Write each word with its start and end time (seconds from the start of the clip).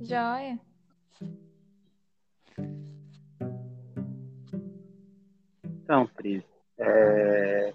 Joia. 0.00 0.58
Então, 5.64 6.06
Pris, 6.16 6.42
é... 6.78 7.72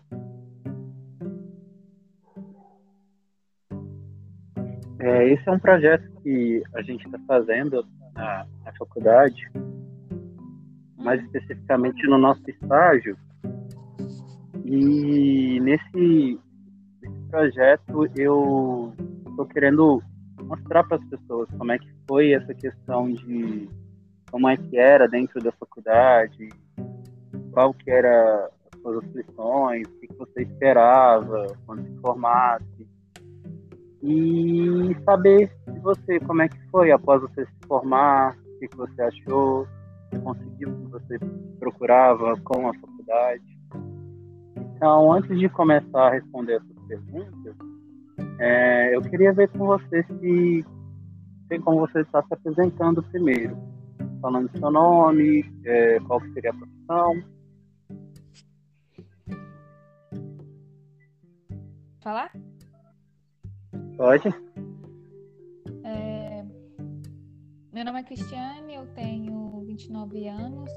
É, 4.99 5.33
esse 5.33 5.49
é 5.49 5.51
um 5.51 5.59
projeto 5.59 6.09
que 6.21 6.63
a 6.75 6.81
gente 6.83 7.05
está 7.05 7.17
fazendo 7.27 7.85
na, 8.13 8.45
na, 8.63 8.71
faculdade, 8.73 9.49
mais 10.97 11.21
especificamente 11.23 12.05
no 12.07 12.17
nosso 12.17 12.47
estágio. 12.49 13.17
E 14.63 15.59
nesse, 15.59 16.39
nesse 17.01 17.21
projeto 17.29 18.07
eu 18.15 18.93
estou 19.25 19.45
querendo 19.47 20.03
mostrar 20.51 20.83
para 20.83 20.97
as 20.97 21.05
pessoas 21.05 21.49
como 21.57 21.71
é 21.71 21.79
que 21.79 21.89
foi 22.07 22.33
essa 22.33 22.53
questão 22.53 23.09
de 23.09 23.69
como 24.29 24.49
é 24.49 24.57
que 24.57 24.77
era 24.77 25.07
dentro 25.07 25.41
da 25.41 25.51
faculdade, 25.53 26.49
qual 27.51 27.73
que 27.73 27.89
era 27.89 28.49
as 28.73 28.81
suas 28.81 28.97
aflições, 28.97 29.87
o 29.87 29.99
que 29.99 30.13
você 30.17 30.41
esperava 30.43 31.47
quando 31.65 31.85
se 31.85 32.01
formasse 32.01 32.87
e 34.03 34.95
saber 35.05 35.51
de 35.67 35.79
você 35.79 36.19
como 36.21 36.41
é 36.41 36.49
que 36.49 36.59
foi 36.69 36.91
após 36.91 37.21
você 37.21 37.45
se 37.45 37.67
formar, 37.67 38.35
o 38.35 38.59
que, 38.59 38.75
você 38.75 39.01
achou, 39.03 39.67
se 40.09 40.19
conseguiu 40.19 40.69
o 40.69 40.75
que 40.75 40.91
você 40.91 41.19
procurava 41.59 42.35
com 42.43 42.67
a 42.67 42.73
faculdade. 42.73 43.43
Então, 44.75 45.13
antes 45.13 45.37
de 45.39 45.47
começar 45.49 46.07
a 46.07 46.11
responder 46.11 46.55
essas 46.55 46.87
perguntas, 46.87 47.55
é, 48.41 48.95
eu 48.95 49.01
queria 49.03 49.31
ver 49.31 49.49
com 49.49 49.67
você 49.67 50.03
se 50.03 50.65
tem 51.47 51.61
como 51.61 51.79
você 51.81 52.01
está 52.01 52.23
se 52.23 52.33
apresentando 52.33 53.03
primeiro, 53.03 53.55
falando 54.19 54.49
seu 54.57 54.71
nome, 54.71 55.45
é, 55.63 55.99
qual 55.99 56.19
seria 56.33 56.49
a 56.49 56.53
profissão. 56.53 57.23
Falar? 62.01 62.31
Pode. 63.95 64.29
É... 65.83 66.43
Meu 67.71 67.85
nome 67.85 67.99
é 67.99 68.03
Cristiane, 68.03 68.73
eu 68.73 68.87
tenho 68.95 69.63
29 69.67 70.27
anos 70.27 70.71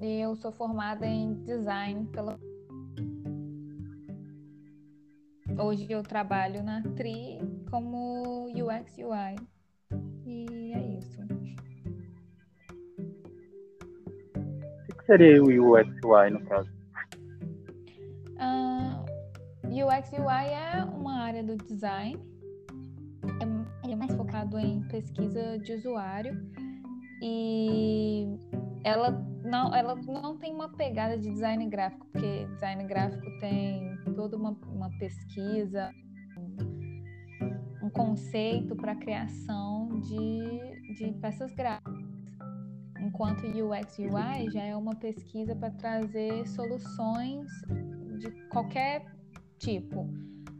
e 0.00 0.20
eu 0.20 0.34
sou 0.34 0.50
formada 0.50 1.06
em 1.06 1.34
design 1.44 2.06
pela. 2.06 2.40
Hoje 5.58 5.86
eu 5.90 6.02
trabalho 6.02 6.62
na 6.62 6.82
TRI 6.82 7.40
como 7.70 8.46
UX 8.46 8.96
UI. 8.98 9.36
E 10.24 10.72
é 10.72 10.98
isso. 10.98 11.20
O 14.88 14.94
que 14.94 15.04
seria 15.06 15.42
o 15.42 15.46
UX 15.46 15.88
UI 16.04 16.30
no 16.30 16.40
caso? 16.44 16.70
Uh, 18.38 19.04
UX 19.68 20.12
UI 20.12 20.48
é 20.48 20.84
uma 20.84 21.20
área 21.20 21.42
do 21.42 21.56
design 21.56 22.32
é, 23.40 23.92
é 23.92 23.96
mais 23.96 24.14
focado 24.14 24.58
em 24.58 24.82
pesquisa 24.82 25.58
de 25.58 25.74
usuário 25.74 26.36
e 27.22 28.36
ela 28.84 29.10
não, 29.44 29.74
ela 29.74 29.94
não 29.94 30.36
tem 30.38 30.52
uma 30.54 30.68
pegada 30.68 31.18
de 31.18 31.30
design 31.30 31.68
gráfico, 31.68 32.06
porque 32.12 32.46
design 32.46 32.84
gráfico 32.84 33.26
tem 33.38 33.96
toda 34.14 34.36
uma, 34.36 34.56
uma 34.66 34.90
pesquisa, 34.98 35.92
um 37.82 37.90
conceito 37.90 38.76
para 38.76 38.94
criação 38.96 40.00
de, 40.00 40.94
de 40.94 41.12
peças 41.20 41.52
gráficas. 41.54 42.02
Enquanto 43.00 43.44
UX 43.46 43.98
UI 43.98 44.50
já 44.50 44.62
é 44.62 44.76
uma 44.76 44.94
pesquisa 44.94 45.56
para 45.56 45.70
trazer 45.70 46.46
soluções 46.46 47.50
de 48.20 48.30
qualquer 48.48 49.04
tipo, 49.58 50.08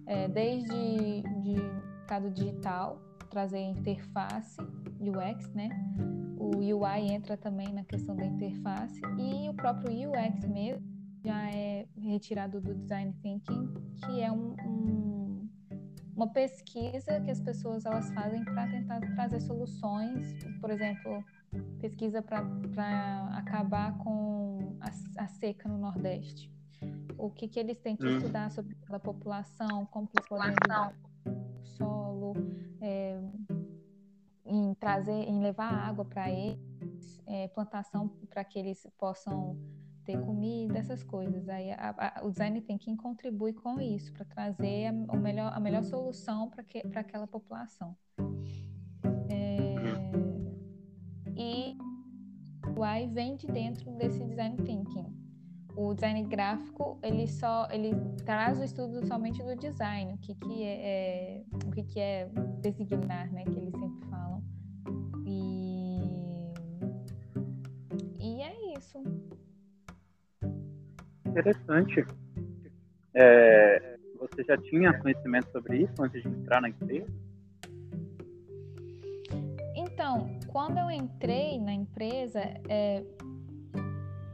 é, 0.07 0.29
desde 0.29 1.23
de 1.43 1.83
mercado 2.13 2.31
digital, 2.31 3.01
trazer 3.33 3.61
interface, 3.61 4.61
UX, 5.01 5.49
né? 5.55 5.71
O 6.39 6.59
UI 6.59 7.13
entra 7.13 7.35
também 7.35 7.73
na 7.73 7.83
questão 7.83 8.15
da 8.15 8.27
interface 8.27 9.01
e 9.19 9.49
o 9.49 9.55
próprio 9.55 10.11
UX 10.11 10.45
mesmo 10.47 10.87
já 11.25 11.51
é 11.51 11.87
retirado 11.97 12.61
do 12.61 12.75
design 12.75 13.15
thinking, 13.23 13.73
que 14.05 14.21
é 14.21 14.31
um, 14.31 14.55
um, 14.67 15.49
uma 16.15 16.27
pesquisa 16.27 17.21
que 17.21 17.31
as 17.31 17.41
pessoas 17.41 17.87
elas 17.87 18.13
fazem 18.13 18.45
para 18.45 18.69
tentar 18.69 19.01
trazer 19.15 19.41
soluções, 19.41 20.35
por 20.61 20.71
exemplo, 20.71 21.25
pesquisa 21.81 22.21
para 22.21 22.41
acabar 23.35 23.97
com 23.99 24.77
a, 24.81 25.23
a, 25.23 25.27
seca 25.29 25.69
no 25.71 25.79
Nordeste. 25.79 26.53
O 27.17 27.31
que, 27.31 27.49
que 27.49 27.59
eles 27.59 27.79
têm 27.79 27.97
que 27.97 28.05
hum. 28.05 28.19
estudar 28.19 28.51
sobre 28.51 28.77
a 28.91 28.99
população, 28.99 29.87
como 29.87 30.07
que 30.07 30.19
eles 30.19 30.29
podem 30.29 30.49
ajudar 30.49 30.93
solo, 31.63 32.35
é, 32.81 33.21
em 34.45 34.75
trazer, 34.75 35.29
em 35.29 35.41
levar 35.41 35.73
água 35.73 36.05
para 36.05 36.31
eles, 36.31 37.23
é, 37.27 37.49
plantação 37.49 38.09
para 38.29 38.45
que 38.45 38.59
eles 38.59 38.87
possam 38.99 39.57
ter 40.05 40.21
comida, 40.21 40.79
essas 40.79 41.03
coisas. 41.03 41.49
Aí 41.49 41.71
a, 41.73 41.95
a, 41.97 42.25
o 42.25 42.31
design 42.31 42.61
thinking 42.61 42.97
contribui 42.97 43.53
com 43.53 43.81
isso 43.81 44.13
para 44.13 44.25
trazer 44.25 44.87
a, 44.87 45.17
melhor, 45.17 45.53
a 45.55 45.61
melhor 45.61 45.83
solução 45.85 46.51
para 46.51 47.01
aquela 47.01 47.27
população. 47.27 47.97
É, 49.29 49.75
e 51.37 51.77
o 52.77 52.83
AI 52.83 53.07
vem 53.09 53.37
de 53.37 53.47
dentro 53.47 53.91
desse 53.93 54.23
design 54.25 54.57
thinking 54.65 55.22
o 55.75 55.95
design 55.95 56.23
gráfico 56.25 56.99
ele 57.03 57.27
só 57.27 57.69
ele 57.71 57.95
traz 58.25 58.59
o 58.59 58.65
estudo 58.65 59.07
somente 59.07 59.43
do 59.43 59.57
design 59.57 60.13
o 60.15 60.19
que 60.19 60.35
que 60.35 60.63
é, 60.63 61.39
é 61.39 61.45
o 61.67 61.71
que 61.71 61.83
que 61.83 62.01
é 62.01 62.29
designar 62.61 63.33
né 63.33 63.45
que 63.45 63.59
eles 63.59 63.73
sempre 63.73 64.07
falam. 64.09 64.43
E 65.27 66.53
e 68.21 68.41
é 68.41 68.79
isso. 68.79 69.03
Interessante. 71.27 72.07
É, 73.15 73.99
você 74.19 74.45
já 74.45 74.57
tinha 74.57 74.97
conhecimento 74.99 75.51
sobre 75.51 75.83
isso 75.83 76.03
antes 76.03 76.23
de 76.23 76.29
entrar 76.29 76.61
na 76.61 76.69
empresa? 76.69 77.13
Então 79.75 80.39
quando 80.49 80.79
eu 80.79 80.91
entrei 80.91 81.59
na 81.59 81.73
empresa 81.73 82.41
é, 82.69 83.03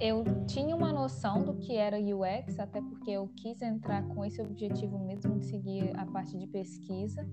eu 0.00 0.24
tinha 0.46 0.76
uma 0.76 0.92
noção 0.92 1.42
do 1.42 1.54
que 1.54 1.76
era 1.76 1.96
UX, 1.98 2.58
até 2.58 2.80
porque 2.80 3.10
eu 3.10 3.28
quis 3.36 3.60
entrar 3.60 4.02
com 4.08 4.24
esse 4.24 4.40
objetivo 4.40 4.98
mesmo 4.98 5.38
de 5.38 5.46
seguir 5.46 5.96
a 5.96 6.06
parte 6.06 6.38
de 6.38 6.46
pesquisa, 6.46 7.28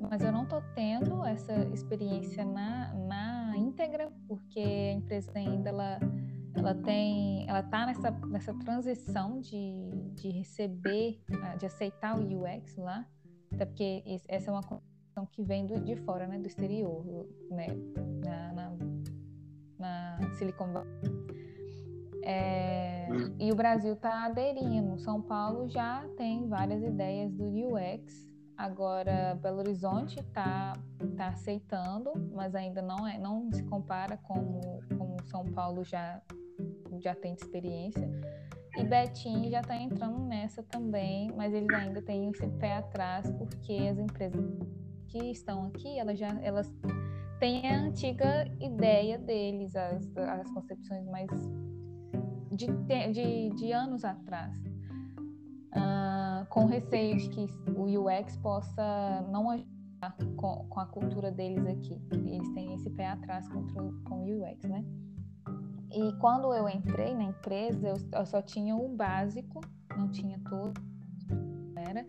mas 0.00 0.20
eu 0.22 0.32
não 0.32 0.42
estou 0.42 0.62
tendo 0.74 1.24
essa 1.24 1.52
experiência 1.72 2.44
na, 2.44 2.92
na 2.94 3.56
íntegra, 3.56 4.12
porque 4.26 4.60
a 4.60 4.92
empresa 4.92 5.30
ainda 5.34 5.68
ela, 5.68 6.00
ela 6.54 6.74
tem, 6.74 7.48
ela 7.48 7.60
está 7.60 7.86
nessa, 7.86 8.10
nessa 8.10 8.54
transição 8.54 9.40
de, 9.40 9.90
de 10.14 10.30
receber, 10.30 11.20
ah, 11.42 11.54
de 11.54 11.66
aceitar 11.66 12.18
o 12.18 12.42
UX 12.42 12.76
lá, 12.76 13.06
até 13.52 13.64
porque 13.64 14.02
essa 14.28 14.50
é 14.50 14.52
uma 14.52 14.62
questão 14.62 15.26
que 15.26 15.42
vem 15.42 15.66
do, 15.66 15.80
de 15.80 15.94
fora, 15.96 16.26
né, 16.26 16.38
do 16.38 16.46
exterior, 16.46 17.04
né, 17.50 17.68
na, 18.24 18.52
na, 18.52 18.76
na 19.78 20.30
Silicon 20.32 20.72
Valley. 20.72 21.35
É, 22.28 23.06
hum. 23.08 23.36
E 23.38 23.52
o 23.52 23.54
Brasil 23.54 23.92
está 23.92 24.24
aderindo. 24.24 24.98
São 24.98 25.22
Paulo 25.22 25.68
já 25.68 26.04
tem 26.16 26.48
várias 26.48 26.82
ideias 26.82 27.32
do 27.32 27.44
UX. 27.44 28.26
Agora 28.56 29.38
Belo 29.40 29.58
Horizonte 29.58 30.18
está 30.18 30.72
tá 31.16 31.28
aceitando, 31.28 32.10
mas 32.34 32.54
ainda 32.54 32.82
não 32.82 33.06
é, 33.06 33.16
não 33.16 33.48
se 33.52 33.62
compara 33.62 34.16
como, 34.24 34.60
como 34.98 35.16
São 35.26 35.44
Paulo 35.44 35.84
já 35.84 36.20
já 37.00 37.14
tem 37.14 37.34
de 37.34 37.42
experiência. 37.42 38.10
E 38.76 38.82
Betim 38.82 39.48
já 39.48 39.60
está 39.60 39.76
entrando 39.76 40.18
nessa 40.20 40.62
também, 40.64 41.30
mas 41.36 41.54
eles 41.54 41.72
ainda 41.74 42.02
têm 42.02 42.30
esse 42.30 42.46
pé 42.58 42.78
atrás 42.78 43.30
porque 43.32 43.72
as 43.90 43.98
empresas 43.98 44.44
que 45.08 45.30
estão 45.30 45.64
aqui, 45.66 45.98
elas 45.98 46.18
já 46.18 46.36
elas 46.42 46.74
têm 47.38 47.70
a 47.70 47.82
antiga 47.82 48.46
ideia 48.60 49.18
deles, 49.18 49.76
as, 49.76 50.10
as 50.16 50.50
concepções 50.50 51.06
mais 51.06 51.30
de, 52.56 52.66
de, 53.12 53.50
de 53.50 53.72
anos 53.72 54.04
atrás, 54.04 54.52
uh, 55.74 56.46
com 56.48 56.66
receio 56.66 57.16
de 57.18 57.28
que 57.28 57.46
o 57.76 57.84
UX 57.84 58.36
possa 58.38 59.24
não 59.30 59.50
ajudar 59.50 60.16
com, 60.36 60.66
com, 60.68 60.80
a 60.80 60.86
cultura 60.86 61.30
deles 61.30 61.66
aqui. 61.66 62.00
Eles 62.10 62.48
têm 62.50 62.74
esse 62.74 62.90
pé 62.90 63.08
atrás 63.08 63.48
contra, 63.48 63.82
com 64.04 64.24
o 64.24 64.42
UX, 64.42 64.64
né? 64.68 64.84
E 65.92 66.12
quando 66.18 66.52
eu 66.52 66.68
entrei 66.68 67.14
na 67.14 67.24
empresa, 67.24 67.88
eu, 67.88 67.96
eu 68.12 68.26
só 68.26 68.42
tinha 68.42 68.74
o 68.74 68.88
básico, 68.88 69.60
não 69.96 70.10
tinha 70.10 70.38
tudo, 70.40 70.80
era. 71.88 72.06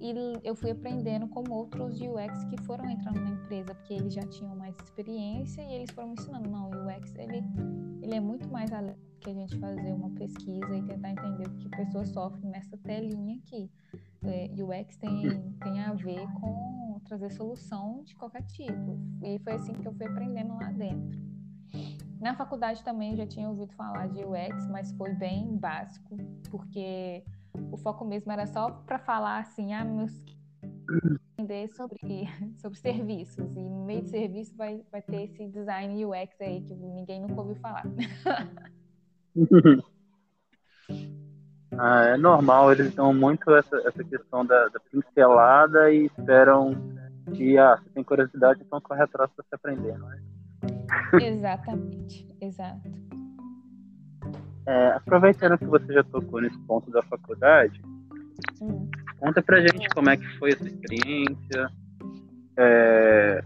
e 0.00 0.14
eu 0.42 0.54
fui 0.54 0.70
aprendendo 0.70 1.26
com 1.28 1.44
outros 1.50 2.00
UX 2.00 2.44
que 2.44 2.62
foram 2.64 2.88
entrando 2.88 3.20
na 3.20 3.30
empresa, 3.30 3.74
porque 3.74 3.94
eles 3.94 4.12
já 4.12 4.22
tinham 4.22 4.54
mais 4.56 4.74
experiência 4.82 5.62
e 5.62 5.74
eles 5.74 5.90
foram 5.90 6.08
me 6.08 6.14
ensinando, 6.14 6.48
não, 6.48 6.70
o 6.70 6.86
UX 6.86 7.14
ele, 7.16 7.42
ele 8.02 8.14
é 8.14 8.20
muito 8.20 8.48
mais 8.48 8.72
além 8.72 8.96
que 9.24 9.30
a 9.30 9.34
gente 9.34 9.58
fazer 9.58 9.92
uma 9.92 10.10
pesquisa 10.10 10.76
e 10.76 10.82
tentar 10.82 11.10
entender 11.10 11.46
o 11.46 11.50
que 11.56 11.66
a 11.74 11.76
pessoa 11.78 12.04
sofre 12.04 12.46
nessa 12.46 12.76
telinha 12.76 13.36
aqui. 13.38 13.70
É, 14.22 14.50
UX 14.62 14.96
tem, 14.98 15.54
tem 15.62 15.80
a 15.80 15.94
ver 15.94 16.26
com 16.40 17.00
trazer 17.04 17.30
solução 17.30 18.02
de 18.04 18.14
qualquer 18.14 18.42
tipo. 18.42 18.98
E 19.22 19.38
foi 19.38 19.54
assim 19.54 19.72
que 19.72 19.86
eu 19.88 19.92
fui 19.94 20.06
aprendendo 20.06 20.54
lá 20.54 20.70
dentro. 20.70 21.18
Na 22.20 22.34
faculdade 22.34 22.82
também 22.84 23.16
já 23.16 23.26
tinha 23.26 23.48
ouvido 23.48 23.72
falar 23.72 24.08
de 24.08 24.24
UX, 24.24 24.66
mas 24.68 24.92
foi 24.92 25.14
bem 25.14 25.56
básico, 25.56 26.16
porque 26.50 27.24
o 27.70 27.76
foco 27.76 28.04
mesmo 28.04 28.32
era 28.32 28.46
só 28.46 28.70
para 28.70 28.98
falar 28.98 29.38
assim, 29.38 29.72
ah, 29.72 29.84
meus 29.84 30.12
entender 31.44 31.68
sobre, 31.68 31.98
sobre 32.58 32.78
serviços. 32.78 33.56
E 33.56 33.60
no 33.60 33.84
meio 33.84 34.02
de 34.02 34.10
serviço 34.10 34.56
vai, 34.56 34.82
vai 34.90 35.00
ter 35.02 35.24
esse 35.24 35.46
design 35.48 36.04
UX 36.04 36.40
aí 36.40 36.62
que 36.62 36.74
ninguém 36.74 37.20
nunca 37.20 37.40
ouviu 37.40 37.54
falar. 37.56 37.84
ah, 41.78 42.04
é 42.06 42.16
normal, 42.16 42.72
eles 42.72 42.94
dão 42.94 43.12
muito 43.12 43.54
essa, 43.54 43.76
essa 43.86 44.02
questão 44.04 44.46
da, 44.46 44.68
da 44.68 44.80
pincelada 44.90 45.92
e 45.92 46.06
esperam 46.06 46.72
que 47.34 47.58
ah, 47.58 47.76
você 47.76 47.90
tem 47.90 48.04
curiosidade, 48.04 48.62
então 48.62 48.80
corre 48.80 49.02
atrás 49.02 49.30
para 49.34 49.44
se 49.44 49.54
aprender, 49.54 49.98
não 49.98 50.10
é? 50.12 50.20
Exatamente, 51.20 52.26
exato. 52.40 52.88
É, 54.66 54.86
aproveitando 54.92 55.58
que 55.58 55.66
você 55.66 55.92
já 55.92 56.02
tocou 56.04 56.40
nesse 56.40 56.58
ponto 56.60 56.90
da 56.90 57.02
faculdade, 57.02 57.80
hum. 58.60 58.88
conta 59.18 59.42
pra 59.42 59.60
gente 59.60 59.88
como 59.90 60.08
é 60.08 60.16
que 60.16 60.26
foi 60.38 60.52
essa 60.52 60.66
experiência, 60.66 61.70
é, 62.56 63.44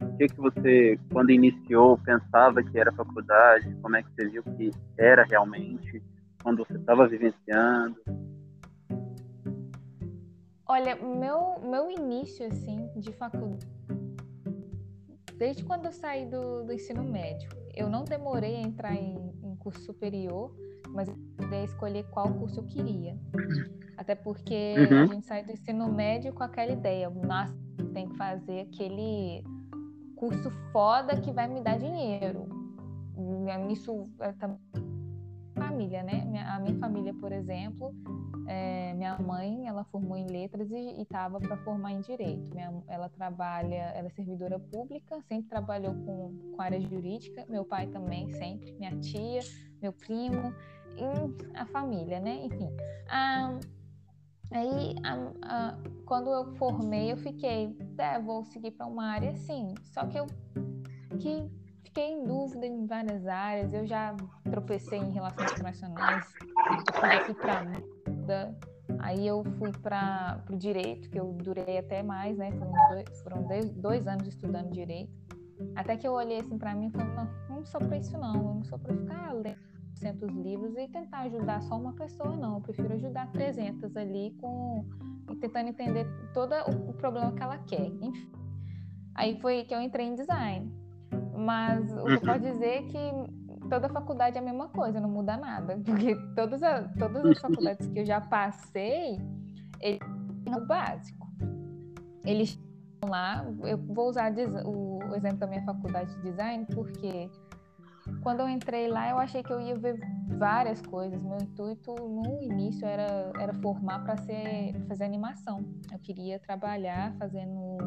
o 0.00 0.16
que, 0.16 0.28
que 0.28 0.36
você, 0.36 0.98
quando 1.12 1.30
iniciou, 1.30 1.98
pensava 1.98 2.62
que 2.62 2.78
era 2.78 2.92
faculdade, 2.92 3.74
como 3.82 3.96
é 3.96 4.02
que 4.02 4.10
você 4.14 4.28
viu 4.28 4.42
que 4.42 4.70
era 4.96 5.24
realmente, 5.24 6.02
quando 6.42 6.64
você 6.64 6.76
estava 6.76 7.06
vivenciando. 7.06 7.96
Olha, 10.66 10.94
meu, 10.94 11.60
meu 11.68 11.90
início, 11.90 12.46
assim, 12.46 12.88
de 12.96 13.12
faculdade, 13.12 13.66
desde 15.36 15.64
quando 15.64 15.86
eu 15.86 15.92
saí 15.92 16.26
do, 16.26 16.62
do 16.62 16.72
ensino 16.72 17.02
médio, 17.02 17.50
eu 17.74 17.88
não 17.88 18.04
demorei 18.04 18.56
a 18.56 18.60
entrar 18.60 18.94
em, 18.94 19.16
em 19.39 19.39
curso 19.60 19.80
superior, 19.82 20.52
mas 20.88 21.08
eu 21.08 21.16
poder 21.36 21.64
escolher 21.64 22.04
qual 22.10 22.32
curso 22.34 22.60
eu 22.60 22.64
queria. 22.64 23.16
Até 23.96 24.14
porque 24.14 24.74
uhum. 24.78 25.02
a 25.02 25.06
gente 25.06 25.26
sai 25.26 25.44
do 25.44 25.52
ensino 25.52 25.92
médio 25.92 26.32
com 26.32 26.42
aquela 26.42 26.72
ideia, 26.72 27.08
nossa, 27.08 27.54
tem 27.92 28.08
que 28.08 28.16
fazer 28.16 28.60
aquele 28.60 29.44
curso 30.16 30.50
foda 30.72 31.20
que 31.20 31.30
vai 31.32 31.48
me 31.48 31.60
dar 31.60 31.78
dinheiro. 31.78 32.48
Isso 33.70 34.08
é 34.20 34.32
também 34.32 34.58
família, 35.60 36.02
né? 36.02 36.44
A 36.48 36.58
minha 36.58 36.78
família, 36.78 37.12
por 37.14 37.32
exemplo, 37.32 37.94
é, 38.46 38.94
minha 38.94 39.18
mãe, 39.18 39.68
ela 39.68 39.84
formou 39.84 40.16
em 40.16 40.26
letras 40.26 40.70
e 40.70 41.02
estava 41.02 41.38
para 41.38 41.56
formar 41.58 41.92
em 41.92 42.00
direito. 42.00 42.50
Minha, 42.54 42.82
ela 42.88 43.08
trabalha, 43.10 43.92
ela 43.94 44.06
é 44.06 44.10
servidora 44.10 44.58
pública, 44.58 45.20
sempre 45.28 45.48
trabalhou 45.48 45.94
com, 45.94 46.52
com 46.56 46.62
área 46.62 46.80
jurídica. 46.80 47.44
Meu 47.48 47.64
pai 47.64 47.86
também, 47.88 48.30
sempre. 48.32 48.72
Minha 48.72 48.96
tia, 49.00 49.40
meu 49.82 49.92
primo, 49.92 50.52
a 51.54 51.66
família, 51.66 52.18
né? 52.20 52.46
Enfim. 52.46 52.70
Ah, 53.08 53.58
aí, 54.50 54.94
a, 55.04 55.14
a, 55.42 55.78
quando 56.06 56.30
eu 56.30 56.56
formei, 56.56 57.12
eu 57.12 57.18
fiquei, 57.18 57.76
é, 57.98 58.18
vou 58.18 58.44
seguir 58.44 58.70
para 58.72 58.86
uma 58.86 59.06
área 59.06 59.30
assim. 59.30 59.74
Só 59.92 60.06
que 60.06 60.18
eu 60.18 60.26
que 61.18 61.50
fiquei 61.90 62.12
em 62.12 62.24
dúvida 62.24 62.66
em 62.66 62.86
várias 62.86 63.26
áreas. 63.26 63.72
Eu 63.72 63.86
já 63.86 64.14
tropecei 64.44 64.98
em 64.98 65.10
relações 65.10 65.52
internacionais, 65.52 66.32
eu 66.38 67.24
fui 67.26 67.34
para 67.34 67.64
moda, 67.64 68.58
aí 69.00 69.26
eu 69.26 69.44
fui 69.58 69.72
para 69.72 70.42
o 70.48 70.56
direito, 70.56 71.10
que 71.10 71.18
eu 71.18 71.32
durei 71.32 71.78
até 71.78 72.02
mais, 72.02 72.38
né? 72.38 72.52
Foram 72.52 72.72
dois, 72.90 73.22
foram 73.22 73.48
dois 73.76 74.06
anos 74.06 74.28
estudando 74.28 74.70
direito. 74.70 75.12
Até 75.74 75.96
que 75.96 76.06
eu 76.06 76.12
olhei 76.12 76.40
assim 76.40 76.56
para 76.56 76.74
mim 76.74 76.86
e 76.86 76.90
falei, 76.90 77.08
não, 77.14 77.56
não 77.56 77.64
sou 77.64 77.80
para 77.80 77.98
isso 77.98 78.16
não, 78.16 78.34
eu 78.34 78.42
não 78.42 78.64
sou 78.64 78.78
para 78.78 78.94
ficar 78.96 79.32
lendo 79.34 79.58
200 79.92 80.30
livros 80.36 80.74
e 80.78 80.88
tentar 80.88 81.20
ajudar 81.20 81.60
só 81.62 81.76
uma 81.76 81.92
pessoa, 81.92 82.34
não. 82.34 82.54
Eu 82.54 82.60
prefiro 82.62 82.94
ajudar 82.94 83.30
300 83.32 83.94
ali 83.96 84.34
com 84.40 84.86
tentando 85.40 85.68
entender 85.68 86.06
todo 86.32 86.54
o 86.88 86.94
problema 86.94 87.32
que 87.32 87.42
ela 87.42 87.58
quer. 87.58 87.86
Enfim. 88.00 88.32
Aí 89.14 89.38
foi 89.40 89.64
que 89.64 89.74
eu 89.74 89.80
entrei 89.80 90.06
em 90.06 90.14
design. 90.14 90.72
Mas 91.40 91.90
o 91.96 92.04
que 92.04 92.12
eu 92.12 92.20
posso 92.20 92.40
dizer 92.40 92.66
é 92.66 92.82
que 92.82 93.68
toda 93.68 93.88
faculdade 93.88 94.36
é 94.36 94.40
a 94.40 94.44
mesma 94.44 94.68
coisa, 94.68 95.00
não 95.00 95.08
muda 95.08 95.36
nada. 95.36 95.80
Porque 95.84 96.14
todas, 96.36 96.62
as, 96.62 96.92
todas 96.94 97.24
as 97.24 97.38
faculdades 97.38 97.86
que 97.86 98.00
eu 98.00 98.04
já 98.04 98.20
passei, 98.20 99.18
eles 99.80 100.00
o 100.54 100.66
básico. 100.66 101.26
Eles 102.24 102.58
lá, 103.02 103.46
eu 103.62 103.78
vou 103.78 104.10
usar 104.10 104.30
o 104.66 105.14
exemplo 105.14 105.38
da 105.38 105.46
minha 105.46 105.62
faculdade 105.64 106.14
de 106.16 106.22
design, 106.22 106.66
porque 106.74 107.30
quando 108.22 108.40
eu 108.40 108.48
entrei 108.48 108.88
lá, 108.88 109.08
eu 109.08 109.18
achei 109.18 109.42
que 109.42 109.50
eu 109.50 109.60
ia 109.60 109.78
ver 109.78 109.98
várias 110.36 110.82
coisas. 110.82 111.22
Meu 111.22 111.38
intuito 111.38 111.94
no 111.94 112.42
início 112.42 112.86
era, 112.86 113.32
era 113.38 113.54
formar 113.54 114.04
para 114.04 114.16
fazer 114.86 115.04
animação. 115.04 115.64
Eu 115.90 115.98
queria 116.00 116.38
trabalhar 116.38 117.14
fazendo 117.14 117.78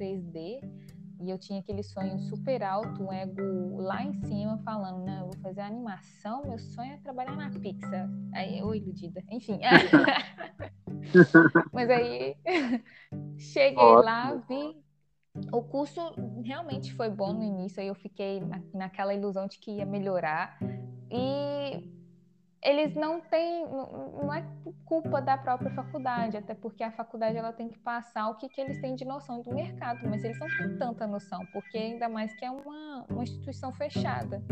3D 0.00 0.60
e 1.20 1.30
eu 1.30 1.38
tinha 1.38 1.60
aquele 1.60 1.82
sonho 1.82 2.18
super 2.18 2.62
alto, 2.62 3.04
um 3.04 3.12
ego 3.12 3.80
lá 3.80 4.02
em 4.02 4.12
cima, 4.24 4.58
falando, 4.64 5.04
né? 5.04 5.18
Eu 5.20 5.26
vou 5.26 5.36
fazer 5.42 5.60
animação, 5.60 6.42
meu 6.46 6.58
sonho 6.58 6.92
é 6.92 6.96
trabalhar 6.98 7.36
na 7.36 7.50
Pixar. 7.50 8.08
Aí, 8.34 8.58
eu 8.58 8.74
iludida. 8.74 9.22
Enfim. 9.30 9.60
Mas 11.72 11.90
aí, 11.90 12.36
cheguei 13.38 13.82
Ótimo. 13.82 14.04
lá, 14.04 14.34
vi. 14.48 14.76
O 15.52 15.62
curso 15.62 16.00
realmente 16.42 16.92
foi 16.94 17.08
bom 17.08 17.32
no 17.32 17.44
início, 17.44 17.80
aí 17.80 17.88
eu 17.88 17.94
fiquei 17.94 18.42
naquela 18.74 19.14
ilusão 19.14 19.46
de 19.46 19.58
que 19.58 19.72
ia 19.72 19.86
melhorar. 19.86 20.58
E 21.10 21.99
eles 22.62 22.94
não 22.94 23.20
têm, 23.20 23.64
não 23.66 24.32
é 24.32 24.44
culpa 24.84 25.20
da 25.20 25.38
própria 25.38 25.70
faculdade, 25.70 26.36
até 26.36 26.54
porque 26.54 26.82
a 26.82 26.90
faculdade 26.90 27.36
ela 27.36 27.52
tem 27.52 27.68
que 27.68 27.78
passar 27.78 28.28
o 28.28 28.34
que, 28.34 28.48
que 28.48 28.60
eles 28.60 28.78
têm 28.80 28.94
de 28.94 29.04
noção 29.04 29.40
do 29.40 29.54
mercado, 29.54 30.06
mas 30.08 30.22
eles 30.22 30.38
não 30.38 30.48
têm 30.48 30.76
tanta 30.76 31.06
noção, 31.06 31.40
porque 31.52 31.78
ainda 31.78 32.08
mais 32.08 32.34
que 32.34 32.44
é 32.44 32.50
uma, 32.50 33.06
uma 33.08 33.22
instituição 33.22 33.72
fechada. 33.72 34.42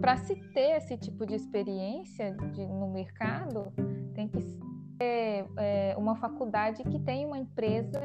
Para 0.00 0.16
se 0.16 0.34
ter 0.52 0.76
esse 0.76 0.96
tipo 0.96 1.26
de 1.26 1.34
experiência 1.34 2.32
de, 2.32 2.66
no 2.66 2.88
mercado, 2.88 3.70
tem 4.14 4.26
que 4.26 4.40
ser 4.40 5.44
é, 5.58 5.94
uma 5.98 6.16
faculdade 6.16 6.82
que 6.84 6.98
tem 6.98 7.26
uma 7.26 7.38
empresa 7.38 8.00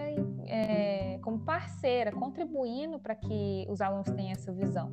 é, 0.48 1.18
como 1.22 1.40
parceira, 1.40 2.12
contribuindo 2.12 3.00
para 3.00 3.16
que 3.16 3.66
os 3.70 3.80
alunos 3.80 4.10
tenham 4.12 4.32
essa 4.32 4.52
visão. 4.52 4.92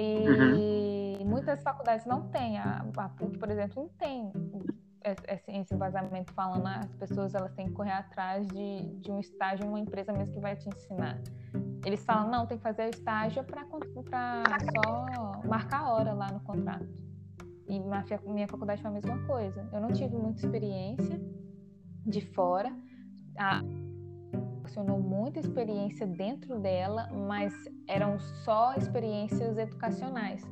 E 0.00 1.18
uhum. 1.20 1.28
muitas 1.28 1.60
faculdades 1.60 2.06
não 2.06 2.28
têm. 2.28 2.56
A, 2.56 2.86
a 2.96 3.08
PUC, 3.08 3.36
por 3.36 3.50
exemplo, 3.50 3.82
não 3.82 3.88
tem 3.98 4.32
esse, 5.04 5.50
esse 5.50 5.74
vazamento 5.74 6.32
falando 6.34 6.66
ah, 6.66 6.80
as 6.80 6.94
pessoas 6.94 7.34
elas 7.34 7.52
têm 7.54 7.66
que 7.66 7.72
correr 7.72 7.92
atrás 7.92 8.46
de, 8.46 8.86
de 9.00 9.10
um 9.10 9.18
estágio 9.18 9.66
em 9.66 9.68
uma 9.68 9.80
empresa 9.80 10.12
mesmo 10.12 10.34
que 10.34 10.40
vai 10.40 10.54
te 10.54 10.68
ensinar. 10.68 11.18
Eles 11.84 12.04
falam, 12.04 12.30
não, 12.30 12.46
tem 12.46 12.58
que 12.58 12.62
fazer 12.62 12.88
estágio 12.90 13.42
para 13.42 13.64
só 13.64 15.06
marcar 15.48 15.80
a 15.80 15.92
hora 15.92 16.12
lá 16.12 16.30
no 16.30 16.40
contrato. 16.40 16.86
E 17.66 17.80
na 17.80 18.04
minha 18.26 18.48
faculdade 18.48 18.80
foi 18.80 18.90
a 18.90 18.94
mesma 18.94 19.18
coisa. 19.26 19.68
Eu 19.72 19.80
não 19.80 19.92
tive 19.92 20.16
muita 20.16 20.40
experiência 20.40 21.20
de 22.06 22.20
fora. 22.20 22.72
A, 23.36 23.62
proporcionou 24.68 25.00
muita 25.00 25.40
experiência 25.40 26.06
dentro 26.06 26.58
dela, 26.58 27.08
mas 27.12 27.52
eram 27.86 28.18
só 28.44 28.74
experiências 28.74 29.56
educacionais. 29.56 30.42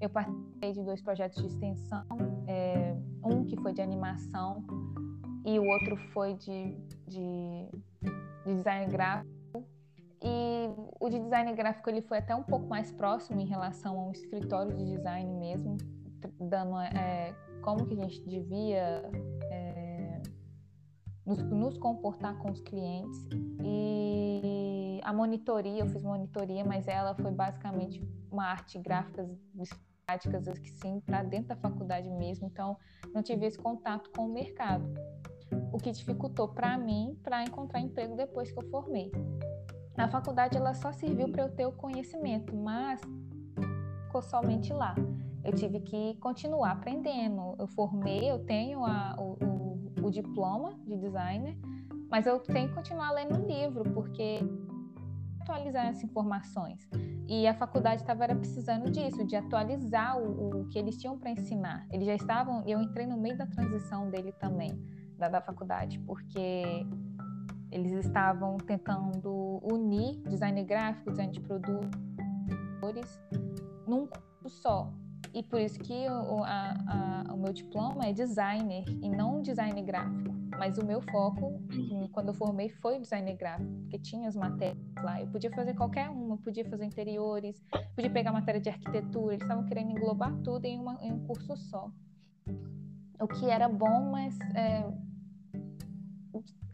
Eu 0.00 0.08
participei 0.08 0.72
de 0.72 0.84
dois 0.84 1.02
projetos 1.02 1.42
de 1.42 1.48
extensão, 1.48 2.06
é, 2.46 2.94
um 3.24 3.44
que 3.44 3.56
foi 3.56 3.72
de 3.72 3.82
animação 3.82 4.64
e 5.44 5.58
o 5.58 5.64
outro 5.64 5.96
foi 6.12 6.34
de, 6.34 6.76
de, 7.08 7.68
de 8.44 8.54
design 8.54 8.90
gráfico. 8.90 9.32
E 10.22 10.70
o 11.00 11.08
de 11.08 11.18
design 11.18 11.52
gráfico 11.54 11.90
ele 11.90 12.02
foi 12.02 12.18
até 12.18 12.34
um 12.34 12.42
pouco 12.42 12.66
mais 12.66 12.92
próximo 12.92 13.40
em 13.40 13.46
relação 13.46 13.98
a 13.98 14.06
um 14.08 14.12
escritório 14.12 14.74
de 14.76 14.84
design 14.84 15.32
mesmo, 15.34 15.76
dando 16.40 16.78
é, 16.80 17.34
como 17.62 17.86
que 17.86 17.94
a 17.94 17.96
gente 17.96 18.22
devia 18.24 19.02
nos, 21.26 21.42
nos, 21.42 21.76
comportar 21.78 22.38
com 22.38 22.50
os 22.50 22.60
clientes. 22.60 23.26
E 23.62 25.00
a 25.02 25.12
monitoria, 25.12 25.80
eu 25.80 25.86
fiz 25.88 26.02
monitoria, 26.02 26.64
mas 26.64 26.86
ela 26.86 27.14
foi 27.14 27.32
basicamente 27.32 28.02
uma 28.30 28.46
arte 28.46 28.78
gráfica 28.78 29.28
práticas 30.06 30.58
que 30.60 30.70
sim, 30.70 31.00
para 31.00 31.24
dentro 31.24 31.48
da 31.48 31.56
faculdade 31.56 32.08
mesmo. 32.08 32.46
Então, 32.46 32.78
não 33.12 33.22
tive 33.22 33.44
esse 33.44 33.58
contato 33.58 34.08
com 34.10 34.26
o 34.26 34.32
mercado. 34.32 34.84
o 35.72 35.78
que 35.78 35.92
dificultou 35.92 36.48
para 36.48 36.76
mim 36.78 37.18
para 37.22 37.42
encontrar 37.42 37.80
emprego 37.80 38.16
depois 38.16 38.50
que 38.50 38.58
eu 38.58 38.68
formei. 38.70 39.12
A 39.96 40.08
faculdade 40.08 40.56
ela 40.56 40.74
só 40.74 40.92
serviu 40.92 41.28
para 41.28 41.44
eu 41.44 41.50
ter 41.50 41.66
o 41.66 41.72
conhecimento, 41.72 42.54
mas 42.54 43.00
ficou 44.04 44.22
somente 44.22 44.72
lá. 44.72 44.94
Eu 45.44 45.52
tive 45.52 45.80
que 45.80 46.14
continuar 46.16 46.72
aprendendo. 46.72 47.54
Eu 47.58 47.66
formei, 47.68 48.30
eu 48.30 48.44
tenho 48.44 48.84
a, 48.84 49.16
o, 49.18 49.36
o, 50.06 50.10
diploma 50.10 50.74
de 50.86 50.96
designer, 50.96 51.56
mas 52.10 52.26
eu 52.26 52.38
tenho 52.40 52.68
que 52.68 52.74
continuar 52.74 53.12
lendo 53.12 53.42
o 53.42 53.46
livro, 53.46 53.84
porque 53.92 54.40
atualizar 55.40 55.86
essas 55.86 56.04
informações. 56.04 56.88
E 57.28 57.46
a 57.46 57.54
faculdade 57.54 58.02
estava 58.02 58.26
precisando 58.34 58.90
disso, 58.90 59.24
de 59.24 59.36
atualizar 59.36 60.18
o, 60.18 60.60
o 60.60 60.68
que 60.68 60.78
eles 60.78 60.96
tinham 60.96 61.18
para 61.18 61.30
ensinar. 61.30 61.86
Eles 61.90 62.06
já 62.06 62.14
estavam, 62.14 62.62
eu 62.66 62.80
entrei 62.80 63.06
no 63.06 63.16
meio 63.16 63.36
da 63.36 63.46
transição 63.46 64.10
dele 64.10 64.32
também, 64.32 64.70
da, 65.18 65.28
da 65.28 65.40
faculdade, 65.40 65.98
porque 66.00 66.86
eles 67.70 67.92
estavam 68.04 68.56
tentando 68.58 69.60
unir 69.62 70.22
design 70.28 70.62
gráfico, 70.64 71.10
design 71.10 71.32
de 71.32 71.40
produtos 71.40 71.90
num 73.86 74.06
curso 74.06 74.60
só. 74.60 74.92
E 75.34 75.42
por 75.42 75.60
isso 75.60 75.78
que 75.80 76.08
o, 76.08 76.42
a, 76.44 77.24
a, 77.28 77.34
o 77.34 77.36
meu 77.36 77.52
diploma 77.52 78.06
é 78.06 78.12
designer 78.12 78.84
e 78.88 79.08
não 79.08 79.42
design 79.42 79.80
gráfico. 79.82 80.34
Mas 80.58 80.78
o 80.78 80.84
meu 80.86 81.02
foco, 81.02 81.60
quando 82.12 82.28
eu 82.28 82.34
formei, 82.34 82.70
foi 82.70 82.98
design 82.98 83.34
gráfico, 83.34 83.70
porque 83.82 83.98
tinha 83.98 84.28
as 84.28 84.34
matérias 84.34 84.78
lá. 85.02 85.20
Eu 85.20 85.26
podia 85.28 85.50
fazer 85.50 85.74
qualquer 85.74 86.08
uma, 86.08 86.38
podia 86.38 86.64
fazer 86.64 86.86
interiores, 86.86 87.62
podia 87.94 88.10
pegar 88.10 88.32
matéria 88.32 88.60
de 88.60 88.70
arquitetura. 88.70 89.34
Eles 89.34 89.42
estavam 89.42 89.66
querendo 89.66 89.90
englobar 89.90 90.34
tudo 90.42 90.64
em, 90.64 90.78
uma, 90.78 90.98
em 91.02 91.12
um 91.12 91.26
curso 91.26 91.54
só. 91.56 91.90
O 93.20 93.28
que 93.28 93.50
era 93.50 93.68
bom, 93.68 94.10
mas 94.10 94.38
é, 94.54 94.90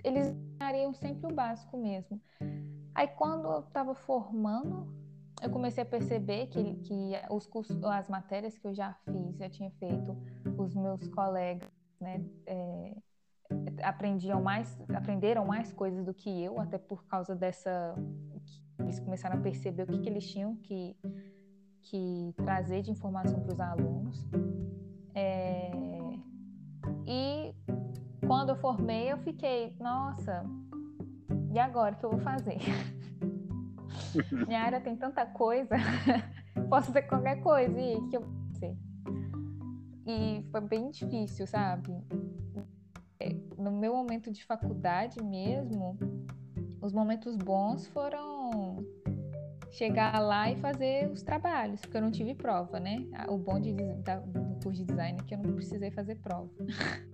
eles 0.04 0.32
dariam 0.58 0.92
sempre 0.94 1.32
o 1.32 1.34
básico 1.34 1.76
mesmo. 1.76 2.20
Aí 2.94 3.08
quando 3.08 3.49
eu 3.49 3.61
estava 3.61 3.94
formando, 3.94 4.87
eu 5.42 5.50
comecei 5.50 5.82
a 5.82 5.87
perceber 5.87 6.46
que, 6.46 6.75
que 6.76 7.12
os 7.28 7.46
cursos, 7.46 7.82
as 7.82 8.08
matérias 8.08 8.56
que 8.56 8.66
eu 8.66 8.72
já 8.72 8.94
fiz, 9.04 9.37
já 9.37 9.50
tinha 9.50 9.70
feito, 9.72 10.16
os 10.56 10.75
meus 10.75 11.08
colegas, 11.08 11.68
né, 12.00 12.25
é, 12.46 12.96
aprendiam 13.82 14.40
mais, 14.40 14.80
aprenderam 14.94 15.44
mais 15.44 15.72
coisas 15.72 16.04
do 16.04 16.14
que 16.14 16.42
eu, 16.42 16.61
até 16.61 16.78
por 16.78 17.04
causa 17.06 17.34
dessa, 17.34 17.94
eles 18.78 19.00
começaram 19.00 19.37
a 19.38 19.40
perceber 19.40 19.82
o 19.82 19.87
que, 19.87 19.99
que 19.99 20.08
eles 20.08 20.30
tinham 20.30 20.54
que, 20.56 20.96
que 21.82 22.32
trazer 22.37 22.82
de 22.82 22.92
informação 22.92 23.40
para 23.40 23.52
os 23.52 23.61
alunos. 23.61 24.25
É, 25.12 25.70
e 27.04 27.52
quando 28.26 28.50
eu 28.50 28.56
formei, 28.56 29.11
eu 29.11 29.18
fiquei, 29.18 29.76
nossa, 29.80 30.44
e 31.52 31.58
agora 31.58 31.96
o 31.96 31.99
que 31.99 32.04
eu 32.04 32.11
vou 32.11 32.20
fazer? 32.20 32.58
Minha 34.47 34.62
área 34.62 34.81
tem 34.81 34.97
tanta 34.97 35.25
coisa, 35.26 35.76
posso 36.69 36.88
fazer 36.88 37.02
qualquer 37.02 37.40
coisa, 37.42 37.81
e 37.81 37.97
o 37.97 38.09
que 38.09 38.16
eu 38.16 38.23
fazer? 38.52 38.76
E 40.07 40.45
foi 40.50 40.61
bem 40.61 40.90
difícil, 40.90 41.47
sabe? 41.47 41.92
É, 43.21 43.35
no 43.57 43.71
meu 43.71 43.95
momento 43.95 44.31
de 44.33 44.45
faculdade 44.45 45.23
mesmo, 45.23 45.97
os 46.81 46.92
momentos 46.92 47.37
bons 47.37 47.87
foram 47.87 48.85
chegar 49.71 50.19
lá 50.21 50.50
e 50.50 50.57
fazer 50.57 51.11
os 51.11 51.23
trabalhos, 51.23 51.81
porque 51.81 51.97
eu 51.97 52.02
não 52.02 52.11
tive 52.11 52.35
prova, 52.35 52.78
né? 52.78 53.07
O 53.28 53.38
bom 53.38 53.61
de, 53.61 53.73
da, 54.02 54.19
do 54.19 54.61
curso 54.62 54.81
de 54.81 54.85
design 54.85 55.19
é 55.21 55.25
que 55.25 55.35
eu 55.35 55.38
não 55.38 55.54
precisei 55.54 55.90
fazer 55.90 56.16
prova. 56.16 56.50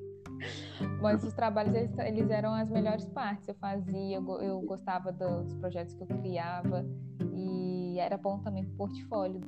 Mas 1.00 1.25
os 1.25 1.33
trabalhos, 1.33 1.75
eles, 1.75 1.99
eles, 1.99 2.30
eram 2.30 2.54
as 2.54 2.71
melhores 2.71 3.07
partes. 3.09 3.49
Eu 3.49 3.54
fazia, 3.54 4.16
eu, 4.16 4.40
eu 4.40 4.61
gostava 4.62 5.12
dos 5.12 5.54
projetos 5.54 5.95
que 5.95 6.02
eu 6.02 6.07
criava 6.07 6.85
e 7.33 7.99
era 7.99 8.16
bom 8.16 8.38
também 8.40 8.64
pro 8.64 8.76
portfólio. 8.76 9.40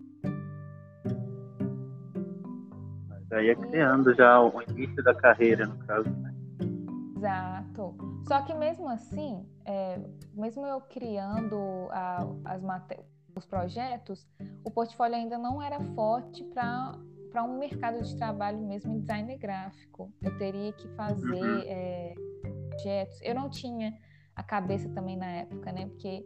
Mas 3.08 3.32
aí 3.32 3.50
é 3.50 3.54
criando 3.54 4.14
já 4.14 4.40
o 4.40 4.62
início 4.62 5.02
da 5.02 5.14
carreira, 5.14 5.66
no 5.66 5.78
caso, 5.78 6.08
né? 6.10 6.34
Exato. 7.16 7.94
Só 8.26 8.42
que 8.42 8.54
mesmo 8.54 8.88
assim, 8.88 9.44
é, 9.64 10.00
mesmo 10.34 10.66
eu 10.66 10.80
criando 10.80 11.88
a, 11.90 12.26
as 12.44 12.62
os 13.36 13.46
projetos, 13.46 14.26
o 14.64 14.70
portfólio 14.70 15.16
ainda 15.16 15.38
não 15.38 15.62
era 15.62 15.80
forte 15.94 16.42
para 16.44 16.94
para 17.30 17.42
um 17.44 17.58
mercado 17.58 18.02
de 18.02 18.16
trabalho 18.16 18.58
mesmo 18.58 18.92
em 18.92 19.00
design 19.00 19.36
gráfico. 19.36 20.12
Eu 20.20 20.36
teria 20.38 20.72
que 20.72 20.88
fazer 20.88 21.66
é, 21.66 22.14
projetos. 22.70 23.18
Eu 23.22 23.34
não 23.34 23.48
tinha 23.48 23.96
a 24.34 24.42
cabeça 24.42 24.88
também 24.90 25.16
na 25.16 25.26
época, 25.26 25.72
né? 25.72 25.86
Porque 25.86 26.24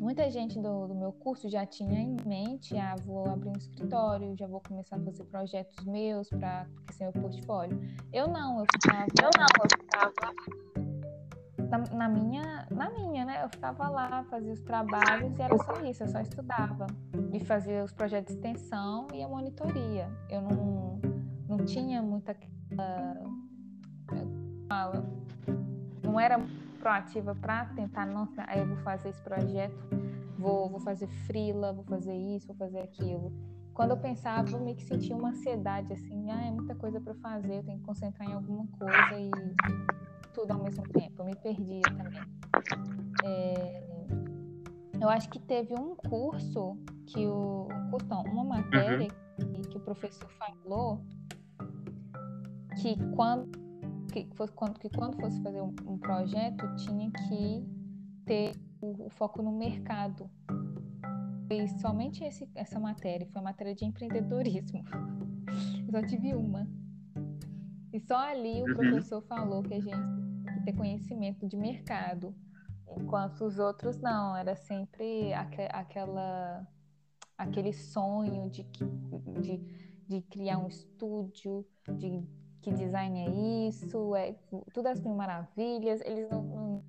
muita 0.00 0.30
gente 0.30 0.60
do, 0.60 0.86
do, 0.86 0.94
meu 0.94 1.12
curso 1.12 1.48
já 1.48 1.66
tinha 1.66 1.98
em 1.98 2.16
mente, 2.24 2.76
ah, 2.76 2.94
vou 3.04 3.26
abrir 3.28 3.48
um 3.48 3.56
escritório, 3.58 4.36
já 4.36 4.46
vou 4.46 4.60
começar 4.60 4.96
a 4.96 5.00
fazer 5.00 5.24
projetos 5.24 5.84
meus 5.84 6.28
para 6.28 6.66
ser 6.92 7.04
meu 7.04 7.12
portfólio. 7.12 7.80
Eu 8.12 8.28
não, 8.28 8.60
eu 8.60 8.66
ficava, 8.72 9.06
eu 9.22 9.30
não, 9.36 9.46
eu 9.62 9.68
ficava 9.78 10.85
na, 11.68 11.78
na, 11.78 12.08
minha, 12.08 12.66
na 12.70 12.90
minha, 12.90 13.24
né? 13.24 13.44
Eu 13.44 13.48
ficava 13.48 13.88
lá, 13.88 14.24
fazia 14.24 14.52
os 14.52 14.60
trabalhos 14.62 15.36
e 15.38 15.42
era 15.42 15.56
só 15.58 15.80
isso, 15.84 16.02
eu 16.04 16.08
só 16.08 16.20
estudava. 16.20 16.86
E 17.32 17.40
fazia 17.40 17.84
os 17.84 17.92
projetos 17.92 18.34
de 18.34 18.40
extensão 18.40 19.06
e 19.12 19.22
a 19.22 19.28
monitoria. 19.28 20.08
Eu 20.28 20.42
não, 20.42 21.00
não 21.48 21.64
tinha 21.64 22.02
muita. 22.02 22.36
Uh, 22.72 23.46
não 26.02 26.18
era 26.18 26.38
proativa 26.80 27.34
para 27.34 27.66
tentar, 27.66 28.06
nossa, 28.06 28.44
aí 28.46 28.60
eu 28.60 28.66
vou 28.66 28.76
fazer 28.78 29.08
esse 29.08 29.20
projeto, 29.20 29.76
vou, 30.38 30.68
vou 30.68 30.80
fazer 30.80 31.08
frila, 31.26 31.72
vou 31.72 31.84
fazer 31.84 32.14
isso, 32.14 32.46
vou 32.46 32.56
fazer 32.56 32.80
aquilo. 32.80 33.32
Quando 33.74 33.90
eu 33.90 33.96
pensava, 33.98 34.48
eu 34.50 34.60
meio 34.60 34.76
que 34.76 34.84
sentia 34.84 35.14
uma 35.14 35.28
ansiedade, 35.28 35.92
assim, 35.92 36.30
ah, 36.30 36.46
é 36.46 36.50
muita 36.50 36.74
coisa 36.74 37.00
para 37.00 37.14
fazer, 37.14 37.56
eu 37.56 37.62
tenho 37.62 37.78
que 37.78 37.84
concentrar 37.84 38.28
em 38.28 38.32
alguma 38.32 38.66
coisa 38.78 39.18
e 39.18 39.30
tudo 40.36 40.52
ao 40.52 40.62
mesmo 40.62 40.82
tempo. 40.90 41.22
Eu 41.22 41.24
me 41.24 41.34
perdia 41.34 41.80
também. 41.82 42.20
É, 43.24 43.82
eu 45.00 45.08
acho 45.08 45.30
que 45.30 45.38
teve 45.38 45.74
um 45.74 45.96
curso 45.96 46.76
que 47.06 47.26
o 47.26 47.68
um 47.72 47.90
curso, 47.90 48.06
não, 48.06 48.22
uma 48.24 48.44
matéria 48.44 49.08
uhum. 49.40 49.52
que, 49.54 49.68
que, 49.70 49.76
o 49.78 49.80
professor 49.80 50.28
falou 50.32 51.00
que 52.82 52.96
quando 53.14 53.50
que, 54.12 54.28
fosse, 54.34 54.52
quando, 54.52 54.78
que 54.78 54.90
quando 54.90 55.18
fosse 55.18 55.42
fazer 55.42 55.62
um, 55.62 55.74
um 55.86 55.98
projeto 55.98 56.66
tinha 56.76 57.10
que 57.10 57.64
ter 58.26 58.52
o, 58.80 59.06
o, 59.06 59.10
foco 59.10 59.42
no 59.42 59.52
mercado. 59.52 60.30
Foi 61.48 61.66
somente 61.80 62.24
esse, 62.24 62.48
essa 62.54 62.78
matéria, 62.78 63.26
foi 63.26 63.40
a 63.40 63.44
matéria 63.44 63.74
de 63.74 63.84
empreendedorismo. 63.84 64.84
Eu 65.86 65.90
só 65.90 66.06
tive 66.06 66.34
uma. 66.34 66.68
E 67.92 68.00
só 68.00 68.18
ali 68.18 68.62
o 68.62 68.66
uhum. 68.66 68.74
professor 68.74 69.22
falou 69.22 69.62
que 69.62 69.74
a 69.74 69.80
gente 69.80 70.25
ter 70.66 70.72
conhecimento 70.72 71.46
de 71.46 71.56
mercado, 71.56 72.34
enquanto 72.98 73.44
os 73.44 73.58
outros 73.58 73.98
não, 73.98 74.36
era 74.36 74.56
sempre 74.56 75.32
aqu 75.32 75.62
aquela 75.70 76.66
aquele 77.38 77.72
sonho 77.72 78.50
de, 78.50 78.66
de, 79.40 79.58
de 80.08 80.22
criar 80.22 80.58
um 80.58 80.66
estúdio, 80.66 81.64
de 81.96 82.26
que 82.62 82.72
design 82.72 83.20
é 83.20 83.68
isso, 83.68 84.16
é 84.16 84.34
tudo 84.72 84.88
as 84.88 85.00
mil 85.00 85.14
maravilhas, 85.14 86.00
eles 86.00 86.28
não, 86.30 86.42
não, 86.42 86.84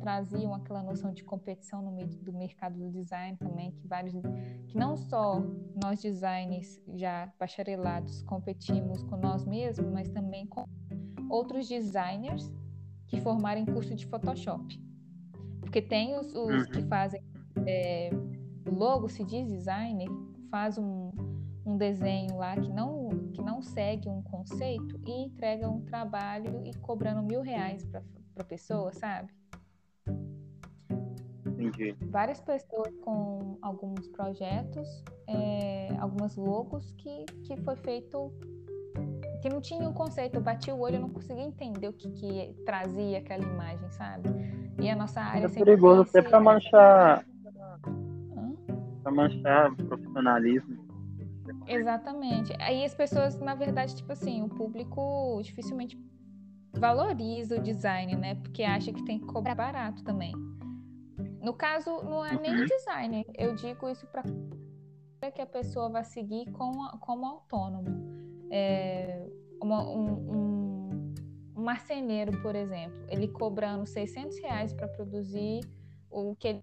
traziam 0.00 0.54
aquela 0.54 0.82
noção 0.82 1.12
de 1.12 1.22
competição 1.22 1.82
no 1.82 1.92
meio 1.92 2.08
do 2.08 2.32
mercado 2.32 2.78
do 2.78 2.90
design 2.90 3.36
também, 3.36 3.70
que 3.70 3.86
vários 3.86 4.14
que 4.66 4.76
não 4.76 4.96
só 4.96 5.40
nós 5.80 6.00
designers 6.00 6.80
já 6.94 7.32
bacharelados 7.38 8.22
competimos 8.22 9.04
com 9.04 9.16
nós 9.18 9.44
mesmos, 9.44 9.88
mas 9.92 10.08
também 10.08 10.46
com 10.46 10.66
outros 11.28 11.68
designers 11.68 12.50
que 13.10 13.20
formaram 13.20 13.60
em 13.60 13.66
curso 13.66 13.94
de 13.94 14.06
Photoshop. 14.06 14.80
Porque 15.60 15.82
tem 15.82 16.16
os, 16.16 16.32
os 16.32 16.66
que 16.66 16.78
uhum. 16.78 16.88
fazem 16.88 17.22
é, 17.66 18.10
logo, 18.64 19.08
se 19.08 19.24
diz 19.24 19.48
designer, 19.48 20.08
faz 20.48 20.78
um, 20.78 21.10
um 21.66 21.76
desenho 21.76 22.36
lá 22.36 22.56
que 22.56 22.70
não, 22.70 23.08
que 23.32 23.42
não 23.42 23.60
segue 23.60 24.08
um 24.08 24.22
conceito 24.22 24.98
e 25.04 25.24
entrega 25.24 25.68
um 25.68 25.80
trabalho 25.82 26.62
e 26.64 26.72
cobrando 26.78 27.22
mil 27.22 27.42
reais 27.42 27.84
para 27.84 28.02
a 28.38 28.44
pessoa, 28.44 28.92
sabe? 28.92 29.32
Entendi. 31.46 31.96
Várias 32.10 32.40
pessoas 32.40 32.96
com 32.98 33.58
alguns 33.60 34.06
projetos, 34.08 35.04
é, 35.26 35.88
algumas 35.98 36.36
logos 36.36 36.92
que, 36.92 37.24
que 37.44 37.56
foi 37.58 37.76
feito 37.76 38.32
que 39.40 39.48
não 39.48 39.60
tinha 39.60 39.88
um 39.88 39.92
conceito, 39.92 40.36
eu 40.36 40.40
bati 40.40 40.70
o 40.70 40.78
olho, 40.78 40.96
eu 40.96 41.00
não 41.00 41.10
conseguia 41.10 41.44
entender 41.44 41.88
o 41.88 41.92
que, 41.92 42.10
que 42.10 42.54
trazia 42.64 43.18
aquela 43.18 43.44
imagem, 43.44 43.90
sabe? 43.90 44.28
E 44.78 44.88
a 44.88 44.96
nossa 44.96 45.20
área 45.20 45.46
é 45.46 45.48
perigoso 45.48 46.02
até 46.02 46.22
para 46.22 46.40
manchar 46.40 47.24
para 49.02 49.12
manchar 49.12 49.74
profissionalismo. 49.76 50.90
Exatamente. 51.66 52.54
Aí 52.60 52.84
as 52.84 52.94
pessoas, 52.94 53.38
na 53.38 53.54
verdade, 53.54 53.96
tipo 53.96 54.12
assim, 54.12 54.42
o 54.42 54.48
público 54.48 55.40
dificilmente 55.42 55.98
valoriza 56.72 57.56
o 57.56 57.62
design, 57.62 58.14
né? 58.16 58.34
Porque 58.36 58.62
acha 58.62 58.92
que 58.92 59.04
tem 59.04 59.18
que 59.18 59.26
cobrar 59.26 59.54
barato 59.54 60.04
também. 60.04 60.32
No 61.42 61.54
caso, 61.54 62.02
não 62.02 62.24
é 62.24 62.38
nem 62.38 62.54
o 62.54 62.58
uhum. 62.60 62.66
design. 62.66 63.26
Eu 63.36 63.54
digo 63.54 63.88
isso 63.88 64.06
para 64.06 65.30
que 65.30 65.40
a 65.40 65.46
pessoa 65.46 65.88
vai 65.88 66.04
seguir 66.04 66.50
como, 66.52 66.88
como 66.98 67.26
autônomo. 67.26 68.10
É, 68.50 69.26
uma, 69.62 69.88
um, 69.88 71.14
um, 71.56 71.60
marceneiro, 71.62 72.40
por 72.42 72.54
exemplo, 72.56 72.98
ele 73.08 73.28
cobrando 73.28 73.86
600 73.86 74.38
reais 74.38 74.72
para 74.72 74.88
produzir 74.88 75.60
o 76.10 76.34
que 76.34 76.48
ele, 76.48 76.62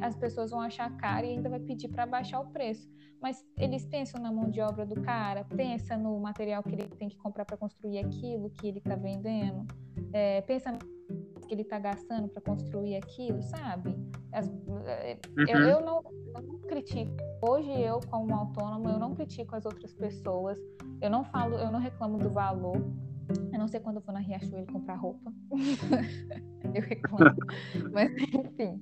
as 0.00 0.16
pessoas 0.16 0.50
vão 0.50 0.60
achar 0.60 0.90
caro 0.96 1.26
e 1.26 1.30
ainda 1.30 1.48
vai 1.48 1.60
pedir 1.60 1.88
para 1.88 2.06
baixar 2.06 2.40
o 2.40 2.46
preço. 2.46 2.88
Mas 3.20 3.44
eles 3.58 3.84
pensam 3.84 4.20
na 4.20 4.32
mão 4.32 4.50
de 4.50 4.60
obra 4.60 4.86
do 4.86 5.00
cara, 5.02 5.44
pensa 5.44 5.96
no 5.96 6.18
material 6.18 6.62
que 6.62 6.70
ele 6.70 6.88
tem 6.88 7.08
que 7.08 7.18
comprar 7.18 7.44
para 7.44 7.56
construir 7.56 7.98
aquilo 7.98 8.48
que 8.50 8.66
ele 8.66 8.78
está 8.78 8.96
vendendo, 8.96 9.66
é, 10.12 10.40
pensa 10.40 10.76
que 11.50 11.54
ele 11.54 11.62
está 11.62 11.80
gastando 11.80 12.28
para 12.28 12.40
construir 12.40 12.94
aquilo, 12.94 13.42
sabe? 13.42 13.98
As, 14.30 14.46
é, 14.86 15.18
uhum. 15.36 15.44
eu, 15.48 15.58
eu, 15.58 15.80
não, 15.80 16.04
eu 16.36 16.42
não 16.42 16.58
critico. 16.60 17.10
Hoje 17.42 17.72
eu, 17.72 17.98
como 18.08 18.32
autônoma, 18.32 18.92
eu 18.92 19.00
não 19.00 19.16
critico 19.16 19.56
as 19.56 19.66
outras 19.66 19.92
pessoas. 19.92 20.56
Eu 21.00 21.10
não 21.10 21.24
falo, 21.24 21.56
eu 21.58 21.72
não 21.72 21.80
reclamo 21.80 22.18
do 22.18 22.30
valor. 22.30 22.76
Eu 23.52 23.58
não 23.58 23.66
sei 23.66 23.80
quando 23.80 23.96
eu 23.96 24.02
vou 24.02 24.14
na 24.14 24.20
Riachuelo 24.20 24.64
comprar 24.72 24.94
roupa. 24.94 25.32
eu 26.72 26.82
reclamo. 26.82 27.36
Mas, 27.92 28.12
enfim, 28.12 28.80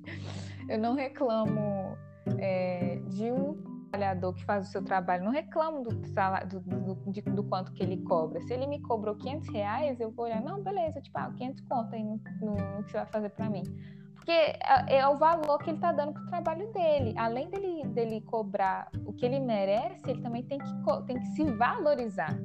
eu 0.69 0.77
não 0.77 0.93
reclamo 0.93 1.97
é, 2.37 3.01
de 3.07 3.31
um 3.31 3.55
trabalhador 3.89 4.33
que 4.33 4.45
faz 4.45 4.67
o 4.67 4.71
seu 4.71 4.83
trabalho, 4.83 5.23
não 5.23 5.31
reclamo 5.31 5.83
do, 5.83 5.89
do, 5.89 6.59
do, 6.59 7.11
de, 7.11 7.21
do, 7.21 7.43
quanto 7.43 7.73
que 7.73 7.81
ele 7.81 7.97
cobra. 8.03 8.39
Se 8.41 8.53
ele 8.53 8.67
me 8.67 8.79
cobrou 8.81 9.15
500 9.15 9.49
reais, 9.49 9.99
eu 9.99 10.11
vou 10.11 10.25
olhar, 10.25 10.41
não, 10.41 10.61
beleza, 10.61 11.01
tipo, 11.01 11.17
ah, 11.17 11.31
500 11.35 11.61
conto 11.61 11.95
aí 11.95 12.03
no, 12.03 12.21
no, 12.41 12.55
no 12.55 12.83
que 12.83 12.91
você 12.91 12.97
vai 12.97 13.07
fazer 13.07 13.29
para 13.29 13.49
mim. 13.49 13.63
Porque 14.15 14.31
é, 14.31 14.97
é, 14.97 15.07
o 15.07 15.17
valor 15.17 15.57
que 15.59 15.71
ele 15.71 15.77
está 15.77 15.91
dando 15.91 16.13
para 16.13 16.21
o 16.21 16.27
trabalho 16.27 16.71
dele. 16.71 17.13
Além 17.17 17.49
dele, 17.49 17.87
dele 17.87 18.21
cobrar 18.21 18.89
o 19.05 19.13
que 19.13 19.25
ele 19.25 19.39
merece, 19.39 20.07
ele 20.07 20.21
também 20.21 20.43
tem 20.43 20.59
que, 20.59 20.71
tem 21.07 21.17
que 21.17 21.25
se 21.27 21.43
valorizar. 21.45 22.37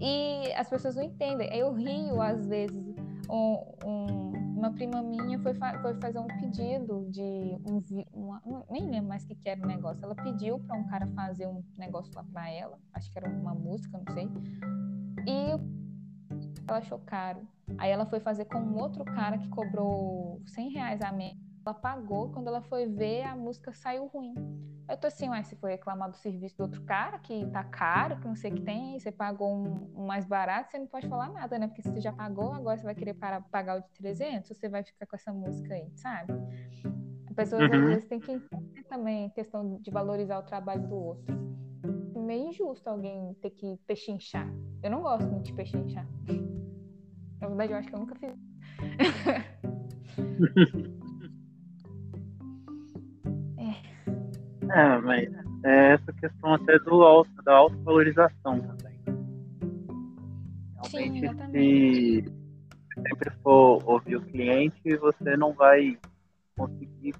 E 0.00 0.52
as 0.52 0.68
pessoas 0.68 0.96
não 0.96 1.02
entendem. 1.02 1.48
Eu 1.56 1.72
rio, 1.72 2.20
às 2.20 2.46
vezes, 2.46 2.94
um, 3.30 3.74
um, 3.84 4.32
uma 4.54 4.72
prima 4.72 5.02
minha 5.02 5.38
foi, 5.40 5.52
fa 5.54 5.78
foi 5.80 5.94
fazer 6.00 6.18
um 6.18 6.26
pedido 6.26 7.06
de 7.10 7.58
um, 7.66 7.82
uma, 8.12 8.40
nem 8.70 8.88
lembro 8.88 9.08
mais 9.08 9.24
que, 9.24 9.34
que 9.34 9.48
era 9.48 9.62
o 9.62 9.66
negócio. 9.66 10.04
Ela 10.04 10.14
pediu 10.14 10.58
para 10.60 10.76
um 10.76 10.86
cara 10.86 11.06
fazer 11.08 11.46
um 11.46 11.62
negócio 11.76 12.12
lá 12.14 12.24
para 12.32 12.48
ela, 12.50 12.78
acho 12.94 13.10
que 13.10 13.18
era 13.18 13.28
uma 13.28 13.54
música, 13.54 13.98
não 13.98 14.14
sei. 14.14 14.30
E 15.26 15.50
ela 16.66 16.78
achou 16.78 16.98
caro. 17.00 17.46
Aí 17.78 17.90
ela 17.90 18.06
foi 18.06 18.20
fazer 18.20 18.44
com 18.44 18.58
um 18.58 18.78
outro 18.78 19.04
cara 19.04 19.38
que 19.38 19.48
cobrou 19.48 20.40
100 20.46 20.70
reais 20.70 21.02
a 21.02 21.10
menos. 21.12 21.43
Ela 21.66 21.74
pagou, 21.74 22.30
quando 22.30 22.48
ela 22.48 22.60
foi 22.60 22.86
ver, 22.86 23.22
a 23.22 23.34
música 23.34 23.72
saiu 23.72 24.06
ruim. 24.06 24.34
Eu 24.86 24.98
tô 24.98 25.06
assim, 25.06 25.30
ué, 25.30 25.42
você 25.42 25.56
foi 25.56 25.70
reclamar 25.70 26.10
do 26.10 26.16
serviço 26.16 26.58
do 26.58 26.64
outro 26.64 26.82
cara, 26.82 27.18
que 27.18 27.46
tá 27.46 27.64
caro, 27.64 28.20
que 28.20 28.28
não 28.28 28.36
sei 28.36 28.50
o 28.50 28.54
que 28.54 28.60
tem, 28.60 28.98
você 28.98 29.10
pagou 29.10 29.50
um, 29.50 29.90
um, 29.96 30.06
mais 30.06 30.26
barato, 30.26 30.70
você 30.70 30.78
não 30.78 30.86
pode 30.86 31.08
falar 31.08 31.32
nada, 31.32 31.58
né? 31.58 31.66
Porque 31.66 31.80
você 31.80 32.02
já 32.02 32.12
pagou, 32.12 32.52
agora 32.52 32.76
você 32.76 32.84
vai 32.84 32.94
querer 32.94 33.14
parar, 33.14 33.40
pagar 33.40 33.78
o 33.78 33.80
de 33.80 33.88
300, 33.94 34.46
você 34.54 34.68
vai 34.68 34.84
ficar 34.84 35.06
com 35.06 35.16
essa 35.16 35.32
música 35.32 35.72
aí, 35.72 35.90
sabe? 35.96 36.34
A 37.30 37.34
pessoa 37.34 37.62
uhum. 37.62 37.74
às 37.74 37.88
vezes 37.88 38.04
tem 38.04 38.20
que 38.20 38.30
entender 38.30 38.84
também 38.84 39.26
a 39.26 39.30
questão 39.30 39.78
de 39.80 39.90
valorizar 39.90 40.38
o 40.38 40.42
trabalho 40.42 40.86
do 40.86 40.94
outro. 40.94 41.34
É 42.14 42.18
meio 42.18 42.50
injusto 42.50 42.86
alguém 42.90 43.34
ter 43.40 43.50
que 43.50 43.78
pechinchar. 43.86 44.46
Eu 44.82 44.90
não 44.90 45.00
gosto 45.00 45.26
muito 45.26 45.46
de 45.46 45.54
pechinchar. 45.54 46.06
Na 47.40 47.48
verdade, 47.48 47.72
eu 47.72 47.78
acho 47.78 47.88
que 47.88 47.94
eu 47.94 48.00
nunca 48.00 48.14
fiz. 48.16 48.34
É, 54.74 54.98
mas 54.98 55.28
é 55.64 55.92
essa 55.92 56.12
questão 56.14 56.54
até 56.54 56.76
do 56.80 57.02
auto, 57.02 57.30
da 57.44 57.54
autovalorização 57.54 58.60
também. 58.60 59.00
Realmente, 60.92 61.28
Sim, 61.28 61.52
se 61.52 62.24
sempre 62.94 63.30
for 63.42 63.80
ouvir 63.88 64.16
o 64.16 64.22
cliente, 64.22 64.96
você 64.96 65.36
não 65.36 65.52
vai 65.52 65.96
conseguir, 66.56 67.14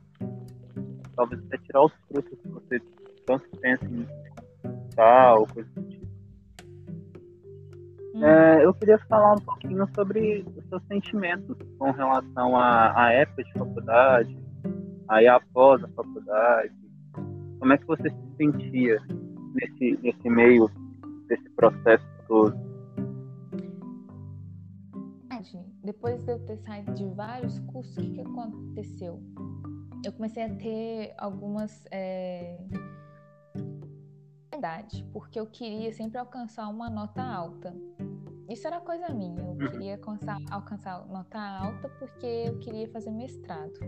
talvez 1.14 1.40
até 1.44 1.58
tirar 1.58 1.84
os 1.84 1.92
frutos 2.08 2.38
que 2.40 2.48
você 2.48 2.80
tanto 3.24 3.48
pensa 3.60 3.84
em 3.84 4.06
tal, 4.96 5.40
ou 5.40 5.46
coisa 5.46 5.70
do 5.76 5.82
tipo. 5.88 6.04
Hum. 8.14 8.24
É, 8.24 8.64
eu 8.64 8.74
queria 8.74 8.98
falar 9.08 9.34
um 9.34 9.40
pouquinho 9.40 9.88
sobre 9.94 10.44
os 10.56 10.68
seus 10.68 10.82
sentimentos 10.86 11.56
com 11.78 11.92
relação 11.92 12.56
à, 12.56 13.04
à 13.04 13.12
época 13.12 13.44
de 13.44 13.52
faculdade, 13.52 14.36
aí 15.08 15.28
após 15.28 15.82
a 15.84 15.88
faculdade, 15.88 16.83
como 17.58 17.72
é 17.72 17.78
que 17.78 17.86
você 17.86 18.10
se 18.10 18.36
sentia 18.36 19.00
nesse, 19.54 19.98
nesse 20.02 20.30
meio 20.30 20.70
desse 21.28 21.48
processo 21.50 22.06
todo? 22.26 22.74
Depois 25.84 26.24
de 26.24 26.32
eu 26.32 26.38
ter 26.38 26.56
saído 26.58 26.94
de 26.94 27.04
vários 27.04 27.58
cursos, 27.60 27.96
o 27.98 28.00
que, 28.00 28.14
que 28.14 28.20
aconteceu? 28.22 29.22
Eu 30.02 30.12
comecei 30.12 30.42
a 30.42 30.54
ter 30.54 31.14
algumas 31.18 31.84
é... 31.90 32.58
porque 35.12 35.38
eu 35.38 35.46
queria 35.46 35.92
sempre 35.92 36.18
alcançar 36.18 36.68
uma 36.68 36.88
nota 36.88 37.22
alta. 37.22 37.74
Isso 38.48 38.66
era 38.66 38.80
coisa 38.80 39.10
minha. 39.10 39.42
Eu 39.42 39.48
uhum. 39.48 39.70
queria 39.72 39.96
alcançar, 39.96 40.38
alcançar 40.50 41.06
nota 41.06 41.38
alta 41.38 41.88
porque 41.98 42.26
eu 42.46 42.58
queria 42.60 42.88
fazer 42.88 43.10
mestrado 43.10 43.78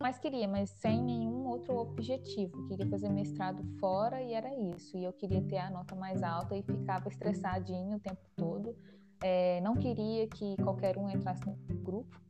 mas 0.00 0.18
queria, 0.18 0.46
mas 0.46 0.70
sem 0.70 1.02
nenhum 1.02 1.46
outro 1.46 1.76
objetivo. 1.76 2.66
Queria 2.68 2.86
fazer 2.86 3.08
mestrado 3.08 3.62
fora 3.78 4.22
e 4.22 4.32
era 4.32 4.54
isso. 4.54 4.96
E 4.96 5.04
eu 5.04 5.12
queria 5.12 5.42
ter 5.42 5.58
a 5.58 5.70
nota 5.70 5.94
mais 5.94 6.22
alta 6.22 6.56
e 6.56 6.62
ficava 6.62 7.08
estressadinho 7.08 7.96
o 7.96 8.00
tempo 8.00 8.20
todo. 8.36 8.76
É, 9.22 9.60
não 9.62 9.74
queria 9.74 10.28
que 10.28 10.56
qualquer 10.62 10.98
um 10.98 11.08
entrasse 11.08 11.44
no 11.46 11.56
grupo. 11.78 12.20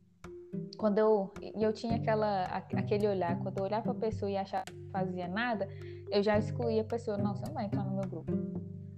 Quando 0.77 0.97
eu, 0.97 1.33
eu 1.59 1.73
tinha 1.73 1.95
aquela, 1.95 2.45
aquele 2.45 3.07
olhar, 3.07 3.37
quando 3.39 3.57
eu 3.57 3.63
olhava 3.63 3.83
para 3.83 3.91
a 3.91 3.95
pessoa 3.95 4.31
e 4.31 4.37
achava 4.37 4.63
que 4.65 4.73
não 4.73 4.89
fazia 4.89 5.27
nada, 5.27 5.67
eu 6.09 6.23
já 6.23 6.37
excluía 6.37 6.81
a 6.81 6.85
pessoa, 6.85 7.17
não, 7.17 7.35
você 7.35 7.45
não 7.45 7.53
vai 7.53 7.65
entrar 7.65 7.83
no 7.83 7.91
meu 7.91 8.07
grupo. 8.07 8.31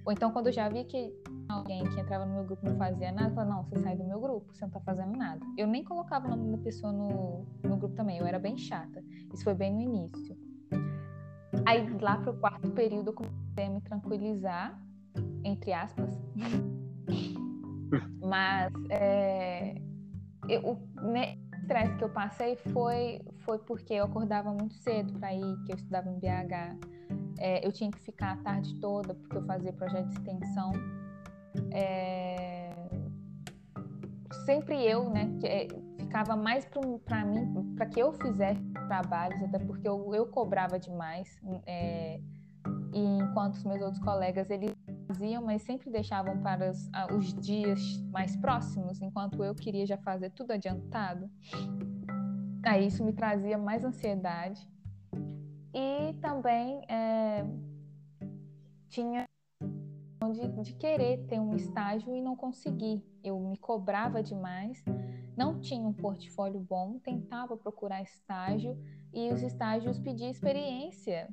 Ou 0.06 0.12
então, 0.12 0.32
quando 0.32 0.48
eu 0.48 0.54
já 0.54 0.70
vi 0.70 0.84
que 0.84 1.14
alguém 1.50 1.84
que 1.90 2.00
entrava 2.00 2.26
no 2.26 2.36
meu 2.36 2.44
grupo 2.44 2.66
não 2.66 2.78
fazia 2.78 3.12
nada, 3.12 3.30
eu 3.30 3.36
falava, 3.36 3.56
não, 3.56 3.64
você 3.64 3.80
sai 3.80 3.96
do 3.98 4.04
meu 4.04 4.20
grupo, 4.20 4.54
você 4.54 4.64
não 4.64 4.72
tá 4.72 4.80
fazendo 4.82 5.16
nada. 5.18 5.40
Eu 5.58 5.68
nem 5.68 5.84
colocava 5.84 6.28
o 6.28 6.30
nome 6.30 6.52
da 6.52 6.58
pessoa 6.64 6.92
no, 6.94 7.46
no 7.64 7.78
grupo 7.78 7.96
também, 7.96 8.18
eu 8.20 8.26
era 8.26 8.40
bem 8.40 8.58
chata. 8.58 9.04
Isso 9.34 9.44
foi 9.44 9.54
bem 9.54 9.74
no 9.74 9.82
início. 9.82 10.38
Aí, 11.66 11.88
lá 12.00 12.18
pro 12.18 12.34
quarto 12.36 12.70
período, 12.72 13.10
eu 13.10 13.14
comecei 13.14 13.66
a 13.66 13.70
me 13.70 13.82
tranquilizar, 13.82 14.80
entre 15.44 15.74
aspas. 15.74 16.18
Mas, 18.22 18.72
é, 18.90 19.76
eu, 20.48 20.62
o 20.62 20.78
estresse 21.62 21.96
que 21.98 22.04
eu 22.04 22.10
passei 22.10 22.56
foi, 22.56 23.22
foi 23.46 23.58
porque 23.60 23.94
eu 23.94 24.06
acordava 24.06 24.52
muito 24.54 24.76
cedo 24.76 25.14
para 25.20 25.34
ir, 25.34 25.64
que 25.66 25.72
eu 25.72 25.76
estudava 25.76 26.10
em 26.10 26.20
BH 26.20 27.00
é, 27.40 27.66
eu 27.66 27.72
tinha 27.72 27.90
que 27.90 28.00
ficar 28.00 28.34
a 28.34 28.38
tarde 28.38 28.76
toda 28.76 29.16
porque 29.16 29.38
eu 29.38 29.46
fazia 29.46 29.72
projeto 29.72 30.08
de 30.08 30.14
extensão. 30.14 30.74
É, 31.72 32.72
sempre 34.46 34.84
eu, 34.84 35.10
né, 35.10 35.30
que, 35.40 35.48
é, 35.48 35.68
ficava 35.98 36.36
mais 36.36 36.68
para 37.06 37.24
mim, 37.24 37.74
para 37.76 37.86
que 37.86 38.00
eu 38.00 38.12
fizesse 38.14 38.62
trabalhos, 38.88 39.42
até 39.44 39.60
porque 39.60 39.88
eu, 39.88 40.14
eu 40.14 40.26
cobrava 40.28 40.80
demais. 40.80 41.40
É, 41.66 42.20
e 42.94 43.00
enquanto 43.00 43.56
os 43.56 43.64
meus 43.64 43.82
outros 43.82 44.04
colegas 44.04 44.50
eles 44.50 44.74
faziam, 45.08 45.44
mas 45.44 45.62
sempre 45.62 45.92
deixavam 45.92 46.40
para 46.42 46.72
os, 46.72 46.90
os 47.16 47.34
dias 47.34 47.80
mais 48.12 48.36
próximos, 48.36 49.02
enquanto 49.02 49.44
eu 49.44 49.54
queria 49.54 49.86
já 49.86 49.98
fazer 49.98 50.32
tudo 50.32 50.52
adiantado. 50.52 51.30
Aí 52.66 52.88
isso 52.88 53.04
me 53.04 53.14
trazia 53.14 53.58
mais 53.58 53.84
ansiedade 53.84 54.68
e 55.74 56.14
também 56.22 56.82
é, 56.90 57.46
tinha 58.90 59.28
de, 60.32 60.48
de 60.62 60.74
querer 60.74 61.26
ter 61.28 61.40
um 61.40 61.56
estágio 61.56 62.16
e 62.16 62.22
não 62.22 62.36
conseguir. 62.36 63.04
Eu 63.24 63.40
me 63.40 63.58
cobrava 63.58 64.24
demais, 64.24 64.84
não 65.36 65.60
tinha 65.60 65.88
um 65.88 65.94
portfólio 65.94 66.60
bom, 66.60 67.00
tentava 67.00 67.58
procurar 67.58 68.02
estágio 68.02 68.78
e 69.14 69.32
os 69.32 69.42
estágios 69.42 70.00
pediam 70.00 70.30
experiência. 70.30 71.28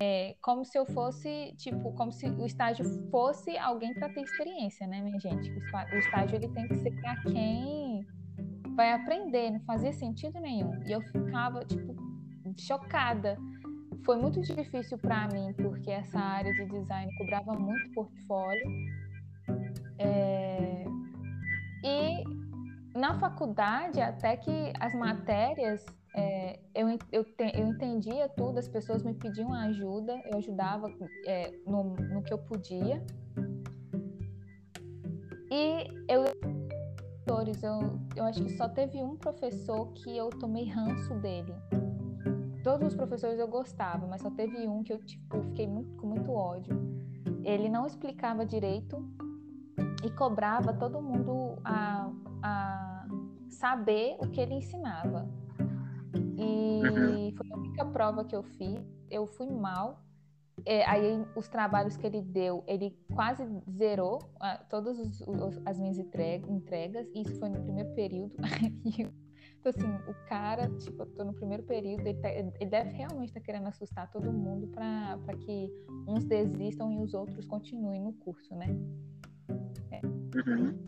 É, 0.00 0.36
como 0.42 0.64
se 0.64 0.76
eu 0.76 0.84
fosse, 0.86 1.54
tipo, 1.56 1.92
como 1.92 2.12
se 2.12 2.26
o 2.26 2.44
estágio 2.44 2.84
fosse 3.10 3.56
alguém 3.56 3.94
para 3.94 4.08
ter 4.08 4.22
experiência, 4.22 4.86
né, 4.86 5.00
minha 5.00 5.18
gente? 5.20 5.50
O 5.50 5.96
estágio 5.96 6.36
ele 6.36 6.48
tem 6.48 6.66
que 6.66 6.76
ser 6.76 6.90
para 7.00 7.16
quem 7.22 8.04
vai 8.74 8.92
aprender, 8.92 9.52
não 9.52 9.60
fazia 9.60 9.92
sentido 9.92 10.40
nenhum. 10.40 10.82
E 10.84 10.92
eu 10.92 11.00
ficava, 11.00 11.64
tipo, 11.64 11.94
chocada 12.58 13.38
foi 14.04 14.16
muito 14.16 14.40
difícil 14.40 14.98
para 14.98 15.28
mim, 15.28 15.52
porque 15.54 15.90
essa 15.90 16.18
área 16.18 16.52
de 16.52 16.66
design 16.66 17.12
cobrava 17.18 17.52
muito 17.52 17.92
portfólio. 17.92 18.66
É... 19.98 20.84
na 22.96 23.18
faculdade, 23.18 24.00
até 24.00 24.36
que 24.36 24.72
as 24.80 24.94
matérias, 24.94 25.84
é, 26.16 26.58
eu, 26.74 26.88
eu, 27.12 27.24
te, 27.24 27.52
eu 27.54 27.66
entendia 27.66 28.28
tudo, 28.28 28.58
as 28.58 28.68
pessoas 28.68 29.02
me 29.02 29.14
pediam 29.14 29.52
ajuda, 29.52 30.20
eu 30.30 30.38
ajudava 30.38 30.88
é, 31.26 31.52
no, 31.66 31.94
no 31.94 32.22
que 32.22 32.32
eu 32.32 32.38
podia. 32.38 33.04
E 35.50 35.86
eu, 36.08 36.24
eu, 37.62 38.00
eu 38.16 38.24
acho 38.24 38.42
que 38.42 38.56
só 38.56 38.68
teve 38.68 39.02
um 39.02 39.16
professor 39.16 39.92
que 39.92 40.16
eu 40.16 40.30
tomei 40.30 40.68
ranço 40.68 41.14
dele. 41.20 41.54
Todos 42.64 42.88
os 42.88 42.94
professores 42.94 43.38
eu 43.38 43.46
gostava, 43.46 44.06
mas 44.06 44.22
só 44.22 44.30
teve 44.30 44.66
um 44.66 44.82
que 44.82 44.90
eu 44.90 44.98
tipo, 45.04 45.42
fiquei 45.42 45.66
muito, 45.66 45.94
com 45.96 46.06
muito 46.06 46.32
ódio. 46.32 46.74
Ele 47.44 47.68
não 47.68 47.86
explicava 47.86 48.46
direito 48.46 49.06
e 50.02 50.10
cobrava 50.10 50.72
todo 50.72 51.02
mundo 51.02 51.58
a, 51.62 52.10
a 52.42 53.06
saber 53.50 54.16
o 54.18 54.30
que 54.30 54.40
ele 54.40 54.54
ensinava. 54.54 55.28
E 56.38 56.80
uhum. 56.88 57.36
foi 57.36 57.50
a 57.50 57.56
única 57.56 57.84
prova 57.84 58.24
que 58.24 58.34
eu 58.34 58.42
fiz. 58.42 58.80
Eu 59.10 59.26
fui 59.26 59.50
mal. 59.50 60.02
É, 60.64 60.88
aí 60.88 61.22
os 61.36 61.48
trabalhos 61.48 61.98
que 61.98 62.06
ele 62.06 62.22
deu, 62.22 62.64
ele 62.66 62.96
quase 63.12 63.44
zerou 63.70 64.20
ah, 64.40 64.56
todas 64.70 64.98
as 65.66 65.78
minhas 65.78 65.98
entregas. 65.98 67.06
Isso 67.14 67.38
foi 67.38 67.50
no 67.50 67.62
primeiro 67.62 67.94
período. 67.94 68.34
Então, 69.64 69.72
assim, 69.74 70.10
o 70.10 70.14
cara, 70.28 70.68
tipo, 70.76 71.02
eu 71.02 71.06
tô 71.06 71.24
no 71.24 71.32
primeiro 71.32 71.62
período, 71.62 72.06
ele, 72.06 72.20
tá, 72.20 72.28
ele 72.28 72.66
deve 72.68 72.90
realmente 72.90 73.28
estar 73.28 73.40
tá 73.40 73.46
querendo 73.46 73.66
assustar 73.66 74.10
todo 74.10 74.30
mundo 74.30 74.66
para 74.68 75.18
que 75.40 75.72
uns 76.06 76.22
desistam 76.22 76.92
e 76.92 76.98
os 76.98 77.14
outros 77.14 77.46
continuem 77.46 78.02
no 78.02 78.12
curso, 78.12 78.54
né? 78.54 78.66
É. 79.90 80.00
Uhum. 80.04 80.78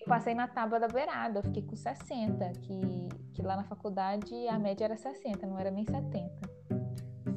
Eu 0.00 0.06
passei 0.06 0.32
na 0.32 0.46
tábua 0.46 0.78
da 0.78 0.86
beirada, 0.86 1.40
eu 1.40 1.42
fiquei 1.42 1.62
com 1.62 1.74
60, 1.74 2.52
que, 2.60 3.08
que 3.34 3.42
lá 3.42 3.56
na 3.56 3.64
faculdade 3.64 4.32
a 4.46 4.60
média 4.60 4.84
era 4.84 4.96
60, 4.96 5.44
não 5.44 5.58
era 5.58 5.72
nem 5.72 5.84
70. 5.84 6.30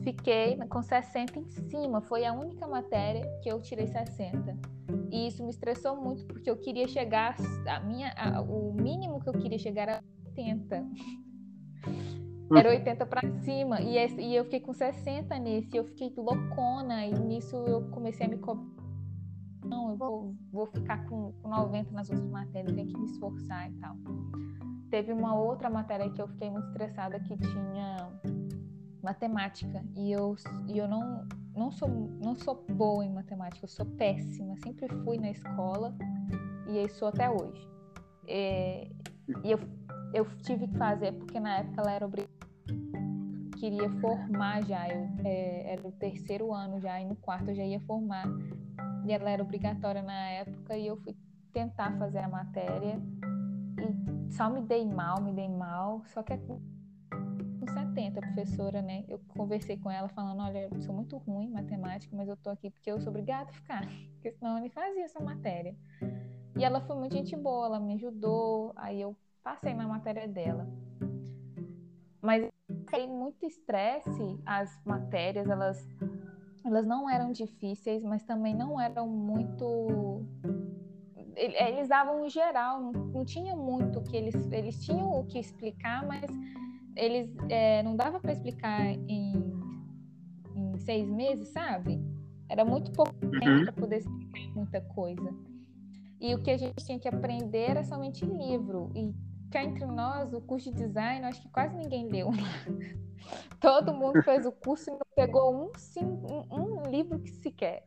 Fiquei 0.03 0.57
com 0.67 0.81
60 0.83 1.39
em 1.39 1.49
cima, 1.71 2.01
foi 2.01 2.23
a 2.23 2.33
única 2.33 2.67
matéria 2.67 3.25
que 3.41 3.49
eu 3.49 3.59
tirei 3.61 3.87
60. 3.87 4.55
E 5.09 5.27
isso 5.27 5.43
me 5.43 5.49
estressou 5.49 5.95
muito, 5.95 6.23
porque 6.25 6.49
eu 6.49 6.57
queria 6.57 6.87
chegar, 6.87 7.35
a 7.67 7.79
minha, 7.79 8.13
a, 8.15 8.41
o 8.41 8.71
mínimo 8.73 9.19
que 9.19 9.27
eu 9.27 9.33
queria 9.33 9.57
chegar 9.57 9.83
era 9.83 10.03
80. 10.31 10.87
Era 12.55 12.69
80 12.69 13.05
para 13.05 13.21
cima. 13.39 13.81
E, 13.81 13.97
esse, 13.97 14.19
e 14.19 14.35
eu 14.35 14.43
fiquei 14.43 14.59
com 14.59 14.73
60 14.73 15.37
nesse. 15.39 15.75
Eu 15.75 15.85
fiquei 15.85 16.13
loucona. 16.17 17.05
E 17.05 17.13
nisso 17.13 17.55
eu 17.55 17.89
comecei 17.89 18.25
a 18.25 18.29
me 18.29 18.37
cobrar. 18.37 18.65
Não, 19.63 19.91
eu 19.91 19.95
vou, 19.95 20.35
vou 20.51 20.65
ficar 20.65 21.05
com, 21.05 21.31
com 21.41 21.49
90 21.49 21.91
nas 21.91 22.09
outras 22.09 22.29
matérias. 22.29 22.73
Tenho 22.73 22.87
que 22.87 22.97
me 22.97 23.05
esforçar 23.05 23.71
e 23.71 23.73
tal. 23.75 23.95
Teve 24.89 25.13
uma 25.13 25.33
outra 25.33 25.69
matéria 25.69 26.09
que 26.09 26.21
eu 26.21 26.27
fiquei 26.27 26.49
muito 26.49 26.67
estressada 26.67 27.19
que 27.19 27.37
tinha 27.37 28.09
matemática. 29.01 29.83
E 29.95 30.11
eu, 30.11 30.35
e 30.67 30.77
eu 30.77 30.87
não, 30.87 31.25
não, 31.55 31.71
sou, 31.71 31.87
não 32.21 32.35
sou 32.35 32.65
boa 32.69 33.05
em 33.05 33.13
matemática. 33.13 33.63
Eu 33.63 33.69
sou 33.69 33.85
péssima. 33.85 34.57
Sempre 34.57 34.89
fui 35.03 35.17
na 35.17 35.31
escola. 35.31 35.95
E 36.67 36.79
aí 36.79 36.89
sou 36.89 37.07
até 37.07 37.29
hoje. 37.29 37.69
É, 38.27 38.89
e 39.43 39.51
eu 39.51 39.59
eu 40.13 40.25
tive 40.37 40.67
que 40.67 40.77
fazer, 40.77 41.13
porque 41.13 41.39
na 41.39 41.59
época 41.59 41.81
ela 41.81 41.91
era 41.91 42.05
obrigada. 42.05 42.31
Queria 43.59 43.89
formar 43.99 44.63
já, 44.63 44.89
eu, 44.89 45.07
é, 45.23 45.73
era 45.73 45.87
o 45.87 45.91
terceiro 45.91 46.53
ano 46.53 46.79
já, 46.81 46.99
e 46.99 47.05
no 47.05 47.15
quarto 47.15 47.49
eu 47.49 47.55
já 47.55 47.63
ia 47.63 47.79
formar. 47.81 48.25
E 49.05 49.11
ela 49.11 49.29
era 49.29 49.43
obrigatória 49.43 50.01
na 50.01 50.29
época, 50.29 50.75
e 50.75 50.87
eu 50.87 50.97
fui 50.97 51.15
tentar 51.53 51.97
fazer 51.97 52.19
a 52.19 52.27
matéria. 52.27 52.99
E 53.77 54.33
só 54.33 54.49
me 54.49 54.61
dei 54.61 54.85
mal, 54.85 55.21
me 55.21 55.31
dei 55.31 55.49
mal. 55.49 56.03
Só 56.07 56.23
que 56.23 56.33
é 56.33 56.37
com 56.37 56.59
70, 57.73 58.19
a 58.19 58.21
professora, 58.21 58.81
né? 58.81 59.05
Eu 59.07 59.19
conversei 59.29 59.77
com 59.77 59.89
ela 59.89 60.09
falando: 60.09 60.41
olha, 60.41 60.69
eu 60.71 60.81
sou 60.81 60.93
muito 60.93 61.17
ruim 61.17 61.45
em 61.45 61.51
matemática, 61.51 62.15
mas 62.15 62.27
eu 62.27 62.37
tô 62.37 62.49
aqui 62.49 62.69
porque 62.69 62.91
eu 62.91 62.99
sou 62.99 63.09
obrigada 63.09 63.49
a 63.49 63.53
ficar, 63.53 63.85
porque 64.13 64.31
senão 64.31 64.55
eu 64.55 64.61
nem 64.61 64.69
fazia 64.69 65.03
essa 65.03 65.19
matéria. 65.19 65.75
E 66.57 66.63
ela 66.63 66.81
foi 66.81 66.95
muito 66.95 67.15
gente 67.15 67.35
boa, 67.35 67.67
ela 67.67 67.79
me 67.79 67.93
ajudou. 67.95 68.73
Aí 68.75 69.01
eu 69.01 69.15
passei 69.43 69.73
na 69.73 69.87
matéria 69.87 70.27
dela. 70.27 70.67
Mas 72.21 72.47
tem 72.91 73.09
muito 73.09 73.45
estresse, 73.45 74.39
as 74.45 74.79
matérias, 74.85 75.49
elas, 75.49 75.87
elas 76.63 76.85
não 76.85 77.09
eram 77.09 77.31
difíceis, 77.31 78.03
mas 78.03 78.23
também 78.23 78.55
não 78.55 78.79
eram 78.79 79.07
muito. 79.07 80.23
Eles 81.35 81.87
davam 81.87 82.25
em 82.25 82.29
geral, 82.29 82.79
não, 82.81 82.91
não 82.91 83.25
tinha 83.25 83.55
muito 83.55 84.01
que 84.03 84.15
eles, 84.15 84.35
eles 84.51 84.83
tinham 84.85 85.19
o 85.19 85.25
que 85.25 85.39
explicar, 85.39 86.05
mas 86.05 86.29
eles 86.95 87.33
é, 87.49 87.81
não 87.81 87.95
dava 87.95 88.19
para 88.19 88.33
explicar 88.33 88.85
em, 88.85 89.33
em 90.55 90.77
seis 90.79 91.09
meses, 91.09 91.47
sabe? 91.47 91.99
Era 92.47 92.65
muito 92.65 92.91
pouco 92.91 93.13
tempo 93.13 93.47
uhum. 93.47 93.63
para 93.63 93.73
poder 93.73 93.97
explicar 93.99 94.53
muita 94.53 94.81
coisa. 94.81 95.33
E 96.19 96.35
o 96.35 96.43
que 96.43 96.51
a 96.51 96.57
gente 96.57 96.85
tinha 96.85 96.99
que 96.99 97.07
aprender 97.07 97.71
era 97.71 97.83
somente 97.83 98.23
livro. 98.25 98.91
E 98.93 99.11
cá 99.51 99.63
entre 99.63 99.85
nós, 99.85 100.33
o 100.33 100.41
curso 100.41 100.71
de 100.71 100.77
design, 100.77 101.25
acho 101.25 101.41
que 101.41 101.49
quase 101.49 101.75
ninguém 101.75 102.07
leu. 102.07 102.29
Todo 103.59 103.93
mundo 103.93 104.23
fez 104.23 104.45
o 104.45 104.51
curso 104.51 104.89
e 104.89 104.93
não 104.93 105.05
pegou 105.15 105.53
um, 105.53 105.71
sim, 105.77 106.03
um, 106.03 106.79
um 106.79 106.89
livro 106.89 107.19
que 107.19 107.29
sequer. 107.29 107.85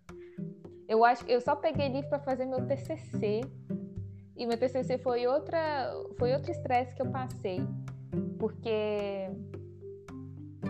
Eu 0.87 1.05
acho 1.05 1.27
eu 1.27 1.41
só 1.41 1.57
peguei 1.57 1.89
livro 1.89 2.09
para 2.11 2.21
fazer 2.21 2.45
meu 2.45 2.65
TCC. 2.67 3.41
E 4.37 4.47
meu 4.47 4.59
TCC 4.59 4.99
foi 4.99 5.27
outra 5.27 5.91
foi 6.19 6.33
outro 6.33 6.51
estresse 6.51 6.95
que 6.95 7.03
eu 7.03 7.11
passei, 7.11 7.61
porque 8.39 9.31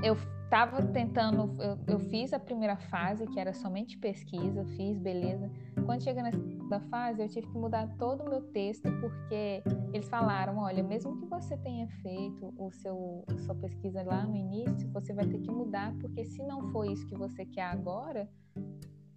eu 0.02 0.14
estava 0.44 0.82
tentando, 0.82 1.56
eu, 1.60 1.78
eu, 1.94 1.98
fiz 1.98 2.32
a 2.32 2.38
primeira 2.38 2.76
fase, 2.76 3.26
que 3.26 3.40
era 3.40 3.52
somente 3.52 3.98
pesquisa, 3.98 4.64
fiz, 4.76 4.98
beleza. 4.98 5.50
Quando 5.84 6.02
chega 6.02 6.22
na 6.22 6.32
segunda 6.32 6.80
fase, 6.88 7.22
eu 7.22 7.28
tive 7.28 7.46
que 7.46 7.58
mudar 7.58 7.86
todo 7.98 8.22
o 8.24 8.30
meu 8.30 8.40
texto, 8.52 8.90
porque 9.00 9.62
eles 9.92 10.08
falaram, 10.08 10.58
olha, 10.58 10.82
mesmo 10.82 11.16
que 11.16 11.26
você 11.26 11.56
tenha 11.58 11.86
feito 12.02 12.54
o 12.56 12.70
seu 12.72 13.24
sua 13.44 13.54
pesquisa 13.54 14.02
lá 14.02 14.24
no 14.24 14.34
início, 14.34 14.90
você 14.90 15.12
vai 15.12 15.26
ter 15.26 15.38
que 15.38 15.50
mudar, 15.50 15.94
porque 16.00 16.24
se 16.24 16.42
não 16.42 16.72
for 16.72 16.86
isso 16.86 17.06
que 17.06 17.16
você 17.16 17.44
quer 17.44 17.64
agora, 17.64 18.28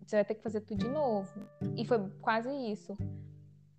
você 0.06 0.17
vai 0.17 0.25
ter 0.25 0.36
que 0.36 0.43
fazer 0.43 0.62
tudo 0.62 0.80
de 0.80 0.89
novo. 0.89 1.30
E 1.75 1.86
foi 1.86 2.10
quase 2.21 2.49
isso. 2.49 2.97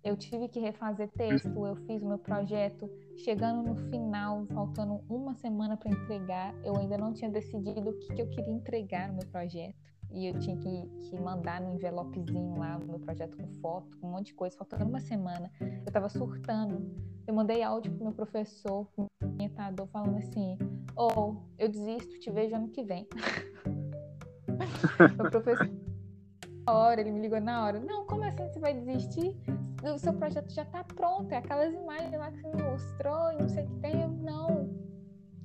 Eu 0.03 0.15
tive 0.15 0.47
que 0.47 0.59
refazer 0.59 1.09
texto, 1.09 1.65
eu 1.65 1.75
fiz 1.75 2.01
o 2.01 2.07
meu 2.07 2.17
projeto. 2.17 2.89
Chegando 3.17 3.61
no 3.61 3.75
final, 3.89 4.45
faltando 4.47 5.01
uma 5.09 5.35
semana 5.35 5.75
para 5.75 5.91
entregar, 5.91 6.55
eu 6.63 6.77
ainda 6.77 6.97
não 6.97 7.13
tinha 7.13 7.29
decidido 7.29 7.89
o 7.89 7.97
que, 7.99 8.13
que, 8.13 8.21
eu 8.21 8.29
queria 8.29 8.53
entregar 8.53 9.09
no 9.09 9.15
meu 9.15 9.27
projeto. 9.27 9.88
E 10.11 10.27
eu 10.27 10.39
tinha 10.39 10.57
que, 10.57 10.89
que 11.03 11.19
mandar 11.19 11.61
no 11.61 11.75
envelopezinho 11.75 12.57
lá 12.57 12.77
o 12.77 12.85
meu 12.85 12.99
projeto 12.99 13.37
com 13.37 13.47
foto, 13.61 13.97
com 13.97 14.07
um 14.07 14.11
monte 14.11 14.27
de 14.27 14.33
coisa, 14.33 14.57
faltando 14.57 14.85
uma 14.85 14.99
semana. 14.99 15.51
Eu 15.59 15.87
estava 15.87 16.09
surtando. 16.09 16.91
Eu 17.27 17.33
mandei 17.33 17.61
áudio 17.61 17.91
pro 17.91 18.05
meu 18.05 18.13
professor, 18.13 18.85
pro 18.95 19.05
meu 19.21 19.33
orientador, 19.33 19.87
falando 19.87 20.17
assim: 20.17 20.57
oh, 20.95 21.35
eu 21.57 21.69
desisto, 21.69 22.19
te 22.19 22.31
vejo 22.31 22.55
ano 22.55 22.69
que 22.69 22.83
vem. 22.83 23.07
meu 25.17 25.29
professor 25.29 25.69
hora, 26.73 27.01
ele 27.01 27.11
me 27.11 27.21
ligou 27.21 27.39
na 27.41 27.65
hora. 27.65 27.79
Não, 27.79 28.05
como 28.05 28.23
assim 28.23 28.47
você 28.47 28.59
vai 28.59 28.73
desistir? 28.73 29.35
O 29.83 29.97
seu 29.97 30.13
projeto 30.13 30.51
já 30.51 30.63
está 30.63 30.83
pronto, 30.83 31.31
é 31.31 31.37
aquelas 31.37 31.73
imagens 31.73 32.11
lá 32.11 32.31
que 32.31 32.41
você 32.41 32.55
me 32.55 32.63
mostrou 32.63 33.31
e 33.31 33.41
não 33.41 33.49
sei 33.49 33.63
o 33.63 33.67
que 33.67 33.75
tem. 33.75 34.01
Eu, 34.01 34.09
não. 34.09 34.69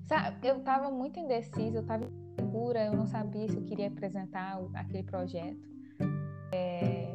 Sabe, 0.07 0.47
eu 0.47 0.59
estava 0.59 0.91
muito 0.91 1.19
indecisa, 1.19 1.79
eu 1.79 1.83
estava 1.83 2.11
eu 2.57 2.97
não 2.97 3.07
sabia 3.07 3.49
se 3.49 3.57
eu 3.57 3.65
queria 3.65 3.89
apresentar 3.89 4.61
aquele 4.75 5.03
projeto. 5.03 5.69
É, 6.53 7.13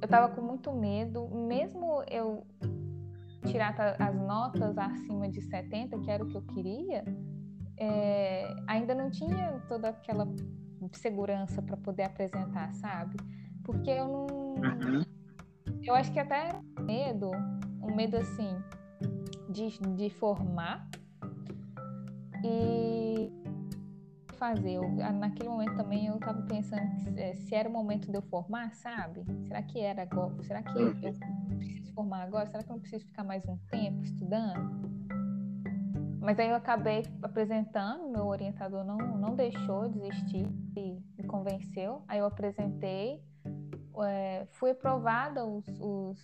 eu 0.00 0.04
estava 0.04 0.34
com 0.34 0.40
muito 0.40 0.72
medo, 0.72 1.28
mesmo 1.28 2.02
eu 2.10 2.46
tirar 3.46 3.74
as 3.98 4.14
notas 4.14 4.76
acima 4.78 5.28
de 5.28 5.40
70, 5.42 5.98
que 6.00 6.10
era 6.10 6.24
o 6.24 6.28
que 6.28 6.36
eu 6.36 6.42
queria, 6.42 7.04
é, 7.76 8.54
ainda 8.66 8.94
não 8.94 9.10
tinha 9.10 9.60
toda 9.68 9.88
aquela 9.88 10.26
segurança 10.92 11.60
para 11.60 11.76
poder 11.76 12.04
apresentar, 12.04 12.72
sabe? 12.74 13.16
Porque 13.64 13.90
eu 13.90 14.08
não. 14.08 14.26
Uhum. 14.26 15.02
Eu 15.82 15.94
acho 15.94 16.12
que 16.12 16.18
até 16.18 16.50
medo, 16.80 17.30
um 17.80 17.94
medo 17.94 18.16
assim, 18.16 18.56
de, 19.50 19.78
de 19.96 20.10
formar 20.10 20.88
e 22.44 23.41
fazer. 24.42 24.72
Eu, 24.72 24.88
naquele 25.12 25.48
momento 25.48 25.76
também 25.76 26.08
eu 26.08 26.16
estava 26.16 26.42
pensando 26.42 26.96
que, 26.96 27.20
é, 27.20 27.36
se 27.36 27.54
era 27.54 27.68
o 27.68 27.72
momento 27.72 28.10
de 28.10 28.16
eu 28.16 28.22
formar, 28.22 28.74
sabe? 28.74 29.24
Será 29.46 29.62
que 29.62 29.78
era 29.78 30.02
agora? 30.02 30.42
Será 30.42 30.60
que 30.64 30.76
eu, 30.76 30.88
eu 31.00 31.14
preciso 31.58 31.94
formar 31.94 32.24
agora? 32.24 32.46
Será 32.46 32.64
que 32.64 32.68
eu 32.68 32.74
não 32.74 32.80
preciso 32.80 33.06
ficar 33.06 33.22
mais 33.22 33.46
um 33.46 33.56
tempo 33.70 34.02
estudando? 34.02 34.90
Mas 36.20 36.40
aí 36.40 36.48
eu 36.48 36.56
acabei 36.56 37.04
apresentando, 37.22 38.08
meu 38.08 38.26
orientador 38.26 38.84
não, 38.84 38.96
não 38.96 39.36
deixou 39.36 39.88
desistir 39.88 40.48
e 40.76 41.00
me 41.16 41.24
convenceu. 41.24 42.02
Aí 42.08 42.18
eu 42.18 42.26
apresentei, 42.26 43.22
é, 44.04 44.44
fui 44.50 44.72
aprovada 44.72 45.44
os, 45.44 45.64
os, 45.80 46.18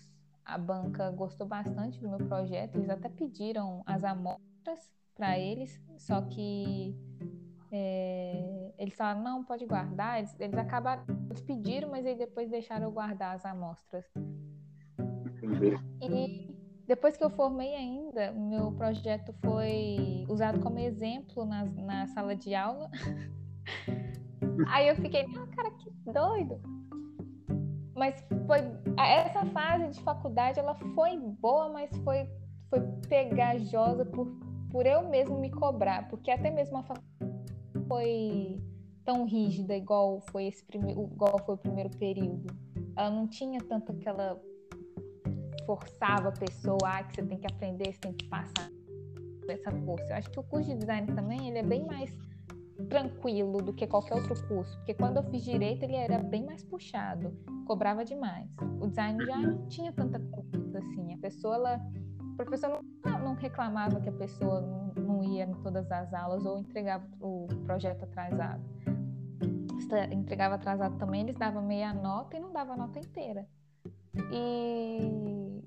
a 0.44 0.58
banca 0.58 1.08
gostou 1.12 1.46
bastante 1.46 2.00
do 2.00 2.08
meu 2.08 2.18
projeto, 2.18 2.76
eles 2.76 2.90
até 2.90 3.08
pediram 3.08 3.82
as 3.86 4.02
amostras 4.02 4.90
para 5.14 5.38
eles, 5.38 5.80
só 5.96 6.22
que 6.22 6.96
é, 7.70 8.72
eles 8.78 8.94
falaram, 8.94 9.22
não, 9.22 9.44
pode 9.44 9.66
guardar. 9.66 10.18
Eles, 10.18 10.34
eles 10.40 10.56
acabaram, 10.56 11.04
eles 11.28 11.40
pediram, 11.42 11.90
mas 11.90 12.06
aí 12.06 12.16
depois 12.16 12.50
deixaram 12.50 12.84
eu 12.84 12.92
guardar 12.92 13.34
as 13.34 13.44
amostras. 13.44 14.04
Entendi. 15.42 15.76
E 16.02 16.54
depois 16.86 17.16
que 17.16 17.24
eu 17.24 17.30
formei 17.30 17.74
ainda, 17.74 18.32
meu 18.32 18.72
projeto 18.72 19.34
foi 19.44 20.24
usado 20.28 20.60
como 20.60 20.78
exemplo 20.78 21.44
na, 21.44 21.64
na 21.64 22.06
sala 22.08 22.34
de 22.34 22.54
aula. 22.54 22.90
aí 24.68 24.88
eu 24.88 24.96
fiquei, 24.96 25.26
ah, 25.36 25.46
cara, 25.54 25.70
que 25.72 25.90
doido. 26.12 26.60
Mas 27.94 28.24
foi 28.46 28.60
essa 28.96 29.44
fase 29.46 29.88
de 29.90 30.00
faculdade, 30.00 30.58
ela 30.58 30.74
foi 30.74 31.18
boa, 31.18 31.68
mas 31.68 31.90
foi 31.98 32.28
foi 32.70 32.80
pegajosa 33.08 34.04
por 34.04 34.26
por 34.70 34.86
eu 34.86 35.08
mesmo 35.08 35.38
me 35.38 35.50
cobrar, 35.50 36.08
porque 36.08 36.30
até 36.30 36.50
mesmo 36.50 36.76
a 36.76 36.82
faculdade 36.82 37.17
foi 37.88 38.62
tão 39.04 39.24
rígida 39.24 39.74
igual 39.74 40.20
foi 40.30 40.44
esse 40.46 40.62
primeiro, 40.64 41.08
igual 41.12 41.38
foi 41.44 41.54
o 41.54 41.58
primeiro 41.58 41.90
período. 41.96 42.54
Ela 42.94 43.10
não 43.10 43.26
tinha 43.26 43.60
tanto 43.60 43.92
aquela 43.92 44.40
forçava 45.64 46.28
a 46.28 46.32
pessoa, 46.32 46.78
ah, 46.84 47.02
que 47.02 47.16
você 47.16 47.22
tem 47.22 47.38
que 47.38 47.46
aprender, 47.46 47.92
você 47.92 48.00
tem 48.00 48.12
que 48.12 48.26
passar 48.28 48.70
essa 49.48 49.70
força. 49.70 50.12
Eu 50.12 50.16
acho 50.16 50.30
que 50.30 50.38
o 50.38 50.42
curso 50.42 50.70
de 50.70 50.76
design 50.76 51.06
também 51.14 51.48
ele 51.48 51.58
é 51.58 51.62
bem 51.62 51.86
mais 51.86 52.10
tranquilo 52.88 53.60
do 53.60 53.72
que 53.72 53.86
qualquer 53.86 54.14
outro 54.14 54.46
curso, 54.46 54.76
porque 54.78 54.94
quando 54.94 55.16
eu 55.16 55.22
fiz 55.24 55.42
direito 55.42 55.82
ele 55.82 55.96
era 55.96 56.18
bem 56.18 56.44
mais 56.44 56.62
puxado, 56.62 57.36
cobrava 57.66 58.04
demais. 58.04 58.48
O 58.80 58.86
design 58.86 59.24
já 59.24 59.36
não 59.36 59.66
tinha 59.66 59.92
tanta 59.92 60.20
coisa 60.20 60.78
assim. 60.78 61.12
A 61.12 61.18
pessoa, 61.18 61.56
ela, 61.56 61.80
o 62.20 62.36
professor 62.36 62.80
não, 63.04 63.18
não 63.18 63.34
reclamava 63.34 64.00
que 64.00 64.08
a 64.08 64.12
pessoa 64.12 64.60
não, 64.60 64.87
não 65.08 65.24
ia 65.24 65.44
em 65.44 65.54
todas 65.62 65.90
as 65.90 66.12
aulas 66.12 66.44
ou 66.44 66.58
entregava 66.58 67.04
o 67.20 67.48
projeto 67.64 68.04
atrasado. 68.04 68.62
Entregava 70.12 70.56
atrasado 70.56 70.98
também, 70.98 71.22
eles 71.22 71.36
davam 71.36 71.62
meia 71.62 71.94
nota 71.94 72.36
e 72.36 72.40
não 72.40 72.52
dava 72.52 72.74
a 72.74 72.76
nota 72.76 72.98
inteira. 72.98 73.48
E 74.30 75.62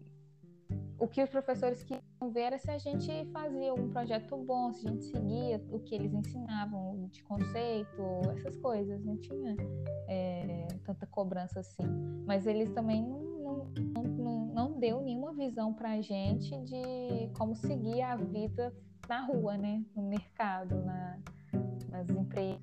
o 0.99 1.07
que 1.07 1.23
os 1.23 1.29
professores 1.31 1.83
queriam 1.83 2.31
ver 2.31 2.41
era 2.41 2.59
se 2.59 2.69
a 2.69 2.77
gente 2.77 3.09
fazia 3.31 3.73
um 3.73 3.89
projeto 3.89 4.37
bom, 4.37 4.71
se 4.71 4.87
a 4.87 4.91
gente 4.91 5.05
seguia 5.05 5.59
o 5.71 5.79
que 5.79 5.95
eles 5.95 6.13
ensinavam 6.13 7.09
de 7.11 7.23
conceito, 7.23 8.03
essas 8.37 8.55
coisas. 8.57 9.03
Não 9.03 9.17
tinha 9.17 9.55
é, 10.07 10.67
tanta 10.85 11.07
cobrança 11.07 11.61
assim. 11.61 11.83
Mas 12.27 12.45
eles 12.45 12.69
também 12.69 13.01
não, 13.01 13.65
não, 13.75 14.03
não, 14.03 14.45
não 14.53 14.79
deu 14.79 15.01
nenhuma 15.01 15.33
visão 15.33 15.73
para 15.73 15.93
a 15.93 16.01
gente 16.01 16.55
de 16.61 17.31
como 17.35 17.55
seguir 17.55 18.03
a 18.03 18.15
vida 18.15 18.71
na 19.11 19.25
rua, 19.25 19.57
né? 19.57 19.83
No 19.93 20.03
mercado, 20.03 20.73
na, 20.85 21.17
nas 21.89 22.09
empresas, 22.09 22.61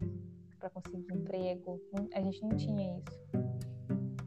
para 0.58 0.70
conseguir 0.70 1.12
emprego. 1.12 1.78
A 2.14 2.22
gente 2.22 2.42
não 2.42 2.56
tinha 2.56 2.96
isso. 2.96 3.20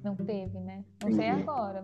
Não 0.03 0.15
teve, 0.15 0.59
né? 0.59 0.85
Não 1.03 1.11
sei 1.13 1.29
agora. 1.29 1.83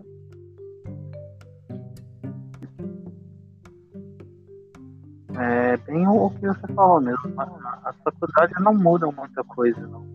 É 5.40 5.76
bem 5.78 6.06
o 6.06 6.30
que 6.30 6.46
você 6.46 6.72
falou 6.72 7.00
mesmo. 7.00 7.34
As 7.84 7.96
faculdades 7.96 8.62
não 8.62 8.74
mudam 8.74 9.10
muita 9.10 9.42
coisa, 9.42 9.80
não. 9.88 10.06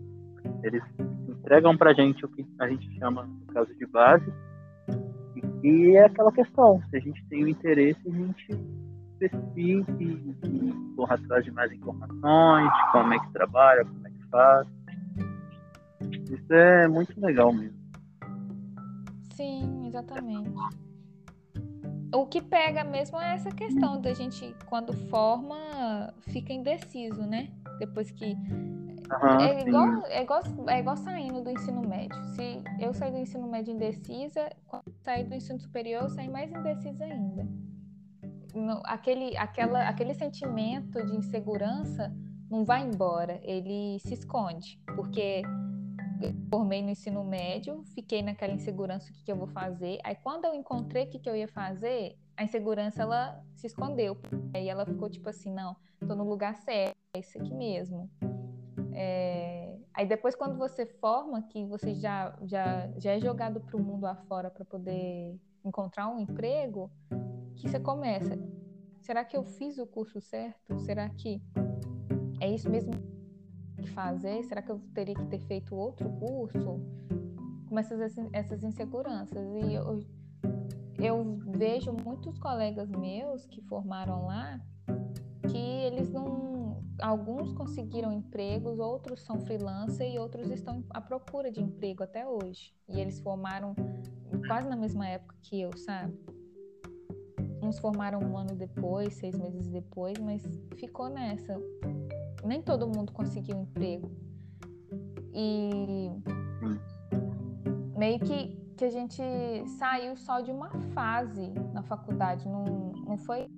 Eles 0.62 0.82
entregam 1.28 1.76
pra 1.76 1.92
gente 1.92 2.24
o 2.24 2.28
que 2.30 2.46
a 2.60 2.66
gente 2.66 2.98
chama, 2.98 3.24
no 3.24 3.46
caso 3.52 3.74
de 3.74 3.84
base, 3.86 4.32
e 5.62 5.96
é 5.96 6.06
aquela 6.06 6.32
questão, 6.32 6.82
se 6.88 6.96
a 6.96 7.00
gente 7.00 7.22
tem 7.26 7.44
o 7.44 7.48
interesse, 7.48 8.00
a 8.06 8.10
gente 8.10 8.83
pesquise 9.18 9.84
e 10.00 10.94
corra 10.96 11.14
atrás 11.16 11.44
de 11.44 11.50
mais 11.50 11.72
informações, 11.72 12.70
como 12.92 13.14
é 13.14 13.18
que 13.18 13.32
trabalha, 13.32 13.84
como 13.84 14.06
é 14.06 14.10
que 14.10 14.24
faz. 14.28 14.68
Isso 16.30 16.52
é 16.52 16.88
muito 16.88 17.18
legal 17.20 17.52
mesmo. 17.52 17.78
Sim, 19.34 19.86
exatamente. 19.86 20.50
O 22.14 22.26
que 22.26 22.40
pega 22.40 22.84
mesmo 22.84 23.20
é 23.20 23.34
essa 23.34 23.50
questão 23.50 24.00
da 24.00 24.12
gente, 24.14 24.54
quando 24.66 24.92
forma, 25.08 26.14
fica 26.28 26.52
indeciso, 26.52 27.22
né? 27.22 27.48
Depois 27.78 28.10
que. 28.10 28.36
É, 29.40 29.68
igual, 29.68 30.06
é, 30.06 30.22
igual, 30.22 30.42
é 30.68 30.78
igual 30.78 30.96
saindo 30.96 31.42
do 31.42 31.50
ensino 31.50 31.82
médio. 31.86 32.16
Se 32.34 32.62
eu 32.80 32.94
sair 32.94 33.10
do 33.10 33.18
ensino 33.18 33.48
médio 33.48 33.74
indecisa, 33.74 34.48
quando 34.66 34.84
sair 35.02 35.24
do 35.24 35.34
ensino 35.34 35.58
superior, 35.58 36.04
eu 36.04 36.08
saio 36.08 36.30
mais 36.30 36.50
indecisa 36.50 37.04
ainda 37.04 37.46
aquele, 38.84 39.36
aquela, 39.36 39.88
aquele 39.88 40.14
sentimento 40.14 41.04
de 41.04 41.16
insegurança 41.16 42.14
não 42.50 42.64
vai 42.64 42.82
embora, 42.82 43.40
ele 43.42 43.98
se 44.00 44.14
esconde, 44.14 44.80
porque 44.94 45.42
formei 46.48 46.82
no 46.82 46.90
ensino 46.90 47.24
médio, 47.24 47.82
fiquei 47.94 48.22
naquela 48.22 48.52
insegurança, 48.52 49.10
o 49.10 49.12
que, 49.12 49.24
que 49.24 49.32
eu 49.32 49.36
vou 49.36 49.48
fazer. 49.48 49.98
Aí 50.04 50.14
quando 50.14 50.44
eu 50.44 50.54
encontrei 50.54 51.04
o 51.04 51.10
que, 51.10 51.18
que 51.18 51.28
eu 51.28 51.36
ia 51.36 51.48
fazer, 51.48 52.16
a 52.36 52.44
insegurança 52.44 53.02
ela 53.02 53.42
se 53.56 53.66
escondeu. 53.66 54.16
Aí 54.54 54.68
ela 54.68 54.86
ficou 54.86 55.08
tipo 55.08 55.28
assim, 55.28 55.52
não, 55.52 55.76
tô 56.06 56.14
no 56.14 56.24
lugar 56.24 56.54
certo, 56.56 56.94
é 57.14 57.20
isso 57.20 57.38
aqui 57.38 57.52
mesmo. 57.52 58.10
É... 58.92 59.76
Aí 59.92 60.06
depois 60.06 60.34
quando 60.34 60.56
você 60.56 60.86
forma, 60.86 61.42
que 61.42 61.64
você 61.64 61.94
já, 61.94 62.36
já, 62.42 62.90
já 62.98 63.12
é 63.12 63.20
jogado 63.20 63.60
para 63.60 63.76
o 63.76 63.82
mundo 63.82 64.06
afora 64.06 64.50
para 64.50 64.64
poder 64.64 65.38
encontrar 65.64 66.08
um 66.08 66.20
emprego, 66.20 66.90
que 67.56 67.68
você 67.68 67.78
começa. 67.80 68.38
Será 69.00 69.24
que 69.24 69.36
eu 69.36 69.44
fiz 69.44 69.78
o 69.78 69.86
curso 69.86 70.20
certo? 70.20 70.78
Será 70.78 71.08
que 71.08 71.42
é 72.40 72.50
isso 72.50 72.70
mesmo 72.70 72.92
que 73.80 73.90
fazer? 73.90 74.42
Será 74.44 74.62
que 74.62 74.70
eu 74.70 74.78
teria 74.94 75.14
que 75.14 75.26
ter 75.26 75.40
feito 75.40 75.74
outro 75.74 76.08
curso? 76.10 76.80
Começa 77.68 77.94
essas 78.32 78.62
inseguranças. 78.62 79.46
E 79.54 79.74
eu, 79.74 80.00
eu 80.98 81.38
vejo 81.48 81.92
muitos 81.92 82.38
colegas 82.38 82.90
meus 82.90 83.46
que 83.46 83.60
formaram 83.62 84.26
lá 84.26 84.60
que 85.50 85.58
eles 85.58 86.10
não. 86.10 86.82
Alguns 87.02 87.52
conseguiram 87.52 88.12
empregos, 88.12 88.78
outros 88.78 89.20
são 89.22 89.40
freelancer 89.40 90.10
e 90.10 90.18
outros 90.18 90.48
estão 90.50 90.84
à 90.90 91.00
procura 91.00 91.50
de 91.50 91.60
emprego 91.60 92.04
até 92.04 92.26
hoje. 92.26 92.72
E 92.88 93.00
eles 93.00 93.20
formaram 93.20 93.74
quase 94.46 94.68
na 94.68 94.76
mesma 94.76 95.06
época 95.08 95.34
que 95.42 95.60
eu, 95.60 95.76
sabe? 95.76 96.16
Uns 97.64 97.78
formaram 97.78 98.20
um 98.20 98.36
ano 98.36 98.54
depois, 98.54 99.14
seis 99.14 99.34
meses 99.36 99.66
depois, 99.68 100.18
mas 100.18 100.42
ficou 100.76 101.08
nessa. 101.08 101.58
Nem 102.44 102.60
todo 102.60 102.86
mundo 102.86 103.10
conseguiu 103.10 103.56
emprego. 103.56 104.10
E 105.32 106.10
meio 107.96 108.20
que, 108.20 108.56
que 108.76 108.84
a 108.84 108.90
gente 108.90 109.22
saiu 109.78 110.14
só 110.16 110.40
de 110.40 110.50
uma 110.50 110.68
fase 110.92 111.48
na 111.72 111.82
faculdade. 111.82 112.46
Não, 112.46 112.64
não 113.06 113.16
foi. 113.16 113.48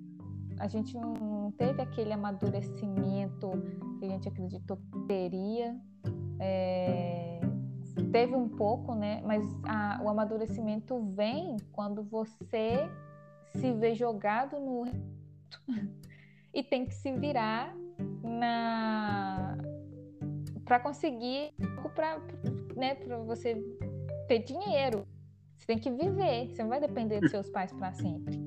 A 0.57 0.67
gente 0.67 0.97
não, 0.97 1.13
não 1.13 1.51
teve 1.51 1.81
aquele 1.81 2.13
amadurecimento 2.13 3.51
que 3.99 4.05
a 4.05 4.09
gente 4.09 4.29
acreditou 4.29 4.77
que 4.77 4.99
teria. 5.01 5.75
É, 6.39 7.41
teve 8.11 8.35
um 8.35 8.47
pouco, 8.47 8.95
né? 8.95 9.21
Mas 9.25 9.43
a, 9.65 9.99
o 10.01 10.09
amadurecimento 10.09 10.99
vem 11.13 11.57
quando 11.73 12.03
você 12.03 12.89
se 13.55 13.71
vê 13.73 13.95
jogado 13.95 14.59
no 14.59 14.85
e 16.53 16.63
tem 16.63 16.85
que 16.85 16.93
se 16.93 17.11
virar 17.11 17.75
na 18.23 19.57
para 20.65 20.79
conseguir 20.79 21.53
para 21.95 22.21
né, 22.75 22.93
para 22.95 23.17
você 23.17 23.55
ter 24.27 24.39
dinheiro. 24.39 25.07
Você 25.57 25.65
tem 25.65 25.79
que 25.79 25.89
viver, 25.89 26.47
você 26.47 26.61
não 26.61 26.69
vai 26.69 26.79
depender 26.79 27.19
dos 27.19 27.31
seus 27.31 27.49
pais 27.49 27.71
para 27.71 27.91
sempre. 27.93 28.37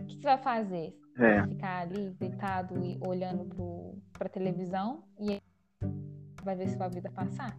O 0.00 0.04
que 0.06 0.14
você 0.14 0.22
vai 0.22 0.38
fazer? 0.38 0.96
É. 1.18 1.40
Vai 1.40 1.48
ficar 1.48 1.78
ali 1.80 2.10
deitado 2.10 2.78
e 2.84 3.00
olhando 3.04 4.00
para 4.12 4.28
televisão 4.28 5.02
e 5.18 5.42
vai 6.44 6.54
ver 6.54 6.68
sua 6.68 6.88
vida 6.88 7.10
passar? 7.10 7.58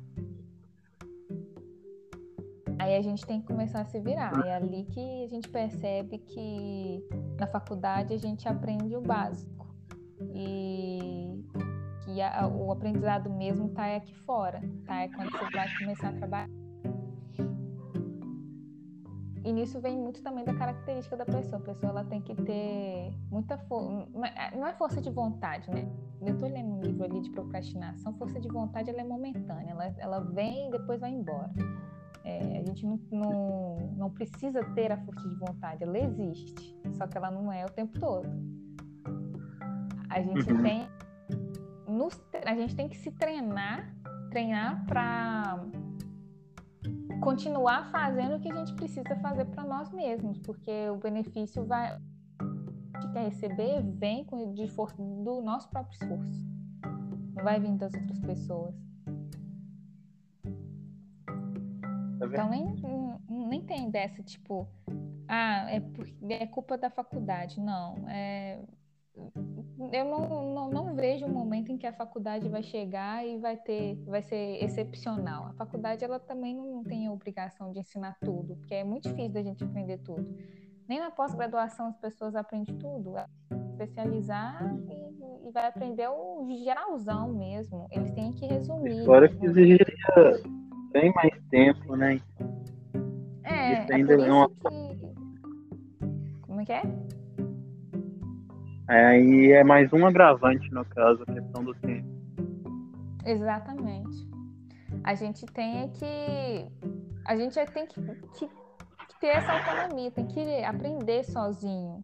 Aí 2.79 2.95
a 2.95 3.01
gente 3.01 3.25
tem 3.25 3.41
que 3.41 3.47
começar 3.47 3.81
a 3.81 3.85
se 3.85 3.99
virar. 3.99 4.31
É 4.45 4.55
ali 4.55 4.85
que 4.85 5.23
a 5.23 5.27
gente 5.27 5.49
percebe 5.49 6.19
que 6.19 7.03
na 7.39 7.47
faculdade 7.47 8.13
a 8.13 8.17
gente 8.17 8.47
aprende 8.47 8.95
o 8.95 9.01
básico. 9.01 9.67
E 10.33 11.43
que 12.03 12.21
a, 12.21 12.47
o 12.47 12.71
aprendizado 12.71 13.29
mesmo 13.29 13.67
está 13.67 13.95
aqui 13.95 14.15
fora, 14.19 14.61
tá? 14.85 15.01
É 15.01 15.07
quando 15.09 15.31
você 15.31 15.49
vai 15.51 15.67
começar 15.79 16.09
a 16.09 16.13
trabalhar. 16.13 16.49
E 19.43 19.53
nisso 19.53 19.79
vem 19.79 19.97
muito 19.97 20.21
também 20.21 20.43
da 20.43 20.53
característica 20.53 21.15
da 21.15 21.25
pessoa. 21.25 21.61
A 21.61 21.63
pessoa 21.63 21.89
ela 21.91 22.03
tem 22.03 22.21
que 22.21 22.35
ter 22.35 23.13
muita 23.31 23.57
força. 23.57 24.05
Não 24.53 24.67
é 24.67 24.73
força 24.73 25.01
de 25.01 25.09
vontade, 25.09 25.71
né? 25.71 25.89
Eu 26.21 26.33
estou 26.33 26.49
lendo 26.49 26.73
um 26.73 26.81
livro 26.81 27.05
ali 27.05 27.21
de 27.21 27.29
procrastinação. 27.31 28.13
Força 28.17 28.41
de 28.41 28.47
vontade 28.49 28.89
ela 28.89 28.99
é 28.99 29.05
momentânea. 29.05 29.71
Ela, 29.71 29.85
ela 29.99 30.19
vem 30.19 30.67
e 30.67 30.71
depois 30.71 30.99
vai 30.99 31.11
embora. 31.11 31.49
É, 32.27 32.59
a 32.59 32.63
gente 32.65 32.85
não, 32.85 32.99
não, 33.09 33.77
não 33.95 34.09
precisa 34.09 34.61
ter 34.75 34.91
a 34.91 34.97
força 34.97 35.29
de 35.29 35.35
vontade, 35.35 35.85
ela 35.85 35.97
existe, 35.97 36.77
só 36.97 37.07
que 37.07 37.17
ela 37.17 37.31
não 37.31 37.49
é 37.49 37.65
o 37.65 37.69
tempo 37.69 37.97
todo. 37.97 38.27
A 40.09 40.21
gente 40.21 40.51
uhum. 40.51 40.61
tem 40.61 40.89
nos, 41.87 42.21
a 42.45 42.53
gente 42.53 42.75
tem 42.75 42.89
que 42.89 42.97
se 42.97 43.11
treinar, 43.11 43.95
treinar 44.29 44.85
para 44.85 45.63
continuar 47.21 47.89
fazendo 47.91 48.35
o 48.35 48.39
que 48.41 48.51
a 48.51 48.55
gente 48.55 48.73
precisa 48.73 49.15
fazer 49.21 49.45
para 49.45 49.63
nós 49.63 49.89
mesmos, 49.93 50.37
porque 50.39 50.89
o 50.89 50.97
benefício 50.97 51.65
vai 51.65 51.97
que 52.99 53.11
quer 53.13 53.23
receber 53.23 53.81
vem 53.83 54.25
de 54.53 54.67
força 54.67 54.97
do 54.97 55.41
nosso 55.41 55.69
próprio 55.69 55.93
esforço. 55.93 56.45
Não 57.35 57.43
vai 57.45 57.57
vir 57.57 57.71
das 57.77 57.93
outras 57.93 58.19
pessoas. 58.19 58.86
Tá 62.19 62.25
então 62.25 62.49
nem, 62.49 63.47
nem 63.47 63.61
tem 63.61 63.89
dessa, 63.89 64.23
tipo, 64.23 64.67
ah, 65.27 65.67
é, 65.69 65.79
por, 65.79 66.07
é 66.29 66.47
culpa 66.47 66.77
da 66.77 66.89
faculdade. 66.89 67.59
Não, 67.59 68.07
é, 68.09 68.59
eu 69.91 70.05
não, 70.05 70.53
não, 70.53 70.69
não, 70.69 70.95
vejo 70.95 71.25
um 71.25 71.29
momento 71.29 71.71
em 71.71 71.77
que 71.77 71.87
a 71.87 71.93
faculdade 71.93 72.47
vai 72.49 72.63
chegar 72.63 73.25
e 73.25 73.37
vai 73.37 73.57
ter, 73.57 73.95
vai 74.05 74.21
ser 74.21 74.63
excepcional. 74.63 75.47
A 75.47 75.53
faculdade 75.53 76.03
ela 76.03 76.19
também 76.19 76.55
não 76.55 76.83
tem 76.83 77.07
a 77.07 77.11
obrigação 77.11 77.71
de 77.71 77.79
ensinar 77.79 78.17
tudo, 78.23 78.55
porque 78.57 78.75
é 78.75 78.83
muito 78.83 79.09
difícil 79.09 79.33
da 79.33 79.43
gente 79.43 79.63
aprender 79.63 79.97
tudo. 79.99 80.25
Nem 80.87 80.99
na 80.99 81.11
pós-graduação 81.11 81.87
as 81.87 81.97
pessoas 81.97 82.35
aprendem 82.35 82.77
tudo. 82.77 83.13
Especializar 83.71 84.73
e, 84.89 85.47
e, 85.47 85.51
vai 85.51 85.67
aprender 85.67 86.07
o 86.07 86.47
geralzão 86.63 87.33
mesmo. 87.33 87.87
Eles 87.91 88.11
têm 88.11 88.31
que 88.31 88.45
resumir. 88.45 89.05
Fora 89.05 89.27
que 89.27 89.45
exigiria 89.45 89.85
bem 90.91 91.11
mais 91.13 91.33
tempo, 91.49 91.95
né? 91.95 92.21
É, 93.43 93.83
isso 93.83 93.93
ainda 93.93 94.13
é, 94.13 94.27
é 94.27 94.31
uma... 94.31 94.49
que... 94.49 94.97
Como 96.41 96.61
é 96.61 96.65
que 96.65 96.73
é? 96.73 96.81
Aí 98.87 99.51
é 99.51 99.63
mais 99.63 99.91
um 99.91 100.05
agravante, 100.05 100.71
no 100.73 100.85
caso, 100.85 101.23
a 101.23 101.33
questão 101.33 101.63
do 101.63 101.73
tempo. 101.75 102.07
Exatamente. 103.25 104.27
A 105.03 105.13
gente 105.13 105.45
tem 105.47 105.81
é 105.81 105.87
que. 105.89 106.87
A 107.25 107.35
gente 107.35 107.53
tem 107.73 107.85
que, 107.85 108.01
que, 108.01 108.47
que 108.47 109.19
ter 109.19 109.27
essa 109.27 109.51
autonomia, 109.51 110.09
tem 110.11 110.25
que 110.25 110.63
aprender 110.63 111.23
sozinho. 111.25 112.03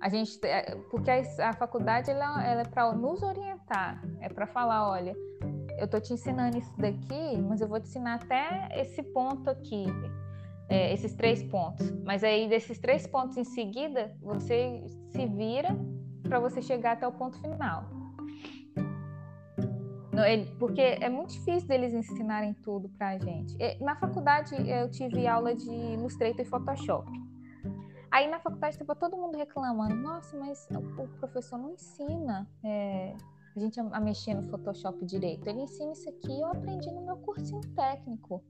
A 0.00 0.08
gente, 0.08 0.38
é, 0.44 0.76
porque 0.90 1.10
a, 1.10 1.48
a 1.48 1.52
faculdade 1.52 2.10
ela, 2.10 2.46
ela 2.46 2.60
é 2.60 2.64
para 2.64 2.92
nos 2.92 3.22
orientar, 3.22 4.00
é 4.20 4.28
para 4.28 4.46
falar, 4.46 4.88
olha, 4.88 5.14
eu 5.78 5.88
tô 5.88 6.00
te 6.00 6.12
ensinando 6.12 6.58
isso 6.58 6.72
daqui, 6.78 7.38
mas 7.48 7.60
eu 7.60 7.68
vou 7.68 7.80
te 7.80 7.86
ensinar 7.88 8.14
até 8.16 8.68
esse 8.80 9.02
ponto 9.02 9.48
aqui, 9.50 9.86
é, 10.68 10.92
esses 10.92 11.14
três 11.14 11.42
pontos. 11.42 11.90
Mas 12.04 12.24
aí 12.24 12.48
desses 12.48 12.78
três 12.78 13.06
pontos 13.06 13.36
em 13.36 13.44
seguida, 13.44 14.14
você 14.20 14.84
se 15.10 15.26
vira 15.26 15.76
para 16.22 16.40
você 16.40 16.60
chegar 16.60 16.92
até 16.92 17.06
o 17.06 17.12
ponto 17.12 17.38
final. 17.40 17.84
Porque 20.58 20.80
é 20.80 21.10
muito 21.10 21.34
difícil 21.34 21.68
deles 21.68 21.92
ensinarem 21.92 22.54
tudo 22.54 22.88
para 22.88 23.10
a 23.10 23.18
gente. 23.18 23.54
Na 23.80 23.96
faculdade 23.96 24.54
eu 24.68 24.90
tive 24.90 25.26
aula 25.26 25.54
de 25.54 25.70
Illustrator 25.70 26.40
e 26.40 26.44
Photoshop. 26.44 27.06
Aí 28.10 28.26
na 28.30 28.38
faculdade 28.38 28.76
estava 28.76 28.94
todo 28.94 29.14
mundo 29.16 29.36
reclamando: 29.36 29.94
nossa, 29.94 30.34
mas 30.38 30.66
o 30.70 31.06
professor 31.18 31.58
não 31.58 31.72
ensina 31.72 32.48
é, 32.64 33.14
a 33.58 33.62
gente 33.62 33.80
a, 33.80 34.00
mexer 34.00 34.34
no 34.34 34.42
Photoshop 34.44 35.04
direito. 35.04 35.46
Ele 35.46 35.62
ensina 35.62 35.92
isso 35.92 36.08
aqui, 36.08 36.40
eu 36.40 36.46
aprendi 36.46 36.90
no 36.90 37.04
meu 37.04 37.16
cursinho 37.18 37.60
técnico. 37.74 38.42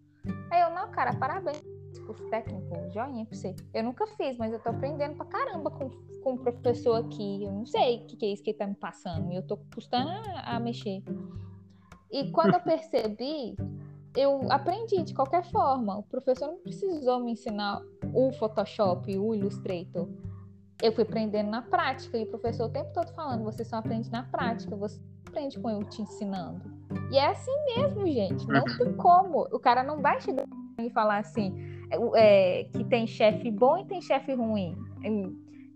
Aí 0.50 0.60
eu, 0.60 0.70
não, 0.70 0.90
cara, 0.90 1.14
parabéns 1.14 1.62
curso 2.06 2.24
técnico, 2.28 2.68
joinha 2.92 3.26
pra 3.26 3.36
você. 3.36 3.54
Eu 3.74 3.84
nunca 3.84 4.06
fiz, 4.06 4.36
mas 4.38 4.52
eu 4.52 4.60
tô 4.60 4.70
aprendendo 4.70 5.16
pra 5.16 5.26
caramba 5.26 5.70
com, 5.70 5.90
com 6.22 6.34
o 6.34 6.38
professor 6.38 7.04
aqui. 7.04 7.42
Eu 7.42 7.52
não 7.52 7.66
sei 7.66 7.98
o 7.98 8.06
que, 8.06 8.16
que 8.16 8.26
é 8.26 8.28
isso 8.30 8.42
que 8.42 8.50
ele 8.50 8.58
tá 8.58 8.66
me 8.66 8.74
passando. 8.74 9.32
E 9.32 9.36
eu 9.36 9.42
tô 9.42 9.56
custando 9.74 10.10
a, 10.10 10.56
a 10.56 10.60
mexer. 10.60 11.02
E 12.10 12.30
quando 12.30 12.54
eu 12.54 12.60
percebi, 12.60 13.56
eu 14.16 14.50
aprendi 14.50 15.02
de 15.02 15.14
qualquer 15.14 15.44
forma. 15.50 15.98
O 15.98 16.02
professor 16.04 16.48
não 16.48 16.58
precisou 16.58 17.20
me 17.20 17.32
ensinar 17.32 17.82
o 18.14 18.32
Photoshop, 18.32 19.16
o 19.18 19.34
Illustrator. 19.34 20.08
Eu 20.82 20.92
fui 20.92 21.04
aprendendo 21.04 21.50
na 21.50 21.62
prática. 21.62 22.18
E 22.18 22.24
o 22.24 22.26
professor 22.26 22.66
o 22.66 22.72
tempo 22.72 22.92
todo 22.92 23.12
falando: 23.14 23.44
você 23.44 23.64
só 23.64 23.76
aprende 23.76 24.10
na 24.10 24.24
prática, 24.24 24.76
você 24.76 25.00
aprende 25.26 25.58
com 25.58 25.70
eu 25.70 25.82
te 25.84 26.02
ensinando. 26.02 26.62
E 27.10 27.18
é 27.18 27.26
assim 27.28 27.52
mesmo, 27.74 28.06
gente. 28.06 28.46
Não 28.46 28.64
tem 28.64 28.92
como. 28.94 29.42
O 29.52 29.58
cara 29.58 29.82
não 29.82 30.00
vai 30.00 30.20
chegar 30.20 30.44
e 30.80 30.90
falar 30.90 31.18
assim: 31.18 31.54
é, 32.14 32.64
que 32.64 32.84
tem 32.84 33.06
chefe 33.06 33.50
bom 33.50 33.78
e 33.78 33.84
tem 33.84 34.00
chefe 34.00 34.34
ruim. 34.34 34.76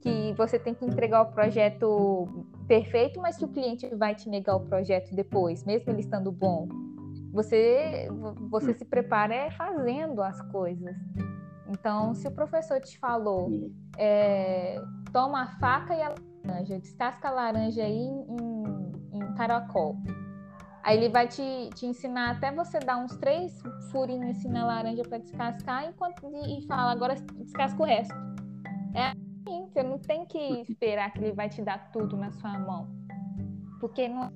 Que 0.01 0.33
você 0.35 0.59
tem 0.59 0.75
que 0.75 0.85
entregar 0.85 1.23
o 1.23 1.33
projeto 1.33 2.27
perfeito, 2.67 3.21
mas 3.21 3.37
que 3.37 3.45
o 3.45 3.49
cliente 3.49 3.87
vai 3.95 4.15
te 4.15 4.29
negar 4.29 4.57
o 4.57 4.61
projeto 4.61 5.15
depois, 5.15 5.65
mesmo 5.65 5.91
ele 5.91 6.01
estando 6.01 6.33
bom. 6.33 6.69
Você, 7.33 8.09
você 8.51 8.75
se 8.75 8.85
prepara 8.85 9.35
é 9.35 9.51
fazendo 9.53 10.23
as 10.23 10.41
coisas. 10.51 10.97
Então, 11.71 12.15
se 12.15 12.27
o 12.27 12.33
professor 12.33 12.81
te 12.81 12.99
falou, 12.99 13.71
é, 13.97 14.83
toma 15.13 15.43
a 15.43 15.47
faca 15.59 15.95
e 15.95 16.03
a 16.03 16.15
laranja, 16.45 16.79
descasca 16.81 17.29
a 17.29 17.31
laranja 17.31 17.83
aí 17.85 17.97
em, 17.97 18.27
em 19.13 19.35
caracol. 19.37 19.97
Aí 20.83 20.97
ele 20.97 21.09
vai 21.11 21.29
te, 21.29 21.71
te 21.75 21.87
ensinar 21.87 22.31
até 22.31 22.51
você 22.51 22.81
dar 22.81 22.97
uns 22.97 23.17
três 23.19 23.63
furinhos 23.93 24.37
assim 24.37 24.49
na 24.49 24.67
laranja 24.67 25.03
para 25.03 25.19
descascar 25.19 25.85
enquanto, 25.85 26.29
e 26.47 26.67
fala, 26.67 26.91
agora 26.91 27.15
descasca 27.15 27.81
o 27.81 27.87
resto. 27.87 28.15
É 28.95 29.09
assim, 29.09 29.69
você 29.69 29.83
não 29.83 29.99
tem 29.99 30.27
que 30.27 30.63
esperar 30.63 31.13
que 31.13 31.19
ele 31.21 31.33
vai 31.33 31.49
te 31.49 31.63
dar 31.63 31.91
tudo 31.93 32.17
na 32.17 32.33
sua 32.33 32.59
mão. 32.59 32.89
Porque 33.79 34.09
não 34.09 34.33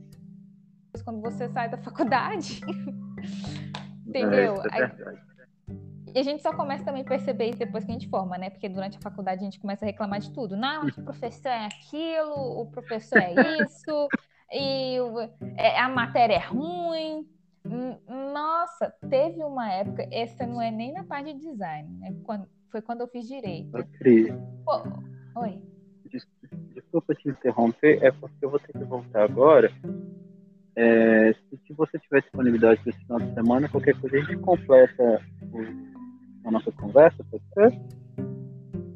quando 1.05 1.21
você 1.21 1.49
sai 1.49 1.69
da 1.69 1.77
faculdade. 1.79 2.61
Entendeu? 4.07 4.63
É, 4.73 4.79
é 4.79 4.85
Aí, 4.85 5.34
e 6.15 6.19
a 6.21 6.23
gente 6.23 6.43
só 6.43 6.55
começa 6.55 6.85
também 6.85 7.03
a 7.03 7.05
perceber 7.05 7.47
isso 7.47 7.59
depois 7.59 7.85
que 7.85 7.91
a 7.91 7.95
gente 7.95 8.09
forma, 8.09 8.39
né? 8.39 8.49
Porque 8.49 8.69
durante 8.69 8.97
a 8.97 9.01
faculdade 9.01 9.41
a 9.41 9.45
gente 9.45 9.59
começa 9.59 9.85
a 9.85 9.87
reclamar 9.87 10.21
de 10.21 10.31
tudo. 10.31 10.57
Não, 10.57 10.87
o 10.87 11.03
professor 11.03 11.49
é 11.49 11.67
aquilo, 11.67 12.61
o 12.61 12.67
professor 12.71 13.19
é 13.19 13.35
isso, 13.61 14.09
e 14.53 14.97
é, 15.57 15.81
a 15.81 15.89
matéria 15.89 16.35
é 16.35 16.39
ruim. 16.39 17.27
Nossa, 18.09 18.95
teve 19.11 19.43
uma 19.43 19.73
época, 19.73 20.07
essa 20.13 20.47
não 20.47 20.63
é 20.63 20.71
nem 20.71 20.93
na 20.93 21.03
parte 21.03 21.35
de 21.35 21.41
design, 21.41 21.89
né? 21.99 22.15
Quando, 22.23 22.47
foi 22.71 22.81
quando 22.81 23.01
eu 23.01 23.09
fiz 23.09 23.27
direito. 23.27 23.73
Cris. 23.99 24.33
oi. 25.35 25.61
Desculpa 26.75 27.13
te 27.17 27.29
interromper, 27.29 28.01
é 28.05 28.13
porque 28.13 28.45
eu 28.45 28.51
vou 28.51 28.61
ter 28.61 28.73
que 28.73 28.85
voltar 28.85 29.25
agora. 29.25 29.69
É, 30.77 31.33
se, 31.33 31.73
você 31.73 31.99
tiver 31.99 32.21
disponibilidade 32.21 32.81
para 32.83 32.91
esse 32.91 33.01
final 33.01 33.19
de 33.19 33.35
semana, 33.35 33.69
qualquer 33.69 33.99
coisa 34.01 34.17
a 34.17 34.21
gente 34.21 34.37
completa 34.39 35.21
o, 35.53 35.94
a 36.45 36.51
nossa 36.51 36.71
conversa, 36.73 37.25
pode 37.31 37.45
ser? 37.55 37.81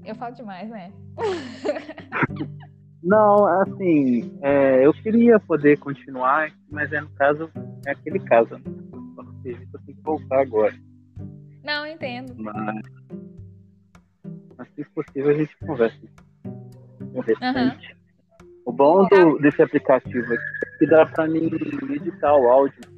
Eu 0.04 0.14
falo 0.14 0.34
demais, 0.34 0.68
né? 0.70 0.92
Não, 3.02 3.46
assim, 3.62 4.38
é, 4.42 4.84
eu 4.84 4.92
queria 4.92 5.38
poder 5.38 5.78
continuar, 5.78 6.50
mas 6.70 6.92
é 6.92 7.00
no 7.00 7.08
caso, 7.10 7.50
é 7.86 7.92
aquele 7.92 8.18
caso. 8.20 8.56
Né? 8.56 8.60
Eu 9.44 9.80
tenho 9.84 9.96
que 9.96 10.02
voltar 10.02 10.40
agora. 10.40 10.74
Não, 11.62 11.86
entendo. 11.86 12.34
Mas, 12.36 12.82
mas 14.56 14.68
se 14.74 14.84
possível, 14.86 15.30
a 15.30 15.34
gente 15.34 15.56
conversa. 15.58 15.96
Uhum. 17.14 17.78
O 18.66 18.72
bom 18.72 19.06
do, 19.08 19.38
desse 19.38 19.62
aplicativo 19.62 20.34
é 20.34 20.36
que 20.78 20.86
dá 20.86 21.06
pra 21.06 21.26
mim 21.26 21.50
editar 21.90 22.36
o 22.36 22.48
áudio. 22.48 22.97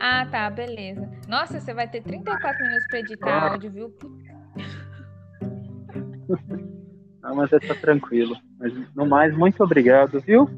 Ah, 0.00 0.26
tá, 0.30 0.48
beleza. 0.48 1.06
Nossa, 1.28 1.60
você 1.60 1.74
vai 1.74 1.86
ter 1.86 2.02
34 2.02 2.64
minutos 2.64 2.86
pra 2.88 3.00
editar 3.00 3.30
ah. 3.30 3.50
áudio, 3.50 3.70
viu? 3.70 3.94
Não, 7.22 7.34
mas 7.36 7.52
é 7.52 7.58
tá 7.58 7.74
tranquilo. 7.74 8.34
Mas 8.58 8.72
no 8.94 9.06
mais, 9.06 9.36
muito 9.36 9.62
obrigado, 9.62 10.18
viu? 10.20 10.48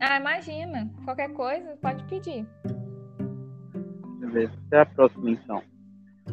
Ah, 0.00 0.18
imagina. 0.18 0.90
Qualquer 1.04 1.32
coisa, 1.32 1.78
pode 1.80 2.04
pedir. 2.04 2.46
Beleza. 4.18 4.52
Até 4.66 4.80
a 4.80 4.86
próxima, 4.86 5.30
então. 5.30 5.62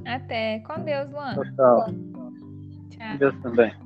Até. 0.05 0.59
Com 0.59 0.83
Deus, 0.83 1.09
Luan. 1.09 1.33
Tchau, 1.35 1.43
tchau. 1.55 1.85
Tchau. 2.89 3.11
Com 3.11 3.17
Deus 3.17 3.41
também. 3.41 3.82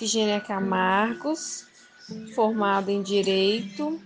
Efigênia 0.00 0.40
Camargos, 0.40 1.66
formada 2.34 2.90
em 2.90 3.02
Direito, 3.02 4.00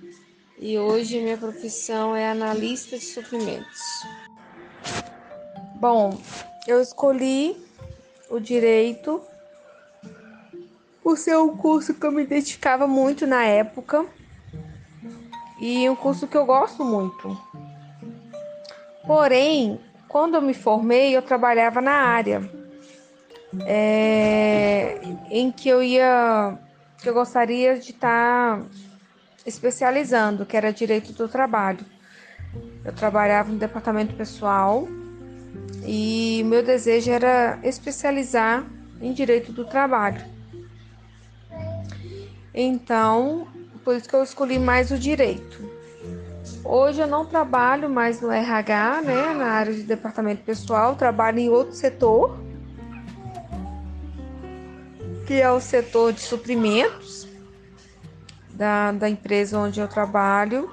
e 0.58 0.76
hoje 0.76 1.20
minha 1.20 1.38
profissão 1.38 2.16
é 2.16 2.28
analista 2.28 2.98
de 2.98 3.04
suprimentos. 3.04 3.80
Bom, 5.76 6.18
eu 6.66 6.82
escolhi 6.82 7.56
o 8.28 8.40
direito 8.40 9.22
por 11.00 11.16
ser 11.16 11.38
um 11.38 11.56
curso 11.56 11.94
que 11.94 12.04
eu 12.04 12.10
me 12.10 12.24
identificava 12.24 12.88
muito 12.88 13.24
na 13.24 13.44
época 13.44 14.04
e 15.60 15.88
um 15.88 15.94
curso 15.94 16.26
que 16.26 16.36
eu 16.36 16.44
gosto 16.44 16.84
muito. 16.84 17.40
Porém, 19.06 19.78
quando 20.08 20.34
eu 20.34 20.42
me 20.42 20.54
formei, 20.54 21.16
eu 21.16 21.22
trabalhava 21.22 21.80
na 21.80 21.92
área 21.92 22.63
é, 23.66 25.00
em 25.30 25.50
que 25.50 25.68
eu 25.68 25.82
ia, 25.82 26.58
que 26.98 27.08
eu 27.08 27.14
gostaria 27.14 27.78
de 27.78 27.90
estar 27.90 28.62
especializando, 29.46 30.46
que 30.46 30.56
era 30.56 30.72
direito 30.72 31.12
do 31.12 31.28
trabalho. 31.28 31.84
Eu 32.84 32.92
trabalhava 32.92 33.50
no 33.50 33.58
departamento 33.58 34.14
pessoal 34.14 34.86
e 35.84 36.42
meu 36.46 36.62
desejo 36.62 37.10
era 37.10 37.58
especializar 37.62 38.64
em 39.00 39.12
direito 39.12 39.52
do 39.52 39.64
trabalho. 39.64 40.22
Então, 42.54 43.48
por 43.84 43.96
isso 43.96 44.08
que 44.08 44.14
eu 44.14 44.22
escolhi 44.22 44.58
mais 44.58 44.90
o 44.90 44.98
direito. 44.98 45.74
Hoje 46.64 47.00
eu 47.00 47.06
não 47.06 47.26
trabalho 47.26 47.90
mais 47.90 48.20
no 48.20 48.30
RH, 48.30 49.02
né, 49.02 49.34
na 49.34 49.46
área 49.46 49.72
de 49.72 49.82
departamento 49.82 50.42
pessoal, 50.42 50.94
trabalho 50.94 51.38
em 51.38 51.50
outro 51.50 51.74
setor, 51.74 52.38
que 55.26 55.40
é 55.40 55.50
o 55.50 55.60
setor 55.60 56.12
de 56.12 56.20
suprimentos 56.20 57.26
da, 58.50 58.92
da 58.92 59.08
empresa 59.08 59.58
onde 59.58 59.80
eu 59.80 59.88
trabalho, 59.88 60.70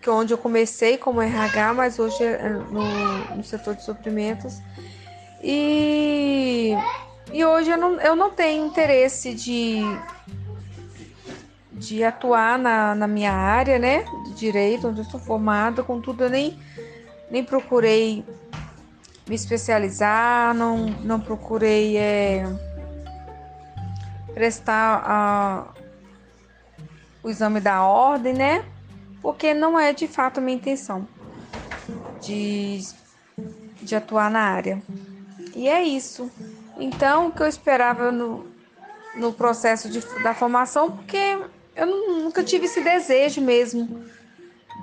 que 0.00 0.08
é 0.08 0.12
onde 0.12 0.32
eu 0.32 0.38
comecei 0.38 0.96
como 0.96 1.20
RH, 1.20 1.74
mas 1.74 1.98
hoje 1.98 2.22
é 2.22 2.48
no, 2.48 3.36
no 3.36 3.44
setor 3.44 3.74
de 3.74 3.82
suprimentos. 3.82 4.60
E, 5.42 6.72
e 7.32 7.44
hoje 7.44 7.70
eu 7.70 7.76
não, 7.76 8.00
eu 8.00 8.16
não 8.16 8.30
tenho 8.30 8.66
interesse 8.66 9.34
de 9.34 9.82
de 11.78 12.02
atuar 12.02 12.58
na, 12.58 12.94
na 12.94 13.06
minha 13.06 13.32
área, 13.32 13.78
né, 13.78 14.04
de 14.24 14.34
direito, 14.34 14.88
onde 14.88 15.00
eu 15.00 15.04
sou 15.04 15.20
formada, 15.20 15.82
contudo 15.82 16.24
eu 16.24 16.30
nem, 16.30 16.58
nem 17.30 17.44
procurei 17.44 18.24
me 19.28 19.34
especializar, 19.34 20.54
não, 20.54 20.86
não 21.04 21.20
procurei 21.20 21.96
é, 21.96 22.44
prestar 24.38 25.02
a, 25.04 25.66
o 27.24 27.28
exame 27.28 27.58
da 27.58 27.82
ordem, 27.82 28.32
né, 28.32 28.64
porque 29.20 29.52
não 29.52 29.76
é 29.76 29.92
de 29.92 30.06
fato 30.06 30.40
minha 30.40 30.56
intenção 30.56 31.08
de, 32.20 32.78
de 33.82 33.96
atuar 33.96 34.30
na 34.30 34.42
área. 34.42 34.80
E 35.56 35.68
é 35.68 35.82
isso. 35.82 36.30
Então, 36.78 37.26
o 37.26 37.32
que 37.32 37.42
eu 37.42 37.48
esperava 37.48 38.12
no, 38.12 38.46
no 39.16 39.32
processo 39.32 39.88
de, 39.88 39.98
da 40.22 40.32
formação, 40.32 40.88
porque 40.92 41.36
eu 41.74 41.86
nunca 41.86 42.44
tive 42.44 42.66
esse 42.66 42.80
desejo 42.80 43.40
mesmo 43.40 44.04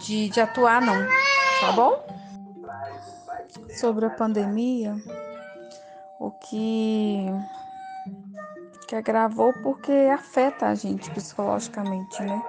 de, 0.02 0.28
de 0.28 0.42
atuar, 0.42 0.82
não. 0.82 1.08
Tá 1.62 1.72
bom? 1.72 2.06
Sobre 3.80 4.06
a 4.06 4.10
pandemia, 4.10 4.98
o 6.20 6.30
que, 6.30 7.28
que 8.88 8.96
agravou 8.96 9.54
porque 9.54 9.92
afeta 9.92 10.68
a 10.68 10.76
gente 10.76 11.10
psicologicamente, 11.12 12.22
né? 12.22 12.42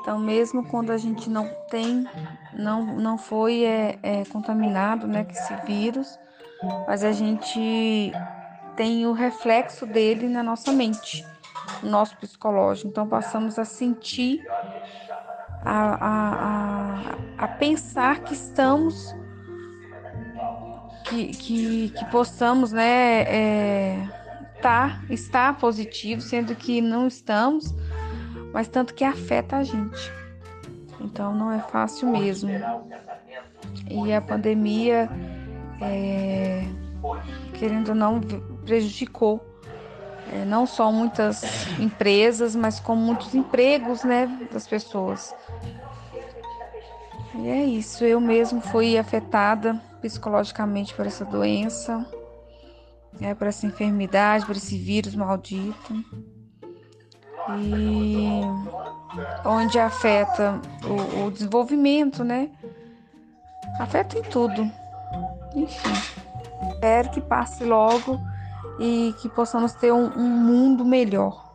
Então, 0.00 0.18
mesmo 0.18 0.64
quando 0.64 0.90
a 0.90 0.98
gente 0.98 1.30
não 1.30 1.48
tem, 1.70 2.06
não, 2.52 2.84
não 2.84 3.16
foi 3.16 3.64
é, 3.64 3.98
é, 4.02 4.24
contaminado 4.24 5.06
né, 5.06 5.24
com 5.24 5.30
esse 5.30 5.54
vírus, 5.64 6.18
mas 6.86 7.04
a 7.04 7.12
gente 7.12 8.12
tem 8.76 9.06
o 9.06 9.12
reflexo 9.12 9.86
dele 9.86 10.28
na 10.28 10.42
nossa 10.42 10.72
mente 10.72 11.24
nosso 11.82 12.16
psicológico. 12.16 12.88
Então, 12.88 13.06
passamos 13.06 13.58
a 13.58 13.64
sentir, 13.64 14.44
a, 15.64 15.94
a, 15.94 17.04
a, 17.38 17.44
a 17.44 17.48
pensar 17.48 18.20
que 18.20 18.34
estamos, 18.34 19.14
que, 21.04 21.28
que, 21.28 21.90
que 21.90 22.04
possamos, 22.06 22.72
né, 22.72 23.22
é, 23.22 24.21
tá, 24.62 25.02
estar 25.10 25.58
positivo, 25.58 26.22
sendo 26.22 26.54
que 26.54 26.80
não 26.80 27.08
estamos, 27.08 27.74
mas 28.52 28.68
tanto 28.68 28.94
que 28.94 29.04
afeta 29.04 29.56
a 29.56 29.64
gente. 29.64 30.12
Então, 31.00 31.34
não 31.34 31.50
é 31.50 31.58
fácil 31.58 32.08
mesmo. 32.08 32.50
E 33.90 34.12
a 34.12 34.20
pandemia, 34.20 35.10
é, 35.80 36.64
querendo 37.54 37.88
ou 37.90 37.94
não, 37.94 38.20
prejudicou 38.64 39.44
é, 40.32 40.44
não 40.44 40.64
só 40.64 40.92
muitas 40.92 41.66
empresas, 41.78 42.54
mas 42.54 42.78
como 42.78 43.02
muitos 43.02 43.34
empregos 43.34 44.04
né, 44.04 44.26
das 44.52 44.66
pessoas. 44.66 45.34
E 47.34 47.48
é 47.48 47.64
isso, 47.64 48.04
eu 48.04 48.20
mesmo 48.20 48.60
fui 48.60 48.96
afetada 48.96 49.80
psicologicamente 50.00 50.94
por 50.94 51.06
essa 51.06 51.24
doença, 51.24 52.06
é, 53.20 53.34
por 53.34 53.46
essa 53.46 53.66
enfermidade, 53.66 54.46
por 54.46 54.56
esse 54.56 54.76
vírus 54.78 55.14
maldito. 55.14 55.94
E 57.58 58.40
onde 59.44 59.78
afeta 59.78 60.60
o, 60.84 61.26
o 61.26 61.30
desenvolvimento, 61.30 62.24
né? 62.24 62.50
Afeta 63.78 64.18
em 64.18 64.22
tudo. 64.22 64.70
Enfim, 65.54 65.92
espero 66.70 67.10
que 67.10 67.20
passe 67.20 67.64
logo 67.64 68.18
e 68.78 69.14
que 69.20 69.28
possamos 69.28 69.72
ter 69.74 69.92
um, 69.92 70.06
um 70.16 70.28
mundo 70.28 70.84
melhor. 70.84 71.51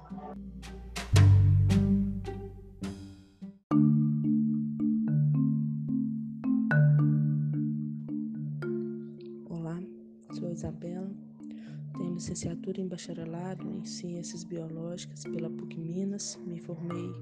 Licenciatura 12.68 12.82
em 12.82 12.88
bacharelado 12.88 13.70
em 13.70 13.86
Ciências 13.86 14.44
Biológicas 14.44 15.24
pela 15.24 15.50
PUC 15.50 15.80
Minas, 15.80 16.38
me 16.46 16.60
formei 16.60 17.14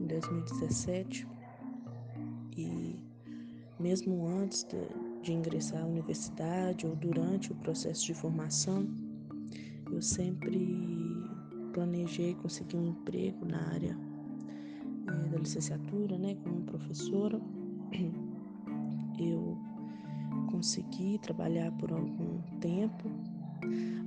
em 0.00 0.06
2017 0.06 1.26
e 2.56 2.96
mesmo 3.80 4.26
antes 4.28 4.62
de, 4.64 4.78
de 5.22 5.32
ingressar 5.32 5.82
à 5.82 5.86
universidade 5.86 6.86
ou 6.86 6.94
durante 6.94 7.50
o 7.50 7.56
processo 7.56 8.06
de 8.06 8.14
formação, 8.14 8.86
eu 9.90 10.00
sempre 10.00 10.76
planejei 11.72 12.34
conseguir 12.36 12.76
um 12.76 12.86
emprego 12.86 13.44
na 13.44 13.68
área 13.72 13.98
é, 15.08 15.28
da 15.28 15.38
licenciatura, 15.38 16.16
né, 16.16 16.36
como 16.44 16.62
professora. 16.62 17.40
Eu 19.18 19.58
consegui 20.50 21.18
trabalhar 21.18 21.72
por 21.72 21.92
algum 21.92 22.40
tempo, 22.60 23.10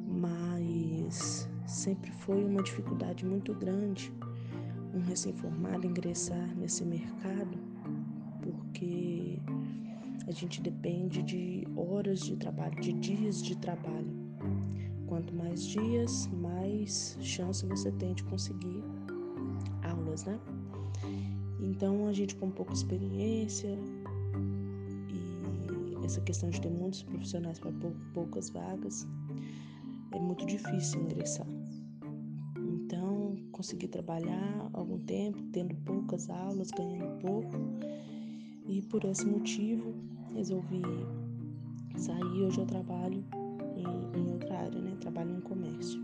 mas 0.07 1.49
sempre 1.65 2.11
foi 2.11 2.43
uma 2.43 2.63
dificuldade 2.63 3.25
muito 3.25 3.53
grande 3.53 4.11
um 4.95 5.01
recém-formado 5.01 5.85
ingressar 5.85 6.55
nesse 6.55 6.85
mercado, 6.85 7.57
porque 8.41 9.37
a 10.25 10.31
gente 10.31 10.61
depende 10.61 11.21
de 11.21 11.67
horas 11.75 12.21
de 12.21 12.37
trabalho, 12.37 12.79
de 12.79 12.93
dias 12.93 13.43
de 13.43 13.57
trabalho. 13.57 14.25
Quanto 15.05 15.35
mais 15.35 15.65
dias, 15.65 16.27
mais 16.27 17.17
chance 17.21 17.65
você 17.65 17.91
tem 17.91 18.13
de 18.13 18.23
conseguir 18.23 18.83
aulas, 19.83 20.23
né? 20.23 20.39
Então 21.59 22.07
a 22.07 22.13
gente 22.13 22.35
com 22.35 22.49
pouca 22.49 22.73
experiência 22.73 23.77
e 25.09 26.05
essa 26.05 26.21
questão 26.21 26.49
de 26.49 26.61
ter 26.61 26.69
muitos 26.69 27.03
profissionais 27.03 27.59
para 27.59 27.71
poucas 28.13 28.49
vagas 28.49 29.05
é 30.15 30.19
muito 30.19 30.45
difícil 30.45 31.01
ingressar. 31.01 31.47
Então 32.57 33.35
consegui 33.51 33.87
trabalhar 33.87 34.69
algum 34.73 34.97
tempo, 34.99 35.37
tendo 35.51 35.75
poucas 35.83 36.29
aulas, 36.29 36.71
ganhando 36.71 37.19
pouco 37.19 37.55
e 38.67 38.81
por 38.83 39.03
esse 39.03 39.25
motivo 39.25 39.93
resolvi 40.33 40.81
sair. 41.97 42.43
Hoje 42.43 42.59
eu 42.59 42.65
trabalho 42.65 43.23
em, 43.75 44.19
em 44.19 44.31
outra 44.31 44.57
área, 44.59 44.79
né? 44.79 44.95
Trabalho 45.01 45.35
em 45.37 45.41
comércio. 45.41 46.01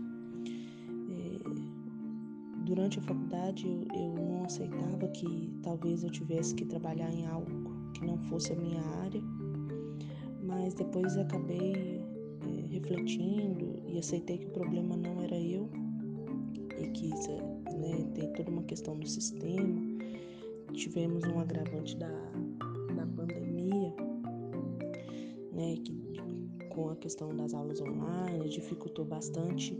É, 1.10 2.64
durante 2.64 2.98
a 2.98 3.02
faculdade 3.02 3.66
eu, 3.66 3.86
eu 3.94 4.14
não 4.14 4.44
aceitava 4.44 5.08
que 5.08 5.50
talvez 5.62 6.04
eu 6.04 6.10
tivesse 6.10 6.54
que 6.54 6.66
trabalhar 6.66 7.12
em 7.12 7.26
algo 7.26 7.50
que 7.94 8.04
não 8.04 8.18
fosse 8.28 8.52
a 8.52 8.56
minha 8.56 8.82
área, 9.02 9.22
mas 10.42 10.74
depois 10.74 11.16
acabei 11.16 12.02
é, 12.46 12.66
refletindo 12.68 13.71
e 13.92 13.98
aceitei 13.98 14.38
que 14.38 14.46
o 14.46 14.50
problema 14.50 14.96
não 14.96 15.22
era 15.22 15.38
eu 15.38 15.68
e 16.78 16.88
que 16.88 17.08
né, 17.08 18.10
tem 18.14 18.32
toda 18.32 18.50
uma 18.50 18.62
questão 18.62 18.98
do 18.98 19.06
sistema. 19.06 19.80
Tivemos 20.72 21.22
um 21.24 21.38
agravante 21.38 21.96
da, 21.96 22.08
da 22.96 23.06
pandemia, 23.06 23.94
né, 25.52 25.76
que 25.84 26.02
com 26.70 26.88
a 26.88 26.96
questão 26.96 27.36
das 27.36 27.52
aulas 27.52 27.80
online, 27.80 28.48
dificultou 28.48 29.04
bastante 29.04 29.76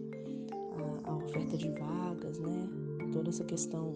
a, 1.05 1.11
a 1.11 1.17
oferta 1.17 1.57
de 1.57 1.71
vagas, 1.71 2.39
né? 2.39 2.69
Toda 3.13 3.31
essa 3.31 3.45
questão, 3.45 3.95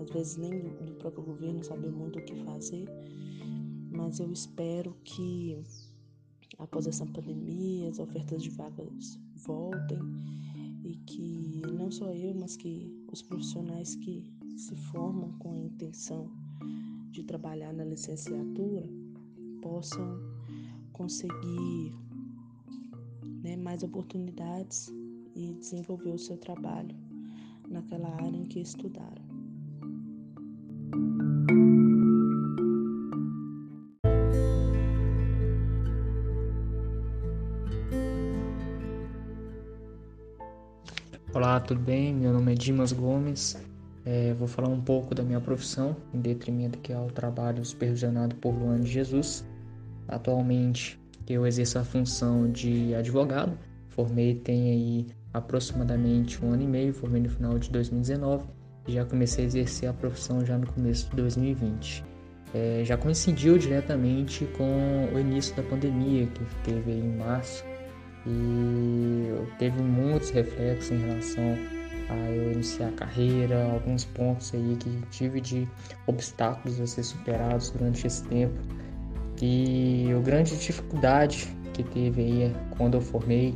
às 0.00 0.08
vezes 0.10 0.36
nem 0.36 0.60
do 0.60 0.94
próprio 0.94 1.24
governo 1.24 1.64
saber 1.64 1.90
muito 1.90 2.18
o 2.18 2.22
que 2.22 2.36
fazer, 2.44 2.88
mas 3.90 4.20
eu 4.20 4.30
espero 4.32 4.94
que 5.02 5.58
após 6.58 6.86
essa 6.86 7.06
pandemia 7.06 7.88
as 7.88 7.98
ofertas 7.98 8.42
de 8.42 8.50
vagas 8.50 9.18
voltem 9.36 9.98
e 10.84 10.96
que 11.06 11.62
não 11.72 11.90
só 11.90 12.12
eu, 12.12 12.34
mas 12.34 12.56
que 12.56 12.90
os 13.12 13.22
profissionais 13.22 13.94
que 13.96 14.24
se 14.56 14.74
formam 14.74 15.32
com 15.38 15.52
a 15.52 15.58
intenção 15.58 16.30
de 17.10 17.22
trabalhar 17.22 17.72
na 17.72 17.84
licenciatura 17.84 18.88
possam 19.62 20.18
conseguir 20.92 21.94
né, 23.42 23.56
mais 23.56 23.82
oportunidades 23.82 24.92
e 25.34 25.54
desenvolver 25.54 26.10
o 26.10 26.18
seu 26.18 26.36
trabalho 26.36 26.96
naquela 27.68 28.08
área 28.08 28.36
em 28.36 28.46
que 28.46 28.60
estudaram. 28.60 29.28
Olá, 41.58 41.66
tudo 41.66 41.80
bem? 41.80 42.14
Meu 42.14 42.32
nome 42.32 42.52
é 42.52 42.54
Dimas 42.54 42.92
Gomes. 42.92 43.60
É, 44.06 44.32
vou 44.34 44.46
falar 44.46 44.68
um 44.68 44.80
pouco 44.80 45.12
da 45.12 45.24
minha 45.24 45.40
profissão, 45.40 45.96
em 46.14 46.20
detrimento 46.20 46.78
que 46.78 46.92
é 46.92 46.96
o 46.96 47.08
trabalho 47.08 47.64
supervisionado 47.64 48.36
por 48.36 48.54
Luane 48.54 48.86
Jesus. 48.86 49.44
Atualmente, 50.06 51.00
eu 51.28 51.44
exerço 51.44 51.80
a 51.80 51.82
função 51.82 52.48
de 52.48 52.94
advogado. 52.94 53.58
Formei 53.88 54.36
tem 54.36 54.70
aí 54.70 55.06
aproximadamente 55.34 56.44
um 56.44 56.52
ano 56.52 56.62
e 56.62 56.66
meio, 56.68 56.94
formei 56.94 57.22
no 57.22 57.28
final 57.28 57.58
de 57.58 57.68
2019 57.70 58.46
e 58.86 58.92
já 58.92 59.04
comecei 59.04 59.42
a 59.42 59.48
exercer 59.48 59.88
a 59.88 59.92
profissão 59.92 60.46
já 60.46 60.56
no 60.56 60.72
começo 60.72 61.10
de 61.10 61.16
2020. 61.16 62.04
É, 62.54 62.82
já 62.84 62.96
coincidiu 62.96 63.58
diretamente 63.58 64.46
com 64.56 65.08
o 65.12 65.18
início 65.18 65.56
da 65.56 65.64
pandemia 65.64 66.24
que 66.28 66.44
teve 66.62 66.92
em 66.92 67.16
março 67.16 67.64
e 68.28 69.32
teve 69.58 69.80
muitos 69.80 70.30
reflexos 70.30 70.90
em 70.92 70.98
relação 70.98 71.56
a 72.10 72.30
eu 72.30 72.52
iniciar 72.52 72.88
a 72.88 72.92
carreira, 72.92 73.70
alguns 73.72 74.04
pontos 74.04 74.52
aí 74.54 74.76
que 74.78 75.02
tive 75.10 75.40
de 75.40 75.68
obstáculos 76.06 76.80
a 76.80 76.86
ser 76.86 77.02
superados 77.02 77.70
durante 77.70 78.06
esse 78.06 78.22
tempo. 78.24 78.54
E 79.40 80.08
a 80.14 80.20
grande 80.20 80.56
dificuldade 80.56 81.48
que 81.72 81.82
teve 81.82 82.22
aí 82.22 82.56
quando 82.76 82.94
eu 82.94 83.00
formei 83.00 83.54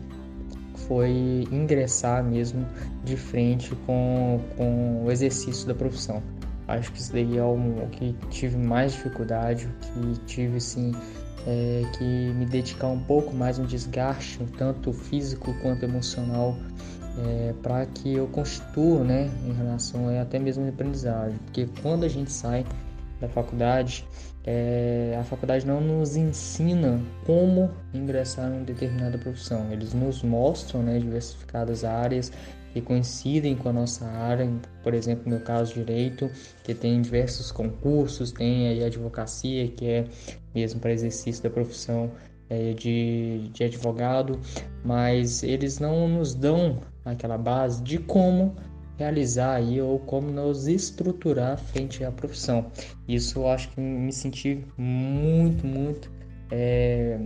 foi 0.87 1.47
ingressar 1.51 2.23
mesmo 2.25 2.67
de 3.05 3.17
frente 3.17 3.75
com, 3.87 4.41
com 4.57 5.05
o 5.05 5.11
exercício 5.11 5.67
da 5.67 5.75
profissão. 5.75 6.23
Acho 6.69 6.93
que 6.93 7.01
isso 7.01 7.13
daí 7.13 7.37
é 7.37 7.45
o 7.45 7.57
que 7.91 8.15
tive 8.31 8.57
mais 8.57 8.93
dificuldade, 8.93 9.67
o 9.67 10.15
que 10.15 10.21
tive 10.27 10.57
assim 10.57 10.93
é, 11.47 11.83
que 11.97 12.05
me 12.05 12.47
dedicar 12.47 12.89
um 12.89 13.01
pouco 13.01 13.35
mais 13.35 13.59
no 13.59 13.67
desgaste, 13.67 14.39
tanto 14.57 14.93
físico 14.93 15.55
quanto 15.63 15.85
emocional, 15.85 16.57
é, 17.19 17.55
para 17.63 17.85
que 17.87 18.15
eu 18.15 18.27
constitua, 18.29 19.05
né, 19.05 19.31
em 19.47 19.53
relação 19.53 20.09
a, 20.09 20.23
até 20.23 20.39
mesmo 20.39 20.65
a 20.65 20.69
aprendizagem, 20.69 21.39
porque 21.45 21.69
quando 21.83 22.05
a 22.05 22.09
gente 22.09 22.33
sai 22.33 22.65
da 23.21 23.29
faculdade, 23.29 24.05
é, 24.45 25.17
a 25.21 25.23
faculdade 25.23 25.65
não 25.67 25.81
nos 25.81 26.17
ensina 26.17 27.01
como 27.25 27.71
ingressar 27.95 28.53
em 28.53 28.65
determinada 28.65 29.17
profissão. 29.17 29.71
Eles 29.71 29.95
nos 29.95 30.23
mostram 30.23 30.83
né, 30.83 30.99
diversificadas 30.99 31.85
áreas 31.85 32.33
que 32.73 32.81
coincidem 32.81 33.55
com 33.55 33.69
a 33.69 33.73
nossa 33.73 34.07
área, 34.07 34.51
por 34.83 34.95
exemplo, 34.95 35.25
no 35.25 35.37
meu 35.37 35.45
caso 35.45 35.75
direito, 35.75 36.31
que 36.65 36.75
tem 36.75 37.03
diversos 37.03 37.53
concursos, 37.53 38.33
tem 38.33 38.69
aí 38.69 38.83
advocacia, 38.83 39.69
que 39.69 39.87
é 39.87 40.05
mesmo 40.55 40.81
para 40.81 40.93
exercício 40.93 41.43
da 41.43 41.51
profissão 41.51 42.11
é, 42.49 42.73
de, 42.73 43.51
de 43.53 43.65
advogado, 43.65 44.41
mas 44.85 45.43
eles 45.43 45.79
não 45.79 46.09
nos 46.09 46.35
dão 46.35 46.81
aquela 47.05 47.37
base 47.37 47.83
de 47.83 47.99
como 47.99 48.55
realizar 48.97 49.57
aí 49.57 49.81
ou 49.81 49.99
como 49.99 50.31
nos 50.31 50.67
estruturar 50.67 51.59
frente 51.59 52.05
à 52.05 52.13
profissão. 52.13 52.71
Isso 53.09 53.41
eu 53.41 53.49
acho 53.49 53.69
que 53.71 53.81
me 53.81 54.13
senti 54.13 54.65
muito, 54.77 55.67
muito 55.67 56.11
é, 56.51 57.21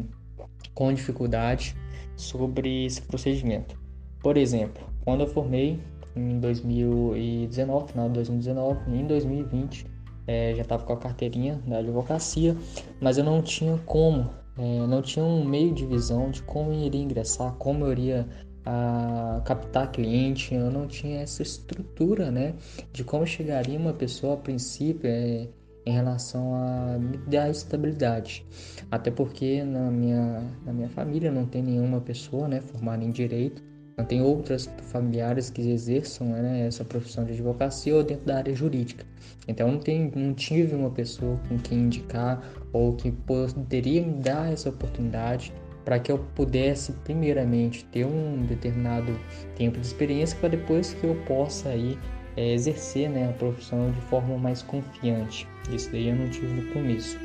com 0.74 0.92
dificuldade 0.92 1.76
sobre 2.16 2.86
esse 2.86 3.02
procedimento. 3.02 3.78
Por 4.20 4.36
exemplo, 4.36 4.95
quando 5.06 5.20
eu 5.20 5.28
formei 5.28 5.80
em 6.16 6.40
2019, 6.40 7.92
final 7.92 8.08
de 8.08 8.14
2019, 8.14 8.90
em 8.90 9.06
2020 9.06 9.86
é, 10.26 10.52
já 10.56 10.62
estava 10.62 10.82
com 10.84 10.92
a 10.94 10.96
carteirinha 10.96 11.62
da 11.64 11.78
advocacia, 11.78 12.56
mas 13.00 13.16
eu 13.16 13.22
não 13.22 13.40
tinha 13.40 13.78
como, 13.86 14.28
é, 14.58 14.86
não 14.88 15.00
tinha 15.00 15.24
um 15.24 15.44
meio 15.44 15.72
de 15.72 15.86
visão 15.86 16.28
de 16.28 16.42
como 16.42 16.72
eu 16.72 16.86
iria 16.86 17.00
ingressar, 17.00 17.52
como 17.54 17.84
eu 17.84 17.92
iria 17.92 18.26
a 18.64 19.40
captar 19.44 19.92
cliente, 19.92 20.52
eu 20.52 20.72
não 20.72 20.88
tinha 20.88 21.20
essa 21.20 21.40
estrutura, 21.40 22.32
né, 22.32 22.54
de 22.92 23.04
como 23.04 23.24
chegaria 23.24 23.78
uma 23.78 23.92
pessoa 23.92 24.34
a 24.34 24.36
princípio 24.36 25.08
é, 25.08 25.46
em 25.86 25.92
relação 25.92 26.52
a 26.52 26.98
me 26.98 27.16
dar 27.18 27.48
estabilidade, 27.48 28.44
até 28.90 29.08
porque 29.08 29.62
na 29.62 29.88
minha, 29.88 30.42
na 30.64 30.72
minha 30.72 30.88
família 30.88 31.30
não 31.30 31.46
tem 31.46 31.62
nenhuma 31.62 32.00
pessoa, 32.00 32.48
né, 32.48 32.60
formada 32.60 33.04
em 33.04 33.12
direito, 33.12 33.62
tem 34.04 34.20
outras 34.20 34.68
familiares 34.90 35.48
que 35.48 35.70
exerçam 35.70 36.28
né, 36.28 36.66
essa 36.66 36.84
profissão 36.84 37.24
de 37.24 37.32
advocacia 37.32 37.94
ou 37.94 38.02
dentro 38.02 38.26
da 38.26 38.36
área 38.36 38.54
jurídica. 38.54 39.04
Então 39.48 39.72
não, 39.72 39.78
tem, 39.78 40.12
não 40.14 40.34
tive 40.34 40.74
uma 40.74 40.90
pessoa 40.90 41.40
com 41.48 41.58
quem 41.58 41.80
indicar 41.80 42.42
ou 42.72 42.94
que 42.94 43.10
poderia 43.10 44.02
me 44.02 44.14
dar 44.14 44.52
essa 44.52 44.68
oportunidade 44.68 45.52
para 45.84 45.98
que 45.98 46.10
eu 46.10 46.18
pudesse 46.34 46.92
primeiramente 47.04 47.84
ter 47.86 48.04
um 48.04 48.44
determinado 48.44 49.18
tempo 49.54 49.78
de 49.78 49.86
experiência 49.86 50.36
para 50.40 50.48
depois 50.48 50.92
que 50.92 51.04
eu 51.04 51.14
possa 51.26 51.68
aí 51.68 51.96
é, 52.36 52.52
exercer 52.52 53.08
né, 53.08 53.30
a 53.30 53.32
profissão 53.32 53.90
de 53.92 54.00
forma 54.02 54.36
mais 54.36 54.62
confiante. 54.62 55.48
Isso 55.70 55.90
daí 55.90 56.08
eu 56.08 56.16
não 56.16 56.28
tive 56.28 56.48
no 56.48 56.72
começo. 56.72 57.16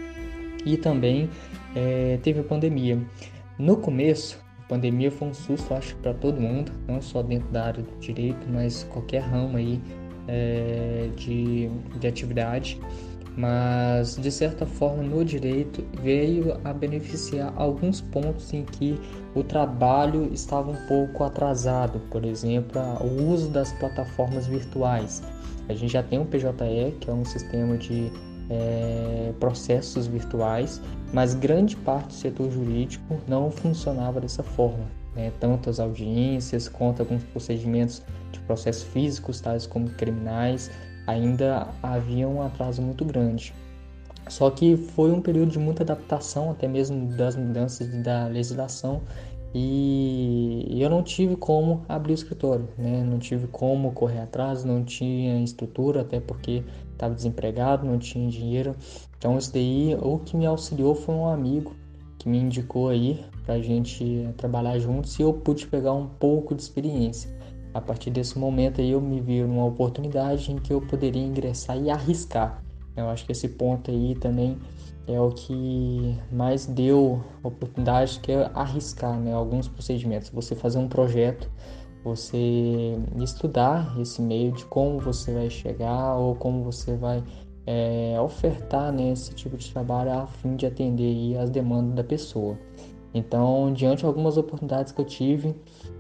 E 0.64 0.78
também 0.78 1.30
é, 1.76 2.20
teve 2.22 2.40
a 2.40 2.44
pandemia. 2.44 3.00
No 3.58 3.78
começo, 3.78 4.40
pandemia 4.72 5.12
foi 5.12 5.28
um 5.28 5.34
susto, 5.34 5.74
acho, 5.74 5.94
para 5.98 6.14
todo 6.14 6.40
mundo, 6.40 6.72
não 6.88 7.02
só 7.02 7.22
dentro 7.22 7.50
da 7.50 7.66
área 7.66 7.84
do 7.84 8.00
direito, 8.00 8.48
mas 8.50 8.86
qualquer 8.86 9.20
ramo 9.20 9.58
aí 9.58 9.82
é, 10.30 11.10
de, 11.18 11.70
de 12.00 12.08
atividade 12.08 12.80
mas 13.36 14.18
de 14.18 14.30
certa 14.30 14.66
forma 14.66 15.02
no 15.04 15.24
direito 15.24 15.84
veio 16.02 16.60
a 16.66 16.74
beneficiar 16.74 17.54
alguns 17.56 18.02
pontos 18.02 18.54
em 18.54 18.66
que 18.66 19.00
o 19.34 19.42
trabalho 19.42 20.30
estava 20.34 20.72
um 20.72 20.88
pouco 20.88 21.24
atrasado, 21.24 22.00
por 22.12 22.26
exemplo, 22.26 22.82
o 23.00 23.32
uso 23.32 23.50
das 23.50 23.72
plataformas 23.74 24.48
virtuais. 24.48 25.24
A 25.70 25.74
gente 25.74 25.94
já 25.94 26.04
tem 26.04 26.20
o 26.20 26.26
PJE, 26.26 26.98
que 27.00 27.10
é 27.10 27.14
um 27.14 27.24
sistema 27.24 27.78
de 27.78 28.12
é, 28.50 29.32
processos 29.40 30.08
virtuais, 30.08 30.82
mas 31.14 31.34
grande 31.34 31.76
parte 31.76 32.08
do 32.08 32.14
setor 32.14 32.52
jurídico 32.52 33.20
não 33.28 33.52
funcionava 33.52 34.22
dessa 34.22 34.44
forma. 34.44 34.86
Né? 35.16 35.32
Tanto 35.40 35.70
as 35.70 35.80
audiências 35.80 36.68
quanto 36.68 37.02
alguns 37.02 37.24
procedimentos 37.24 38.02
de 38.32 38.40
processos 38.42 38.84
físicos, 38.84 39.42
tais 39.42 39.68
como 39.68 39.90
criminais, 39.90 40.72
ainda 41.06 41.68
havia 41.84 42.28
um 42.28 42.42
atraso 42.42 42.82
muito 42.82 43.04
grande. 43.04 43.54
Só 44.28 44.50
que 44.50 44.78
foi 44.78 45.12
um 45.12 45.22
período 45.22 45.52
de 45.52 45.60
muita 45.60 45.84
adaptação, 45.84 46.52
até 46.52 46.68
mesmo 46.68 47.08
das 47.18 47.36
mudanças 47.36 47.88
da 48.02 48.28
legislação, 48.28 49.02
e 49.54 50.78
eu 50.82 50.90
não 50.90 51.04
tive 51.04 51.36
como 51.36 51.84
abrir 51.90 52.14
o 52.14 52.16
escritório, 52.16 52.70
né? 52.78 53.04
não 53.04 53.20
tive 53.20 53.48
como 53.48 53.92
correr 53.92 54.22
atrás, 54.22 54.64
não 54.64 54.82
tinha 54.84 55.44
estrutura, 55.44 56.02
até 56.02 56.22
porque 56.22 56.64
estava 56.94 57.14
desempregado, 57.14 57.86
não 57.86 58.00
tinha 58.00 58.30
dinheiro. 58.30 58.74
Então, 59.22 59.38
isso 59.38 59.54
daí, 59.54 59.96
o 60.02 60.18
que 60.18 60.36
me 60.36 60.48
auxiliou 60.48 60.96
foi 60.96 61.14
um 61.14 61.28
amigo 61.28 61.76
que 62.18 62.28
me 62.28 62.40
indicou 62.40 62.90
aí 62.90 63.24
para 63.46 63.54
a 63.54 63.62
gente 63.62 64.28
trabalhar 64.36 64.80
juntos 64.80 65.20
e 65.20 65.22
eu 65.22 65.32
pude 65.32 65.68
pegar 65.68 65.94
um 65.94 66.08
pouco 66.08 66.56
de 66.56 66.64
experiência. 66.64 67.30
A 67.72 67.80
partir 67.80 68.10
desse 68.10 68.40
momento 68.40 68.82
aí 68.82 68.90
eu 68.90 69.00
me 69.00 69.22
vi 69.22 69.44
numa 69.44 69.66
oportunidade 69.66 70.52
em 70.52 70.58
que 70.58 70.74
eu 70.74 70.82
poderia 70.82 71.22
ingressar 71.22 71.78
e 71.78 71.92
arriscar. 71.92 72.64
Eu 72.98 73.10
acho 73.10 73.24
que 73.24 73.32
esse 73.32 73.48
ponto 73.48 73.92
aí 73.92 74.16
também 74.16 74.58
é 75.08 75.22
o 75.22 75.30
que 75.30 76.18
mais 76.32 76.66
deu 76.66 77.24
oportunidade, 77.44 78.20
que 78.22 78.32
é 78.32 78.50
arriscar 78.56 79.20
né, 79.20 79.34
alguns 79.34 79.68
procedimentos. 79.68 80.32
Você 80.32 80.56
fazer 80.56 80.80
um 80.80 80.88
projeto, 80.88 81.48
você 82.04 82.98
estudar 83.18 83.96
esse 84.00 84.20
meio 84.20 84.52
de 84.52 84.66
como 84.66 85.00
você 85.00 85.32
vai 85.32 85.50
chegar 85.52 86.16
ou 86.16 86.34
como 86.34 86.64
você 86.64 86.96
vai 86.96 87.24
é, 87.66 88.20
ofertar 88.20 88.92
né, 88.92 89.12
esse 89.12 89.34
tipo 89.34 89.58
de 89.58 89.72
trabalho 89.72 90.12
a 90.12 90.28
fim 90.28 90.56
de 90.56 90.66
atender 90.66 91.38
as 91.38 91.50
demandas 91.50 91.96
da 91.96 92.04
pessoa. 92.04 92.58
Então, 93.14 93.74
diante 93.74 94.00
de 94.00 94.06
algumas 94.06 94.38
oportunidades 94.38 94.92
que 94.92 95.02
eu 95.02 95.06
tive, 95.06 95.56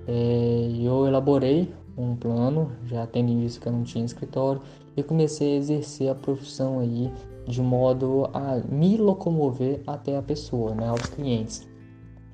é, 0.07 0.71
eu 0.81 1.05
elaborei 1.05 1.73
um 1.97 2.15
plano, 2.15 2.71
já 2.85 3.05
tendo 3.05 3.31
em 3.31 3.41
vista 3.41 3.59
que 3.59 3.67
eu 3.67 3.73
não 3.73 3.83
tinha 3.83 4.05
escritório, 4.05 4.61
e 4.95 5.03
comecei 5.03 5.53
a 5.53 5.57
exercer 5.57 6.09
a 6.09 6.15
profissão 6.15 6.79
aí 6.79 7.11
de 7.47 7.61
modo 7.61 8.29
a 8.33 8.61
me 8.69 8.97
locomover 8.97 9.81
até 9.85 10.17
a 10.17 10.21
pessoa, 10.21 10.73
né, 10.73 10.87
aos 10.87 11.01
clientes. 11.01 11.67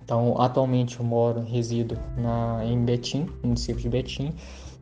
Então, 0.04 0.40
atualmente 0.40 1.00
eu 1.00 1.06
moro, 1.06 1.42
resido 1.42 1.98
na, 2.18 2.64
em 2.64 2.84
Betim, 2.84 3.28
município 3.44 3.82
de 3.82 3.90
Betim, 3.90 4.34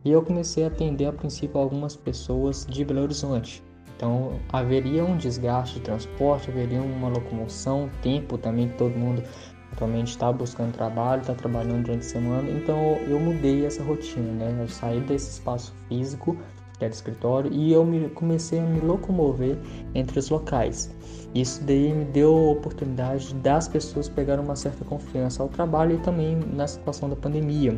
e 0.04 0.12
eu 0.12 0.22
comecei 0.22 0.64
a 0.64 0.68
atender 0.68 1.06
a 1.06 1.12
princípio 1.12 1.60
algumas 1.60 1.96
pessoas 1.96 2.66
de 2.70 2.86
Belo 2.86 3.02
Horizonte. 3.02 3.64
Então, 3.96 4.34
haveria 4.50 5.06
um 5.06 5.16
desgaste 5.16 5.76
de 5.76 5.82
transporte, 5.82 6.50
haveria 6.50 6.82
uma 6.82 7.08
locomoção, 7.08 7.90
tempo 8.02 8.38
também 8.38 8.68
que 8.70 8.78
todo 8.78 8.94
mundo 8.98 9.24
atualmente 9.72 10.10
está 10.10 10.32
buscando 10.32 10.74
trabalho, 10.74 11.22
está 11.22 11.34
trabalhando 11.34 11.84
durante 11.84 12.06
a 12.06 12.10
semana. 12.10 12.50
Então, 12.50 12.78
eu 13.08 13.20
mudei 13.20 13.66
essa 13.66 13.84
rotina, 13.84 14.32
né? 14.34 14.58
Eu 14.62 14.68
saí 14.68 15.00
desse 15.02 15.32
espaço 15.32 15.74
físico 15.88 16.38
que 16.78 16.84
era 16.84 16.94
escritório, 16.94 17.52
e 17.54 17.72
eu 17.72 17.86
me, 17.86 18.10
comecei 18.10 18.60
a 18.60 18.64
me 18.64 18.80
locomover 18.80 19.58
entre 19.94 20.20
os 20.20 20.30
locais. 20.30 20.94
Isso 21.34 21.64
daí 21.64 21.94
me 21.94 22.06
deu 22.06 22.36
a 22.36 22.52
oportunidade 22.52 23.34
das 23.36 23.68
pessoas 23.68 24.10
pegarem 24.10 24.44
uma 24.44 24.56
certa 24.56 24.84
confiança 24.86 25.42
ao 25.42 25.50
trabalho 25.50 25.96
e 25.96 25.98
também 26.00 26.36
na 26.36 26.68
situação 26.68 27.10
da 27.10 27.16
pandemia, 27.16 27.78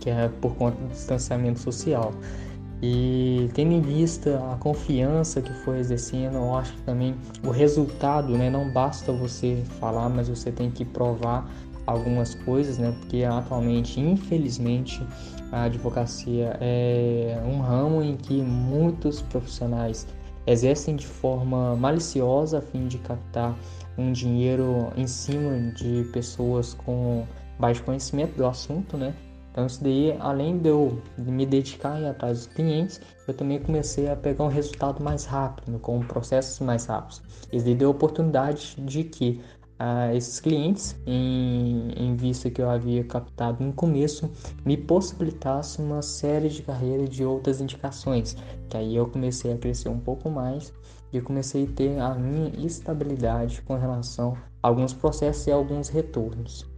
que 0.00 0.10
é 0.10 0.28
por 0.40 0.54
conta 0.56 0.76
do 0.80 0.88
distanciamento 0.88 1.60
social. 1.60 2.12
E 2.82 3.50
tendo 3.52 3.72
em 3.72 3.80
vista 3.82 4.40
a 4.52 4.56
confiança 4.56 5.42
que 5.42 5.52
foi 5.52 5.78
exercendo, 5.78 6.36
eu 6.36 6.54
acho 6.54 6.72
que 6.72 6.82
também 6.82 7.14
o 7.44 7.50
resultado, 7.50 8.36
né, 8.38 8.48
não 8.48 8.70
basta 8.70 9.12
você 9.12 9.62
falar, 9.78 10.08
mas 10.08 10.28
você 10.28 10.50
tem 10.50 10.70
que 10.70 10.84
provar 10.84 11.46
algumas 11.86 12.34
coisas, 12.34 12.78
né? 12.78 12.94
Porque 13.00 13.24
atualmente, 13.24 14.00
infelizmente, 14.00 15.06
a 15.52 15.64
advocacia 15.64 16.56
é 16.60 17.42
um 17.44 17.60
ramo 17.60 18.02
em 18.02 18.16
que 18.16 18.40
muitos 18.40 19.20
profissionais 19.22 20.06
exercem 20.46 20.96
de 20.96 21.06
forma 21.06 21.76
maliciosa 21.76 22.58
a 22.58 22.62
fim 22.62 22.86
de 22.86 22.98
captar 22.98 23.54
um 23.98 24.12
dinheiro 24.12 24.90
em 24.96 25.06
cima 25.06 25.72
de 25.72 26.04
pessoas 26.12 26.74
com 26.74 27.26
baixo 27.58 27.82
conhecimento 27.82 28.36
do 28.36 28.46
assunto, 28.46 28.96
né? 28.96 29.14
Então 29.60 29.66
isso 29.66 29.84
daí, 29.84 30.16
além 30.20 30.56
de 30.56 30.70
eu 30.70 30.98
me 31.18 31.44
dedicar 31.44 32.00
e 32.00 32.06
atrás 32.06 32.38
dos 32.38 32.46
clientes, 32.46 32.98
eu 33.28 33.34
também 33.34 33.60
comecei 33.60 34.08
a 34.08 34.16
pegar 34.16 34.44
um 34.44 34.48
resultado 34.48 35.04
mais 35.04 35.26
rápido, 35.26 35.78
com 35.80 36.00
processos 36.00 36.60
mais 36.60 36.86
rápidos. 36.86 37.20
Isso 37.52 37.66
daí 37.66 37.74
deu 37.74 37.88
a 37.88 37.90
oportunidade 37.90 38.74
de 38.78 39.04
que 39.04 39.38
a 39.78 40.14
esses 40.14 40.40
clientes, 40.40 40.96
em, 41.06 41.90
em 41.94 42.16
vista 42.16 42.48
que 42.48 42.62
eu 42.62 42.70
havia 42.70 43.04
captado 43.04 43.62
no 43.62 43.74
começo, 43.74 44.30
me 44.64 44.78
possibilitasse 44.78 45.78
uma 45.78 46.00
série 46.00 46.48
de 46.48 46.62
carreiras 46.62 47.10
de 47.10 47.22
outras 47.22 47.60
indicações, 47.60 48.38
que 48.70 48.78
aí 48.78 48.96
eu 48.96 49.08
comecei 49.08 49.52
a 49.52 49.58
crescer 49.58 49.90
um 49.90 50.00
pouco 50.00 50.30
mais 50.30 50.72
e 51.12 51.20
comecei 51.20 51.64
a 51.64 51.76
ter 51.76 51.98
a 51.98 52.14
minha 52.14 52.50
estabilidade 52.64 53.60
com 53.60 53.76
relação 53.76 54.38
a 54.62 54.68
alguns 54.68 54.94
processos 54.94 55.46
e 55.46 55.52
alguns 55.52 55.90
retornos. 55.90 56.69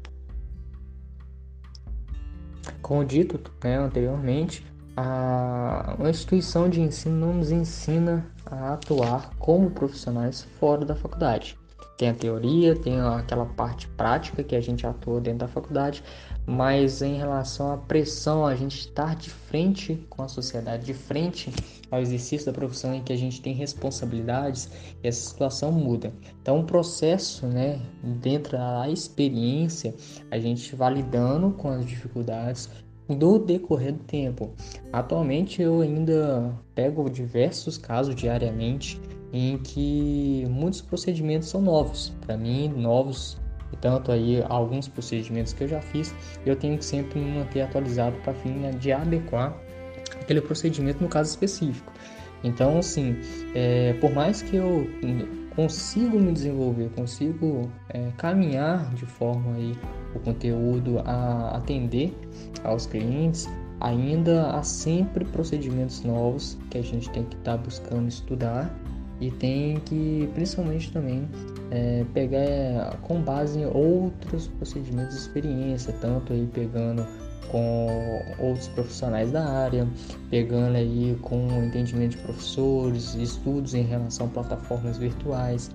Como 2.80 3.04
dito 3.04 3.40
né, 3.62 3.76
anteriormente, 3.76 4.64
a, 4.96 5.96
a 5.98 6.10
instituição 6.10 6.68
de 6.68 6.80
ensino 6.80 7.26
não 7.26 7.34
nos 7.34 7.50
ensina 7.50 8.26
a 8.46 8.74
atuar 8.74 9.30
como 9.38 9.70
profissionais 9.70 10.42
fora 10.58 10.84
da 10.84 10.94
faculdade. 10.94 11.58
Tem 11.96 12.10
a 12.10 12.14
teoria, 12.14 12.74
tem 12.74 13.00
aquela 13.00 13.46
parte 13.46 13.86
prática 13.88 14.42
que 14.42 14.56
a 14.56 14.60
gente 14.60 14.86
atua 14.86 15.20
dentro 15.20 15.40
da 15.40 15.48
faculdade, 15.48 16.02
mas 16.46 17.02
em 17.02 17.16
relação 17.16 17.72
à 17.72 17.76
pressão, 17.76 18.44
a 18.44 18.54
gente 18.54 18.80
estar 18.80 19.14
de 19.16 19.30
frente 19.30 20.04
com 20.10 20.22
a 20.22 20.28
sociedade, 20.28 20.84
de 20.84 20.94
frente 20.94 21.52
ao 21.90 22.00
exercício 22.00 22.46
da 22.46 22.52
profissão 22.52 22.94
em 22.94 23.02
que 23.02 23.12
a 23.12 23.16
gente 23.16 23.40
tem 23.40 23.54
responsabilidades, 23.54 24.68
essa 25.02 25.28
situação 25.28 25.70
muda. 25.70 26.12
Então, 26.40 26.60
o 26.60 26.64
processo, 26.64 27.46
né, 27.46 27.80
dentro 28.02 28.52
da 28.52 28.88
experiência, 28.88 29.94
a 30.30 30.38
gente 30.38 30.74
vai 30.74 30.94
lidando 30.94 31.50
com 31.50 31.68
as 31.68 31.86
dificuldades, 31.86 32.68
do 33.08 33.38
decorrer 33.38 33.92
do 33.92 34.04
tempo. 34.04 34.50
Atualmente 34.92 35.60
eu 35.60 35.80
ainda 35.80 36.54
pego 36.74 37.10
diversos 37.10 37.76
casos 37.76 38.14
diariamente 38.14 39.00
em 39.32 39.58
que 39.58 40.46
muitos 40.50 40.80
procedimentos 40.80 41.48
são 41.48 41.60
novos, 41.60 42.12
para 42.20 42.36
mim 42.36 42.68
novos, 42.68 43.38
tanto 43.82 44.12
aí 44.12 44.42
alguns 44.48 44.88
procedimentos 44.88 45.52
que 45.52 45.64
eu 45.64 45.68
já 45.68 45.80
fiz, 45.82 46.14
eu 46.46 46.56
tenho 46.56 46.78
que 46.78 46.84
sempre 46.84 47.18
me 47.18 47.38
manter 47.38 47.60
atualizado 47.60 48.16
para 48.22 48.32
fim 48.32 48.70
de 48.78 48.92
adequar 48.92 49.54
aquele 50.18 50.40
procedimento 50.40 51.02
no 51.02 51.08
caso 51.08 51.28
específico. 51.28 51.92
Então, 52.44 52.78
assim, 52.78 53.16
é, 53.54 53.92
por 54.00 54.12
mais 54.12 54.40
que 54.40 54.56
eu 54.56 54.88
consigo 55.54 56.18
me 56.18 56.32
desenvolver, 56.32 56.88
consigo 56.90 57.70
é, 57.90 58.10
caminhar 58.16 58.92
de 58.94 59.04
forma 59.04 59.54
aí 59.56 59.76
o 60.14 60.20
conteúdo 60.20 61.00
a 61.04 61.56
atender 61.56 62.16
aos 62.64 62.86
clientes, 62.86 63.48
ainda 63.80 64.50
há 64.52 64.62
sempre 64.62 65.24
procedimentos 65.24 66.02
novos 66.02 66.56
que 66.70 66.78
a 66.78 66.82
gente 66.82 67.10
tem 67.10 67.24
que 67.24 67.36
estar 67.36 67.56
tá 67.56 67.58
buscando 67.58 68.08
estudar 68.08 68.72
e 69.22 69.30
tem 69.30 69.78
que 69.78 70.28
principalmente 70.34 70.90
também 70.90 71.28
é, 71.70 72.04
pegar 72.12 72.96
com 73.02 73.22
base 73.22 73.60
em 73.60 73.66
outros 73.66 74.48
procedimentos 74.48 75.14
de 75.14 75.20
experiência, 75.20 75.94
tanto 76.00 76.32
aí 76.32 76.44
pegando 76.52 77.06
com 77.48 77.86
outros 78.40 78.66
profissionais 78.66 79.30
da 79.30 79.44
área, 79.44 79.86
pegando 80.28 80.74
aí 80.74 81.16
com 81.22 81.46
entendimento 81.64 82.16
de 82.16 82.22
professores, 82.22 83.14
estudos 83.14 83.74
em 83.74 83.82
relação 83.82 84.26
a 84.26 84.30
plataformas 84.30 84.98
virtuais. 84.98 85.70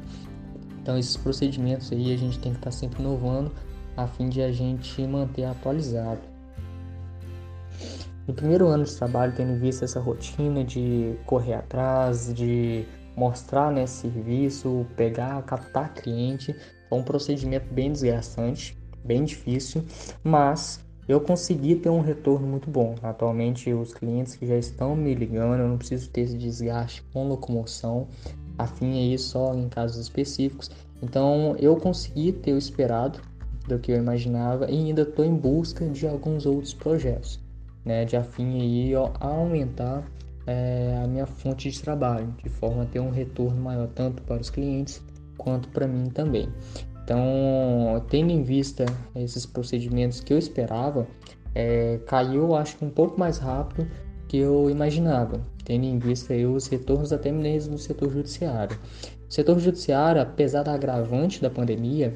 Então 0.81 0.97
esses 0.97 1.15
procedimentos 1.15 1.89
aí 1.93 2.13
a 2.13 2.17
gente 2.17 2.37
tem 2.39 2.51
que 2.51 2.57
estar 2.57 2.71
sempre 2.71 3.01
inovando 3.01 3.49
a 3.95 4.07
fim 4.07 4.27
de 4.27 4.41
a 4.41 4.51
gente 4.51 5.01
manter 5.07 5.45
atualizado. 5.45 6.19
No 8.27 8.33
primeiro 8.33 8.67
ano 8.67 8.83
de 8.83 8.93
trabalho, 8.93 9.31
tendo 9.37 9.57
visto 9.57 9.85
essa 9.85 10.01
rotina 10.01 10.61
de 10.65 11.15
correr 11.25 11.53
atrás, 11.53 12.33
de 12.33 12.85
mostrar 13.17 13.71
né, 13.71 13.87
serviço, 13.87 14.85
pegar, 14.95 15.41
captar 15.41 15.91
cliente, 15.95 16.55
é 16.89 16.95
um 16.95 17.01
procedimento 17.01 17.65
bem 17.73 17.91
desgastante, 17.91 18.77
bem 19.03 19.25
difícil, 19.25 19.83
mas 20.23 20.79
eu 21.07 21.19
consegui 21.19 21.75
ter 21.75 21.89
um 21.89 22.01
retorno 22.01 22.45
muito 22.45 22.69
bom. 22.69 22.93
Atualmente, 23.01 23.73
os 23.73 23.91
clientes 23.91 24.35
que 24.35 24.45
já 24.45 24.55
estão 24.55 24.95
me 24.95 25.15
ligando, 25.15 25.59
eu 25.59 25.67
não 25.67 25.77
preciso 25.77 26.09
ter 26.11 26.21
esse 26.21 26.37
desgaste 26.37 27.01
com 27.11 27.27
locomoção, 27.27 28.07
afim 28.55 28.99
aí 28.99 29.17
só 29.17 29.55
em 29.55 29.67
casos 29.67 29.97
específicos. 29.97 30.69
Então, 31.01 31.55
eu 31.57 31.75
consegui 31.75 32.31
ter 32.31 32.53
o 32.53 32.57
esperado 32.57 33.19
do 33.67 33.79
que 33.79 33.91
eu 33.91 33.97
imaginava 33.97 34.69
e 34.69 34.77
ainda 34.77 35.01
estou 35.01 35.25
em 35.25 35.35
busca 35.35 35.87
de 35.87 36.07
alguns 36.07 36.45
outros 36.45 36.73
projetos, 36.73 37.39
né, 37.83 38.05
de 38.05 38.15
afim 38.15 38.61
aí 38.61 38.95
a 38.95 39.27
aumentar 39.27 40.03
é, 40.47 40.99
a 41.03 41.07
minha 41.07 41.25
fonte 41.25 41.69
de 41.69 41.79
trabalho, 41.79 42.33
de 42.41 42.49
forma 42.49 42.83
a 42.83 42.85
ter 42.85 43.01
um 43.01 43.11
retorno 43.11 43.61
maior 43.61 43.87
tanto 43.89 44.23
para 44.23 44.41
os 44.41 44.49
clientes 44.49 45.03
quanto 45.37 45.67
para 45.69 45.87
mim 45.87 46.09
também. 46.09 46.49
Então, 47.03 48.03
tendo 48.09 48.31
em 48.31 48.43
vista 48.43 48.85
esses 49.15 49.45
procedimentos 49.45 50.19
que 50.19 50.33
eu 50.33 50.37
esperava, 50.37 51.07
é, 51.53 51.99
caiu, 52.05 52.55
acho 52.55 52.77
que 52.77 52.85
um 52.85 52.89
pouco 52.89 53.19
mais 53.19 53.37
rápido 53.37 53.87
que 54.27 54.37
eu 54.37 54.69
imaginava, 54.69 55.41
tendo 55.63 55.85
em 55.85 55.97
vista 55.97 56.33
os 56.33 56.67
retornos 56.67 57.13
até 57.13 57.31
mesmo 57.31 57.73
no 57.73 57.77
setor 57.77 58.11
judiciário. 58.11 58.77
O 59.29 59.33
setor 59.33 59.59
judiciário, 59.59 60.21
apesar 60.21 60.63
da 60.63 60.73
agravante 60.73 61.41
da 61.41 61.49
pandemia, 61.49 62.13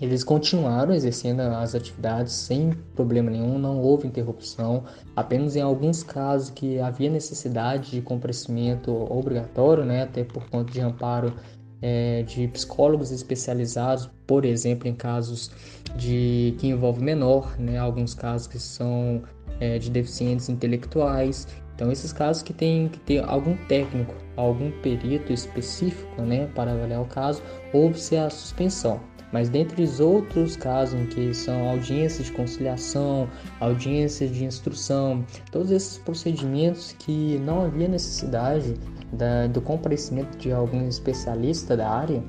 eles 0.00 0.22
continuaram 0.22 0.94
exercendo 0.94 1.40
as 1.40 1.74
atividades 1.74 2.32
sem 2.32 2.70
problema 2.94 3.30
nenhum, 3.30 3.58
não 3.58 3.80
houve 3.80 4.06
interrupção, 4.06 4.84
apenas 5.16 5.56
em 5.56 5.60
alguns 5.60 6.02
casos 6.02 6.50
que 6.50 6.78
havia 6.78 7.10
necessidade 7.10 7.90
de 7.90 8.00
comparecimento 8.00 8.92
obrigatório, 9.12 9.84
né, 9.84 10.02
até 10.02 10.22
por 10.22 10.48
conta 10.48 10.72
de 10.72 10.80
amparo 10.80 11.34
é, 11.82 12.22
de 12.22 12.46
psicólogos 12.48 13.10
especializados, 13.10 14.08
por 14.26 14.44
exemplo, 14.44 14.88
em 14.88 14.94
casos 14.94 15.50
de 15.96 16.54
que 16.58 16.68
envolve 16.68 17.02
menor, 17.02 17.58
né, 17.58 17.78
alguns 17.78 18.14
casos 18.14 18.46
que 18.46 18.58
são 18.58 19.22
é, 19.60 19.78
de 19.78 19.90
deficientes 19.90 20.48
intelectuais. 20.48 21.46
Então, 21.74 21.92
esses 21.92 22.12
casos 22.12 22.42
que 22.42 22.52
tem 22.52 22.88
que 22.88 22.98
ter 23.00 23.24
algum 23.24 23.56
técnico, 23.66 24.14
algum 24.36 24.70
perito 24.80 25.32
específico, 25.32 26.22
né, 26.22 26.46
para 26.54 26.72
avaliar 26.72 27.00
o 27.00 27.06
caso, 27.06 27.42
houve-se 27.72 28.16
a 28.16 28.28
suspensão. 28.28 29.00
Mas 29.32 29.48
dentre 29.48 29.82
os 29.82 30.00
outros 30.00 30.56
casos 30.56 30.98
que 31.14 31.34
são 31.34 31.68
audiências 31.68 32.26
de 32.26 32.32
conciliação, 32.32 33.28
audiências 33.60 34.30
de 34.30 34.44
instrução, 34.44 35.24
todos 35.52 35.70
esses 35.70 35.98
procedimentos 35.98 36.94
que 36.98 37.38
não 37.44 37.62
havia 37.62 37.88
necessidade 37.88 38.74
da, 39.12 39.46
do 39.46 39.60
comparecimento 39.60 40.36
de 40.38 40.50
algum 40.52 40.88
especialista 40.88 41.76
da 41.76 41.90
área, 41.90 42.22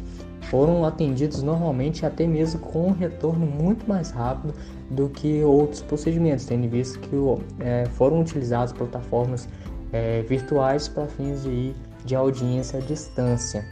foram 0.49 0.85
atendidos 0.85 1.43
normalmente 1.43 2.05
até 2.05 2.25
mesmo 2.25 2.59
com 2.59 2.87
um 2.87 2.91
retorno 2.91 3.45
muito 3.45 3.87
mais 3.87 4.09
rápido 4.09 4.53
do 4.89 5.09
que 5.09 5.43
outros 5.43 5.81
procedimentos, 5.81 6.45
tendo 6.45 6.67
visto 6.67 6.99
que 6.99 7.15
é, 7.59 7.85
foram 7.85 8.21
utilizadas 8.21 8.71
plataformas 8.71 9.47
é, 9.91 10.21
virtuais 10.23 10.87
para 10.87 11.07
fins 11.07 11.43
de, 11.43 11.73
de 12.05 12.15
audiência 12.15 12.79
à 12.79 12.81
distância. 12.81 13.65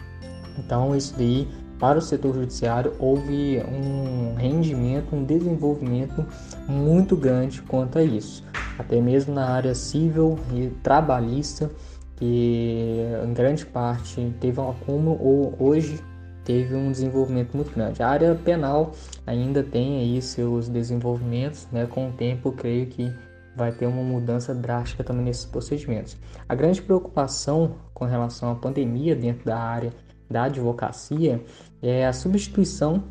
Então, 0.60 0.96
isso 0.96 1.16
daí, 1.18 1.48
para 1.80 2.00
o 2.00 2.02
setor 2.02 2.34
judiciário, 2.34 2.94
houve 3.00 3.60
um 3.60 4.36
rendimento, 4.36 5.16
um 5.16 5.24
desenvolvimento 5.24 6.26
muito 6.68 7.16
grande 7.16 7.62
quanto 7.62 8.00
a 8.00 8.04
isso. 8.04 8.44
Até 8.78 9.00
mesmo 9.02 9.34
na 9.34 9.50
área 9.50 9.74
civil 9.74 10.38
e 10.54 10.68
trabalhista, 10.82 11.70
que 12.16 12.98
em 13.24 13.34
grande 13.34 13.66
parte 13.66 14.34
teve 14.40 14.60
um 14.60 14.70
acúmulo 14.70 15.18
ou 15.22 15.56
hoje 15.60 16.00
teve 16.44 16.74
um 16.76 16.92
desenvolvimento 16.92 17.56
muito 17.56 17.74
grande. 17.74 18.02
A 18.02 18.08
área 18.08 18.34
penal 18.34 18.94
ainda 19.26 19.62
tem 19.62 20.00
aí 20.00 20.22
seus 20.22 20.68
desenvolvimentos, 20.70 21.68
né? 21.72 21.86
Com 21.86 22.10
o 22.10 22.12
tempo, 22.14 22.52
creio 22.52 22.88
que 22.88 23.12
vai 23.56 23.72
ter 23.72 23.86
uma 23.86 24.02
mudança 24.02 24.54
drástica 24.56 25.04
também 25.04 25.26
nesses 25.26 25.46
procedimentos. 25.46 26.16
A 26.48 26.56
grande 26.56 26.82
preocupação 26.82 27.76
com 27.94 28.06
relação 28.06 28.52
à 28.52 28.56
pandemia 28.56 29.16
dentro 29.16 29.44
da 29.46 29.58
área 29.58 29.92
da 30.30 30.44
advocacia 30.44 31.42
é 31.82 32.06
a 32.06 32.14
substituição 32.14 33.04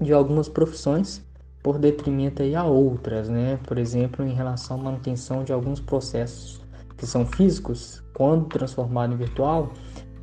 de 0.00 0.12
algumas 0.12 0.48
profissões 0.48 1.24
por 1.62 1.78
detrimento 1.78 2.42
aí 2.42 2.54
a 2.54 2.64
outras, 2.64 3.28
né? 3.28 3.58
Por 3.66 3.78
exemplo, 3.78 4.24
em 4.24 4.32
relação 4.32 4.78
à 4.78 4.82
manutenção 4.84 5.42
de 5.42 5.52
alguns 5.52 5.80
processos 5.80 6.60
que 6.96 7.06
são 7.06 7.26
físicos, 7.26 8.02
quando 8.14 8.46
transformado 8.46 9.12
em 9.12 9.16
virtual, 9.16 9.72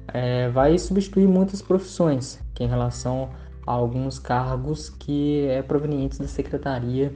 é, 0.07 0.49
vai 0.49 0.77
substituir 0.77 1.27
muitas 1.27 1.61
profissões, 1.61 2.39
que 2.53 2.63
em 2.63 2.67
relação 2.67 3.29
a 3.65 3.71
alguns 3.71 4.19
cargos 4.19 4.89
que 4.89 5.45
é 5.47 5.61
provenientes 5.61 6.17
da 6.17 6.27
secretaria 6.27 7.13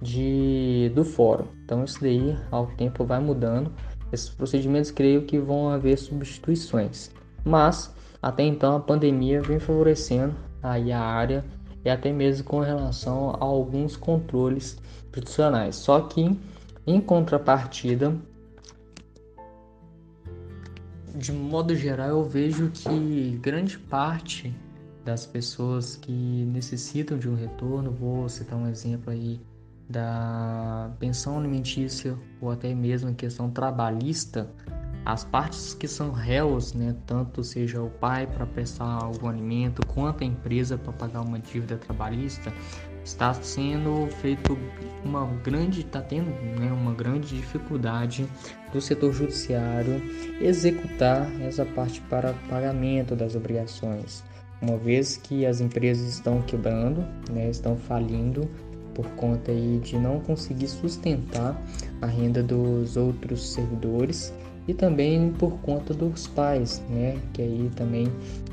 de, 0.00 0.90
do 0.94 1.04
fórum. 1.04 1.46
Então 1.64 1.84
isso 1.84 2.00
daí 2.00 2.36
ao 2.50 2.66
tempo 2.66 3.04
vai 3.04 3.20
mudando. 3.20 3.72
Esses 4.12 4.30
procedimentos 4.30 4.90
creio 4.90 5.22
que 5.22 5.38
vão 5.38 5.68
haver 5.68 5.98
substituições. 5.98 7.10
Mas 7.44 7.94
até 8.22 8.42
então 8.42 8.76
a 8.76 8.80
pandemia 8.80 9.40
vem 9.40 9.58
favorecendo 9.58 10.34
aí 10.62 10.92
a 10.92 11.00
área 11.00 11.44
e 11.84 11.90
até 11.90 12.12
mesmo 12.12 12.44
com 12.44 12.60
relação 12.60 13.30
a 13.30 13.44
alguns 13.44 13.96
controles 13.96 14.76
institucionais. 15.06 15.76
Só 15.76 16.00
que 16.00 16.38
em 16.86 17.00
contrapartida 17.00 18.14
de 21.18 21.32
modo 21.32 21.74
geral, 21.74 22.10
eu 22.10 22.24
vejo 22.24 22.70
que 22.70 23.38
grande 23.42 23.76
parte 23.76 24.54
das 25.04 25.26
pessoas 25.26 25.96
que 25.96 26.12
necessitam 26.12 27.18
de 27.18 27.28
um 27.28 27.34
retorno, 27.34 27.90
vou 27.90 28.28
citar 28.28 28.56
um 28.56 28.68
exemplo 28.68 29.10
aí 29.10 29.40
da 29.88 30.90
pensão 31.00 31.38
alimentícia 31.38 32.16
ou 32.40 32.50
até 32.50 32.74
mesmo 32.74 33.10
em 33.10 33.14
questão 33.14 33.50
trabalhista, 33.50 34.48
as 35.08 35.24
partes 35.24 35.72
que 35.72 35.88
são 35.88 36.12
réus, 36.12 36.74
né, 36.74 36.94
tanto 37.06 37.42
seja 37.42 37.80
o 37.82 37.88
pai 37.88 38.26
para 38.26 38.44
prestar 38.44 38.84
algum 38.84 39.26
alimento, 39.26 39.80
quanto 39.86 40.22
a 40.22 40.26
empresa 40.26 40.76
para 40.76 40.92
pagar 40.92 41.22
uma 41.22 41.38
dívida 41.38 41.78
trabalhista, 41.78 42.52
está 43.02 43.32
sendo 43.32 44.06
feito 44.20 44.58
uma 45.02 45.24
grande, 45.42 45.80
está 45.80 46.02
tendo 46.02 46.28
né, 46.60 46.70
uma 46.70 46.92
grande 46.92 47.34
dificuldade 47.34 48.28
do 48.70 48.82
setor 48.82 49.14
judiciário 49.14 49.94
executar 50.42 51.26
essa 51.40 51.64
parte 51.64 52.02
para 52.02 52.34
pagamento 52.50 53.16
das 53.16 53.34
obrigações, 53.34 54.22
uma 54.60 54.76
vez 54.76 55.16
que 55.16 55.46
as 55.46 55.62
empresas 55.62 56.06
estão 56.06 56.42
quebrando, 56.42 57.00
né, 57.30 57.48
estão 57.48 57.78
falindo 57.78 58.46
por 58.92 59.06
conta 59.12 59.52
aí 59.52 59.80
de 59.82 59.96
não 59.96 60.20
conseguir 60.20 60.68
sustentar 60.68 61.58
a 62.02 62.06
renda 62.06 62.42
dos 62.42 62.98
outros 62.98 63.54
servidores 63.54 64.34
e 64.68 64.74
também 64.74 65.32
por 65.32 65.58
conta 65.62 65.94
dos 65.94 66.28
pais, 66.28 66.82
né, 66.90 67.16
que 67.32 67.42
aí 67.42 67.70
também 67.74 68.06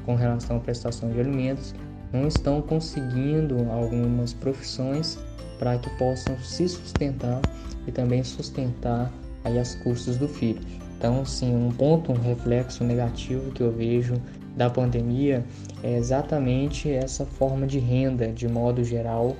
com 0.05 0.15
relação 0.15 0.57
à 0.57 0.59
prestação 0.61 1.11
de 1.11 1.19
alimentos 1.19 1.75
não 2.13 2.27
estão 2.27 2.61
conseguindo 2.61 3.69
algumas 3.69 4.33
profissões 4.33 5.19
para 5.59 5.77
que 5.77 5.89
possam 5.97 6.37
se 6.39 6.67
sustentar 6.69 7.41
e 7.85 7.91
também 7.91 8.23
sustentar 8.23 9.11
aí 9.43 9.59
as 9.59 9.75
custas 9.75 10.17
do 10.17 10.27
filho. 10.27 10.61
Então, 10.97 11.25
sim, 11.25 11.53
um 11.53 11.69
ponto, 11.69 12.11
um 12.11 12.15
reflexo 12.15 12.83
negativo 12.83 13.51
que 13.51 13.61
eu 13.61 13.71
vejo 13.71 14.15
da 14.55 14.69
pandemia 14.69 15.43
é 15.83 15.97
exatamente 15.97 16.89
essa 16.89 17.25
forma 17.25 17.67
de 17.67 17.77
renda, 17.77 18.27
de 18.31 18.47
modo 18.47 18.83
geral, 18.83 19.35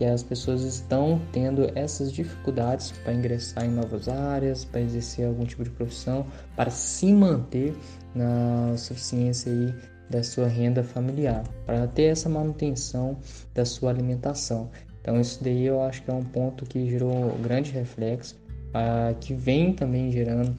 que 0.00 0.06
as 0.06 0.22
pessoas 0.22 0.62
estão 0.62 1.20
tendo 1.30 1.70
essas 1.74 2.10
dificuldades 2.10 2.90
para 3.04 3.12
ingressar 3.12 3.66
em 3.66 3.68
novas 3.68 4.08
áreas, 4.08 4.64
para 4.64 4.80
exercer 4.80 5.26
algum 5.26 5.44
tipo 5.44 5.62
de 5.62 5.68
profissão, 5.68 6.24
para 6.56 6.70
se 6.70 7.12
manter 7.12 7.76
na 8.14 8.74
suficiência 8.78 9.52
aí 9.52 9.74
da 10.08 10.22
sua 10.22 10.46
renda 10.46 10.82
familiar, 10.82 11.44
para 11.66 11.86
ter 11.86 12.04
essa 12.04 12.30
manutenção 12.30 13.18
da 13.52 13.66
sua 13.66 13.90
alimentação. 13.90 14.70
Então 15.02 15.20
isso 15.20 15.44
daí 15.44 15.66
eu 15.66 15.82
acho 15.82 16.02
que 16.02 16.10
é 16.10 16.14
um 16.14 16.24
ponto 16.24 16.64
que 16.64 16.88
gerou 16.88 17.36
grande 17.42 17.70
reflexo, 17.70 18.40
uh, 18.68 19.14
que 19.20 19.34
vem 19.34 19.74
também 19.74 20.10
gerando 20.10 20.56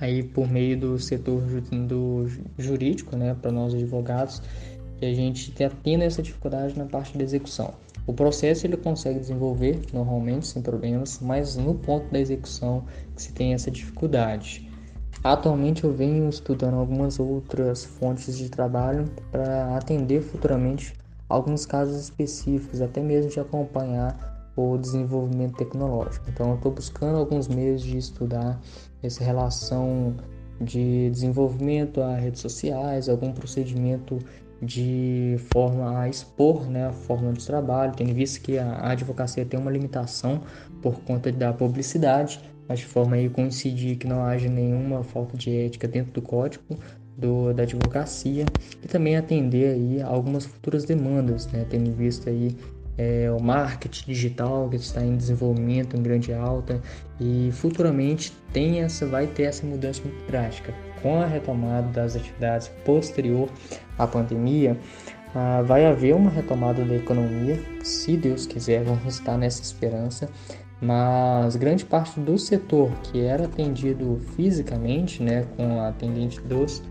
aí 0.00 0.24
por 0.24 0.50
meio 0.50 0.76
do 0.76 0.98
setor 0.98 1.40
do 1.86 2.26
jurídico, 2.58 3.14
né, 3.16 3.36
para 3.40 3.52
nós 3.52 3.72
advogados, 3.72 4.42
que 4.98 5.06
a 5.06 5.14
gente 5.14 5.52
está 5.52 5.70
tendo 5.84 6.02
essa 6.02 6.20
dificuldade 6.20 6.76
na 6.76 6.86
parte 6.86 7.16
da 7.16 7.22
execução. 7.22 7.72
O 8.06 8.12
processo 8.12 8.66
ele 8.66 8.76
consegue 8.76 9.18
desenvolver 9.18 9.80
normalmente 9.92 10.46
sem 10.46 10.62
problemas, 10.62 11.18
mas 11.20 11.56
no 11.56 11.74
ponto 11.74 12.10
da 12.12 12.20
execução 12.20 12.84
que 13.14 13.22
se 13.22 13.32
tem 13.32 13.52
essa 13.52 13.70
dificuldade. 13.70 14.70
Atualmente 15.24 15.82
eu 15.82 15.92
venho 15.92 16.28
estudando 16.28 16.74
algumas 16.74 17.18
outras 17.18 17.84
fontes 17.84 18.38
de 18.38 18.48
trabalho 18.48 19.06
para 19.32 19.76
atender 19.76 20.22
futuramente 20.22 20.94
alguns 21.28 21.66
casos 21.66 22.00
específicos, 22.00 22.80
até 22.80 23.00
mesmo 23.00 23.30
de 23.30 23.40
acompanhar 23.40 24.52
o 24.56 24.78
desenvolvimento 24.78 25.56
tecnológico. 25.56 26.30
Então 26.30 26.50
eu 26.50 26.56
estou 26.56 26.70
buscando 26.70 27.18
alguns 27.18 27.48
meios 27.48 27.82
de 27.82 27.98
estudar 27.98 28.60
essa 29.02 29.24
relação 29.24 30.14
de 30.60 31.10
desenvolvimento 31.10 32.00
a 32.00 32.14
redes 32.14 32.40
sociais, 32.40 33.08
algum 33.08 33.32
procedimento 33.32 34.18
de 34.62 35.36
forma 35.52 36.00
a 36.00 36.08
expor 36.08 36.68
né, 36.68 36.86
a 36.86 36.92
forma 36.92 37.32
de 37.32 37.44
trabalho, 37.44 37.92
tendo 37.94 38.14
visto 38.14 38.40
que 38.40 38.58
a 38.58 38.90
advocacia 38.90 39.44
tem 39.44 39.58
uma 39.58 39.70
limitação 39.70 40.42
por 40.80 41.00
conta 41.00 41.30
da 41.30 41.52
publicidade, 41.52 42.40
mas 42.68 42.80
de 42.80 42.86
forma 42.86 43.16
a 43.16 43.30
coincidir 43.30 43.96
que 43.96 44.06
não 44.06 44.24
haja 44.24 44.48
nenhuma 44.48 45.02
falta 45.02 45.36
de 45.36 45.54
ética 45.54 45.86
dentro 45.86 46.12
do 46.12 46.22
código 46.22 46.76
do, 47.16 47.52
da 47.52 47.62
advocacia 47.62 48.44
e 48.82 48.88
também 48.88 49.16
atender 49.16 49.74
aí 49.74 50.02
algumas 50.02 50.44
futuras 50.44 50.84
demandas, 50.84 51.46
né, 51.48 51.66
tendo 51.68 51.90
visto 51.92 52.28
aí 52.28 52.56
é, 52.98 53.30
o 53.30 53.42
marketing 53.42 54.06
digital 54.06 54.68
que 54.68 54.76
está 54.76 55.02
em 55.02 55.16
desenvolvimento 55.16 55.96
em 55.96 56.02
grande 56.02 56.32
alta 56.32 56.80
e 57.20 57.50
futuramente 57.52 58.32
tem 58.52 58.80
essa, 58.80 59.06
vai 59.06 59.26
ter 59.26 59.44
essa 59.44 59.66
mudança 59.66 60.02
muito 60.02 60.26
drástica. 60.26 60.74
Com 61.06 61.22
a 61.22 61.26
retomada 61.26 61.86
das 61.92 62.16
atividades 62.16 62.66
posterior 62.84 63.48
à 63.96 64.08
pandemia, 64.08 64.76
ah, 65.32 65.62
vai 65.62 65.86
haver 65.86 66.16
uma 66.16 66.28
retomada 66.28 66.84
da 66.84 66.96
economia, 66.96 67.62
se 67.84 68.16
Deus 68.16 68.44
quiser, 68.44 68.82
vamos 68.82 69.06
estar 69.14 69.38
nessa 69.38 69.62
esperança, 69.62 70.28
mas 70.80 71.54
grande 71.54 71.84
parte 71.84 72.18
do 72.18 72.36
setor 72.36 72.90
que 73.04 73.20
era 73.20 73.44
atendido 73.44 74.20
fisicamente, 74.34 75.22
né, 75.22 75.46
com 75.56 75.78
a 75.78 75.90
atendente 75.90 76.40
dos 76.40 76.82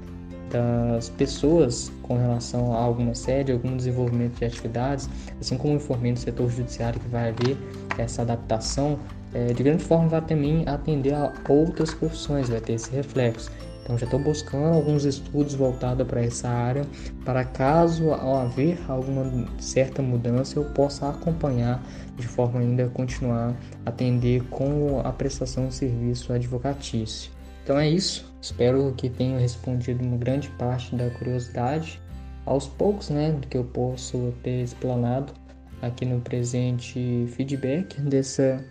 das 0.50 1.10
pessoas 1.10 1.92
com 2.02 2.16
relação 2.16 2.72
a 2.72 2.78
alguma 2.78 3.14
sede, 3.14 3.52
algum 3.52 3.76
desenvolvimento 3.76 4.38
de 4.38 4.46
atividades, 4.46 5.10
assim 5.42 5.58
como 5.58 5.74
informei 5.74 6.12
no 6.12 6.18
setor 6.18 6.50
judiciário 6.50 7.02
que 7.02 7.10
vai 7.10 7.30
haver 7.30 7.58
essa 7.98 8.22
adaptação, 8.22 8.98
é, 9.34 9.48
de 9.52 9.62
grande 9.62 9.84
forma 9.84 10.08
vai 10.08 10.22
também 10.22 10.64
atender 10.66 11.14
a 11.14 11.34
outras 11.50 11.94
profissões, 11.94 12.48
vai 12.48 12.62
ter 12.62 12.74
esse 12.74 12.90
reflexo. 12.92 13.52
Então 13.86 14.00
já 14.00 14.06
estou 14.06 14.20
buscando 14.20 14.74
alguns 14.74 15.06
estudos 15.06 15.54
voltados 15.54 16.08
para 16.08 16.26
essa 16.26 16.50
área, 16.50 16.88
para 17.24 17.46
caso 17.46 18.12
ao 18.14 18.36
haver 18.38 18.80
alguma 18.90 19.48
certa 19.60 20.02
mudança 20.02 20.58
eu 20.58 20.66
possa 20.72 21.08
acompanhar 21.08 21.86
de 22.18 22.28
forma 22.28 22.62
ainda 22.62 22.90
continuar 22.90 23.56
atender 23.86 24.42
com 24.50 25.00
a 25.02 25.12
prestação 25.12 25.68
de 25.68 25.76
serviço 25.76 26.34
advocatício. 26.34 27.32
Então 27.64 27.78
é 27.78 27.88
isso. 27.88 28.34
Espero 28.42 28.92
que 28.98 29.08
tenha 29.08 29.38
respondido 29.38 30.04
uma 30.04 30.18
grande 30.18 30.50
parte 30.50 30.96
da 30.96 31.08
curiosidade. 31.12 32.02
Aos 32.44 32.68
poucos, 32.68 33.12
né, 33.12 33.34
do 33.34 33.46
que 33.46 33.58
eu 33.58 33.66
posso 33.66 34.34
ter 34.42 34.64
explanado 34.64 35.32
aqui 35.80 36.06
no 36.06 36.20
presente 36.22 37.28
feedback 37.36 38.02
dessa, 38.02 38.66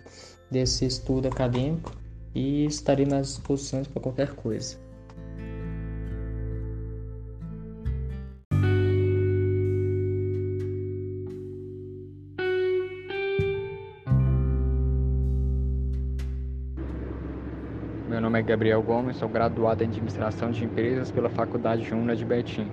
desse 0.51 0.85
estudo 0.85 1.29
acadêmico 1.29 1.93
e 2.33 2.65
estarei 2.65 3.05
nas 3.05 3.27
disposições 3.27 3.87
para 3.87 4.01
qualquer 4.01 4.33
coisa. 4.33 4.84
Gabriel 18.45 18.79
Gomes, 18.83 19.17
sou 19.17 19.27
graduado 19.27 19.83
em 19.83 19.87
Administração 19.87 20.51
de 20.51 20.63
Empresas 20.63 21.09
pela 21.09 21.29
Faculdade 21.29 21.91
UNA 21.91 22.15
de 22.15 22.23
Betim. 22.23 22.67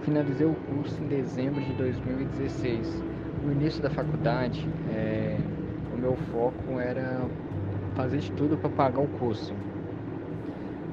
Finalizei 0.00 0.46
o 0.46 0.54
curso 0.54 1.02
em 1.02 1.06
dezembro 1.06 1.60
de 1.60 1.70
2016. 1.74 3.02
No 3.44 3.52
início 3.52 3.82
da 3.82 3.90
faculdade, 3.90 4.66
é, 4.90 5.36
o 5.94 5.98
meu 5.98 6.16
foco 6.32 6.80
era 6.80 7.20
fazer 7.94 8.20
de 8.20 8.32
tudo 8.32 8.56
para 8.56 8.70
pagar 8.70 9.02
o 9.02 9.06
curso. 9.06 9.52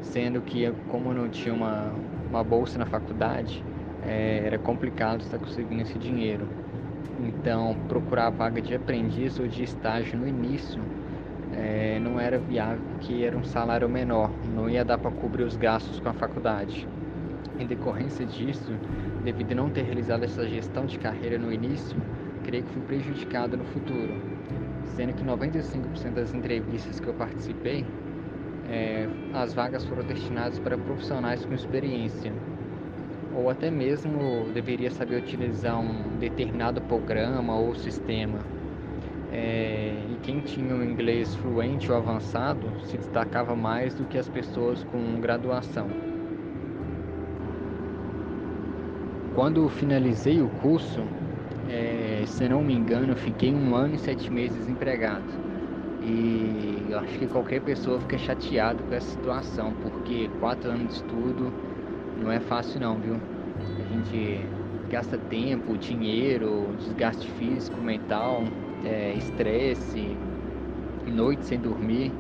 Sendo 0.01 0.41
que, 0.41 0.70
como 0.89 1.11
eu 1.11 1.15
não 1.15 1.30
tinha 1.30 1.53
uma, 1.53 1.93
uma 2.30 2.43
bolsa 2.43 2.78
na 2.78 2.86
faculdade, 2.86 3.63
é, 4.05 4.41
era 4.45 4.59
complicado 4.59 5.22
estar 5.22 5.39
conseguindo 5.39 5.84
esse 5.84 5.97
dinheiro. 5.97 6.45
Então, 7.22 7.74
procurar 7.88 8.32
vaga 8.32 8.61
de 8.61 8.76
aprendiz 8.76 9.39
ou 9.39 9.47
de 9.47 9.63
estágio 9.63 10.20
no 10.20 10.28
início 10.28 10.82
é, 11.54 12.00
não 12.00 12.20
era 12.20 12.38
viável, 12.38 12.82
porque 12.91 13.24
era 13.24 13.38
um 13.38 13.43
salário 13.43 13.89
menor, 13.89 14.32
não 14.54 14.70
ia 14.70 14.84
dar 14.86 14.97
para 14.97 15.12
cobrir 15.12 15.43
os 15.43 15.56
gastos 15.56 16.00
com 16.00 16.10
a 16.10 16.14
faculdade. 16.14 16.88
Em 17.58 17.66
decorrência 17.66 18.26
disso, 18.26 18.72
devido 19.24 19.52
a 19.52 19.56
não 19.56 19.70
ter 19.70 19.82
realizado 19.84 20.24
essa 20.24 20.47
gestão 20.47 20.86
de 20.86 20.97
carreira 20.97 21.38
no 21.38 21.52
início, 21.52 21.97
creio 22.43 22.64
que 22.64 22.74
fui 22.74 22.82
prejudicado 22.84 23.58
no 23.58 23.66
futuro, 23.66 24.14
sendo 24.95 25.14
que 25.14 25.24
95% 25.24 26.14
das 26.14 26.34
entrevistas 26.34 27.00
que 27.00 27.08
eu 27.08 27.14
participei, 27.14 27.86
é, 28.70 29.08
as 29.34 29.54
vagas 29.54 29.84
foram 29.86 30.04
destinadas 30.04 30.60
para 30.60 30.78
profissionais 30.78 31.43
com 31.43 31.54
experiência, 31.54 32.32
ou 33.36 33.50
até 33.50 33.70
mesmo 33.70 34.50
deveria 34.54 34.91
saber 34.91 35.18
utilizar 35.18 35.80
um 35.80 36.18
determinado 36.18 36.82
programa 36.82 37.56
ou 37.56 37.76
sistema 37.76 38.39
é, 39.32 39.93
e 40.09 40.17
quem 40.23 40.39
tinha 40.39 40.75
o 40.75 40.84
inglês 40.84 41.36
fluente 41.36 41.91
ou 41.91 41.97
avançado 41.97 42.67
se 42.86 42.97
destacava 42.97 43.55
mais 43.55 43.93
do 43.93 44.05
que 44.05 44.17
as 44.17 44.27
pessoas 44.27 44.84
com 44.84 45.19
graduação. 45.19 45.88
Quando 49.36 49.69
finalizei 49.69 50.41
o 50.41 50.49
curso, 50.49 51.03
é, 51.69 52.23
se 52.25 52.49
não 52.49 52.63
me 52.63 52.73
engano, 52.73 53.15
fiquei 53.15 53.53
um 53.53 53.75
ano 53.75 53.95
e 53.95 53.99
sete 53.99 54.32
meses 54.32 54.67
empregado. 54.67 55.23
E 56.01 56.88
eu 56.89 56.97
acho 56.97 57.17
que 57.19 57.27
qualquer 57.27 57.61
pessoa 57.61 57.99
fica 58.01 58.17
chateada 58.17 58.82
com 58.84 58.95
essa 58.95 59.11
situação, 59.11 59.73
porque 59.73 60.30
quatro 60.39 60.71
anos 60.71 60.88
de 60.88 60.93
estudo 60.95 61.53
não 62.17 62.32
é 62.32 62.39
fácil 62.39 62.82
não, 62.82 62.97
viu? 62.99 63.21
A 63.77 63.84
gente 63.93 64.49
gasta 64.89 65.17
tempo, 65.17 65.77
dinheiro, 65.77 66.73
desgaste 66.77 67.30
físico, 67.32 67.80
mental, 67.80 68.43
é, 68.86 69.13
estresse, 69.13 70.15
noite 71.09 71.45
sem 71.45 71.59
dormir, 71.59 72.11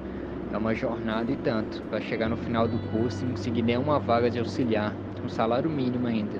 é 0.51 0.57
uma 0.57 0.73
jornada 0.73 1.31
e 1.31 1.35
tanto, 1.35 1.81
para 1.83 2.01
chegar 2.01 2.27
no 2.27 2.37
final 2.37 2.67
do 2.67 2.77
curso 2.91 3.23
e 3.23 3.25
não 3.25 3.31
conseguir 3.31 3.61
nenhuma 3.61 3.99
vaga 3.99 4.29
de 4.29 4.39
auxiliar, 4.39 4.93
um 5.23 5.29
salário 5.29 5.69
mínimo 5.69 6.07
ainda. 6.07 6.39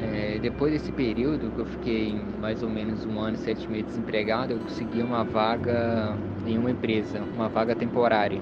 É, 0.00 0.38
depois 0.40 0.72
desse 0.72 0.92
período, 0.92 1.50
que 1.50 1.58
eu 1.58 1.66
fiquei 1.66 2.16
mais 2.40 2.62
ou 2.62 2.68
menos 2.68 3.04
um 3.04 3.18
ano 3.18 3.34
e 3.34 3.38
sete 3.38 3.68
meses 3.68 3.86
desempregado, 3.86 4.52
eu 4.52 4.60
consegui 4.60 5.02
uma 5.02 5.24
vaga 5.24 6.16
em 6.46 6.56
uma 6.56 6.70
empresa, 6.70 7.20
uma 7.34 7.48
vaga 7.48 7.74
temporária. 7.74 8.40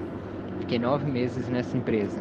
Fiquei 0.61 0.78
nove 0.78 1.11
meses 1.11 1.48
nessa 1.48 1.76
empresa. 1.76 2.20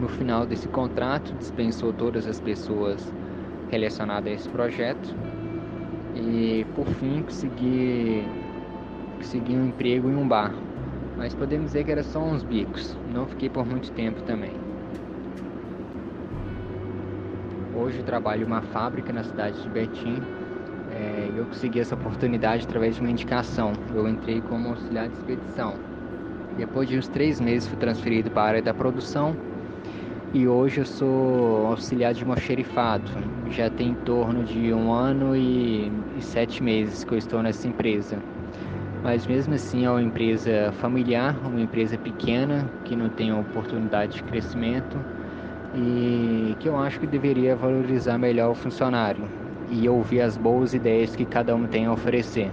No 0.00 0.08
final 0.08 0.44
desse 0.44 0.66
contrato, 0.68 1.32
dispensou 1.34 1.92
todas 1.92 2.26
as 2.26 2.40
pessoas 2.40 3.12
relacionadas 3.70 4.32
a 4.32 4.34
esse 4.34 4.48
projeto 4.48 5.14
e 6.14 6.66
por 6.74 6.86
fim 6.86 7.22
consegui, 7.22 8.24
consegui 9.18 9.54
um 9.54 9.68
emprego 9.68 10.10
em 10.10 10.16
um 10.16 10.26
bar. 10.26 10.54
Mas 11.16 11.34
podemos 11.34 11.66
dizer 11.66 11.84
que 11.84 11.90
era 11.90 12.02
só 12.02 12.20
uns 12.20 12.42
bicos, 12.42 12.96
não 13.12 13.26
fiquei 13.26 13.48
por 13.48 13.66
muito 13.66 13.90
tempo 13.92 14.22
também. 14.22 14.52
Hoje 17.74 18.02
trabalho 18.02 18.42
em 18.42 18.46
uma 18.46 18.62
fábrica 18.62 19.12
na 19.12 19.22
cidade 19.22 19.60
de 19.62 19.68
Betim. 19.68 20.22
É, 20.90 21.30
eu 21.34 21.46
consegui 21.46 21.80
essa 21.80 21.94
oportunidade 21.94 22.64
através 22.64 22.94
de 22.96 23.00
uma 23.00 23.10
indicação. 23.10 23.72
Eu 23.94 24.08
entrei 24.08 24.40
como 24.42 24.68
auxiliar 24.68 25.08
de 25.08 25.16
expedição. 25.16 25.74
Depois 26.56 26.88
de 26.88 26.98
uns 26.98 27.08
três 27.08 27.40
meses 27.40 27.66
fui 27.66 27.78
transferido 27.78 28.30
para 28.30 28.42
a 28.42 28.46
área 28.46 28.62
da 28.62 28.74
produção 28.74 29.36
e 30.34 30.48
hoje 30.48 30.80
eu 30.80 30.86
sou 30.86 31.66
auxiliar 31.66 32.14
de 32.14 32.22
almoxerifado. 32.22 33.10
Já 33.50 33.68
tem 33.68 33.90
em 33.90 33.94
torno 33.94 34.42
de 34.42 34.72
um 34.72 34.90
ano 34.90 35.36
e, 35.36 35.92
e, 36.16 36.22
sete 36.22 36.62
meses 36.62 37.04
que 37.04 37.12
eu 37.12 37.18
estou 37.18 37.42
nessa 37.42 37.68
empresa. 37.68 38.18
Mas 39.02 39.26
mesmo 39.26 39.52
assim 39.52 39.84
é 39.84 39.90
uma 39.90 40.02
empresa 40.02 40.72
familiar, 40.80 41.38
uma 41.46 41.60
empresa 41.60 41.98
pequena 41.98 42.70
que 42.84 42.96
não 42.96 43.10
tem 43.10 43.32
oportunidade 43.32 44.14
de 44.14 44.22
crescimento 44.22 45.04
e 45.74 46.56
que 46.58 46.68
eu 46.68 46.78
acho 46.78 46.98
que 46.98 47.06
deveria 47.06 47.54
valorizar 47.54 48.16
melhor 48.16 48.50
o 48.50 48.54
funcionário 48.54 49.28
e 49.68 49.86
ouvir 49.88 50.22
as 50.22 50.36
boas 50.36 50.72
ideias 50.72 51.14
que 51.14 51.26
cada 51.26 51.54
um 51.54 51.66
tem 51.66 51.86
a 51.86 51.92
oferecer. 51.92 52.50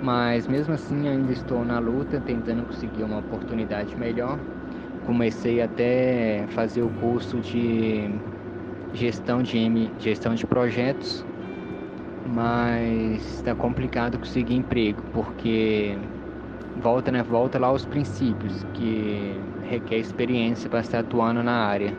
Mas 0.00 0.46
mesmo 0.46 0.72
assim 0.72 1.08
ainda 1.08 1.32
estou 1.32 1.64
na 1.64 1.78
luta, 1.78 2.20
tentando 2.20 2.62
conseguir 2.64 3.02
uma 3.02 3.18
oportunidade 3.18 3.98
melhor 3.98 4.38
comecei 5.06 5.60
até 5.62 6.46
fazer 6.48 6.82
o 6.82 6.90
curso 6.90 7.40
de 7.40 8.20
gestão 8.92 9.42
de 9.42 9.56
M, 9.58 9.94
gestão 9.98 10.34
de 10.34 10.46
projetos, 10.46 11.26
mas 12.24 13.22
está 13.36 13.54
complicado 13.54 14.18
conseguir 14.18 14.54
emprego 14.54 15.04
porque 15.12 15.96
volta, 16.74 17.10
né, 17.12 17.22
volta 17.22 17.58
lá 17.58 17.68
aos 17.68 17.86
princípios 17.86 18.64
que 18.74 19.40
requer 19.62 19.98
experiência 19.98 20.68
para 20.70 20.80
estar 20.80 21.00
atuando 21.00 21.42
na 21.42 21.66
área. 21.66 21.98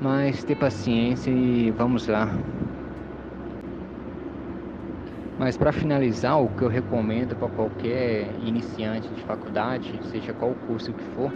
Mas 0.00 0.44
ter 0.44 0.56
paciência 0.56 1.30
e 1.30 1.70
vamos 1.72 2.06
lá. 2.08 2.28
Mas 5.38 5.56
para 5.56 5.72
finalizar, 5.72 6.38
o 6.40 6.48
que 6.50 6.62
eu 6.64 6.68
recomendo 6.68 7.36
para 7.36 7.48
qualquer 7.50 8.34
iniciante 8.38 9.12
de 9.14 9.22
faculdade, 9.22 10.00
seja 10.02 10.32
qual 10.34 10.54
curso 10.56 10.94
que 10.94 11.02
for, 11.04 11.32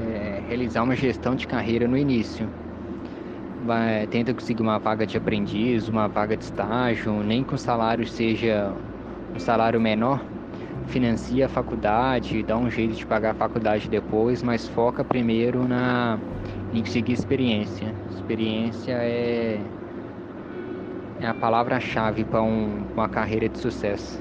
é, 0.00 0.42
realizar 0.48 0.82
uma 0.82 0.96
gestão 0.96 1.34
de 1.34 1.46
carreira 1.46 1.86
no 1.86 1.96
início. 1.96 2.48
Vai, 3.64 4.06
tenta 4.06 4.32
conseguir 4.32 4.62
uma 4.62 4.78
vaga 4.78 5.06
de 5.06 5.16
aprendiz, 5.16 5.88
uma 5.88 6.08
vaga 6.08 6.36
de 6.36 6.44
estágio, 6.44 7.22
nem 7.22 7.44
que 7.44 7.54
o 7.54 7.58
salário 7.58 8.06
seja 8.06 8.72
um 9.34 9.38
salário 9.38 9.80
menor, 9.80 10.24
financia 10.86 11.46
a 11.46 11.48
faculdade, 11.48 12.42
dá 12.42 12.56
um 12.56 12.70
jeito 12.70 12.94
de 12.94 13.06
pagar 13.06 13.30
a 13.30 13.34
faculdade 13.34 13.88
depois, 13.88 14.42
mas 14.42 14.66
foca 14.68 15.04
primeiro 15.04 15.66
na 15.68 16.18
em 16.72 16.82
conseguir 16.82 17.12
experiência. 17.12 17.94
Experiência 18.10 18.92
é, 18.92 19.60
é 21.20 21.26
a 21.26 21.34
palavra-chave 21.34 22.24
para 22.24 22.42
um, 22.42 22.84
uma 22.94 23.08
carreira 23.08 23.48
de 23.48 23.58
sucesso. 23.58 24.18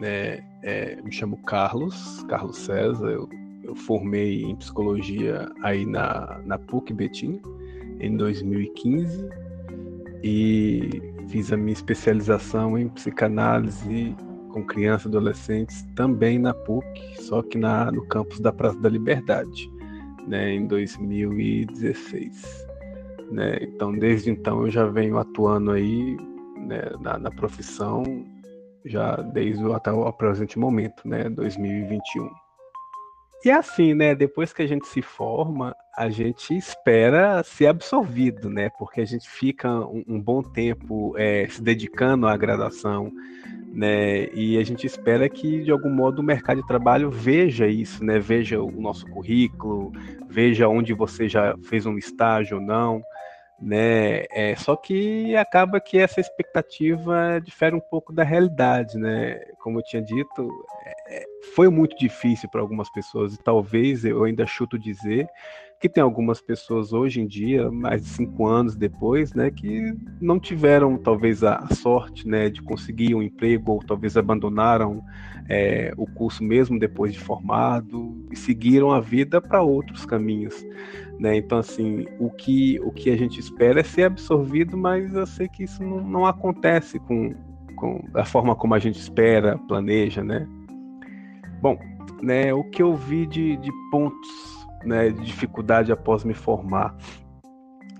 É, 0.00 0.42
é, 0.62 0.98
me 1.02 1.10
chamo 1.10 1.36
Carlos, 1.38 2.24
Carlos 2.28 2.58
César, 2.58 3.10
eu, 3.10 3.28
eu, 3.64 3.74
formei 3.74 4.42
em 4.42 4.54
psicologia 4.54 5.50
aí 5.62 5.84
na, 5.84 6.40
na 6.44 6.58
PUC 6.58 6.92
Betim 6.92 7.40
em 8.00 8.16
2015 8.16 9.28
e 10.22 11.02
fiz 11.28 11.52
a 11.52 11.56
minha 11.56 11.72
especialização 11.72 12.78
em 12.78 12.88
psicanálise 12.88 14.14
com 14.52 14.64
crianças 14.64 15.06
e 15.06 15.08
adolescentes 15.08 15.86
também 15.94 16.38
na 16.38 16.54
PUC, 16.54 16.86
só 17.20 17.42
que 17.42 17.58
na, 17.58 17.90
no 17.90 18.06
campus 18.06 18.40
da 18.40 18.52
Praça 18.52 18.78
da 18.78 18.88
Liberdade, 18.88 19.70
né, 20.26 20.54
em 20.54 20.66
2016. 20.66 22.66
Né? 23.30 23.58
Então, 23.62 23.92
desde 23.92 24.30
então 24.30 24.62
eu 24.62 24.70
já 24.70 24.86
venho 24.86 25.18
atuando 25.18 25.72
aí 25.72 26.16
né, 26.56 26.82
na, 27.00 27.18
na 27.18 27.30
profissão 27.30 28.04
já 28.88 29.16
desde 29.16 29.64
o, 29.64 29.72
até 29.72 29.90
o 29.90 30.12
presente 30.12 30.58
momento, 30.58 31.06
né, 31.06 31.28
2021. 31.28 32.28
E 33.44 33.50
assim, 33.52 33.94
né, 33.94 34.16
depois 34.16 34.52
que 34.52 34.62
a 34.62 34.66
gente 34.66 34.88
se 34.88 35.00
forma, 35.00 35.72
a 35.96 36.10
gente 36.10 36.56
espera 36.56 37.40
ser 37.44 37.68
absorvido, 37.68 38.50
né, 38.50 38.68
porque 38.76 39.00
a 39.00 39.04
gente 39.04 39.28
fica 39.28 39.70
um, 39.70 40.02
um 40.08 40.20
bom 40.20 40.42
tempo 40.42 41.14
é, 41.16 41.46
se 41.48 41.62
dedicando 41.62 42.26
à 42.26 42.36
graduação, 42.36 43.12
né, 43.72 44.26
e 44.34 44.58
a 44.58 44.64
gente 44.64 44.86
espera 44.86 45.28
que 45.28 45.62
de 45.62 45.70
algum 45.70 45.90
modo 45.90 46.20
o 46.20 46.24
mercado 46.24 46.60
de 46.60 46.66
trabalho 46.66 47.12
veja 47.12 47.68
isso, 47.68 48.04
né, 48.04 48.18
veja 48.18 48.60
o 48.60 48.72
nosso 48.72 49.06
currículo, 49.06 49.92
veja 50.28 50.68
onde 50.68 50.92
você 50.92 51.28
já 51.28 51.56
fez 51.62 51.86
um 51.86 51.96
estágio 51.96 52.56
ou 52.58 52.62
não, 52.62 53.00
né? 53.60 54.24
É, 54.30 54.54
só 54.56 54.76
que 54.76 55.34
acaba 55.36 55.80
que 55.80 55.98
essa 55.98 56.20
expectativa 56.20 57.40
difere 57.44 57.74
um 57.74 57.80
pouco 57.80 58.12
da 58.12 58.22
realidade, 58.22 58.96
né? 58.96 59.40
Como 59.58 59.78
eu 59.78 59.82
tinha 59.82 60.02
dito, 60.02 60.48
é, 60.84 61.22
é 61.22 61.24
foi 61.54 61.68
muito 61.68 61.96
difícil 61.96 62.48
para 62.48 62.60
algumas 62.60 62.90
pessoas 62.90 63.34
e 63.34 63.38
talvez 63.38 64.04
eu 64.04 64.24
ainda 64.24 64.46
chuto 64.46 64.78
dizer 64.78 65.28
que 65.80 65.88
tem 65.88 66.02
algumas 66.02 66.40
pessoas 66.40 66.92
hoje 66.92 67.20
em 67.20 67.26
dia, 67.26 67.70
mais 67.70 68.02
de 68.02 68.08
cinco 68.08 68.46
anos 68.46 68.74
depois, 68.74 69.32
né, 69.32 69.50
que 69.50 69.94
não 70.20 70.40
tiveram 70.40 70.96
talvez 70.98 71.44
a 71.44 71.66
sorte, 71.74 72.26
né, 72.26 72.50
de 72.50 72.60
conseguir 72.60 73.14
um 73.14 73.22
emprego 73.22 73.72
ou 73.72 73.78
talvez 73.78 74.16
abandonaram 74.16 75.02
é, 75.48 75.92
o 75.96 76.06
curso 76.06 76.42
mesmo 76.42 76.78
depois 76.78 77.12
de 77.12 77.20
formado 77.20 78.26
e 78.30 78.36
seguiram 78.36 78.90
a 78.90 79.00
vida 79.00 79.40
para 79.40 79.62
outros 79.62 80.04
caminhos, 80.04 80.66
né? 81.18 81.36
Então 81.36 81.58
assim, 81.58 82.06
o 82.18 82.28
que 82.28 82.78
o 82.80 82.92
que 82.92 83.10
a 83.10 83.16
gente 83.16 83.40
espera 83.40 83.80
é 83.80 83.82
ser 83.82 84.02
absorvido, 84.02 84.76
mas 84.76 85.14
eu 85.14 85.26
sei 85.26 85.48
que 85.48 85.64
isso 85.64 85.82
não, 85.82 86.00
não 86.02 86.26
acontece 86.26 86.98
com, 86.98 87.34
com 87.76 88.04
a 88.12 88.26
forma 88.26 88.54
como 88.54 88.74
a 88.74 88.78
gente 88.78 88.98
espera, 88.98 89.56
planeja, 89.66 90.22
né? 90.22 90.46
Bom, 91.62 91.78
né, 92.22 92.52
o 92.52 92.62
que 92.64 92.82
eu 92.82 92.94
vi 92.94 93.26
de, 93.26 93.56
de 93.56 93.70
pontos 93.90 94.57
né, 94.84 95.10
de 95.10 95.24
dificuldade 95.24 95.92
após 95.92 96.24
me 96.24 96.34
formar. 96.34 96.94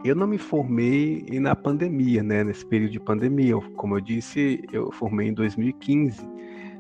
Eu 0.05 0.15
não 0.15 0.27
me 0.27 0.39
formei 0.39 1.27
na 1.41 1.57
pandemia, 1.57 2.23
né, 2.23 2.45
nesse 2.45 2.65
período 2.65 2.93
de 2.93 3.01
pandemia. 3.01 3.57
Como 3.77 3.97
eu 3.97 4.01
disse, 4.01 4.63
eu 4.73 4.93
formei 4.93 5.29
em 5.29 5.35
2015, 5.35 6.23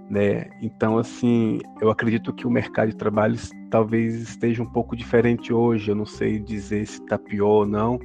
né? 0.08 0.48
Então, 0.62 0.98
assim, 0.98 1.60
eu 1.80 1.90
acredito 1.90 2.32
que 2.32 2.46
o 2.46 2.50
mercado 2.50 2.90
de 2.90 2.96
trabalho 2.96 3.36
talvez 3.70 4.14
esteja 4.14 4.62
um 4.62 4.70
pouco 4.72 4.96
diferente 4.96 5.52
hoje. 5.52 5.90
Eu 5.90 5.96
não 5.96 6.06
sei 6.06 6.38
dizer 6.38 6.86
se 6.86 7.02
está 7.02 7.18
pior 7.18 7.48
ou 7.48 7.66
não, 7.66 7.98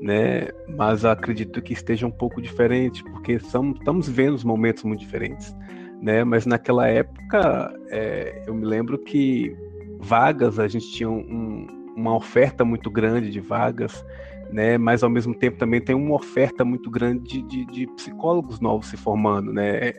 né? 0.00 0.48
Mas 0.76 1.04
acredito 1.04 1.60
que 1.60 1.72
esteja 1.72 2.06
um 2.06 2.10
pouco 2.10 2.40
diferente, 2.40 3.04
porque 3.04 3.38
são, 3.38 3.72
estamos 3.72 4.08
vendo 4.08 4.44
momentos 4.46 4.82
muito 4.82 5.00
diferentes, 5.00 5.54
né? 6.00 6.24
Mas 6.24 6.46
naquela 6.46 6.88
época, 6.88 7.72
é, 7.90 8.44
eu 8.46 8.54
me 8.54 8.64
lembro 8.64 8.98
que 8.98 9.54
vagas, 9.98 10.58
a 10.58 10.68
gente 10.68 10.90
tinha 10.92 11.10
um, 11.10 11.66
uma 11.96 12.14
oferta 12.14 12.64
muito 12.64 12.90
grande 12.90 13.30
de 13.30 13.40
vagas, 13.40 14.04
né? 14.50 14.78
Mas 14.78 15.02
ao 15.02 15.10
mesmo 15.10 15.34
tempo 15.34 15.58
também 15.58 15.80
tem 15.80 15.94
uma 15.94 16.14
oferta 16.14 16.64
muito 16.64 16.90
grande 16.90 17.28
de, 17.28 17.42
de, 17.42 17.66
de 17.66 17.86
psicólogos 17.94 18.60
novos 18.60 18.86
se 18.86 18.96
formando, 18.96 19.52
né? 19.52 19.92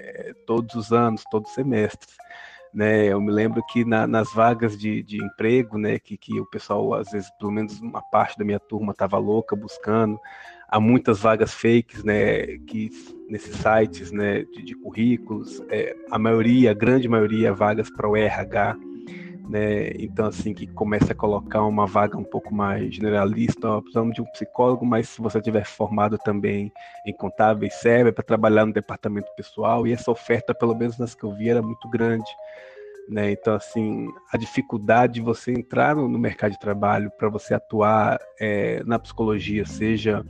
Todos 0.46 0.76
os 0.76 0.92
anos, 0.92 1.24
todos 1.30 1.50
os 1.50 1.56
semestres. 1.56 2.16
Né, 2.72 3.08
eu 3.08 3.20
me 3.20 3.32
lembro 3.32 3.64
que 3.66 3.84
na, 3.84 4.06
nas 4.06 4.32
vagas 4.32 4.78
de, 4.78 5.02
de 5.02 5.18
emprego, 5.18 5.76
né, 5.76 5.98
que, 5.98 6.16
que 6.16 6.40
o 6.40 6.46
pessoal, 6.46 6.94
às 6.94 7.10
vezes, 7.10 7.28
pelo 7.40 7.52
menos 7.52 7.82
uma 7.82 8.00
parte 8.00 8.38
da 8.38 8.46
minha 8.46 8.60
turma 8.60 8.92
estava 8.92 9.18
louca 9.18 9.56
buscando, 9.56 10.20
há 10.68 10.80
muitas 10.80 11.20
vagas 11.20 11.52
fakes, 11.52 12.04
né, 12.04 12.60
que 12.68 12.92
nesses 13.28 13.56
sites, 13.56 14.12
né, 14.12 14.44
de, 14.44 14.62
de 14.62 14.76
currículos, 14.76 15.60
é, 15.70 15.96
a 16.12 16.20
maioria, 16.20 16.70
a 16.70 16.76
grande 16.76 17.10
maioria, 17.10 17.52
vagas 17.52 17.90
para 17.90 18.08
o 18.08 18.16
RH, 18.16 18.78
né? 19.50 19.90
Então, 19.98 20.28
assim, 20.28 20.54
que 20.54 20.68
começa 20.68 21.12
a 21.12 21.16
colocar 21.16 21.64
uma 21.64 21.88
vaga 21.88 22.16
um 22.16 22.24
pouco 22.24 22.54
mais 22.54 22.94
generalista, 22.94 23.82
precisamos 23.82 24.14
de 24.14 24.22
um 24.22 24.26
psicólogo, 24.26 24.86
mas 24.86 25.10
se 25.10 25.20
você 25.20 25.42
tiver 25.42 25.66
formado 25.66 26.20
também 26.20 26.72
em 27.04 27.12
contábeis, 27.12 27.74
serve 27.74 28.12
para 28.12 28.24
trabalhar 28.24 28.68
no 28.68 28.72
departamento 28.72 29.28
pessoal, 29.36 29.88
e 29.88 29.92
essa 29.92 30.12
oferta, 30.12 30.54
pelo 30.54 30.76
menos 30.76 31.00
nas 31.00 31.16
que 31.16 31.24
eu 31.24 31.34
vi, 31.34 31.50
era 31.50 31.64
muito 31.64 31.90
grande. 31.90 32.30
Né? 33.10 33.32
Então, 33.32 33.56
assim, 33.56 34.08
a 34.32 34.38
dificuldade 34.38 35.14
de 35.14 35.22
você 35.22 35.52
entrar 35.52 35.96
no, 35.96 36.08
no 36.08 36.20
mercado 36.20 36.52
de 36.52 36.60
trabalho 36.60 37.10
para 37.18 37.28
você 37.28 37.56
atuar 37.56 38.20
é, 38.40 38.84
na 38.86 39.00
psicologia, 39.00 39.66
seja 39.66 40.24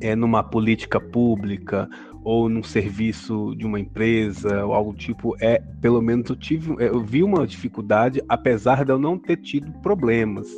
é, 0.00 0.16
numa 0.16 0.42
política 0.42 0.98
pública 0.98 1.86
ou 2.26 2.48
num 2.48 2.62
serviço 2.64 3.54
de 3.54 3.64
uma 3.64 3.78
empresa 3.78 4.66
ou 4.66 4.74
algo 4.74 4.92
tipo, 4.92 5.36
é 5.40 5.62
pelo 5.80 6.02
menos 6.02 6.28
eu 6.28 6.34
tive, 6.34 6.74
eu 6.80 7.00
vi 7.00 7.22
uma 7.22 7.46
dificuldade, 7.46 8.20
apesar 8.28 8.84
de 8.84 8.90
eu 8.90 8.98
não 8.98 9.16
ter 9.16 9.36
tido 9.36 9.70
problemas. 9.80 10.48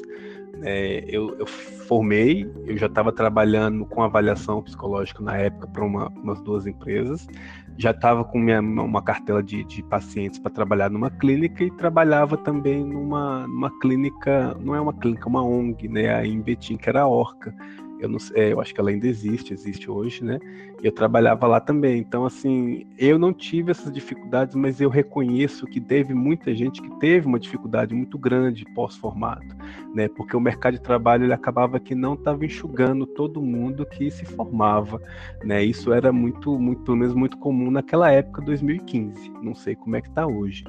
É, 0.63 1.05
eu, 1.07 1.39
eu, 1.39 1.47
formei, 1.47 2.51
eu 2.65 2.75
já 2.79 2.87
estava 2.87 3.13
trabalhando 3.13 3.85
com 3.85 4.03
avaliação 4.03 4.63
psicológica 4.63 5.23
na 5.23 5.37
época 5.37 5.67
para 5.69 5.85
uma, 5.85 6.09
umas 6.09 6.41
duas 6.41 6.67
empresas, 6.67 7.29
já 7.77 7.91
estava 7.91 8.25
com 8.25 8.39
minha, 8.39 8.61
uma 8.61 9.03
cartela 9.03 9.43
de, 9.43 9.63
de 9.65 9.83
pacientes 9.83 10.39
para 10.39 10.51
trabalhar 10.51 10.91
numa 10.91 11.11
clínica 11.11 11.63
e 11.63 11.71
trabalhava 11.71 12.39
também 12.39 12.83
numa, 12.83 13.47
numa 13.47 13.71
clínica, 13.79 14.57
não 14.59 14.75
é 14.75 14.81
uma 14.81 14.95
clínica, 14.95 15.29
uma 15.29 15.45
ONG, 15.45 15.87
né, 15.87 16.27
em 16.27 16.41
Betim, 16.41 16.79
que 16.79 16.89
era 16.89 17.03
a 17.03 17.07
Orca 17.07 17.55
eu 18.01 18.09
não 18.09 18.19
é, 18.35 18.53
eu 18.53 18.61
acho 18.61 18.75
que 18.75 18.81
ela 18.81 18.91
ainda 18.91 19.07
existe, 19.07 19.53
existe 19.53 19.91
hoje, 19.91 20.25
né? 20.25 20.39
Eu 20.83 20.93
trabalhava 20.93 21.47
lá 21.47 21.61
também. 21.61 21.99
Então, 21.99 22.25
assim, 22.25 22.87
eu 22.97 23.19
não 23.19 23.33
tive 23.33 23.71
essas 23.71 23.93
dificuldades, 23.93 24.55
mas 24.55 24.81
eu 24.81 24.89
reconheço 24.89 25.67
que 25.67 25.81
teve 25.81 26.15
muita 26.15 26.55
gente 26.55 26.81
que 26.81 26.91
teve 26.99 27.27
uma 27.27 27.39
dificuldade 27.39 27.95
muito 27.95 28.17
grande 28.17 28.65
pós-formato, 28.75 29.57
né? 29.95 30.09
Porque 30.09 30.37
o 30.37 30.41
mercado 30.41 30.75
de 30.75 30.81
trabalho 30.81 31.25
ele 31.25 31.33
acabava 31.33 31.81
que 31.81 31.95
não 31.95 32.15
estava 32.15 32.45
enxugando 32.45 33.07
todo 33.07 33.43
mundo 33.43 33.85
que 33.85 34.11
se 34.11 34.25
formava, 34.25 35.01
né? 35.43 35.65
Isso 35.65 35.93
era 35.93 36.13
muito, 36.13 36.59
muito, 36.59 36.83
pelo 36.83 36.97
menos 36.97 37.15
muito 37.15 37.37
comum 37.39 37.71
naquela 37.71 38.11
época, 38.11 38.43
2015. 38.43 39.31
Não 39.43 39.55
sei 39.55 39.75
como 39.75 39.97
é 39.97 40.01
que 40.01 40.09
está 40.09 40.27
hoje 40.27 40.65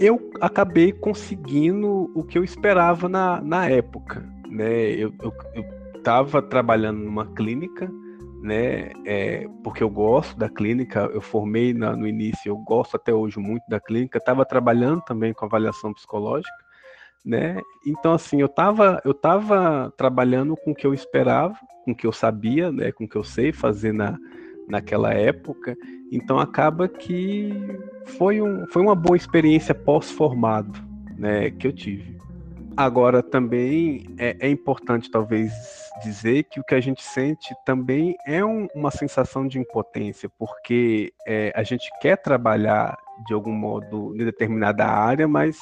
eu 0.00 0.32
acabei 0.40 0.92
conseguindo 0.92 2.10
o 2.14 2.24
que 2.24 2.36
eu 2.36 2.42
esperava 2.42 3.08
na, 3.08 3.40
na 3.40 3.68
época. 3.68 4.28
Né? 4.48 4.90
Eu, 4.90 5.14
eu, 5.22 5.32
eu 5.54 5.83
estava 6.04 6.42
trabalhando 6.42 6.98
numa 6.98 7.24
clínica, 7.32 7.90
né? 8.42 8.92
É, 9.06 9.48
porque 9.62 9.82
eu 9.82 9.88
gosto 9.88 10.38
da 10.38 10.50
clínica, 10.50 11.10
eu 11.14 11.20
formei 11.22 11.72
na, 11.72 11.96
no 11.96 12.06
início, 12.06 12.50
eu 12.50 12.58
gosto 12.58 12.96
até 12.96 13.12
hoje 13.14 13.38
muito 13.38 13.62
da 13.70 13.80
clínica, 13.80 14.18
estava 14.18 14.44
trabalhando 14.44 15.00
também 15.00 15.32
com 15.32 15.46
avaliação 15.46 15.94
psicológica, 15.94 16.52
né? 17.24 17.58
Então 17.86 18.12
assim, 18.12 18.38
eu 18.38 18.46
estava 18.46 19.00
eu 19.02 19.14
tava 19.14 19.90
trabalhando 19.96 20.54
com 20.58 20.72
o 20.72 20.74
que 20.74 20.86
eu 20.86 20.92
esperava, 20.92 21.56
com 21.86 21.92
o 21.92 21.96
que 21.96 22.06
eu 22.06 22.12
sabia, 22.12 22.70
né? 22.70 22.92
Com 22.92 23.04
o 23.04 23.08
que 23.08 23.16
eu 23.16 23.24
sei 23.24 23.50
fazer 23.50 23.94
na, 23.94 24.18
naquela 24.68 25.14
época. 25.14 25.74
Então 26.12 26.38
acaba 26.38 26.86
que 26.86 27.50
foi, 28.18 28.42
um, 28.42 28.66
foi 28.66 28.82
uma 28.82 28.94
boa 28.94 29.16
experiência 29.16 29.74
pós-formado, 29.74 30.78
né? 31.16 31.50
Que 31.50 31.66
eu 31.66 31.72
tive. 31.72 32.14
Agora, 32.76 33.22
também 33.22 34.06
é, 34.18 34.36
é, 34.40 34.50
importante, 34.50 35.08
talvez, 35.08 35.52
dizer 36.02 36.44
que 36.44 36.60
o 36.60 36.64
que 36.64 36.74
a 36.74 36.80
gente 36.80 37.02
sente 37.02 37.54
também 37.64 38.16
é 38.26 38.44
um, 38.44 38.66
uma 38.74 38.90
sensação 38.90 39.46
de 39.46 39.58
impotência, 39.58 40.28
porque 40.38 41.12
é, 41.26 41.52
a 41.54 41.62
gente 41.62 41.90
quer 42.00 42.16
trabalhar 42.16 42.96
de 43.26 43.32
algum 43.32 43.52
modo 43.52 44.14
em 44.14 44.24
determinada 44.24 44.84
área, 44.84 45.28
mas 45.28 45.58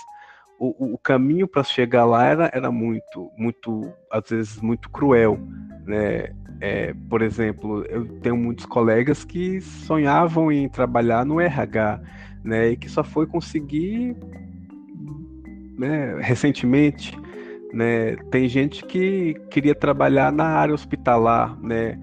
o, 0.59 0.95
o 0.95 0.99
caminho 0.99 1.47
para 1.47 1.63
chegar 1.63 2.05
lá 2.05 2.25
era, 2.25 2.51
era 2.55 2.71
muito, 2.71 3.31
muito, 3.37 3.93
às 4.11 4.31
vezes, 4.31 4.61
muito 4.61 4.89
cruel. 4.89 5.39
Né? 5.85 6.33
É, 6.61 6.95
por 7.11 7.21
exemplo, 7.21 7.85
eu 7.87 8.07
tenho 8.21 8.37
muitos 8.37 8.65
colegas 8.65 9.25
que 9.25 9.61
sonhavam 9.61 10.53
em 10.53 10.69
trabalhar 10.69 11.27
no 11.27 11.41
RH, 11.41 12.01
né, 12.45 12.71
e 12.71 12.77
que 12.77 12.89
só 12.89 13.05
foi 13.05 13.27
conseguir 13.27 14.17
né, 15.77 16.17
recentemente, 16.21 17.17
né, 17.73 18.17
tem 18.31 18.49
gente 18.49 18.85
que 18.85 19.35
queria 19.51 19.75
trabalhar 19.75 20.31
na 20.31 20.45
área 20.45 20.75
hospitalar, 20.75 21.59
né, 21.61 21.99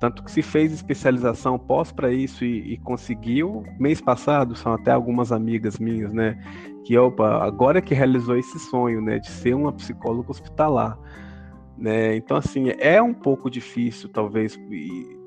tanto 0.00 0.24
que 0.24 0.30
se 0.30 0.42
fez 0.42 0.72
especialização 0.72 1.58
pós 1.58 1.92
para 1.92 2.12
isso 2.12 2.44
e, 2.44 2.72
e, 2.72 2.78
conseguiu. 2.78 3.64
Mês 3.78 4.00
passado, 4.00 4.56
são 4.56 4.72
até 4.72 4.90
algumas 4.90 5.30
amigas 5.30 5.78
minhas, 5.78 6.12
né, 6.12 6.38
que 6.84 6.96
opa, 6.96 7.44
agora 7.44 7.82
que 7.82 7.94
realizou 7.94 8.36
esse 8.36 8.58
sonho, 8.58 9.00
né, 9.00 9.18
de 9.18 9.28
ser 9.28 9.54
uma 9.54 9.72
psicóloga 9.72 10.30
hospitalar. 10.30 10.98
Né? 11.76 12.16
Então, 12.16 12.36
assim, 12.36 12.70
é 12.78 13.02
um 13.02 13.12
pouco 13.12 13.50
difícil, 13.50 14.08
talvez, 14.08 14.58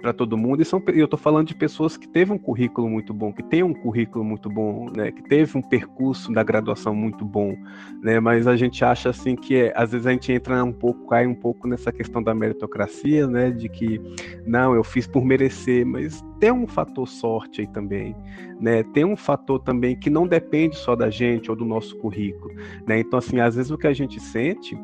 para 0.01 0.13
todo 0.13 0.37
mundo. 0.37 0.61
E 0.61 0.65
são, 0.65 0.81
eu 0.87 1.05
estou 1.05 1.19
falando 1.19 1.47
de 1.47 1.55
pessoas 1.55 1.97
que 1.97 2.07
teve 2.07 2.31
um 2.31 2.37
currículo 2.37 2.89
muito 2.89 3.13
bom, 3.13 3.33
que 3.33 3.43
tem 3.43 3.63
um 3.63 3.73
currículo 3.73 4.23
muito 4.23 4.49
bom, 4.49 4.89
né? 4.95 5.11
que 5.11 5.21
teve 5.23 5.57
um 5.57 5.61
percurso 5.61 6.31
da 6.31 6.43
graduação 6.43 6.95
muito 6.95 7.25
bom, 7.25 7.55
né? 8.01 8.19
Mas 8.19 8.47
a 8.47 8.55
gente 8.55 8.83
acha 8.85 9.09
assim 9.09 9.35
que 9.35 9.55
é, 9.55 9.73
às 9.75 9.91
vezes 9.91 10.07
a 10.07 10.11
gente 10.11 10.31
entra 10.31 10.63
um 10.63 10.71
pouco, 10.71 11.07
cai 11.07 11.27
um 11.27 11.35
pouco 11.35 11.67
nessa 11.67 11.91
questão 11.91 12.23
da 12.23 12.33
meritocracia, 12.33 13.27
né? 13.27 13.51
De 13.51 13.67
que 13.67 13.99
não, 14.45 14.73
eu 14.73 14.83
fiz 14.83 15.07
por 15.07 15.25
merecer, 15.25 15.85
mas 15.85 16.23
tem 16.39 16.51
um 16.51 16.67
fator 16.67 17.07
sorte 17.07 17.61
aí 17.61 17.67
também, 17.67 18.15
né? 18.59 18.83
Tem 18.83 19.03
um 19.03 19.17
fator 19.17 19.59
também 19.59 19.95
que 19.95 20.09
não 20.09 20.27
depende 20.27 20.77
só 20.77 20.95
da 20.95 21.09
gente 21.09 21.49
ou 21.49 21.57
do 21.57 21.65
nosso 21.65 21.97
currículo, 21.97 22.53
né? 22.85 22.99
Então, 22.99 23.19
assim, 23.19 23.39
às 23.39 23.55
vezes 23.55 23.71
o 23.71 23.77
que 23.77 23.87
a 23.87 23.93
gente 23.93 24.19
sente 24.19 24.77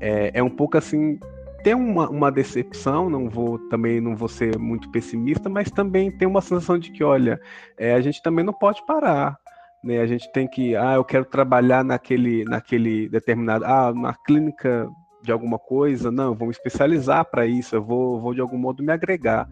é, 0.00 0.30
é 0.34 0.42
um 0.42 0.50
pouco 0.50 0.76
assim 0.76 1.18
tem 1.62 1.74
uma, 1.74 2.08
uma, 2.08 2.30
decepção, 2.30 3.10
não 3.10 3.28
vou 3.28 3.58
também 3.68 4.00
não 4.00 4.14
vou 4.14 4.28
ser 4.28 4.56
muito 4.56 4.88
pessimista, 4.92 5.48
mas 5.48 5.68
também 5.68 6.12
tem 6.12 6.28
uma 6.28 6.40
sensação 6.40 6.78
de 6.78 6.92
que, 6.92 7.02
olha, 7.02 7.40
é, 7.76 7.92
a 7.92 8.00
gente 8.00 8.22
também 8.22 8.44
não 8.44 8.52
pode 8.52 8.86
parar, 8.86 9.36
né? 9.82 9.98
A 9.98 10.06
gente 10.06 10.30
tem 10.30 10.46
que, 10.46 10.76
ah, 10.76 10.94
eu 10.94 11.04
quero 11.04 11.24
trabalhar 11.24 11.82
naquele, 11.82 12.44
naquele 12.44 13.08
determinado, 13.08 13.64
ah, 13.64 13.92
na 13.92 14.14
clínica 14.14 14.88
de 15.24 15.32
alguma 15.32 15.58
coisa, 15.58 16.08
não, 16.08 16.36
me 16.36 16.50
especializar 16.50 17.24
para 17.24 17.44
isso, 17.46 17.74
eu 17.74 17.82
vou, 17.82 18.20
vou 18.20 18.32
de 18.32 18.40
algum 18.40 18.56
modo 18.58 18.80
me 18.80 18.92
agregar, 18.92 19.48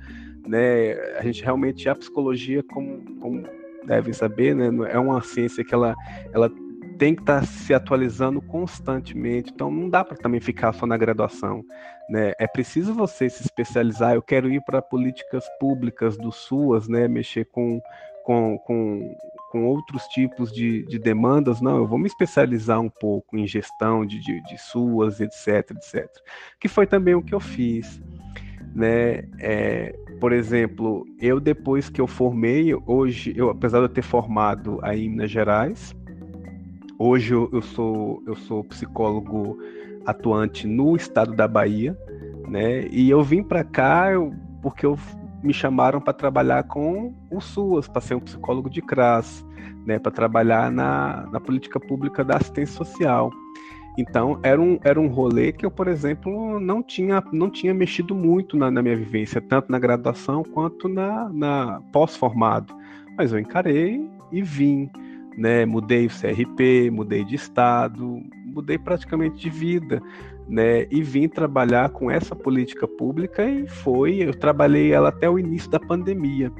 né? 0.46 0.92
A 1.18 1.22
gente 1.24 1.42
realmente 1.42 1.88
a 1.88 1.96
psicologia, 1.96 2.62
como, 2.62 3.02
como 3.18 3.42
devem 3.84 4.12
saber, 4.12 4.54
né, 4.54 4.68
é 4.90 4.98
uma 4.98 5.20
ciência 5.20 5.64
que 5.64 5.74
ela, 5.74 5.94
ela 6.32 6.50
tem 6.98 7.14
que 7.14 7.22
estar 7.22 7.40
tá 7.40 7.46
se 7.46 7.74
atualizando 7.74 8.40
constantemente, 8.40 9.50
então 9.52 9.70
não 9.70 9.88
dá 9.88 10.04
para 10.04 10.16
também 10.16 10.40
ficar 10.40 10.72
só 10.72 10.86
na 10.86 10.96
graduação. 10.96 11.64
Né? 12.08 12.32
É 12.38 12.46
preciso 12.46 12.94
você 12.94 13.28
se 13.28 13.42
especializar. 13.42 14.14
Eu 14.14 14.22
quero 14.22 14.50
ir 14.50 14.62
para 14.64 14.82
políticas 14.82 15.44
públicas 15.58 16.16
do 16.16 16.30
SUAS, 16.30 16.88
né? 16.88 17.08
mexer 17.08 17.46
com, 17.46 17.80
com, 18.24 18.58
com, 18.58 19.16
com 19.50 19.64
outros 19.66 20.04
tipos 20.08 20.52
de, 20.52 20.84
de 20.84 20.98
demandas. 20.98 21.60
Não, 21.60 21.76
eu 21.78 21.86
vou 21.86 21.98
me 21.98 22.06
especializar 22.06 22.80
um 22.80 22.90
pouco 22.90 23.36
em 23.36 23.46
gestão 23.46 24.04
de, 24.04 24.20
de, 24.20 24.42
de 24.42 24.58
SUAS, 24.58 25.20
etc, 25.20 25.70
etc. 25.70 26.08
Que 26.60 26.68
foi 26.68 26.86
também 26.86 27.14
o 27.14 27.22
que 27.22 27.34
eu 27.34 27.40
fiz. 27.40 28.00
Né? 28.74 29.24
É, 29.38 29.94
por 30.20 30.32
exemplo, 30.32 31.06
eu 31.20 31.38
depois 31.38 31.88
que 31.88 32.00
eu 32.00 32.06
formei, 32.06 32.74
hoje, 32.86 33.32
eu 33.36 33.50
apesar 33.50 33.78
de 33.78 33.84
eu 33.84 33.88
ter 33.88 34.02
formado 34.02 34.78
aí 34.82 35.04
em 35.04 35.08
Minas 35.08 35.30
Gerais, 35.30 35.94
hoje 36.98 37.32
eu, 37.34 37.48
eu 37.52 37.62
sou 37.62 38.22
eu 38.26 38.36
sou 38.36 38.64
psicólogo 38.64 39.58
atuante 40.06 40.66
no 40.66 40.96
estado 40.96 41.34
da 41.34 41.48
Bahia, 41.48 41.96
né? 42.48 42.86
E 42.90 43.08
eu 43.10 43.22
vim 43.22 43.42
para 43.42 43.64
cá 43.64 44.08
porque 44.62 44.86
eu 44.86 44.98
me 45.42 45.52
chamaram 45.52 46.00
para 46.00 46.12
trabalhar 46.12 46.62
com 46.64 47.14
o 47.30 47.40
SUAS, 47.40 47.86
para 47.86 48.00
ser 48.00 48.14
um 48.14 48.20
psicólogo 48.20 48.70
de 48.70 48.80
CRAS, 48.80 49.44
né? 49.86 49.98
Para 49.98 50.12
trabalhar 50.12 50.70
na, 50.70 51.28
na 51.30 51.40
política 51.40 51.78
pública 51.78 52.24
da 52.24 52.36
assistência 52.36 52.76
social. 52.76 53.30
Então, 53.96 54.40
era 54.42 54.60
um, 54.60 54.78
era 54.82 55.00
um 55.00 55.06
rolê 55.06 55.52
que 55.52 55.64
eu, 55.64 55.70
por 55.70 55.86
exemplo, 55.86 56.58
não 56.58 56.82
tinha, 56.82 57.22
não 57.32 57.48
tinha 57.48 57.72
mexido 57.72 58.14
muito 58.14 58.56
na, 58.56 58.70
na 58.70 58.82
minha 58.82 58.96
vivência, 58.96 59.40
tanto 59.40 59.70
na 59.70 59.78
graduação 59.78 60.42
quanto 60.42 60.88
na, 60.88 61.28
na 61.28 61.80
pós-formado. 61.92 62.74
Mas 63.16 63.32
eu 63.32 63.38
encarei 63.38 64.10
e 64.32 64.42
vim. 64.42 64.90
Né? 65.36 65.64
Mudei 65.64 66.06
o 66.06 66.10
CRP, 66.10 66.90
mudei 66.90 67.24
de 67.24 67.34
estado, 67.34 68.20
mudei 68.46 68.78
praticamente 68.78 69.36
de 69.36 69.50
vida. 69.50 70.00
Né, 70.46 70.86
e 70.90 71.02
vim 71.02 71.26
trabalhar 71.26 71.88
com 71.88 72.10
essa 72.10 72.36
política 72.36 72.86
pública 72.86 73.48
e 73.48 73.66
foi, 73.66 74.16
eu 74.16 74.34
trabalhei 74.34 74.92
ela 74.92 75.08
até 75.08 75.26
o 75.28 75.38
início 75.38 75.70
da 75.70 75.80
pandemia. 75.80 76.52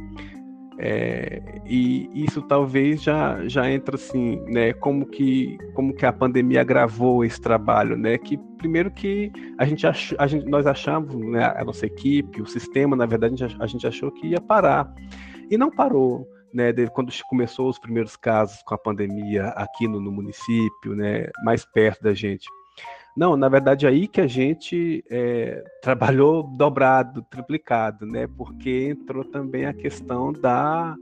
É, 0.77 1.41
e 1.67 2.11
isso 2.13 2.43
talvez 2.43 3.03
já, 3.03 3.47
já 3.47 3.71
entra 3.71 3.95
assim, 3.95 4.41
né? 4.49 4.73
Como 4.73 5.07
que, 5.07 5.57
como 5.73 5.95
que 5.95 6.05
a 6.05 6.13
pandemia 6.13 6.63
agravou 6.63 7.25
esse 7.25 7.41
trabalho, 7.41 7.97
né? 7.97 8.19
Que 8.19 8.37
primeiro 8.59 8.91
que 8.91 9.31
a 9.57 9.65
gente, 9.65 9.87
ach, 9.87 10.15
a 10.19 10.27
gente 10.27 10.47
nós 10.47 10.67
achamos, 10.67 11.15
né, 11.15 11.45
a 11.57 11.65
nossa 11.65 11.87
equipe, 11.87 12.43
o 12.43 12.47
sistema, 12.47 12.97
na 12.97 13.07
verdade, 13.07 13.45
a 13.61 13.67
gente 13.67 13.87
achou 13.87 14.11
que 14.11 14.29
ia 14.29 14.41
parar 14.41 14.93
e 15.51 15.57
não 15.57 15.71
parou. 15.71 16.27
Né, 16.55 16.73
quando 16.93 17.13
começou 17.29 17.69
os 17.69 17.81
primeiros 17.81 18.15
casos 18.15 18.63
com 18.63 18.75
a 18.75 18.79
pandemia 18.79 19.49
aqui 19.49 19.89
no, 19.89 20.01
no 20.01 20.13
município, 20.13 20.95
né, 20.95 21.29
mais 21.43 21.65
perto 21.65 22.01
da 22.01 22.15
gente, 22.15 22.49
não, 23.17 23.37
na 23.37 23.49
verdade 23.49 23.87
aí 23.87 24.09
que 24.09 24.21
a 24.21 24.27
gente 24.27 25.05
é, 25.09 25.65
trabalhou 25.81 26.43
dobrado, 26.43 27.23
triplicado, 27.23 28.05
né? 28.05 28.27
Porque 28.27 28.89
entrou 28.91 29.25
também 29.25 29.67
a 29.67 29.73
questão 29.73 30.33
da 30.33 30.97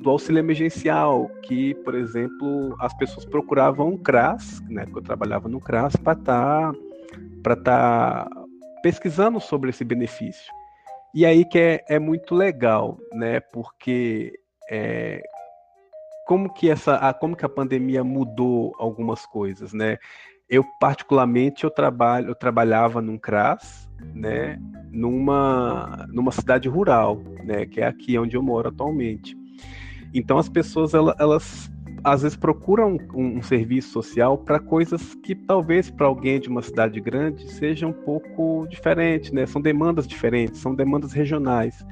do 0.00 0.10
auxílio 0.10 0.38
emergencial, 0.38 1.28
que, 1.42 1.74
por 1.76 1.94
exemplo, 1.94 2.76
as 2.78 2.94
pessoas 2.94 3.24
procuravam 3.24 3.88
um 3.88 3.98
CRAS, 3.98 4.62
né? 4.68 4.86
Que 4.86 4.96
eu 4.96 5.02
trabalhava 5.02 5.48
no 5.48 5.58
CRAS 5.58 5.96
para 5.96 6.12
estar 6.12 6.72
tá, 7.42 7.56
tá 7.56 8.30
pesquisando 8.82 9.40
sobre 9.40 9.70
esse 9.70 9.82
benefício. 9.82 10.52
E 11.12 11.26
aí 11.26 11.44
que 11.44 11.58
é, 11.58 11.84
é 11.88 11.98
muito 11.98 12.34
legal, 12.34 12.98
né? 13.12 13.40
Porque 13.40 14.38
é, 14.70 15.22
como 16.26 16.52
que 16.52 16.68
essa, 16.70 16.96
a, 16.96 17.14
como 17.14 17.36
que 17.36 17.44
a 17.44 17.48
pandemia 17.48 18.02
mudou 18.02 18.74
algumas 18.78 19.24
coisas, 19.26 19.72
né? 19.72 19.98
eu 20.48 20.64
particularmente 20.78 21.64
eu 21.64 21.70
trabalho, 21.70 22.28
eu 22.28 22.34
trabalhava 22.34 23.02
num 23.02 23.18
CRAS, 23.18 23.88
né, 24.14 24.58
numa 24.90 26.06
numa 26.12 26.30
cidade 26.30 26.68
rural, 26.68 27.20
né, 27.44 27.66
que 27.66 27.80
é 27.80 27.86
aqui 27.86 28.18
onde 28.18 28.36
eu 28.36 28.42
moro 28.42 28.68
atualmente. 28.68 29.36
Então 30.14 30.38
as 30.38 30.48
pessoas 30.48 30.94
elas, 30.94 31.14
elas 31.18 31.70
às 32.04 32.22
vezes 32.22 32.36
procuram 32.36 32.96
um, 33.14 33.38
um 33.38 33.42
serviço 33.42 33.90
social 33.90 34.38
para 34.38 34.60
coisas 34.60 35.14
que 35.16 35.34
talvez 35.34 35.90
para 35.90 36.06
alguém 36.06 36.38
de 36.38 36.48
uma 36.48 36.62
cidade 36.62 37.00
grande 37.00 37.50
seja 37.50 37.86
um 37.86 37.92
pouco 37.92 38.66
diferente, 38.68 39.34
né? 39.34 39.44
São 39.46 39.60
demandas 39.60 40.06
diferentes, 40.06 40.60
são 40.60 40.74
demandas 40.74 41.12
regionais. 41.12 41.84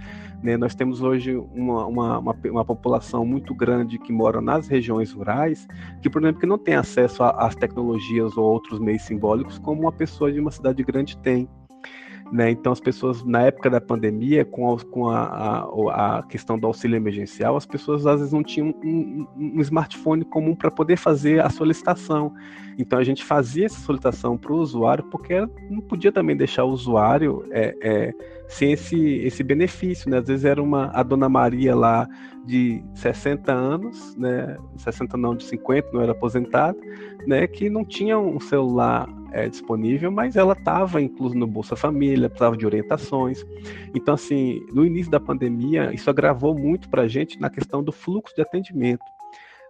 Né? 0.44 0.58
Nós 0.58 0.74
temos 0.74 1.00
hoje 1.00 1.34
uma, 1.54 1.86
uma, 1.86 2.18
uma, 2.18 2.36
uma, 2.50 2.64
população 2.66 3.24
muito 3.24 3.54
grande 3.54 3.98
que 3.98 4.12
mora 4.12 4.42
nas 4.42 4.68
regiões 4.68 5.10
rurais, 5.10 5.66
que, 6.02 6.10
por 6.10 6.22
exemplo, 6.22 6.38
que 6.38 6.46
não 6.46 6.58
tem 6.58 6.74
acesso 6.74 7.22
às 7.22 7.56
tecnologias 7.56 8.36
ou 8.36 8.44
outros 8.44 8.78
meios 8.78 9.02
simbólicos 9.02 9.58
como 9.58 9.80
uma 9.80 9.92
pessoa 9.92 10.30
de 10.30 10.38
uma 10.38 10.50
cidade 10.50 10.84
grande 10.84 11.16
tem. 11.16 11.48
Né? 12.32 12.50
Então, 12.50 12.72
as 12.72 12.80
pessoas, 12.80 13.22
na 13.22 13.42
época 13.42 13.68
da 13.70 13.80
pandemia, 13.80 14.44
com, 14.44 14.74
a, 14.74 14.80
com 14.80 15.08
a, 15.08 15.22
a, 15.22 16.18
a, 16.18 16.22
questão 16.22 16.58
do 16.58 16.66
auxílio 16.66 16.96
emergencial, 16.96 17.56
as 17.56 17.66
pessoas 17.66 18.06
às 18.06 18.18
vezes 18.18 18.32
não 18.32 18.42
tinham 18.42 18.74
um, 18.82 19.26
um, 19.36 19.60
smartphone 19.60 20.24
comum 20.24 20.54
para 20.54 20.70
poder 20.70 20.96
fazer 20.96 21.40
a 21.40 21.50
solicitação. 21.50 22.32
Então, 22.78 22.98
a 22.98 23.04
gente 23.04 23.22
fazia 23.22 23.66
essa 23.66 23.78
solicitação 23.80 24.36
para 24.36 24.52
o 24.52 24.56
usuário, 24.56 25.04
porque 25.04 25.46
não 25.70 25.80
podia 25.80 26.10
também 26.10 26.36
deixar 26.36 26.64
o 26.64 26.70
usuário 26.70 27.46
é, 27.50 27.74
é, 27.82 28.12
sem 28.48 28.72
esse, 28.72 28.98
esse 29.18 29.42
benefício. 29.42 30.10
Né? 30.10 30.18
Às 30.18 30.26
vezes 30.26 30.44
era 30.44 30.62
uma, 30.62 30.90
a 30.92 31.02
dona 31.02 31.28
Maria 31.28 31.74
lá 31.76 32.08
de 32.44 32.82
60 32.94 33.52
anos, 33.52 34.16
né? 34.16 34.56
60 34.76 35.16
não, 35.16 35.34
de 35.34 35.44
50, 35.44 35.90
não 35.92 36.02
era 36.02 36.12
aposentada, 36.12 36.78
né? 37.26 37.46
que 37.46 37.70
não 37.70 37.84
tinha 37.84 38.18
um 38.18 38.40
celular 38.40 39.08
é, 39.34 39.48
disponível, 39.48 40.12
mas 40.12 40.36
ela 40.36 40.52
estava 40.52 41.02
incluso 41.02 41.34
no 41.34 41.44
Bolsa 41.44 41.74
Família, 41.74 42.28
precisava 42.28 42.56
de 42.56 42.64
orientações. 42.64 43.44
Então, 43.92 44.14
assim, 44.14 44.64
no 44.72 44.86
início 44.86 45.10
da 45.10 45.18
pandemia, 45.18 45.92
isso 45.92 46.08
agravou 46.08 46.56
muito 46.56 46.88
para 46.88 47.02
a 47.02 47.08
gente 47.08 47.40
na 47.40 47.50
questão 47.50 47.82
do 47.82 47.90
fluxo 47.90 48.32
de 48.36 48.42
atendimento. 48.42 49.02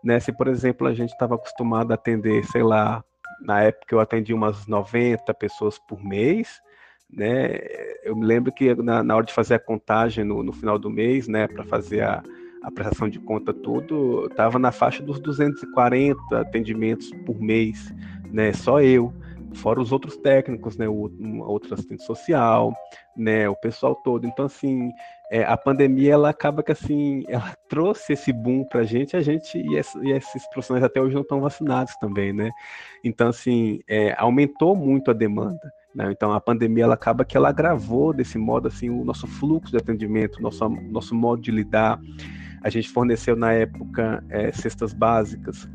Né? 0.04 0.20
Se, 0.20 0.30
por 0.30 0.48
exemplo, 0.48 0.86
a 0.86 0.92
gente 0.92 1.12
estava 1.12 1.36
acostumado 1.36 1.92
a 1.92 1.94
atender, 1.94 2.44
sei 2.44 2.62
lá, 2.62 3.02
na 3.40 3.62
época 3.62 3.94
eu 3.94 4.00
atendi 4.00 4.34
umas 4.34 4.66
90 4.66 5.32
pessoas 5.32 5.78
por 5.78 6.04
mês, 6.04 6.60
né? 7.10 7.58
Eu 8.04 8.14
me 8.14 8.26
lembro 8.26 8.52
que 8.52 8.74
na, 8.74 9.02
na 9.02 9.16
hora 9.16 9.24
de 9.24 9.32
fazer 9.32 9.54
a 9.54 9.58
contagem 9.58 10.24
no, 10.24 10.42
no 10.42 10.52
final 10.52 10.78
do 10.78 10.90
mês, 10.90 11.26
né, 11.26 11.48
para 11.48 11.64
fazer 11.64 12.02
a, 12.02 12.22
a 12.62 12.70
prestação 12.70 13.08
de 13.08 13.18
conta 13.18 13.52
tudo, 13.52 14.26
estava 14.26 14.58
na 14.58 14.70
faixa 14.70 15.02
dos 15.02 15.18
240 15.20 16.38
atendimentos 16.38 17.10
por 17.24 17.40
mês, 17.40 17.92
né? 18.30 18.52
Só 18.52 18.80
eu 18.82 19.12
fora 19.54 19.80
os 19.80 19.92
outros 19.92 20.16
técnicos, 20.16 20.76
né, 20.76 20.88
o 20.88 21.10
outro 21.46 21.74
assistente 21.74 22.02
social, 22.02 22.74
né, 23.16 23.48
o 23.48 23.56
pessoal 23.56 23.94
todo. 23.94 24.26
Então, 24.26 24.46
assim, 24.46 24.90
é, 25.30 25.42
a 25.44 25.56
pandemia, 25.56 26.14
ela 26.14 26.30
acaba 26.30 26.62
que, 26.62 26.72
assim, 26.72 27.24
ela 27.28 27.54
trouxe 27.68 28.12
esse 28.12 28.32
boom 28.32 28.64
pra 28.64 28.84
gente, 28.84 29.16
a 29.16 29.20
gente, 29.20 29.58
e, 29.58 29.76
essa, 29.76 29.98
e 30.04 30.12
esses 30.12 30.48
profissionais 30.50 30.84
até 30.84 31.00
hoje 31.00 31.14
não 31.14 31.22
estão 31.22 31.40
vacinados 31.40 31.94
também, 31.96 32.32
né? 32.32 32.50
Então, 33.02 33.28
assim, 33.28 33.80
é, 33.88 34.14
aumentou 34.18 34.76
muito 34.76 35.10
a 35.10 35.14
demanda. 35.14 35.72
Né? 35.94 36.10
Então, 36.10 36.32
a 36.32 36.40
pandemia, 36.40 36.84
ela 36.84 36.94
acaba 36.94 37.24
que 37.24 37.36
ela 37.36 37.48
agravou 37.48 38.12
desse 38.12 38.36
modo, 38.36 38.68
assim, 38.68 38.90
o 38.90 39.04
nosso 39.04 39.26
fluxo 39.26 39.70
de 39.70 39.78
atendimento, 39.78 40.42
nosso, 40.42 40.68
nosso 40.68 41.14
modo 41.14 41.40
de 41.40 41.50
lidar. 41.50 42.00
A 42.62 42.68
gente 42.68 42.88
forneceu, 42.88 43.36
na 43.36 43.52
época, 43.52 44.24
é, 44.28 44.50
cestas 44.52 44.92
básicas, 44.92 45.68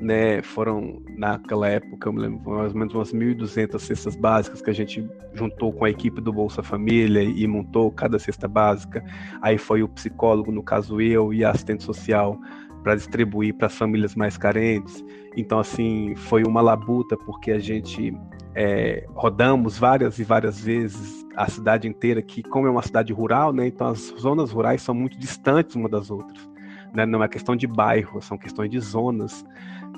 né, 0.00 0.42
foram 0.42 1.02
naquela 1.16 1.68
época, 1.68 2.08
eu 2.08 2.12
me 2.12 2.20
lembro, 2.20 2.50
mais 2.50 2.72
ou 2.72 2.78
menos 2.78 2.94
umas 2.94 3.12
1.200 3.12 3.78
cestas 3.78 4.16
básicas 4.16 4.60
que 4.60 4.70
a 4.70 4.74
gente 4.74 5.06
juntou 5.32 5.72
com 5.72 5.84
a 5.84 5.90
equipe 5.90 6.20
do 6.20 6.32
Bolsa 6.32 6.62
Família 6.62 7.22
e 7.22 7.46
montou 7.46 7.90
cada 7.90 8.18
cesta 8.18 8.48
básica. 8.48 9.04
Aí 9.40 9.58
foi 9.58 9.82
o 9.82 9.88
psicólogo, 9.88 10.52
no 10.52 10.62
caso 10.62 11.00
eu, 11.00 11.32
e 11.32 11.44
a 11.44 11.50
assistente 11.50 11.84
social 11.84 12.38
para 12.82 12.94
distribuir 12.94 13.54
para 13.54 13.66
as 13.66 13.76
famílias 13.76 14.14
mais 14.14 14.36
carentes. 14.36 15.02
Então, 15.36 15.58
assim, 15.58 16.14
foi 16.14 16.44
uma 16.44 16.60
labuta, 16.60 17.16
porque 17.16 17.50
a 17.50 17.58
gente 17.58 18.14
é, 18.54 19.04
rodamos 19.14 19.78
várias 19.78 20.18
e 20.18 20.24
várias 20.24 20.60
vezes 20.60 21.24
a 21.34 21.48
cidade 21.48 21.88
inteira, 21.88 22.22
que 22.22 22.42
como 22.42 22.66
é 22.66 22.70
uma 22.70 22.82
cidade 22.82 23.12
rural, 23.12 23.52
né, 23.52 23.66
então 23.66 23.88
as 23.88 24.14
zonas 24.20 24.52
rurais 24.52 24.82
são 24.82 24.94
muito 24.94 25.18
distantes 25.18 25.74
uma 25.74 25.88
das 25.88 26.10
outras. 26.10 26.48
Né, 26.94 27.04
não 27.04 27.24
é 27.24 27.28
questão 27.28 27.56
de 27.56 27.66
bairro, 27.66 28.22
são 28.22 28.38
questões 28.38 28.70
de 28.70 28.78
zonas 28.78 29.44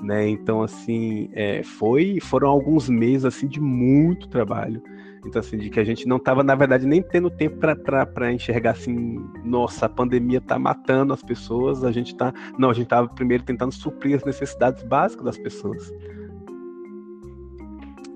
né? 0.01 0.27
Então, 0.27 0.61
assim, 0.61 1.29
é, 1.33 1.63
foi, 1.63 2.19
foram 2.21 2.49
alguns 2.49 2.89
meses, 2.89 3.25
assim, 3.25 3.47
de 3.47 3.59
muito 3.59 4.27
trabalho. 4.27 4.81
Então, 5.25 5.39
assim, 5.39 5.57
de 5.57 5.69
que 5.69 5.79
a 5.79 5.83
gente 5.83 6.07
não 6.07 6.17
estava, 6.17 6.43
na 6.43 6.55
verdade, 6.55 6.87
nem 6.87 7.01
tendo 7.01 7.29
tempo 7.29 7.57
para 7.57 8.31
enxergar 8.31 8.71
assim, 8.71 9.19
nossa, 9.43 9.85
a 9.85 9.89
pandemia 9.89 10.37
está 10.37 10.57
matando 10.57 11.13
as 11.13 11.21
pessoas, 11.21 11.83
a 11.83 11.91
gente 11.91 12.13
está. 12.13 12.33
Não, 12.57 12.69
a 12.69 12.73
gente 12.73 12.85
estava 12.85 13.07
primeiro 13.09 13.43
tentando 13.43 13.73
suprir 13.73 14.15
as 14.15 14.23
necessidades 14.23 14.83
básicas 14.83 15.25
das 15.25 15.37
pessoas. 15.37 15.91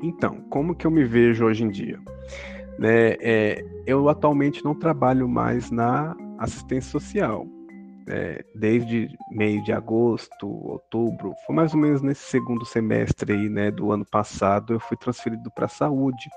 Então, 0.01 0.37
como 0.49 0.73
que 0.73 0.87
eu 0.87 0.91
me 0.91 1.03
vejo 1.03 1.45
hoje 1.45 1.63
em 1.63 1.69
dia? 1.69 1.99
Né, 2.79 3.15
é, 3.19 3.65
eu 3.85 4.07
atualmente 4.09 4.63
não 4.63 4.73
trabalho 4.73 5.27
mais 5.27 5.69
na 5.69 6.15
assistência 6.39 6.89
social. 6.89 7.45
É, 8.11 8.43
desde 8.53 9.09
meio 9.31 9.63
de 9.63 9.71
agosto, 9.71 10.45
outubro, 10.45 11.33
foi 11.45 11.55
mais 11.55 11.73
ou 11.73 11.79
menos 11.79 12.01
nesse 12.01 12.23
segundo 12.23 12.65
semestre 12.65 13.31
aí, 13.31 13.47
né, 13.49 13.71
do 13.71 13.91
ano 13.91 14.05
passado, 14.05 14.73
eu 14.73 14.79
fui 14.79 14.97
transferido 14.97 15.49
para 15.49 15.65
a 15.65 15.69
saúde. 15.69 16.29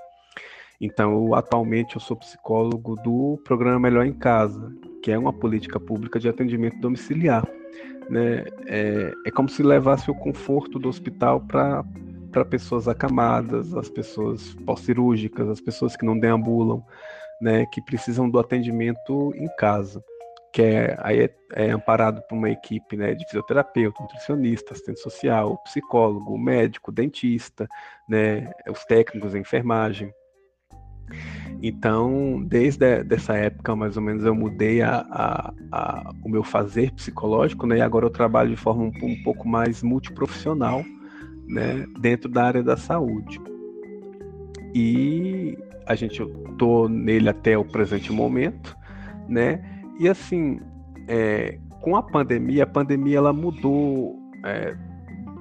Então, 0.79 1.11
eu, 1.11 1.35
atualmente 1.35 1.95
eu 1.95 2.01
sou 2.01 2.15
psicólogo 2.15 2.95
do 3.03 3.37
programa 3.43 3.79
Melhor 3.79 4.05
em 4.05 4.13
Casa, 4.13 4.71
que 5.03 5.11
é 5.11 5.17
uma 5.17 5.33
política 5.33 5.79
pública 5.79 6.17
de 6.17 6.29
atendimento 6.29 6.79
domiciliar. 6.79 7.45
Né? 8.09 8.45
É, 8.67 9.11
é 9.25 9.31
como 9.31 9.49
se 9.49 9.61
levasse 9.61 10.09
o 10.09 10.15
conforto 10.15 10.79
do 10.79 10.87
hospital 10.87 11.41
para 11.41 11.83
pessoas 12.49 12.87
acamadas, 12.87 13.73
as 13.73 13.89
pessoas 13.89 14.55
pós-cirúrgicas, 14.65 15.49
as 15.49 15.59
pessoas 15.59 15.97
que 15.97 16.05
não 16.05 16.17
deambulam, 16.17 16.83
né, 17.41 17.65
que 17.65 17.81
precisam 17.81 18.29
do 18.29 18.39
atendimento 18.39 19.33
em 19.35 19.47
casa, 19.57 20.01
que 20.55 20.61
é, 20.61 20.97
aí 21.01 21.19
é, 21.19 21.35
é 21.53 21.71
amparado 21.71 22.21
por 22.29 22.37
uma 22.37 22.49
equipe 22.49 22.95
né, 22.95 23.13
de 23.13 23.25
fisioterapeuta, 23.25 24.01
nutricionista, 24.01 24.71
assistente 24.71 25.01
social, 25.01 25.57
psicólogo, 25.65 26.37
médico, 26.37 26.93
dentista, 26.93 27.67
né, 28.07 28.49
os 28.69 28.85
técnicos 28.85 29.33
de 29.33 29.39
enfermagem. 29.39 30.13
Então, 31.61 32.41
desde 32.41 32.85
essa 33.13 33.35
época, 33.35 33.75
mais 33.75 33.97
ou 33.97 34.03
menos, 34.03 34.23
eu 34.23 34.33
mudei 34.33 34.81
a, 34.81 35.05
a, 35.11 35.53
a, 35.73 36.11
o 36.23 36.29
meu 36.29 36.41
fazer 36.41 36.93
psicológico, 36.93 37.67
né? 37.67 37.79
E 37.79 37.81
agora 37.81 38.05
eu 38.05 38.09
trabalho 38.09 38.49
de 38.49 38.55
forma 38.55 38.83
um, 38.83 38.91
um 39.03 39.23
pouco 39.23 39.45
mais 39.47 39.83
multiprofissional, 39.83 40.85
né? 41.47 41.85
Dentro 41.99 42.29
da 42.29 42.45
área 42.45 42.63
da 42.63 42.77
saúde. 42.77 43.41
E 44.73 45.57
a 45.85 45.95
gente 45.95 46.25
tô 46.57 46.87
nele 46.87 47.27
até 47.27 47.57
o 47.57 47.65
presente 47.65 48.11
momento, 48.11 48.75
né? 49.27 49.74
E 49.99 50.09
assim, 50.09 50.59
é, 51.07 51.59
com 51.81 51.95
a 51.95 52.03
pandemia, 52.03 52.63
a 52.63 52.67
pandemia 52.67 53.17
ela 53.17 53.33
mudou 53.33 54.19
é, 54.43 54.75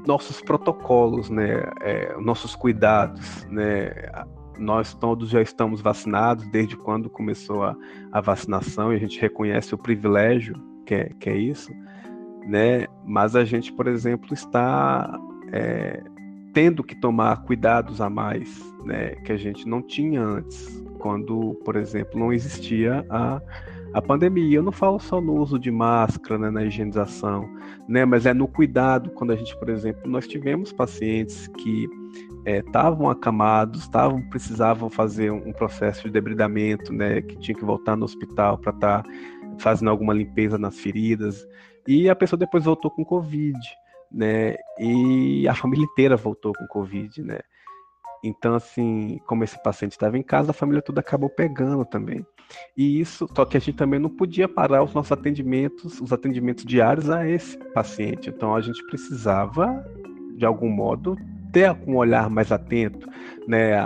nossos 0.06 0.40
protocolos, 0.40 1.30
né? 1.30 1.64
É, 1.80 2.16
nossos 2.18 2.54
cuidados, 2.54 3.44
né? 3.46 3.92
nós 4.58 4.94
todos 4.94 5.28
já 5.30 5.42
estamos 5.42 5.80
vacinados 5.80 6.46
desde 6.48 6.76
quando 6.76 7.10
começou 7.10 7.64
a, 7.64 7.76
a 8.12 8.20
vacinação 8.20 8.92
e 8.92 8.96
a 8.96 8.98
gente 8.98 9.20
reconhece 9.20 9.74
o 9.74 9.78
privilégio 9.78 10.54
que 10.86 10.94
é, 10.94 11.10
que 11.18 11.30
é 11.30 11.36
isso, 11.36 11.72
né? 12.46 12.86
Mas 13.04 13.34
a 13.34 13.44
gente, 13.44 13.72
por 13.72 13.86
exemplo, 13.86 14.34
está 14.34 15.18
é, 15.50 16.02
tendo 16.52 16.84
que 16.84 16.94
tomar 16.94 17.42
cuidados 17.42 18.00
a 18.00 18.10
mais, 18.10 18.62
né? 18.84 19.14
Que 19.24 19.32
a 19.32 19.36
gente 19.36 19.66
não 19.66 19.80
tinha 19.80 20.22
antes, 20.22 20.84
quando, 20.98 21.54
por 21.64 21.74
exemplo, 21.74 22.20
não 22.20 22.32
existia 22.32 23.04
a 23.08 23.40
a 23.94 24.02
pandemia. 24.02 24.58
Eu 24.58 24.62
não 24.62 24.72
falo 24.72 24.98
só 24.98 25.20
no 25.20 25.34
uso 25.40 25.56
de 25.56 25.70
máscara, 25.70 26.36
né, 26.36 26.50
na 26.50 26.64
higienização, 26.64 27.48
né, 27.88 28.04
mas 28.04 28.26
é 28.26 28.34
no 28.34 28.48
cuidado. 28.48 29.10
Quando 29.10 29.32
a 29.32 29.36
gente, 29.36 29.56
por 29.56 29.68
exemplo, 29.68 30.10
nós 30.10 30.26
tivemos 30.26 30.72
pacientes 30.72 31.46
que 31.46 31.88
estavam 32.44 33.08
é, 33.08 33.12
acamados, 33.12 33.82
estavam 33.82 34.20
precisavam 34.28 34.90
fazer 34.90 35.30
um 35.30 35.52
processo 35.52 36.02
de 36.02 36.10
debridamento, 36.10 36.92
né, 36.92 37.22
que 37.22 37.38
tinha 37.38 37.56
que 37.56 37.64
voltar 37.64 37.96
no 37.96 38.04
hospital 38.04 38.58
para 38.58 38.72
estar 38.72 39.02
tá 39.04 39.10
fazendo 39.58 39.90
alguma 39.90 40.12
limpeza 40.12 40.58
nas 40.58 40.78
feridas, 40.78 41.46
e 41.86 42.10
a 42.10 42.16
pessoa 42.16 42.38
depois 42.38 42.64
voltou 42.64 42.90
com 42.90 43.04
covid, 43.04 43.58
né, 44.10 44.56
e 44.78 45.46
a 45.48 45.54
família 45.54 45.84
inteira 45.84 46.16
voltou 46.16 46.52
com 46.52 46.66
covid, 46.66 47.22
né. 47.22 47.38
Então, 48.24 48.54
assim, 48.54 49.20
como 49.26 49.44
esse 49.44 49.62
paciente 49.62 49.92
estava 49.92 50.18
em 50.18 50.22
casa, 50.22 50.50
a 50.50 50.54
família 50.54 50.82
toda 50.82 51.00
acabou 51.00 51.28
pegando 51.28 51.84
também. 51.84 52.26
E 52.76 53.00
isso, 53.00 53.28
só 53.34 53.44
que 53.44 53.56
a 53.56 53.60
gente 53.60 53.76
também 53.76 54.00
não 54.00 54.10
podia 54.10 54.48
parar 54.48 54.82
os 54.82 54.92
nossos 54.92 55.12
atendimentos, 55.12 56.00
os 56.00 56.12
atendimentos 56.12 56.64
diários 56.64 57.08
a 57.10 57.28
esse 57.28 57.56
paciente. 57.72 58.30
Então, 58.30 58.54
a 58.54 58.60
gente 58.60 58.84
precisava, 58.86 59.84
de 60.36 60.44
algum 60.44 60.68
modo, 60.68 61.16
ter 61.52 61.70
um 61.86 61.96
olhar 61.96 62.28
mais 62.28 62.50
atento, 62.50 63.08
né? 63.46 63.76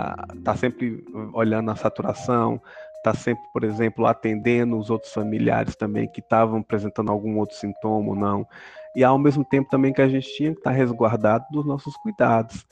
Tá 0.43 0.55
sempre 0.55 1.05
olhando 1.33 1.69
a 1.69 1.75
saturação, 1.75 2.59
tá 3.03 3.13
sempre, 3.13 3.43
por 3.53 3.63
exemplo, 3.63 4.05
atendendo 4.07 4.77
os 4.77 4.89
outros 4.89 5.13
familiares 5.13 5.75
também 5.75 6.07
que 6.07 6.19
estavam 6.19 6.59
apresentando 6.59 7.11
algum 7.11 7.37
outro 7.37 7.55
sintoma 7.55 8.09
ou 8.09 8.15
não. 8.15 8.47
E 8.95 9.03
ao 9.03 9.19
mesmo 9.19 9.45
tempo 9.45 9.69
também 9.69 9.93
que 9.93 10.01
a 10.01 10.07
gente 10.07 10.27
tinha 10.35 10.51
que 10.51 10.59
estar 10.59 10.71
tá 10.71 10.75
resguardado 10.75 11.45
dos 11.51 11.65
nossos 11.65 11.95
cuidados. 11.97 12.65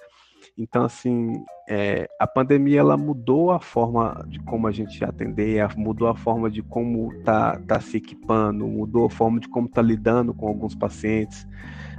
Então, 0.58 0.86
assim, 0.86 1.44
é, 1.70 2.10
a 2.20 2.26
pandemia 2.26 2.80
ela 2.80 2.98
mudou 2.98 3.52
a 3.52 3.60
forma 3.60 4.26
de 4.28 4.40
como 4.40 4.66
a 4.66 4.72
gente 4.72 5.04
atender, 5.06 5.68
mudou 5.78 6.08
a 6.08 6.16
forma 6.16 6.50
de 6.50 6.64
como 6.64 7.14
tá, 7.24 7.60
tá 7.68 7.80
se 7.80 7.98
equipando, 7.98 8.66
mudou 8.66 9.06
a 9.06 9.10
forma 9.10 9.40
de 9.40 9.48
como 9.48 9.70
tá 9.70 9.84
lidando 9.84 10.34
com 10.34 10.48
alguns 10.48 10.74
pacientes, 10.74 11.48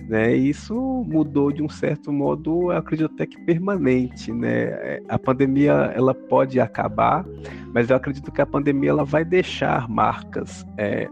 né? 0.09 0.35
E 0.37 0.49
isso 0.49 0.75
mudou 1.07 1.53
de 1.53 1.63
um 1.63 1.69
certo 1.69 2.13
modo, 2.13 2.73
eu 2.73 2.79
acredito 2.79 3.13
até 3.15 3.27
que 3.27 3.41
permanente, 3.43 4.33
né? 4.33 4.65
É, 4.65 5.03
a 5.09 5.19
pandemia 5.19 5.73
ela 5.95 6.13
pode 6.13 6.59
acabar, 6.59 7.25
mas 7.73 7.91
eu 7.91 7.97
acredito 7.97 8.33
que 8.33 8.41
a 8.41 8.47
pandemia 8.47 8.91
ela 8.91 9.05
vai 9.05 9.25
deixar 9.25 9.89
marcas. 9.89 10.67
É, 10.77 11.09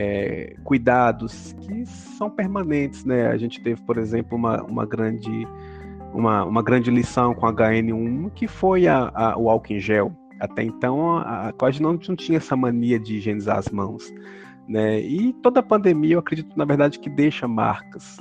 é, 0.00 0.54
cuidados 0.62 1.56
que 1.60 1.84
são 1.84 2.30
permanentes, 2.30 3.04
né? 3.04 3.26
A 3.26 3.36
gente 3.36 3.60
teve, 3.60 3.82
por 3.82 3.98
exemplo, 3.98 4.38
uma, 4.38 4.62
uma 4.62 4.86
grande 4.86 5.44
uma, 6.12 6.44
uma 6.44 6.62
grande 6.62 6.90
lição 6.90 7.34
com 7.34 7.46
a 7.46 7.52
HN1, 7.52 8.30
que 8.34 8.46
foi 8.46 8.86
a, 8.86 9.10
a, 9.14 9.38
o 9.38 9.48
álcool 9.48 9.74
em 9.74 9.80
gel. 9.80 10.12
Até 10.40 10.62
então, 10.62 11.16
a, 11.16 11.48
a 11.48 11.52
quase 11.52 11.82
não, 11.82 11.92
não 11.92 12.16
tinha 12.16 12.38
essa 12.38 12.56
mania 12.56 12.98
de 12.98 13.16
higienizar 13.16 13.58
as 13.58 13.68
mãos. 13.68 14.12
Né? 14.68 15.00
E 15.00 15.32
toda 15.42 15.60
a 15.60 15.62
pandemia, 15.62 16.14
eu 16.14 16.18
acredito, 16.18 16.56
na 16.56 16.64
verdade, 16.64 16.98
que 16.98 17.08
deixa 17.08 17.48
marcas. 17.48 18.18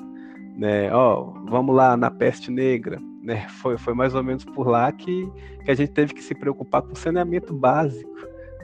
Né? 0.56 0.92
Ó, 0.92 1.34
vamos 1.48 1.76
lá, 1.76 1.96
na 1.96 2.10
peste 2.10 2.50
negra, 2.50 3.00
né? 3.22 3.48
foi, 3.50 3.78
foi 3.78 3.94
mais 3.94 4.16
ou 4.16 4.24
menos 4.24 4.44
por 4.44 4.68
lá 4.68 4.92
que, 4.92 5.32
que 5.64 5.70
a 5.70 5.76
gente 5.76 5.92
teve 5.92 6.14
que 6.14 6.24
se 6.24 6.34
preocupar 6.34 6.82
com 6.82 6.96
saneamento 6.96 7.54
básico. 7.54 8.10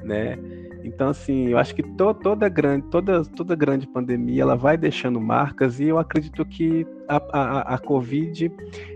Né? 0.04 0.38
Então, 0.84 1.10
assim, 1.10 1.48
eu 1.48 1.58
acho 1.58 1.74
que 1.74 1.82
to, 1.82 2.14
toda 2.14 2.50
grande, 2.50 2.86
toda, 2.88 3.24
toda 3.24 3.56
grande 3.56 3.88
pandemia 3.88 4.42
ela 4.42 4.56
vai 4.56 4.78
deixando 4.78 5.20
marcas 5.20 5.80
e 5.80 5.86
eu 5.86 5.98
acredito 5.98 6.44
que 6.46 6.86
a, 7.08 7.22
a, 7.32 7.76
a 7.76 7.78
Covid 7.78 8.52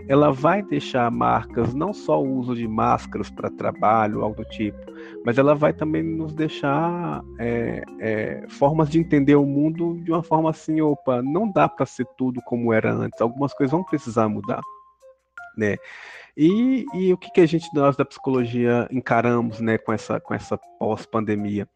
ela 0.08 0.32
vai 0.32 0.62
deixar 0.62 1.10
marcas, 1.10 1.74
não 1.74 1.94
só 1.94 2.22
o 2.22 2.38
uso 2.38 2.56
de 2.56 2.68
máscaras 2.68 3.30
para 3.30 3.50
trabalho, 3.50 4.22
algo 4.22 4.36
do 4.36 4.46
tipo, 4.50 4.78
mas 5.26 5.38
ela 5.38 5.56
vai 5.56 5.72
também 5.72 6.04
nos 6.04 6.34
deixar 6.34 7.24
é, 7.40 7.84
é, 8.00 8.46
formas 8.50 8.90
de 8.90 9.00
entender 9.00 9.36
o 9.36 9.46
mundo 9.46 9.98
de 10.04 10.12
uma 10.12 10.24
forma 10.24 10.50
assim, 10.50 10.82
opa, 10.82 11.22
não 11.22 11.50
dá 11.50 11.70
para 11.70 11.86
ser 11.86 12.06
tudo 12.18 12.42
como 12.42 12.74
era 12.74 12.94
antes, 12.94 13.22
algumas 13.22 13.54
coisas 13.54 13.72
vão 13.72 13.84
precisar 13.84 14.28
mudar, 14.28 14.62
né? 15.58 15.78
E, 16.38 16.86
e 16.94 17.12
o 17.12 17.18
que, 17.18 17.32
que 17.32 17.42
a 17.42 17.48
gente, 17.48 17.68
nós 17.74 17.98
da 17.98 18.06
psicologia, 18.06 18.88
encaramos 18.92 19.60
né, 19.60 19.80
com 19.80 19.92
essa, 19.92 20.20
com 20.20 20.36
essa 20.36 20.56
pós-pandemia? 20.78 21.68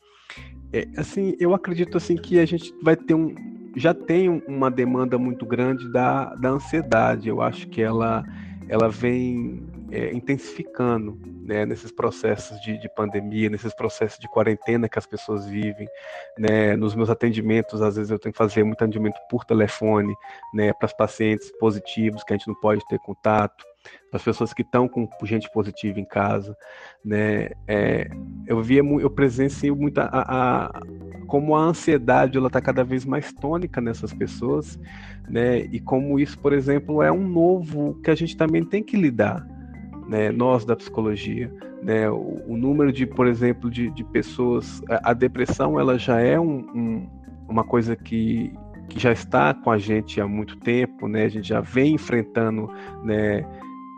É, 0.72 0.88
assim, 0.98 1.36
eu 1.40 1.56
acredito 1.56 1.98
assim 1.98 2.16
que 2.16 2.40
a 2.40 2.46
gente 2.46 2.72
vai 2.84 2.96
ter 2.96 3.16
um, 3.16 3.34
já 3.76 3.92
tem 3.94 4.30
uma 4.48 4.70
demanda 4.70 5.18
muito 5.18 5.48
grande 5.48 5.92
da, 5.92 6.36
da 6.36 6.50
ansiedade. 6.50 7.28
Eu 7.28 7.42
acho 7.42 7.68
que 7.70 7.82
ela, 7.82 8.24
ela 8.70 8.88
vem 8.88 9.64
é, 9.92 10.14
intensificando 10.14 11.20
né, 11.42 11.66
nesses 11.66 11.92
processos 11.92 12.62
de, 12.62 12.78
de, 12.78 12.88
pandemia, 12.96 13.50
nesses 13.50 13.74
processos 13.74 14.20
de 14.20 14.30
quarentena 14.30 14.88
que 14.88 15.00
as 15.00 15.08
pessoas 15.08 15.46
vivem. 15.48 15.88
Né, 16.38 16.76
nos 16.76 16.94
meus 16.94 17.10
atendimentos, 17.10 17.82
às 17.82 17.96
vezes 17.96 18.12
eu 18.12 18.20
tenho 18.20 18.32
que 18.32 18.38
fazer 18.38 18.64
muito 18.64 18.84
atendimento 18.84 19.20
por 19.28 19.44
telefone 19.44 20.14
né, 20.54 20.72
para 20.72 20.86
os 20.86 20.94
pacientes 20.94 21.52
positivos 21.60 22.24
que 22.24 22.32
a 22.32 22.38
gente 22.38 22.48
não 22.48 22.56
pode 22.56 22.86
ter 22.88 23.00
contato 23.00 23.71
das 24.12 24.22
pessoas 24.24 24.54
que 24.54 24.62
estão 24.62 24.88
com 24.88 25.08
gente 25.24 25.50
positiva 25.52 26.00
em 26.00 26.06
casa, 26.06 26.56
né? 27.04 27.50
É, 27.68 28.10
eu 28.46 28.62
via, 28.62 28.82
eu 28.82 29.10
presenciei 29.10 29.72
muito 29.72 30.00
a, 30.00 30.10
a, 30.12 30.82
como 31.28 31.56
a 31.56 31.62
ansiedade 31.62 32.38
ela 32.38 32.48
está 32.48 32.62
cada 32.62 32.84
vez 32.84 33.06
mais 33.06 33.32
tônica 33.32 33.80
nessas 33.80 34.14
pessoas, 34.14 34.78
né? 35.30 35.60
E 35.60 35.80
como 35.80 36.20
isso, 36.20 36.38
por 36.40 36.52
exemplo, 36.52 37.02
é 37.02 37.12
um 37.12 37.26
novo 37.26 38.00
que 38.04 38.12
a 38.12 38.16
gente 38.16 38.36
também 38.36 38.64
tem 38.66 38.84
que 38.84 38.98
lidar, 38.98 39.48
né? 40.08 40.30
Nós 40.32 40.66
da 40.66 40.76
psicologia, 40.76 41.52
né? 41.82 42.10
O, 42.10 42.42
o 42.48 42.58
número 42.58 42.92
de, 42.92 43.06
por 43.06 43.28
exemplo, 43.28 43.70
de, 43.70 43.90
de 43.92 44.04
pessoas, 44.04 44.82
a, 44.90 45.12
a, 45.12 45.14
depressão 45.14 45.80
ela 45.80 45.98
já 45.98 46.20
é 46.20 46.38
um, 46.40 46.60
um, 46.76 47.10
uma 47.48 47.64
coisa 47.64 47.96
que 47.96 48.54
que 48.92 49.00
já 49.00 49.14
está 49.14 49.54
com 49.54 49.72
a 49.72 49.78
gente 49.78 50.20
há 50.20 50.28
muito 50.28 50.58
tempo, 50.58 51.08
né? 51.08 51.24
A 51.24 51.30
gente 51.30 51.48
já 51.48 51.62
vem 51.62 51.96
enfrentando, 51.96 52.70
né? 53.04 53.46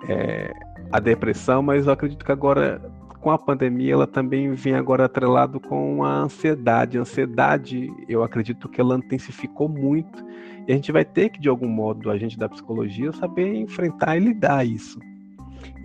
É, 0.07 0.51
a 0.91 0.99
depressão, 0.99 1.61
mas 1.61 1.85
eu 1.85 1.93
acredito 1.93 2.23
que 2.23 2.31
agora 2.31 2.81
com 3.23 3.31
a 3.31 3.37
pandemia 3.37 3.93
ela 3.93 4.05
também 4.05 4.51
vem 4.51 4.75
agora 4.75 5.05
atrelado 5.05 5.57
com 5.57 6.03
a 6.03 6.23
ansiedade. 6.23 6.97
A 6.97 7.01
ansiedade, 7.01 7.89
eu 8.09 8.21
acredito 8.21 8.67
que 8.67 8.81
ela 8.81 8.97
intensificou 8.97 9.69
muito 9.69 10.23
e 10.67 10.73
a 10.73 10.75
gente 10.75 10.91
vai 10.91 11.05
ter 11.05 11.29
que 11.29 11.39
de 11.39 11.47
algum 11.47 11.69
modo 11.69 12.11
a 12.11 12.17
gente 12.17 12.37
da 12.37 12.49
psicologia 12.49 13.13
saber 13.13 13.55
enfrentar 13.55 14.17
e 14.17 14.19
lidar 14.19 14.65
isso. 14.67 14.99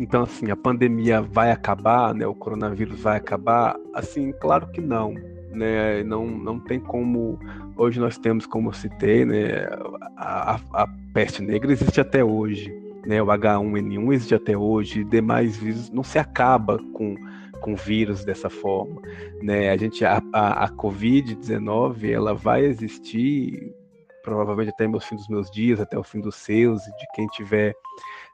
Então 0.00 0.22
assim, 0.22 0.50
a 0.50 0.56
pandemia 0.56 1.22
vai 1.22 1.52
acabar, 1.52 2.12
né? 2.12 2.26
O 2.26 2.34
coronavírus 2.34 3.00
vai 3.00 3.16
acabar? 3.16 3.76
Assim, 3.94 4.32
claro 4.40 4.66
que 4.72 4.80
não, 4.80 5.14
né? 5.52 6.02
Não 6.02 6.26
não 6.26 6.58
tem 6.58 6.80
como 6.80 7.38
hoje 7.76 8.00
nós 8.00 8.18
temos, 8.18 8.44
como 8.44 8.70
eu 8.70 8.72
citei, 8.72 9.24
né, 9.24 9.68
a, 10.16 10.56
a, 10.56 10.60
a 10.82 10.88
peste 11.14 11.40
negra 11.40 11.70
existe 11.70 12.00
até 12.00 12.24
hoje, 12.24 12.74
né, 13.06 13.22
o 13.22 13.26
H1N1 13.26 14.12
existe 14.12 14.34
até 14.34 14.56
hoje, 14.56 15.04
demais 15.04 15.56
vírus 15.56 15.90
não 15.90 16.02
se 16.02 16.18
acaba 16.18 16.78
com 16.92 17.14
com 17.60 17.74
vírus 17.74 18.24
dessa 18.24 18.48
forma, 18.48 19.02
né? 19.42 19.70
A 19.70 19.76
gente 19.76 20.04
a, 20.04 20.22
a, 20.32 20.64
a 20.64 20.68
COVID-19 20.70 22.10
ela 22.10 22.34
vai 22.34 22.64
existir 22.64 23.74
provavelmente 24.22 24.70
até 24.70 24.86
o 24.86 25.00
fim 25.00 25.16
dos 25.16 25.28
meus 25.28 25.50
dias, 25.50 25.80
até 25.80 25.98
o 25.98 26.04
fim 26.04 26.20
dos 26.20 26.36
seus 26.36 26.82
de 26.82 27.06
quem 27.14 27.26
tiver 27.28 27.74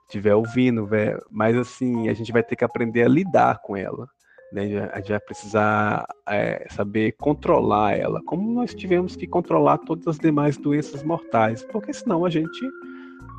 tiver 0.09 0.35
ouvindo, 0.35 0.85
véio. 0.85 1.19
mas 1.31 1.57
assim 1.57 2.09
a 2.09 2.15
gente 2.15 2.31
vai 2.32 2.43
ter 2.43 2.57
que 2.57 2.65
aprender 2.65 3.03
a 3.03 3.09
lidar 3.09 3.61
com 3.62 3.77
ela, 3.77 4.07
né? 4.53 4.91
A 4.93 4.99
gente 4.99 5.11
vai 5.11 5.20
precisar 5.20 6.07
é, 6.28 6.66
saber 6.70 7.12
controlar 7.12 7.97
ela, 7.97 8.23
como 8.24 8.53
nós 8.53 8.74
tivemos 8.74 9.16
que 9.16 9.27
controlar 9.27 9.78
todas 9.78 10.07
as 10.07 10.19
demais 10.19 10.57
doenças 10.57 11.03
mortais, 11.03 11.65
porque 11.65 11.93
senão 11.93 12.24
a 12.24 12.31
gente 12.31 12.61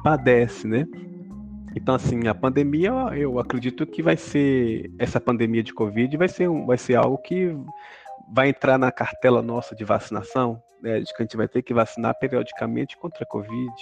padece, 0.03 0.67
né? 0.67 0.87
Então, 1.75 1.93
assim, 1.93 2.27
a 2.27 2.33
pandemia, 2.33 2.91
eu 3.15 3.37
acredito 3.37 3.85
que 3.85 4.01
vai 4.01 4.15
ser, 4.15 4.89
essa 4.97 5.19
pandemia 5.19 5.61
de 5.61 5.73
Covid 5.73 6.15
vai 6.15 6.29
ser, 6.29 6.47
vai 6.49 6.77
ser 6.77 6.95
algo 6.95 7.17
que 7.17 7.55
vai 8.33 8.49
entrar 8.49 8.77
na 8.77 8.91
cartela 8.91 9.41
nossa 9.41 9.75
de 9.75 9.83
vacinação, 9.83 10.61
né, 10.81 10.99
de 11.01 11.13
que 11.13 11.21
a 11.21 11.25
gente 11.25 11.37
vai 11.37 11.47
ter 11.47 11.61
que 11.61 11.73
vacinar 11.73 12.17
periodicamente 12.17 12.97
contra 12.97 13.23
a 13.23 13.27
Covid, 13.27 13.73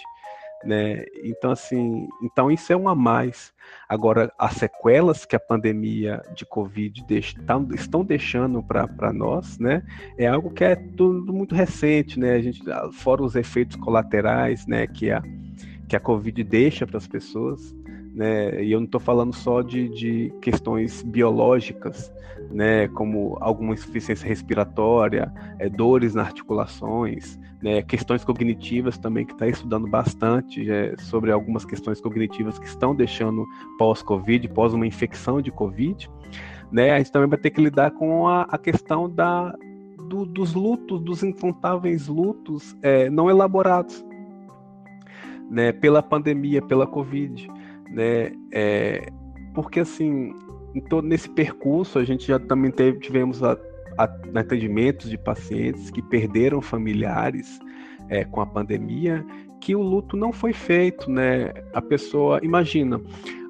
né? 0.64 1.04
Então, 1.24 1.52
assim, 1.52 2.08
então 2.22 2.50
isso 2.50 2.72
é 2.72 2.76
um 2.76 2.88
a 2.88 2.96
mais. 2.96 3.54
Agora, 3.88 4.34
as 4.40 4.54
sequelas 4.54 5.26
que 5.26 5.36
a 5.36 5.40
pandemia 5.40 6.22
de 6.34 6.46
Covid 6.46 7.04
deixa, 7.06 7.38
tá, 7.44 7.62
estão 7.74 8.04
deixando 8.04 8.64
para 8.64 9.12
nós, 9.14 9.60
né? 9.60 9.84
É 10.18 10.26
algo 10.26 10.52
que 10.52 10.64
é 10.64 10.76
tudo 10.76 11.34
muito 11.34 11.54
recente, 11.54 12.18
né? 12.20 12.36
A 12.36 12.42
gente, 12.42 12.62
fora 12.94 13.22
os 13.22 13.36
efeitos 13.36 13.76
colaterais, 13.76 14.66
né? 14.66 14.88
Que 14.88 15.12
a, 15.12 15.22
que 15.88 15.96
a 15.98 16.00
Covid 16.00 16.44
deixa 16.44 16.88
para 16.88 16.98
as 16.98 17.08
pessoas, 17.08 17.76
né? 18.14 18.64
E 18.64 18.72
eu 18.72 18.80
não 18.80 18.86
estou 18.86 19.02
falando 19.02 19.34
só 19.34 19.62
de, 19.62 19.90
de 19.90 20.34
questões 20.40 21.02
biológicas, 21.02 22.14
né? 22.52 22.88
Como 22.90 23.38
alguma 23.42 23.74
insuficiência 23.74 24.28
respiratória, 24.28 25.34
é, 25.58 25.68
dores 25.68 26.14
nas 26.14 26.28
articulações, 26.28 27.40
né? 27.62 27.82
Questões 27.82 28.24
cognitivas 28.24 28.98
também 28.98 29.26
que 29.26 29.34
está 29.34 29.48
estudando 29.48 29.88
bastante 29.88 30.70
é, 30.70 30.96
sobre 31.00 31.32
algumas 31.32 31.66
questões 31.66 32.00
cognitivas 32.00 32.60
que 32.60 32.68
estão 32.68 32.96
deixando 32.96 33.46
pós-Covid, 33.80 34.48
pós 34.50 34.74
uma 34.74 34.86
infecção 34.86 35.42
de 35.42 35.52
Covid, 35.52 36.10
né? 36.72 36.92
A 36.92 37.00
gente 37.00 37.12
também 37.12 37.28
vai 37.28 37.40
ter 37.40 37.50
que 37.50 37.62
lidar 37.62 37.92
com 37.92 38.28
a, 38.28 38.44
a 38.44 38.58
questão 38.60 39.10
da 39.10 39.56
do, 40.08 40.26
dos 40.26 40.54
lutos, 40.54 41.02
dos 41.02 41.24
incontáveis 41.24 42.08
lutos 42.08 42.78
é, 42.84 43.10
não 43.10 43.30
elaborados, 43.30 44.06
né, 45.50 45.72
pela 45.72 46.04
pandemia, 46.04 46.62
pela 46.62 46.86
Covid 46.86 47.50
né? 47.94 48.32
É, 48.52 49.08
porque 49.54 49.80
assim, 49.80 50.34
em 50.76 50.82
todo 50.82 51.08
nesse 51.08 51.30
percurso 51.30 52.00
a 52.00 52.04
gente 52.04 52.28
já 52.28 52.40
também 52.40 52.72
teve, 52.72 53.00
tivemos 53.00 53.44
a, 53.44 53.58
a, 53.98 54.04
atendimentos 54.36 55.10
de 55.10 55.18
pacientes 55.18 55.90
que 55.90 56.02
perderam 56.02 56.62
familiares 56.62 57.60
é, 58.10 58.26
com 58.26 58.42
a 58.42 58.46
pandemia, 58.46 59.26
que 59.62 59.76
o 59.76 59.82
luto 59.82 60.18
não 60.18 60.34
foi 60.34 60.52
feito, 60.52 61.10
né? 61.10 61.54
A 61.74 61.82
pessoa, 61.82 62.40
imagina, 62.44 63.00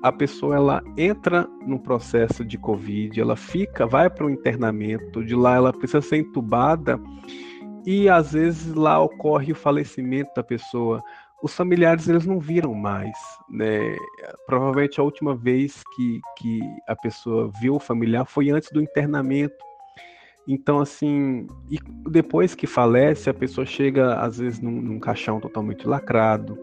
a 0.03 0.11
pessoa 0.11 0.55
ela 0.55 0.83
entra 0.95 1.47
no 1.65 1.79
processo 1.79 2.45
de 2.45 2.57
covid, 2.57 3.19
ela 3.19 3.35
fica, 3.35 3.87
vai 3.87 4.09
para 4.09 4.25
o 4.25 4.29
internamento, 4.29 5.23
de 5.23 5.33
lá 5.33 5.55
ela 5.55 5.73
precisa 5.73 6.01
ser 6.01 6.17
entubada 6.17 6.99
e 7.85 8.07
às 8.07 8.33
vezes 8.33 8.73
lá 8.73 8.99
ocorre 9.01 9.51
o 9.51 9.55
falecimento 9.55 10.31
da 10.35 10.43
pessoa 10.43 11.01
os 11.43 11.53
familiares 11.53 12.07
eles 12.07 12.25
não 12.25 12.39
viram 12.39 12.73
mais, 12.73 13.17
né? 13.49 13.97
Provavelmente 14.45 15.01
a 15.01 15.03
última 15.03 15.35
vez 15.35 15.83
que, 15.93 16.21
que 16.37 16.61
a 16.87 16.95
pessoa 16.95 17.51
viu 17.59 17.75
o 17.75 17.79
familiar 17.81 18.25
foi 18.25 18.49
antes 18.49 18.71
do 18.71 18.81
internamento. 18.81 19.53
Então, 20.47 20.79
assim, 20.79 21.45
e 21.69 21.77
depois 22.09 22.55
que 22.55 22.65
falece, 22.65 23.29
a 23.29 23.33
pessoa 23.33 23.65
chega, 23.65 24.15
às 24.15 24.37
vezes, 24.37 24.61
num, 24.61 24.71
num 24.71 24.99
caixão 24.99 25.41
totalmente 25.41 25.85
lacrado, 25.85 26.57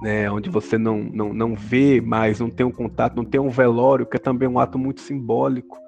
né, 0.00 0.30
onde 0.30 0.48
você 0.48 0.78
não, 0.78 1.02
não, 1.02 1.34
não 1.34 1.54
vê 1.54 2.00
mais, 2.00 2.40
não 2.40 2.48
tem 2.48 2.64
um 2.64 2.72
contato, 2.72 3.16
não 3.16 3.24
tem 3.24 3.40
um 3.40 3.50
velório, 3.50 4.06
que 4.06 4.16
é 4.16 4.20
também 4.20 4.48
um 4.48 4.58
ato 4.58 4.78
muito 4.78 5.02
simbólico, 5.02 5.78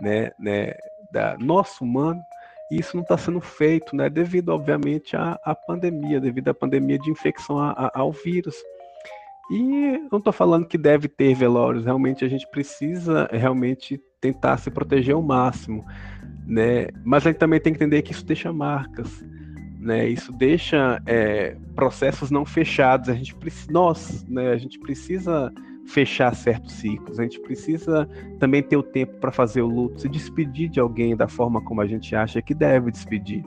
né, 0.00 0.30
né 0.38 0.74
da 1.10 1.36
nosso 1.38 1.82
humano, 1.82 2.20
e 2.70 2.80
isso 2.80 2.96
não 2.96 3.02
está 3.02 3.16
sendo 3.16 3.40
feito, 3.40 3.94
né, 3.94 4.10
devido, 4.10 4.50
obviamente, 4.50 5.16
à, 5.16 5.38
à 5.44 5.54
pandemia, 5.54 6.20
devido 6.20 6.48
à 6.48 6.54
pandemia 6.54 6.98
de 6.98 7.10
infecção 7.10 7.58
a, 7.58 7.70
a, 7.70 8.00
ao 8.00 8.12
vírus. 8.12 8.56
E 9.50 9.98
não 10.10 10.18
estou 10.18 10.32
falando 10.32 10.66
que 10.66 10.76
deve 10.76 11.06
ter 11.06 11.34
velórios, 11.34 11.84
realmente 11.84 12.24
a 12.24 12.28
gente 12.28 12.48
precisa 12.50 13.28
realmente 13.32 14.00
tentar 14.20 14.56
se 14.56 14.70
proteger 14.70 15.14
ao 15.14 15.22
máximo, 15.22 15.84
né? 16.44 16.88
Mas 17.04 17.24
a 17.24 17.30
gente 17.30 17.38
também 17.38 17.60
tem 17.60 17.72
que 17.72 17.78
entender 17.78 18.02
que 18.02 18.12
isso 18.12 18.24
deixa 18.24 18.52
marcas, 18.52 19.24
né? 19.78 20.08
Isso 20.08 20.32
deixa 20.32 21.00
é, 21.06 21.56
processos 21.76 22.28
não 22.28 22.44
fechados. 22.44 23.08
A 23.08 23.14
gente 23.14 23.36
nós, 23.70 24.24
né? 24.28 24.50
A 24.50 24.56
gente 24.56 24.80
precisa 24.80 25.52
fechar 25.86 26.34
certos 26.34 26.72
ciclos. 26.74 27.18
A 27.18 27.22
gente 27.22 27.40
precisa 27.40 28.08
também 28.38 28.62
ter 28.62 28.76
o 28.76 28.82
tempo 28.82 29.18
para 29.18 29.32
fazer 29.32 29.62
o 29.62 29.66
luto, 29.66 30.00
se 30.00 30.08
despedir 30.08 30.68
de 30.68 30.80
alguém 30.80 31.16
da 31.16 31.28
forma 31.28 31.60
como 31.60 31.80
a 31.80 31.86
gente 31.86 32.14
acha 32.14 32.42
que 32.42 32.54
deve 32.54 32.90
despedir. 32.90 33.44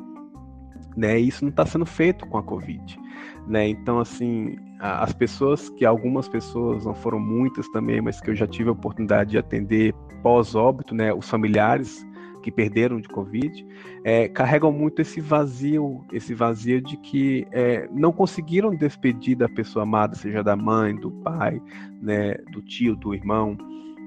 Né? 0.95 1.20
E 1.20 1.28
isso 1.28 1.44
não 1.44 1.49
está 1.49 1.66
sendo 1.66 1.86
feito 1.86 2.26
com 2.28 2.38
a 2.38 2.44
Covid. 2.44 2.99
Né? 3.48 3.68
Então, 3.68 3.99
assim, 3.99 4.57
as 4.80 5.14
pessoas, 5.14 5.70
que 5.70 5.86
algumas 5.86 6.28
pessoas, 6.28 6.86
não 6.86 6.94
foram 6.94 7.20
muitas 7.20 7.68
também, 7.70 8.02
mas 8.02 8.20
que 8.20 8.30
eu 8.30 8.36
já 8.36 8.48
tive 8.48 8.70
a 8.70 8.74
oportunidade 8.74 9.32
de 9.32 9.38
atender 9.38 9.94
pós-óbito, 10.22 10.94
né? 10.95 11.14
os 11.14 11.30
familiares 11.30 12.06
que 12.41 12.52
perderam 12.52 12.99
de 12.99 13.07
Covid, 13.07 13.66
é, 14.03 14.28
carregam 14.28 14.72
muito 14.72 15.02
esse 15.02 15.20
vazio, 15.20 16.03
esse 16.11 16.34
vazio 16.34 16.82
de 16.82 16.98
que 16.98 17.45
é, 17.52 17.88
não 17.91 18.11
conseguiram 18.11 18.76
despedir 18.76 19.36
da 19.36 19.49
pessoa 19.49 19.84
amada, 19.84 20.16
seja 20.16 20.44
da 20.44 20.56
mãe, 20.56 20.95
do 20.95 21.11
pai, 21.11 21.61
né, 22.02 22.36
do 22.52 22.61
tio, 22.61 22.95
do 22.95 23.14
irmão, 23.14 23.57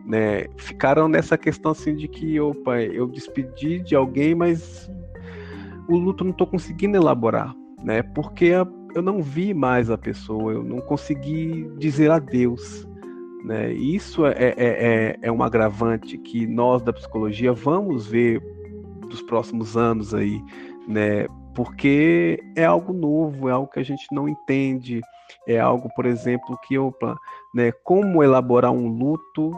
né, 0.07 0.47
ficaram 0.57 1.09
nessa 1.09 1.39
questão 1.39 1.73
assim 1.73 1.95
de 1.95 2.09
que, 2.09 2.41
opa, 2.41 2.81
eu 2.81 3.07
despedi 3.07 3.81
de 3.81 3.95
alguém, 3.95 4.35
mas 4.35 4.91
o 5.89 5.97
luto 5.97 6.25
não 6.25 6.33
estou 6.33 6.47
conseguindo 6.47 6.97
elaborar, 6.97 7.55
né, 7.83 8.03
porque 8.03 8.53
eu 8.95 9.03
não 9.03 9.23
vi 9.23 9.55
mais 9.55 9.91
a 9.91 9.99
pessoa, 9.99 10.53
eu 10.53 10.63
não 10.63 10.81
consegui 10.81 11.69
dizer 11.79 12.11
adeus, 12.11 12.87
né? 13.45 13.73
Isso 13.73 14.25
é, 14.27 14.33
é, 14.33 14.55
é, 14.57 15.19
é 15.23 15.33
um 15.33 15.43
agravante 15.43 16.17
que 16.17 16.47
nós 16.47 16.83
da 16.83 16.93
psicologia 16.93 17.53
vamos 17.53 18.07
ver 18.07 18.41
dos 19.09 19.23
próximos 19.23 19.77
anos 19.77 20.15
aí, 20.15 20.41
né? 20.87 21.27
Porque 21.55 22.43
é 22.57 22.65
algo 22.65 22.93
novo, 22.93 23.49
é 23.49 23.53
algo 23.53 23.71
que 23.71 23.81
a 23.81 23.85
gente 23.85 24.07
não 24.11 24.29
entende, 24.29 25.01
é 25.47 25.59
algo, 25.59 25.89
por 25.95 26.07
exemplo, 26.07 26.59
que 26.67 26.79
opa, 26.79 27.17
né? 27.55 27.73
Como 27.85 28.23
elaborar 28.23 28.71
um 28.71 28.89
luto 28.89 29.55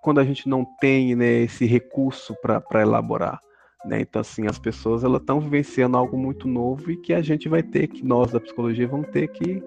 quando 0.00 0.20
a 0.20 0.24
gente 0.24 0.48
não 0.48 0.64
tem 0.80 1.14
né, 1.14 1.40
esse 1.40 1.66
recurso 1.66 2.34
para 2.40 2.80
elaborar. 2.80 3.40
Né? 3.84 4.00
Então, 4.00 4.20
assim, 4.20 4.46
as 4.46 4.58
pessoas 4.58 5.02
estão 5.02 5.40
vivenciando 5.40 5.96
algo 5.96 6.16
muito 6.16 6.48
novo 6.48 6.90
e 6.90 6.96
que 6.96 7.12
a 7.12 7.20
gente 7.20 7.48
vai 7.48 7.62
ter 7.62 7.88
que, 7.88 8.04
nós 8.04 8.32
da 8.32 8.40
psicologia, 8.40 8.88
vamos 8.88 9.08
ter 9.08 9.28
que 9.28 9.62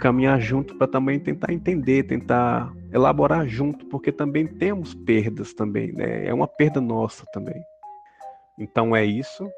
caminhar 0.00 0.40
junto 0.40 0.76
para 0.76 0.88
também 0.88 1.20
tentar 1.20 1.52
entender, 1.52 2.04
tentar 2.04 2.72
elaborar 2.92 3.46
junto, 3.46 3.86
porque 3.86 4.10
também 4.10 4.46
temos 4.46 4.94
perdas 4.94 5.54
também, 5.54 5.92
né? 5.92 6.26
É 6.26 6.34
uma 6.34 6.48
perda 6.48 6.80
nossa 6.80 7.24
também. 7.32 7.62
Então 8.58 8.96
é 8.96 9.04
isso, 9.04 9.48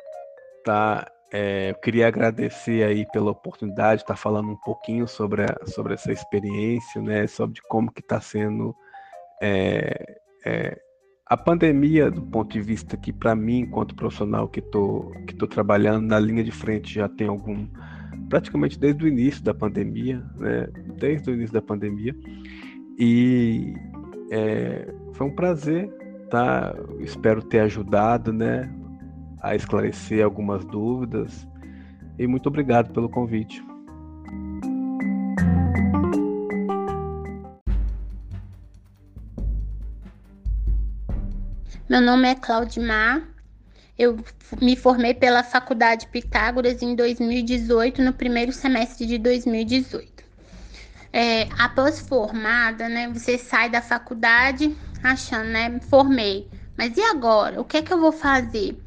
tá? 0.65 1.11
É, 1.33 1.71
eu 1.71 1.75
queria 1.77 2.09
agradecer 2.09 2.85
aí 2.85 3.07
pela 3.11 3.31
oportunidade 3.31 4.01
de 4.01 4.03
estar 4.05 4.17
falando 4.17 4.51
um 4.51 4.57
pouquinho 4.57 5.09
sobre, 5.09 5.45
a, 5.45 5.67
sobre 5.67 5.95
essa 5.95 6.13
experiência, 6.13 7.01
né? 7.01 7.27
Sobre 7.27 7.61
como 7.69 7.91
que 7.91 8.01
está 8.01 8.21
sendo 8.21 8.77
é, 9.41 10.21
é, 10.45 10.79
a 11.27 11.37
pandemia 11.37 12.11
do 12.11 12.21
ponto 12.21 12.53
de 12.53 12.61
vista 12.61 12.97
que 12.97 13.13
para 13.13 13.35
mim, 13.35 13.61
enquanto 13.61 13.95
profissional 13.95 14.47
que 14.47 14.61
estou 14.61 15.11
que 15.27 15.35
tô 15.35 15.47
trabalhando 15.47 16.07
na 16.07 16.19
linha 16.19 16.45
de 16.45 16.53
frente 16.53 16.93
já 16.95 17.09
tem 17.09 17.29
algum 17.29 17.67
praticamente 18.29 18.79
desde 18.79 19.05
o 19.05 19.09
início 19.09 19.43
da 19.43 19.55
pandemia, 19.55 20.23
né? 20.37 20.69
Desde 20.99 21.31
o 21.31 21.35
início 21.35 21.53
da 21.53 21.63
pandemia. 21.63 22.15
E 22.99 23.75
é, 24.31 24.93
foi 25.13 25.27
um 25.27 25.35
prazer, 25.35 25.89
tá? 26.31 26.75
Espero 27.01 27.43
ter 27.43 27.61
ajudado, 27.61 28.33
né? 28.33 28.73
A 29.41 29.55
esclarecer 29.55 30.25
algumas 30.25 30.65
dúvidas. 30.65 31.47
E 32.19 32.27
muito 32.27 32.47
obrigado 32.49 32.93
pelo 32.93 33.09
convite. 33.09 33.63
Meu 41.89 42.01
nome 42.01 42.27
é 42.27 42.35
Claudimar, 42.35 43.23
Eu 43.99 44.19
me 44.61 44.75
formei 44.75 45.15
pela 45.15 45.43
Faculdade 45.43 46.07
Pitágoras 46.09 46.83
em 46.83 46.95
2018, 46.95 48.03
no 48.03 48.13
primeiro 48.13 48.53
semestre 48.53 49.07
de 49.07 49.19
2018. 49.19 50.25
É, 51.13 51.47
após 51.59 52.01
formada, 52.01 52.89
né, 52.89 53.09
você 53.09 53.37
sai 53.37 53.69
da 53.69 53.83
faculdade 53.83 54.75
achando, 55.03 55.49
né, 55.49 55.79
formei. 55.91 56.49
Mas 56.77 56.97
e 56.97 57.03
agora? 57.03 57.61
O 57.61 57.65
que 57.65 57.77
é 57.77 57.83
que 57.83 57.93
eu 57.93 58.01
vou 58.01 58.13
fazer? 58.13 58.83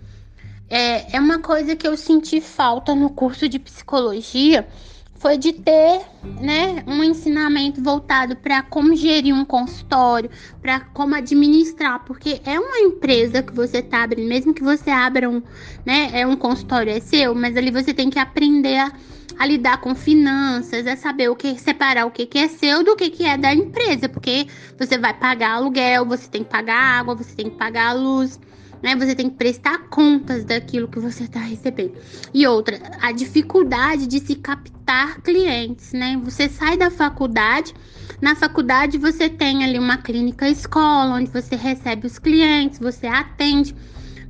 É, 0.67 1.15
é 1.15 1.19
uma 1.19 1.39
coisa 1.39 1.75
que 1.75 1.87
eu 1.87 1.95
senti 1.95 2.41
falta 2.41 2.95
no 2.95 3.11
curso 3.11 3.47
de 3.47 3.59
psicologia, 3.59 4.67
foi 5.17 5.37
de 5.37 5.53
ter 5.53 6.01
né, 6.41 6.83
um 6.85 7.03
ensinamento 7.03 7.81
voltado 7.81 8.35
para 8.35 8.61
como 8.61 8.95
gerir 8.95 9.33
um 9.33 9.45
consultório, 9.45 10.29
para 10.61 10.81
como 10.81 11.15
administrar, 11.15 12.03
porque 12.05 12.41
é 12.45 12.59
uma 12.59 12.79
empresa 12.79 13.41
que 13.41 13.53
você 13.53 13.79
está 13.79 14.03
abrindo, 14.03 14.27
mesmo 14.27 14.53
que 14.53 14.63
você 14.63 14.89
abra 14.89 15.29
um, 15.29 15.41
né, 15.85 16.09
é 16.13 16.27
um 16.27 16.35
consultório 16.35 16.91
é 16.91 16.99
seu, 16.99 17.33
mas 17.33 17.55
ali 17.55 17.71
você 17.71 17.93
tem 17.93 18.09
que 18.09 18.19
aprender 18.19 18.77
a, 18.77 18.91
a 19.39 19.45
lidar 19.45 19.79
com 19.81 19.95
finanças, 19.95 20.85
a 20.85 20.95
saber 20.95 21.29
o 21.29 21.35
que 21.35 21.57
separar 21.57 22.05
o 22.05 22.11
que, 22.11 22.25
que 22.25 22.37
é 22.37 22.47
seu 22.47 22.83
do 22.83 22.95
que, 22.95 23.09
que 23.09 23.25
é 23.25 23.37
da 23.37 23.53
empresa, 23.53 24.09
porque 24.09 24.47
você 24.77 24.97
vai 24.97 25.13
pagar 25.13 25.55
aluguel, 25.55 26.05
você 26.05 26.27
tem 26.29 26.43
que 26.43 26.49
pagar 26.49 26.99
água, 26.99 27.15
você 27.15 27.33
tem 27.35 27.49
que 27.49 27.57
pagar 27.57 27.93
luz 27.93 28.39
né? 28.81 28.95
Você 28.95 29.15
tem 29.15 29.29
que 29.29 29.35
prestar 29.35 29.89
contas 29.89 30.45
daquilo 30.45 30.87
que 30.87 30.99
você 30.99 31.23
está 31.23 31.39
recebendo. 31.39 31.93
E 32.33 32.45
outra, 32.47 32.79
a 33.01 33.11
dificuldade 33.11 34.07
de 34.07 34.19
se 34.19 34.35
captar 34.35 35.21
clientes, 35.21 35.93
né? 35.93 36.19
Você 36.23 36.49
sai 36.49 36.77
da 36.77 36.89
faculdade, 36.89 37.73
na 38.21 38.35
faculdade 38.35 38.97
você 38.97 39.29
tem 39.29 39.63
ali 39.63 39.79
uma 39.79 39.97
clínica 39.97 40.47
escola, 40.47 41.15
onde 41.15 41.31
você 41.31 41.55
recebe 41.55 42.07
os 42.07 42.19
clientes, 42.19 42.79
você 42.79 43.07
atende. 43.07 43.75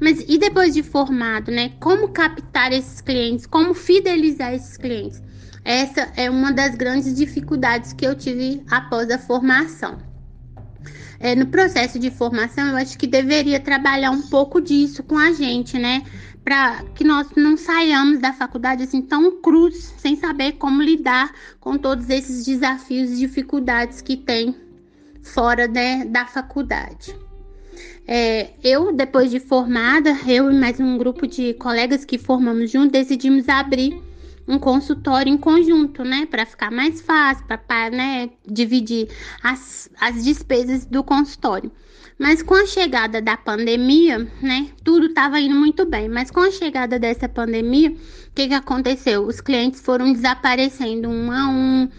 Mas 0.02 0.26
e 0.28 0.38
depois 0.38 0.74
de 0.74 0.84
formado, 0.84 1.52
né? 1.52 1.72
Como 1.80 2.10
captar 2.10 2.72
esses 2.74 3.02
clientes? 3.02 3.46
Como 3.46 3.74
fidelizar 3.74 4.54
esses 4.54 4.78
clientes? 4.78 5.22
Essa 5.64 6.12
é 6.16 6.30
uma 6.30 6.52
das 6.52 6.76
grandes 6.76 7.16
dificuldades 7.16 7.94
que 7.94 8.06
eu 8.06 8.14
tive 8.16 8.64
após 8.70 9.10
a 9.10 9.18
formação 9.18 9.98
é, 11.20 11.36
no 11.36 11.48
processo 11.48 11.98
de 11.98 12.12
formação, 12.12 12.68
eu 12.68 12.76
acho 12.76 12.98
que 12.98 13.08
deveria 13.08 13.60
trabalhar 13.60 14.12
um 14.12 14.22
pouco 14.24 14.62
disso 14.62 15.04
com 15.04 15.18
a 15.18 15.32
gente, 15.32 15.78
né? 15.78 16.04
Para 16.44 16.84
que 16.94 17.04
nós 17.04 17.28
não 17.36 17.58
saiamos 17.58 18.20
da 18.20 18.32
faculdade 18.32 18.84
assim 18.84 19.02
tão 19.02 19.42
cruz, 19.42 19.94
sem 19.98 20.16
saber 20.16 20.54
como 20.54 20.82
lidar 20.82 21.34
com 21.60 21.78
todos 21.78 22.10
esses 22.10 22.46
desafios 22.46 23.12
e 23.12 23.18
dificuldades 23.18 24.02
que 24.02 24.16
tem 24.16 24.56
fora 25.24 25.68
né, 25.68 26.06
da 26.06 26.26
faculdade. 26.26 27.16
É, 28.08 28.52
eu, 28.64 28.92
depois 28.92 29.32
de 29.32 29.40
formada, 29.40 30.16
eu 30.28 30.52
e 30.52 30.56
mais 30.56 30.80
um 30.80 30.98
grupo 30.98 31.26
de 31.26 31.56
colegas 31.56 32.06
que 32.06 32.20
formamos 32.20 32.70
juntos, 32.70 32.92
decidimos 32.92 33.50
abrir 33.50 34.00
um 34.48 34.60
consultório 34.60 35.32
em 35.32 35.38
conjunto, 35.38 36.04
né? 36.04 36.26
Para 36.26 36.46
ficar 36.46 36.72
mais 36.72 37.02
fácil, 37.02 37.46
para 37.46 37.90
né, 37.90 38.30
dividir 38.46 39.10
as, 39.44 39.90
as 40.00 40.24
despesas 40.24 40.86
do 40.86 41.04
consultório. 41.04 41.72
Mas 42.18 42.42
com 42.42 42.56
a 42.56 42.66
chegada 42.66 43.22
da 43.22 43.36
pandemia, 43.36 44.20
né, 44.42 44.70
tudo 44.84 45.08
estava 45.08 45.40
indo 45.40 45.56
muito 45.56 45.86
bem. 45.86 46.08
Mas 46.08 46.32
com 46.32 46.40
a 46.40 46.52
chegada 46.52 46.98
dessa 46.98 47.28
pandemia, 47.28 47.92
o 47.92 47.96
que, 48.34 48.48
que 48.48 48.54
aconteceu? 48.54 49.26
Os 49.28 49.42
clientes 49.42 49.82
foram 49.82 50.14
desaparecendo 50.14 51.10
um 51.10 51.32
a 51.32 51.48
um. 51.50 51.90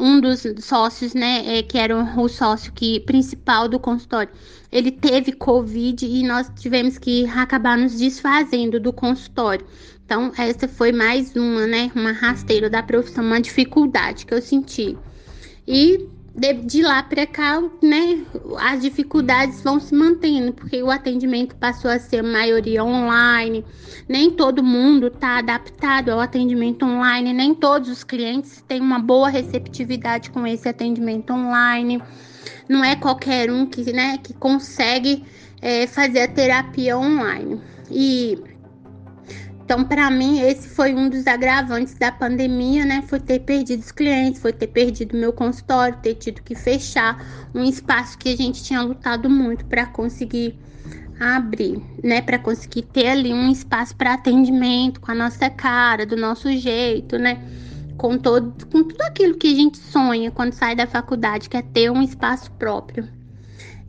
Um 0.00 0.20
dos 0.20 0.44
sócios, 0.60 1.12
né, 1.12 1.58
é, 1.58 1.60
que 1.60 1.76
era 1.76 1.92
o 1.96 2.28
sócio 2.28 2.72
que, 2.72 3.00
principal 3.00 3.68
do 3.68 3.80
consultório, 3.80 4.30
ele 4.70 4.92
teve 4.92 5.32
Covid 5.32 6.06
e 6.06 6.22
nós 6.22 6.48
tivemos 6.54 6.98
que 6.98 7.26
acabar 7.26 7.76
nos 7.76 7.98
desfazendo 7.98 8.78
do 8.78 8.92
consultório. 8.92 9.66
Então, 10.08 10.32
essa 10.38 10.66
foi 10.66 10.90
mais 10.90 11.36
uma, 11.36 11.66
né, 11.66 11.92
uma 11.94 12.12
rasteira 12.12 12.70
da 12.70 12.82
profissão, 12.82 13.22
uma 13.22 13.42
dificuldade 13.42 14.24
que 14.24 14.32
eu 14.32 14.40
senti. 14.40 14.96
E 15.66 16.08
de, 16.34 16.54
de 16.54 16.80
lá 16.80 17.02
para 17.02 17.26
cá, 17.26 17.60
né, 17.82 18.24
as 18.58 18.80
dificuldades 18.80 19.62
vão 19.62 19.78
se 19.78 19.94
mantendo, 19.94 20.54
porque 20.54 20.82
o 20.82 20.90
atendimento 20.90 21.54
passou 21.56 21.90
a 21.90 21.98
ser 21.98 22.22
maioria 22.22 22.82
online, 22.82 23.62
nem 24.08 24.30
todo 24.30 24.62
mundo 24.62 25.08
está 25.08 25.40
adaptado 25.40 26.08
ao 26.08 26.20
atendimento 26.20 26.86
online, 26.86 27.34
nem 27.34 27.54
todos 27.54 27.90
os 27.90 28.02
clientes 28.02 28.64
têm 28.66 28.80
uma 28.80 28.98
boa 28.98 29.28
receptividade 29.28 30.30
com 30.30 30.46
esse 30.46 30.66
atendimento 30.66 31.34
online. 31.34 32.02
Não 32.66 32.82
é 32.82 32.96
qualquer 32.96 33.52
um 33.52 33.66
que, 33.66 33.92
né, 33.92 34.16
que 34.16 34.32
consegue 34.32 35.22
é, 35.60 35.86
fazer 35.86 36.20
a 36.20 36.28
terapia 36.28 36.96
online. 36.96 37.60
E 37.90 38.38
então, 39.68 39.84
para 39.84 40.10
mim, 40.10 40.40
esse 40.40 40.66
foi 40.66 40.94
um 40.94 41.10
dos 41.10 41.26
agravantes 41.26 41.92
da 41.92 42.10
pandemia, 42.10 42.86
né? 42.86 43.04
Foi 43.06 43.20
ter 43.20 43.40
perdido 43.40 43.80
os 43.80 43.92
clientes, 43.92 44.40
foi 44.40 44.50
ter 44.50 44.68
perdido 44.68 45.14
meu 45.14 45.30
consultório, 45.30 45.98
ter 45.98 46.14
tido 46.14 46.40
que 46.40 46.54
fechar 46.54 47.22
um 47.54 47.62
espaço 47.64 48.16
que 48.16 48.30
a 48.30 48.34
gente 48.34 48.64
tinha 48.64 48.80
lutado 48.80 49.28
muito 49.28 49.66
para 49.66 49.84
conseguir 49.84 50.58
abrir, 51.20 51.82
né? 52.02 52.22
Para 52.22 52.38
conseguir 52.38 52.80
ter 52.80 53.08
ali 53.08 53.34
um 53.34 53.52
espaço 53.52 53.94
para 53.94 54.14
atendimento 54.14 55.02
com 55.02 55.12
a 55.12 55.14
nossa 55.14 55.50
cara, 55.50 56.06
do 56.06 56.16
nosso 56.16 56.50
jeito, 56.56 57.18
né? 57.18 57.38
Com 57.98 58.16
todo, 58.16 58.66
com 58.68 58.82
tudo 58.82 59.02
aquilo 59.02 59.36
que 59.36 59.52
a 59.52 59.54
gente 59.54 59.76
sonha 59.76 60.30
quando 60.30 60.54
sai 60.54 60.74
da 60.74 60.86
faculdade, 60.86 61.50
que 61.50 61.58
é 61.58 61.62
ter 61.62 61.90
um 61.90 62.00
espaço 62.00 62.50
próprio. 62.52 63.06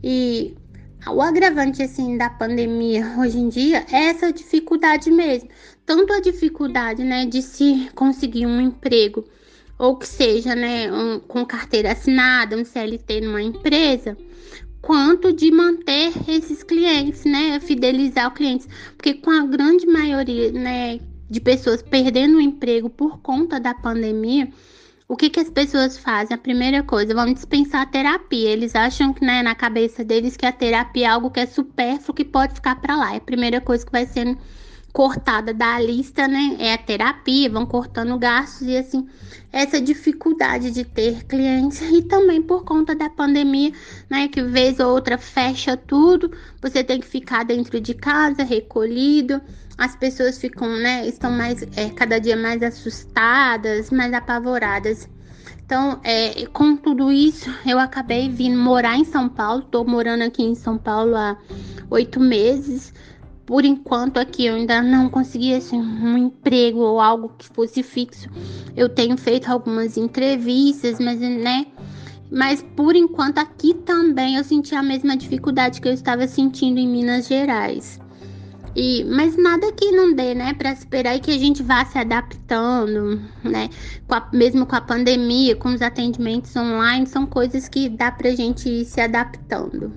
E 0.04 0.54
o 1.08 1.22
agravante 1.22 1.82
assim 1.82 2.16
da 2.16 2.28
pandemia 2.28 3.14
hoje 3.18 3.38
em 3.38 3.48
dia 3.48 3.86
é 3.90 4.06
essa 4.06 4.32
dificuldade 4.32 5.10
mesmo, 5.10 5.48
tanto 5.86 6.12
a 6.12 6.20
dificuldade, 6.20 7.02
né, 7.02 7.24
de 7.26 7.40
se 7.40 7.90
conseguir 7.94 8.46
um 8.46 8.60
emprego 8.60 9.24
ou 9.78 9.96
que 9.96 10.06
seja, 10.06 10.54
né, 10.54 10.92
um, 10.92 11.18
com 11.20 11.44
carteira 11.46 11.92
assinada, 11.92 12.54
um 12.56 12.64
CLT 12.64 13.22
numa 13.22 13.40
empresa, 13.40 14.16
quanto 14.82 15.32
de 15.32 15.50
manter 15.50 16.12
esses 16.28 16.62
clientes, 16.62 17.24
né, 17.24 17.58
fidelizar 17.60 18.28
os 18.28 18.34
clientes, 18.34 18.68
porque 18.94 19.14
com 19.14 19.30
a 19.30 19.46
grande 19.46 19.86
maioria, 19.86 20.52
né, 20.52 21.00
de 21.30 21.40
pessoas 21.40 21.80
perdendo 21.80 22.36
o 22.36 22.40
emprego 22.40 22.90
por 22.90 23.20
conta 23.20 23.58
da 23.58 23.72
pandemia, 23.72 24.48
o 25.10 25.16
que, 25.16 25.28
que 25.28 25.40
as 25.40 25.50
pessoas 25.50 25.98
fazem? 25.98 26.36
A 26.36 26.38
primeira 26.38 26.84
coisa, 26.84 27.12
vão 27.12 27.34
dispensar 27.34 27.82
a 27.82 27.86
terapia. 27.86 28.48
Eles 28.48 28.76
acham 28.76 29.12
que, 29.12 29.24
né, 29.24 29.42
na 29.42 29.56
cabeça 29.56 30.04
deles, 30.04 30.36
que 30.36 30.46
a 30.46 30.52
terapia 30.52 31.06
é 31.06 31.10
algo 31.10 31.32
que 31.32 31.40
é 31.40 31.46
supérfluo, 31.46 32.14
que 32.14 32.24
pode 32.24 32.54
ficar 32.54 32.76
para 32.76 32.94
lá. 32.94 33.14
É 33.14 33.16
a 33.16 33.20
primeira 33.20 33.60
coisa 33.60 33.84
que 33.84 33.90
vai 33.90 34.06
sendo 34.06 34.38
cortada 34.92 35.54
da 35.54 35.78
lista, 35.78 36.26
né? 36.26 36.56
É 36.58 36.74
a 36.74 36.78
terapia, 36.78 37.50
vão 37.50 37.64
cortando 37.64 38.18
gastos 38.18 38.66
e 38.66 38.76
assim, 38.76 39.06
essa 39.52 39.80
dificuldade 39.80 40.70
de 40.70 40.84
ter 40.84 41.24
clientes 41.24 41.80
e 41.80 42.02
também 42.02 42.42
por 42.42 42.64
conta 42.64 42.94
da 42.94 43.08
pandemia, 43.08 43.72
né? 44.08 44.28
Que 44.28 44.42
vez 44.42 44.80
ou 44.80 44.92
outra 44.92 45.16
fecha 45.16 45.76
tudo, 45.76 46.30
você 46.60 46.82
tem 46.82 47.00
que 47.00 47.06
ficar 47.06 47.44
dentro 47.44 47.80
de 47.80 47.94
casa, 47.94 48.42
recolhido 48.42 49.40
as 49.80 49.96
pessoas 49.96 50.36
ficam, 50.36 50.68
né, 50.76 51.08
estão 51.08 51.30
mais, 51.30 51.62
é, 51.74 51.88
cada 51.88 52.20
dia 52.20 52.36
mais 52.36 52.62
assustadas, 52.62 53.90
mais 53.90 54.12
apavoradas. 54.12 55.08
Então, 55.64 55.98
é, 56.04 56.44
com 56.52 56.76
tudo 56.76 57.10
isso, 57.10 57.48
eu 57.64 57.78
acabei 57.78 58.28
vindo 58.28 58.58
morar 58.58 58.98
em 58.98 59.04
São 59.04 59.26
Paulo. 59.26 59.62
Estou 59.62 59.86
morando 59.86 60.22
aqui 60.22 60.42
em 60.42 60.54
São 60.54 60.76
Paulo 60.76 61.16
há 61.16 61.38
oito 61.88 62.20
meses. 62.20 62.92
Por 63.50 63.64
enquanto, 63.64 64.18
aqui 64.18 64.46
eu 64.46 64.54
ainda 64.54 64.80
não 64.80 65.10
consegui 65.10 65.52
assim, 65.52 65.76
um 65.76 66.16
emprego 66.16 66.78
ou 66.78 67.00
algo 67.00 67.32
que 67.36 67.48
fosse 67.48 67.82
fixo. 67.82 68.30
Eu 68.76 68.88
tenho 68.88 69.16
feito 69.16 69.50
algumas 69.50 69.96
entrevistas, 69.96 71.00
mas, 71.00 71.18
né? 71.18 71.66
Mas 72.30 72.62
por 72.76 72.94
enquanto, 72.94 73.38
aqui 73.38 73.74
também 73.74 74.36
eu 74.36 74.44
senti 74.44 74.72
a 74.76 74.84
mesma 74.84 75.16
dificuldade 75.16 75.80
que 75.80 75.88
eu 75.88 75.92
estava 75.92 76.28
sentindo 76.28 76.78
em 76.78 76.86
Minas 76.86 77.26
Gerais. 77.26 77.98
E, 78.76 79.02
mas 79.02 79.36
nada 79.36 79.72
que 79.72 79.90
não 79.90 80.14
dê, 80.14 80.32
né, 80.32 80.54
para 80.54 80.70
esperar 80.70 81.18
que 81.18 81.32
a 81.32 81.38
gente 81.38 81.60
vá 81.60 81.84
se 81.84 81.98
adaptando, 81.98 83.20
né? 83.42 83.68
Com 84.06 84.14
a, 84.14 84.28
mesmo 84.32 84.64
com 84.64 84.76
a 84.76 84.80
pandemia, 84.80 85.56
com 85.56 85.70
os 85.70 85.82
atendimentos 85.82 86.54
online, 86.54 87.04
são 87.04 87.26
coisas 87.26 87.68
que 87.68 87.88
dá 87.88 88.12
pra 88.12 88.30
gente 88.30 88.68
ir 88.68 88.84
se 88.84 89.00
adaptando. 89.00 89.92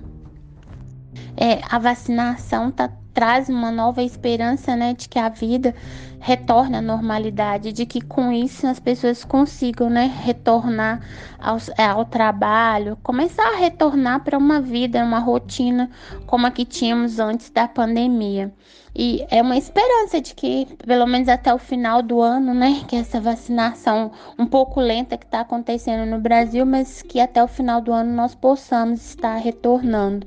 É, 1.36 1.60
a 1.70 1.78
vacinação 1.78 2.72
tá, 2.72 2.90
traz 3.14 3.48
uma 3.48 3.70
nova 3.70 4.02
esperança, 4.02 4.74
né, 4.74 4.92
de 4.92 5.08
que 5.08 5.18
a 5.18 5.28
vida 5.28 5.74
retorne 6.18 6.76
à 6.76 6.82
normalidade, 6.82 7.72
de 7.72 7.86
que 7.86 8.00
com 8.00 8.32
isso 8.32 8.66
as 8.66 8.80
pessoas 8.80 9.24
consigam, 9.24 9.88
né, 9.88 10.12
retornar 10.24 11.00
ao, 11.38 11.58
ao 11.78 12.04
trabalho, 12.04 12.98
começar 13.02 13.46
a 13.46 13.56
retornar 13.56 14.24
para 14.24 14.36
uma 14.36 14.60
vida, 14.60 15.04
uma 15.04 15.20
rotina 15.20 15.88
como 16.26 16.46
a 16.46 16.50
que 16.50 16.64
tínhamos 16.64 17.20
antes 17.20 17.50
da 17.50 17.68
pandemia. 17.68 18.52
E 18.96 19.26
é 19.28 19.42
uma 19.42 19.56
esperança 19.56 20.20
de 20.20 20.34
que, 20.34 20.66
pelo 20.86 21.04
menos 21.04 21.28
até 21.28 21.52
o 21.52 21.58
final 21.58 22.00
do 22.00 22.20
ano, 22.20 22.54
né, 22.54 22.84
que 22.86 22.94
essa 22.94 23.20
vacinação 23.20 24.12
um 24.38 24.46
pouco 24.46 24.80
lenta 24.80 25.18
que 25.18 25.24
está 25.24 25.40
acontecendo 25.40 26.08
no 26.08 26.20
Brasil, 26.20 26.64
mas 26.64 27.02
que 27.02 27.18
até 27.18 27.42
o 27.42 27.48
final 27.48 27.80
do 27.80 27.92
ano 27.92 28.12
nós 28.12 28.36
possamos 28.36 29.04
estar 29.04 29.36
retornando, 29.36 30.26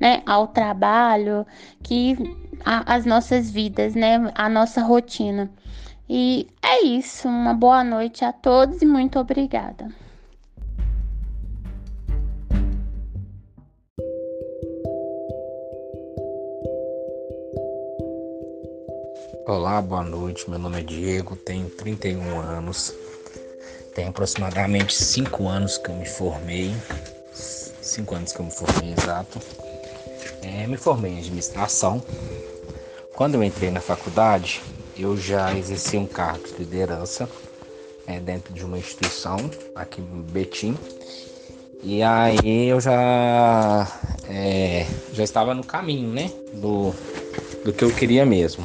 né, 0.00 0.22
ao 0.26 0.48
trabalho, 0.48 1.46
que 1.82 2.16
a, 2.64 2.94
as 2.94 3.04
nossas 3.04 3.50
vidas, 3.50 3.94
né? 3.94 4.32
A 4.34 4.48
nossa 4.48 4.82
rotina. 4.82 5.50
E 6.08 6.46
é 6.62 6.84
isso. 6.84 7.28
Uma 7.28 7.54
boa 7.54 7.82
noite 7.82 8.24
a 8.24 8.32
todos 8.32 8.80
e 8.82 8.86
muito 8.86 9.18
obrigada. 9.18 9.88
Olá, 19.46 19.80
boa 19.80 20.02
noite. 20.02 20.48
Meu 20.50 20.58
nome 20.58 20.80
é 20.80 20.82
Diego, 20.82 21.36
tenho 21.36 21.68
31 21.70 22.40
anos. 22.40 22.92
Tem 23.94 24.08
aproximadamente 24.08 24.94
5 24.94 25.48
anos 25.48 25.78
que 25.78 25.88
eu 25.88 25.94
me 25.94 26.06
formei. 26.06 26.74
5 27.86 28.14
anos 28.14 28.32
que 28.32 28.40
eu 28.40 28.44
me 28.44 28.50
formei, 28.50 28.94
exato. 28.98 29.40
É, 30.42 30.66
me 30.66 30.76
formei 30.76 31.12
em 31.12 31.18
administração. 31.18 32.02
Quando 33.14 33.34
eu 33.34 33.42
entrei 33.42 33.70
na 33.70 33.80
faculdade, 33.80 34.62
eu 34.96 35.16
já 35.16 35.54
exerci 35.54 35.96
um 35.96 36.06
cargo 36.06 36.46
de 36.46 36.54
liderança 36.58 37.28
é, 38.06 38.20
dentro 38.20 38.52
de 38.52 38.64
uma 38.64 38.78
instituição 38.78 39.36
aqui 39.74 40.00
em 40.00 40.22
Betim. 40.22 40.76
E 41.82 42.02
aí 42.02 42.68
eu 42.68 42.80
já, 42.80 43.86
é, 44.28 44.86
já 45.12 45.22
estava 45.22 45.54
no 45.54 45.64
caminho, 45.64 46.08
né? 46.08 46.30
Do, 46.54 46.92
do 47.64 47.72
que 47.72 47.84
eu 47.84 47.90
queria 47.90 48.26
mesmo. 48.26 48.64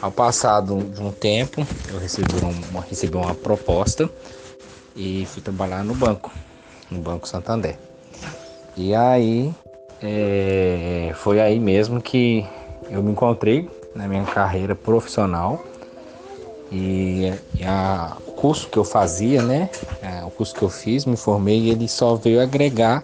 Ao 0.00 0.12
passado 0.12 0.76
de 0.84 1.02
um 1.02 1.10
tempo, 1.10 1.66
eu 1.88 1.98
recebi 1.98 2.34
uma, 2.70 2.82
recebi 2.82 3.16
uma 3.16 3.34
proposta 3.34 4.10
e 4.94 5.26
fui 5.26 5.42
trabalhar 5.42 5.82
no 5.82 5.94
banco, 5.94 6.30
no 6.90 7.00
Banco 7.00 7.26
Santander. 7.26 7.78
E 8.76 8.94
aí 8.94 9.52
é, 10.02 11.12
foi 11.14 11.40
aí 11.40 11.58
mesmo 11.58 12.00
que 12.00 12.46
eu 12.90 13.02
me 13.02 13.12
encontrei 13.12 13.68
na 13.94 14.06
minha 14.06 14.24
carreira 14.24 14.74
profissional 14.74 15.64
e, 16.70 17.32
e 17.58 17.64
a, 17.64 18.16
o 18.26 18.32
curso 18.32 18.68
que 18.68 18.76
eu 18.76 18.84
fazia, 18.84 19.42
né, 19.42 19.70
é, 20.02 20.24
o 20.24 20.30
curso 20.30 20.54
que 20.54 20.62
eu 20.62 20.68
fiz, 20.68 21.06
me 21.06 21.16
formei, 21.16 21.70
ele 21.70 21.88
só 21.88 22.16
veio 22.16 22.40
agregar 22.40 23.02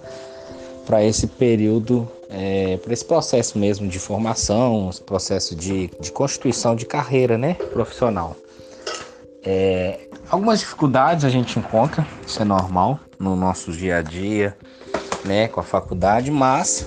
para 0.84 1.02
esse 1.02 1.26
período 1.26 2.08
é, 2.28 2.78
para 2.78 2.92
esse 2.92 3.04
processo 3.04 3.58
mesmo 3.58 3.86
de 3.86 3.98
formação, 3.98 4.88
esse 4.88 5.02
processo 5.02 5.54
de, 5.54 5.90
de 6.00 6.10
constituição 6.10 6.74
de 6.74 6.86
carreira 6.86 7.36
né, 7.36 7.54
profissional. 7.54 8.36
É, 9.44 10.00
algumas 10.30 10.60
dificuldades 10.60 11.24
a 11.24 11.28
gente 11.28 11.58
encontra, 11.58 12.06
isso 12.26 12.40
é 12.40 12.44
normal 12.44 12.98
no 13.18 13.36
nosso 13.36 13.70
dia 13.72 13.98
a 13.98 14.02
dia, 14.02 14.56
né, 15.24 15.48
com 15.48 15.60
a 15.60 15.62
faculdade, 15.62 16.30
mas 16.30 16.86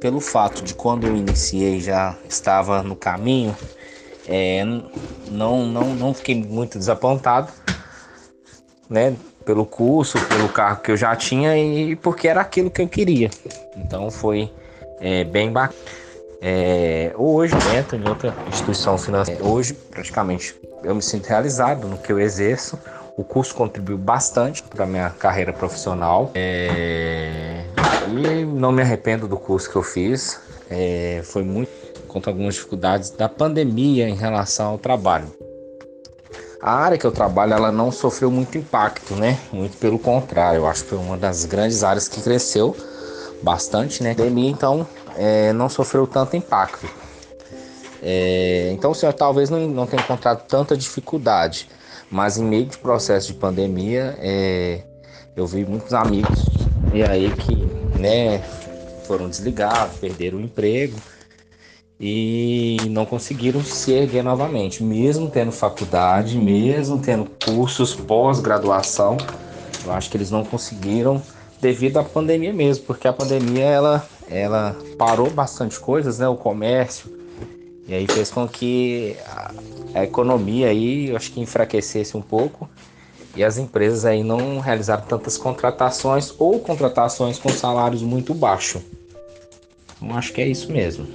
pelo 0.00 0.20
fato 0.20 0.62
de 0.62 0.74
quando 0.74 1.06
eu 1.06 1.16
iniciei 1.16 1.80
já 1.80 2.16
estava 2.28 2.82
no 2.82 2.96
caminho, 2.96 3.56
é, 4.26 4.64
não, 5.30 5.66
não, 5.66 5.94
não 5.94 6.14
fiquei 6.14 6.34
muito 6.34 6.78
desapontado, 6.78 7.52
né, 8.88 9.16
pelo 9.44 9.66
curso, 9.66 10.18
pelo 10.26 10.48
carro 10.48 10.80
que 10.80 10.90
eu 10.90 10.96
já 10.96 11.14
tinha 11.16 11.56
e 11.56 11.96
porque 11.96 12.28
era 12.28 12.40
aquilo 12.40 12.70
que 12.70 12.82
eu 12.82 12.88
queria. 12.88 13.30
Então 13.76 14.10
foi 14.10 14.50
é, 15.00 15.24
bem 15.24 15.50
bacana. 15.50 15.80
É, 16.44 17.12
hoje 17.16 17.54
entro 17.78 17.96
em 17.96 18.08
outra 18.08 18.34
instituição 18.48 18.98
financeira. 18.98 19.44
Hoje, 19.44 19.74
praticamente, 19.74 20.56
eu 20.82 20.92
me 20.92 21.00
sinto 21.00 21.26
realizado 21.26 21.86
no 21.86 21.96
que 21.96 22.10
eu 22.10 22.18
exerço. 22.18 22.76
O 23.16 23.24
curso 23.24 23.54
contribuiu 23.54 23.98
bastante 23.98 24.62
para 24.62 24.86
minha 24.86 25.10
carreira 25.10 25.52
profissional. 25.52 26.30
É, 26.34 27.64
e 28.08 28.44
não 28.44 28.72
me 28.72 28.82
arrependo 28.82 29.28
do 29.28 29.36
curso 29.36 29.70
que 29.70 29.76
eu 29.76 29.82
fiz. 29.82 30.40
É, 30.70 31.20
foi 31.24 31.42
muito 31.42 31.70
contra 32.08 32.30
algumas 32.30 32.54
dificuldades 32.54 33.10
da 33.10 33.28
pandemia 33.28 34.08
em 34.08 34.14
relação 34.14 34.70
ao 34.70 34.78
trabalho. 34.78 35.26
A 36.62 36.74
área 36.74 36.96
que 36.96 37.04
eu 37.04 37.10
trabalho, 37.10 37.54
ela 37.54 37.72
não 37.72 37.90
sofreu 37.90 38.30
muito 38.30 38.56
impacto, 38.56 39.14
né? 39.14 39.38
Muito 39.52 39.76
pelo 39.78 39.98
contrário, 39.98 40.58
eu 40.58 40.66
acho 40.66 40.84
que 40.84 40.90
foi 40.90 40.98
uma 40.98 41.16
das 41.16 41.44
grandes 41.44 41.82
áreas 41.82 42.06
que 42.06 42.22
cresceu 42.22 42.76
bastante, 43.42 44.02
né? 44.02 44.14
Pandemia, 44.14 44.48
então, 44.48 44.86
é, 45.16 45.52
não 45.52 45.68
sofreu 45.68 46.06
tanto 46.06 46.36
impacto. 46.36 46.88
É, 48.00 48.70
então, 48.72 48.92
o 48.92 48.94
senhor 48.94 49.12
talvez 49.12 49.50
não, 49.50 49.66
não 49.68 49.86
tenha 49.86 50.02
encontrado 50.02 50.46
tanta 50.46 50.76
dificuldade, 50.76 51.68
mas 52.12 52.36
em 52.36 52.44
meio 52.44 52.66
de 52.66 52.76
processo 52.76 53.32
de 53.32 53.38
pandemia, 53.38 54.14
é, 54.18 54.82
eu 55.34 55.46
vi 55.46 55.64
muitos 55.64 55.94
amigos 55.94 56.46
e 56.92 57.02
aí 57.02 57.32
que, 57.32 57.56
né, 57.98 58.38
foram 59.06 59.30
desligados, 59.30 59.96
perderam 59.96 60.36
o 60.36 60.40
emprego 60.42 60.94
e 61.98 62.76
não 62.90 63.06
conseguiram 63.06 63.64
se 63.64 63.92
erguer 63.92 64.22
novamente, 64.22 64.82
mesmo 64.82 65.30
tendo 65.30 65.50
faculdade, 65.50 66.36
mesmo 66.36 66.98
tendo 67.00 67.30
cursos 67.44 67.94
pós-graduação, 67.94 69.16
eu 69.82 69.92
acho 69.92 70.10
que 70.10 70.16
eles 70.18 70.30
não 70.30 70.44
conseguiram 70.44 71.22
devido 71.62 71.96
à 71.96 72.04
pandemia 72.04 72.52
mesmo, 72.52 72.84
porque 72.84 73.08
a 73.08 73.12
pandemia 73.12 73.64
ela, 73.64 74.06
ela 74.28 74.76
parou 74.98 75.30
bastante 75.30 75.80
coisas, 75.80 76.18
né? 76.18 76.28
O 76.28 76.36
comércio, 76.36 77.10
e 77.88 77.94
aí 77.94 78.06
fez 78.06 78.30
com 78.30 78.46
que 78.46 79.16
a, 79.94 80.04
economia 80.04 80.68
aí, 80.68 81.08
eu 81.08 81.16
acho 81.16 81.32
que 81.32 81.40
enfraquecesse 81.40 82.16
um 82.16 82.22
pouco 82.22 82.68
e 83.34 83.42
as 83.42 83.58
empresas 83.58 84.04
aí 84.04 84.22
não 84.22 84.58
realizaram 84.58 85.04
tantas 85.04 85.38
contratações 85.38 86.34
ou 86.38 86.60
contratações 86.60 87.38
com 87.38 87.48
salários 87.48 88.02
muito 88.02 88.34
baixos. 88.34 88.82
Então 89.96 90.16
acho 90.16 90.32
que 90.32 90.40
é 90.40 90.48
isso 90.48 90.70
mesmo. 90.70 91.06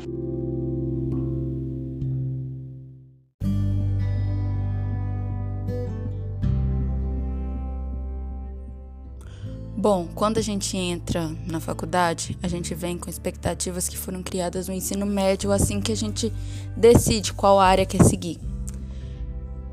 Bom, 9.80 10.08
quando 10.16 10.40
a 10.40 10.41
gente 10.41 10.76
entra 10.76 11.30
na 11.45 11.60
faculdade, 11.60 12.38
a 12.41 12.48
gente 12.48 12.74
vem 12.74 12.98
com 12.98 13.10
expectativas 13.10 13.88
que 13.88 13.98
foram 13.98 14.24
criadas 14.24 14.68
no 14.68 14.74
ensino 14.74 15.06
médio 15.06 15.52
assim 15.52 15.80
que 15.80 15.91
a 15.91 15.95
gente 15.95 16.34
decide 16.76 17.32
qual 17.32 17.60
área 17.60 17.86
quer 17.86 18.04
seguir. 18.04 18.40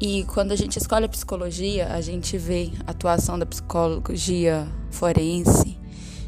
E 0.01 0.25
quando 0.25 0.53
a 0.53 0.57
gente 0.57 0.79
escolhe 0.79 1.05
a 1.05 1.09
psicologia, 1.09 1.89
a 1.89 2.01
gente 2.01 2.37
vê 2.37 2.71
a 2.87 2.91
atuação 2.91 3.39
da 3.39 3.47
psicologia 3.47 4.67
forense, 4.91 5.79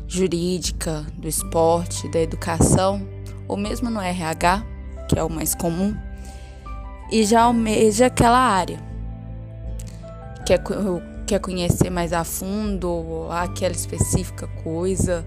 jurídica, 0.07 1.05
do 1.15 1.27
esporte, 1.27 2.09
da 2.09 2.21
educação, 2.21 3.07
ou 3.49 3.57
mesmo 3.57 3.91
no 3.91 4.01
RH, 4.01 4.65
que 5.09 5.19
é 5.19 5.23
o 5.23 5.29
mais 5.29 5.55
comum, 5.55 5.97
e 7.11 7.25
já 7.25 7.43
almeja 7.43 8.07
aquela 8.07 8.39
área, 8.39 8.81
que 10.45 10.53
é 10.53 10.59
quer 11.27 11.41
conhecer 11.41 11.91
mais 11.91 12.13
a 12.13 12.23
fundo 12.23 13.27
aquela 13.31 13.75
específica 13.75 14.47
coisa, 14.63 15.27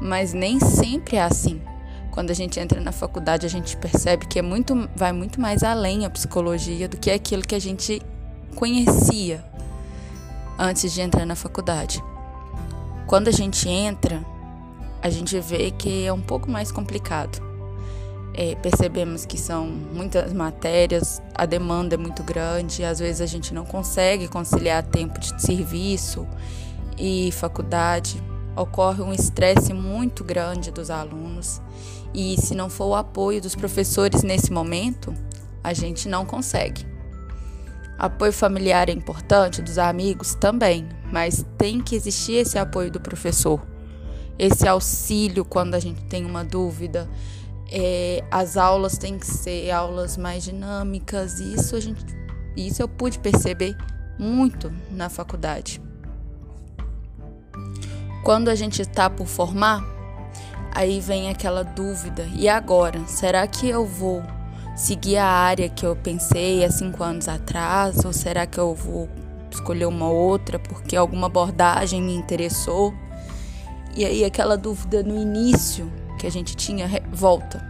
mas 0.00 0.34
nem 0.34 0.60
sempre 0.60 1.16
é 1.16 1.22
assim. 1.22 1.60
Quando 2.10 2.30
a 2.30 2.34
gente 2.34 2.58
entra 2.58 2.80
na 2.80 2.92
faculdade, 2.92 3.46
a 3.46 3.48
gente 3.48 3.76
percebe 3.76 4.26
que 4.26 4.38
é 4.38 4.42
muito, 4.42 4.88
vai 4.96 5.12
muito 5.12 5.40
mais 5.40 5.62
além 5.62 6.04
a 6.04 6.10
psicologia 6.10 6.88
do 6.88 6.96
que 6.96 7.10
aquilo 7.10 7.42
que 7.42 7.54
a 7.54 7.60
gente 7.60 8.02
conhecia 8.54 9.44
antes 10.58 10.92
de 10.92 11.00
entrar 11.00 11.24
na 11.24 11.36
faculdade. 11.36 12.02
Quando 13.06 13.28
a 13.28 13.32
gente 13.32 13.68
entra, 13.68 14.24
a 15.02 15.08
gente 15.08 15.38
vê 15.40 15.70
que 15.70 16.04
é 16.04 16.12
um 16.12 16.20
pouco 16.20 16.50
mais 16.50 16.70
complicado 16.70 17.50
é, 18.32 18.54
percebemos 18.54 19.24
que 19.24 19.36
são 19.36 19.66
muitas 19.66 20.32
matérias, 20.32 21.20
a 21.34 21.44
demanda 21.46 21.94
é 21.94 21.98
muito 21.98 22.22
grande, 22.22 22.84
às 22.84 22.98
vezes 22.98 23.20
a 23.20 23.26
gente 23.26 23.52
não 23.52 23.64
consegue 23.64 24.28
conciliar 24.28 24.82
tempo 24.82 25.18
de 25.18 25.40
serviço 25.42 26.26
e 26.96 27.30
faculdade. 27.32 28.22
Ocorre 28.56 29.02
um 29.02 29.12
estresse 29.12 29.72
muito 29.72 30.24
grande 30.24 30.70
dos 30.70 30.90
alunos 30.90 31.60
e, 32.14 32.36
se 32.40 32.54
não 32.54 32.68
for 32.68 32.86
o 32.86 32.94
apoio 32.94 33.40
dos 33.40 33.54
professores 33.54 34.22
nesse 34.22 34.52
momento, 34.52 35.14
a 35.62 35.72
gente 35.72 36.08
não 36.08 36.24
consegue. 36.24 36.86
Apoio 37.98 38.32
familiar 38.32 38.88
é 38.88 38.92
importante, 38.92 39.60
dos 39.60 39.78
amigos 39.78 40.34
também, 40.34 40.88
mas 41.12 41.44
tem 41.58 41.80
que 41.80 41.94
existir 41.94 42.34
esse 42.34 42.58
apoio 42.58 42.90
do 42.90 43.00
professor, 43.00 43.60
esse 44.38 44.66
auxílio 44.66 45.44
quando 45.44 45.74
a 45.74 45.78
gente 45.78 46.02
tem 46.04 46.24
uma 46.24 46.42
dúvida 46.42 47.08
é, 47.70 48.24
as 48.30 48.56
aulas 48.56 48.98
têm 48.98 49.18
que 49.18 49.26
ser 49.26 49.70
aulas 49.70 50.16
mais 50.16 50.42
dinâmicas, 50.42 51.38
e 51.38 51.54
isso 51.54 51.76
a 51.76 51.80
gente, 51.80 52.04
isso 52.56 52.82
eu 52.82 52.88
pude 52.88 53.18
perceber 53.20 53.76
muito 54.18 54.72
na 54.90 55.08
faculdade. 55.08 55.80
Quando 58.24 58.48
a 58.48 58.54
gente 58.54 58.82
está 58.82 59.08
por 59.08 59.26
formar, 59.26 59.84
aí 60.74 61.00
vem 61.00 61.28
aquela 61.28 61.62
dúvida: 61.62 62.26
e 62.34 62.48
agora? 62.48 63.06
Será 63.06 63.46
que 63.46 63.68
eu 63.68 63.84
vou 63.86 64.22
seguir 64.76 65.16
a 65.16 65.26
área 65.26 65.68
que 65.68 65.84
eu 65.84 65.96
pensei 65.96 66.64
há 66.64 66.70
cinco 66.70 67.02
anos 67.02 67.28
atrás? 67.28 68.04
Ou 68.04 68.12
será 68.12 68.46
que 68.46 68.58
eu 68.58 68.74
vou 68.74 69.08
escolher 69.50 69.86
uma 69.86 70.08
outra 70.08 70.58
porque 70.58 70.96
alguma 70.96 71.26
abordagem 71.26 72.02
me 72.02 72.14
interessou? 72.14 72.94
E 73.96 74.04
aí, 74.04 74.24
aquela 74.24 74.56
dúvida 74.56 75.02
no 75.02 75.20
início 75.20 75.90
que 76.18 76.26
a 76.26 76.30
gente 76.30 76.54
tinha 76.54 76.88
volta. 77.12 77.68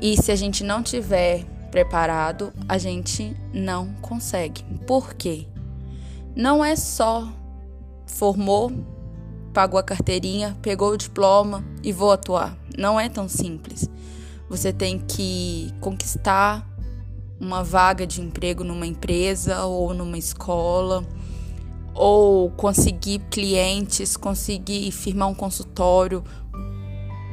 E 0.00 0.16
se 0.20 0.32
a 0.32 0.36
gente 0.36 0.64
não 0.64 0.82
tiver 0.82 1.44
preparado, 1.70 2.52
a 2.68 2.78
gente 2.78 3.36
não 3.52 3.92
consegue. 4.00 4.64
Por 4.86 5.14
quê? 5.14 5.46
Não 6.34 6.64
é 6.64 6.74
só 6.74 7.28
formou, 8.06 8.72
pagou 9.52 9.78
a 9.78 9.82
carteirinha, 9.82 10.56
pegou 10.62 10.92
o 10.92 10.96
diploma 10.96 11.64
e 11.82 11.92
vou 11.92 12.12
atuar. 12.12 12.56
Não 12.76 12.98
é 12.98 13.08
tão 13.08 13.28
simples. 13.28 13.88
Você 14.48 14.72
tem 14.72 14.98
que 14.98 15.72
conquistar 15.80 16.66
uma 17.40 17.64
vaga 17.64 18.06
de 18.06 18.20
emprego 18.20 18.62
numa 18.62 18.86
empresa 18.86 19.64
ou 19.64 19.94
numa 19.94 20.18
escola, 20.18 21.04
ou 21.94 22.50
conseguir 22.50 23.20
clientes, 23.30 24.16
conseguir 24.16 24.90
firmar 24.90 25.28
um 25.28 25.34
consultório, 25.34 26.22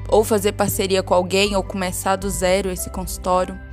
ou 0.09 0.23
fazer 0.23 0.53
parceria 0.53 1.03
com 1.03 1.13
alguém, 1.13 1.55
ou 1.55 1.63
começar 1.63 2.15
do 2.15 2.29
zero 2.29 2.69
esse 2.69 2.89
consultório. 2.89 3.66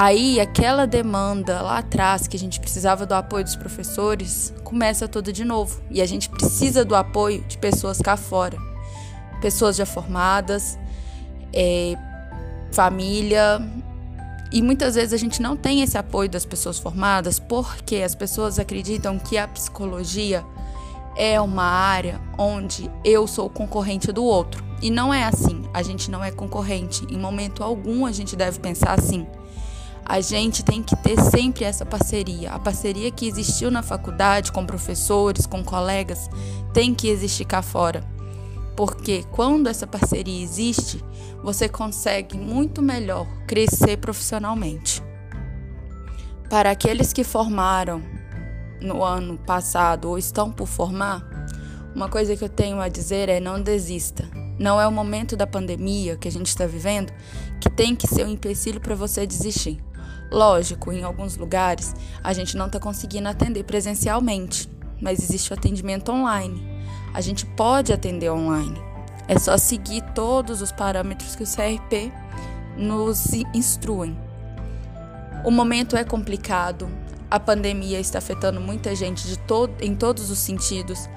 Aí 0.00 0.38
aquela 0.38 0.86
demanda 0.86 1.60
lá 1.60 1.78
atrás 1.78 2.28
que 2.28 2.36
a 2.36 2.38
gente 2.38 2.60
precisava 2.60 3.04
do 3.04 3.14
apoio 3.14 3.42
dos 3.42 3.56
professores 3.56 4.54
começa 4.62 5.08
tudo 5.08 5.32
de 5.32 5.44
novo. 5.44 5.82
E 5.90 6.00
a 6.00 6.06
gente 6.06 6.28
precisa 6.28 6.84
do 6.84 6.94
apoio 6.94 7.42
de 7.48 7.58
pessoas 7.58 7.98
cá 7.98 8.16
fora. 8.16 8.56
Pessoas 9.40 9.74
já 9.74 9.84
formadas, 9.84 10.78
é, 11.52 11.96
família. 12.70 13.60
E 14.52 14.62
muitas 14.62 14.94
vezes 14.94 15.12
a 15.12 15.16
gente 15.16 15.42
não 15.42 15.56
tem 15.56 15.82
esse 15.82 15.98
apoio 15.98 16.30
das 16.30 16.44
pessoas 16.44 16.78
formadas 16.78 17.40
porque 17.40 17.96
as 17.96 18.14
pessoas 18.14 18.60
acreditam 18.60 19.18
que 19.18 19.36
a 19.36 19.48
psicologia 19.48 20.44
é 21.16 21.40
uma 21.40 21.64
área 21.64 22.20
onde 22.38 22.88
eu 23.04 23.26
sou 23.26 23.50
concorrente 23.50 24.12
do 24.12 24.22
outro. 24.22 24.64
E 24.80 24.92
não 24.92 25.12
é 25.12 25.24
assim. 25.24 25.64
A 25.74 25.82
gente 25.82 26.08
não 26.08 26.22
é 26.22 26.30
concorrente. 26.30 27.04
Em 27.10 27.18
momento 27.18 27.64
algum 27.64 28.06
a 28.06 28.12
gente 28.12 28.36
deve 28.36 28.60
pensar 28.60 28.96
assim 28.96 29.26
a 30.08 30.22
gente 30.22 30.64
tem 30.64 30.82
que 30.82 30.96
ter 30.96 31.20
sempre 31.20 31.64
essa 31.64 31.84
parceria. 31.84 32.52
A 32.52 32.58
parceria 32.58 33.10
que 33.10 33.28
existiu 33.28 33.70
na 33.70 33.82
faculdade 33.82 34.50
com 34.50 34.64
professores, 34.64 35.44
com 35.44 35.62
colegas, 35.62 36.30
tem 36.72 36.94
que 36.94 37.08
existir 37.08 37.44
cá 37.44 37.60
fora. 37.60 38.02
Porque 38.74 39.22
quando 39.32 39.66
essa 39.66 39.86
parceria 39.86 40.42
existe, 40.42 41.04
você 41.42 41.68
consegue 41.68 42.38
muito 42.38 42.80
melhor 42.80 43.26
crescer 43.46 43.98
profissionalmente. 43.98 45.02
Para 46.48 46.70
aqueles 46.70 47.12
que 47.12 47.22
formaram 47.22 48.02
no 48.80 49.04
ano 49.04 49.36
passado 49.36 50.08
ou 50.08 50.16
estão 50.16 50.50
por 50.50 50.66
formar, 50.66 51.22
uma 51.94 52.08
coisa 52.08 52.34
que 52.34 52.44
eu 52.44 52.48
tenho 52.48 52.80
a 52.80 52.88
dizer 52.88 53.28
é 53.28 53.40
não 53.40 53.60
desista. 53.60 54.26
Não 54.58 54.80
é 54.80 54.88
o 54.88 54.92
momento 54.92 55.36
da 55.36 55.46
pandemia 55.46 56.16
que 56.16 56.28
a 56.28 56.32
gente 56.32 56.46
está 56.46 56.64
vivendo 56.64 57.12
que 57.60 57.68
tem 57.68 57.94
que 57.94 58.06
ser 58.06 58.24
um 58.24 58.30
empecilho 58.30 58.80
para 58.80 58.94
você 58.94 59.26
desistir. 59.26 59.78
Lógico, 60.30 60.92
em 60.92 61.02
alguns 61.02 61.36
lugares 61.36 61.94
a 62.22 62.32
gente 62.32 62.56
não 62.56 62.66
está 62.66 62.78
conseguindo 62.78 63.28
atender 63.28 63.64
presencialmente, 63.64 64.68
mas 65.00 65.22
existe 65.22 65.50
o 65.50 65.54
atendimento 65.54 66.10
online. 66.10 66.66
A 67.14 67.20
gente 67.20 67.46
pode 67.46 67.92
atender 67.92 68.30
online. 68.30 68.80
É 69.26 69.38
só 69.38 69.56
seguir 69.56 70.02
todos 70.14 70.62
os 70.62 70.72
parâmetros 70.72 71.34
que 71.34 71.42
o 71.42 71.46
CRP 71.46 72.12
nos 72.76 73.32
instruem. 73.54 74.16
O 75.44 75.50
momento 75.50 75.96
é 75.96 76.04
complicado, 76.04 76.88
a 77.30 77.38
pandemia 77.38 78.00
está 78.00 78.18
afetando 78.18 78.60
muita 78.60 78.94
gente 78.94 79.26
de 79.26 79.38
todo, 79.38 79.72
em 79.80 79.94
todos 79.94 80.30
os 80.30 80.38
sentidos, 80.38 81.08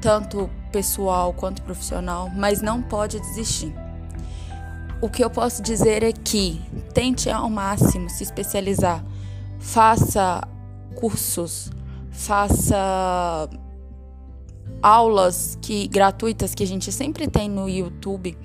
tanto 0.00 0.50
pessoal 0.72 1.32
quanto 1.34 1.62
profissional, 1.62 2.30
mas 2.34 2.62
não 2.62 2.82
pode 2.82 3.20
desistir. 3.20 3.74
O 5.02 5.08
que 5.08 5.24
eu 5.24 5.30
posso 5.30 5.62
dizer 5.62 6.02
é 6.02 6.12
que 6.12 6.60
tente 6.92 7.30
ao 7.30 7.48
máximo 7.48 8.10
se 8.10 8.22
especializar, 8.22 9.02
faça 9.58 10.46
cursos, 10.94 11.70
faça 12.10 13.48
aulas 14.82 15.58
que 15.62 15.88
gratuitas 15.88 16.54
que 16.54 16.62
a 16.62 16.66
gente 16.66 16.92
sempre 16.92 17.26
tem 17.26 17.48
no 17.48 17.66
YouTube 17.66 18.36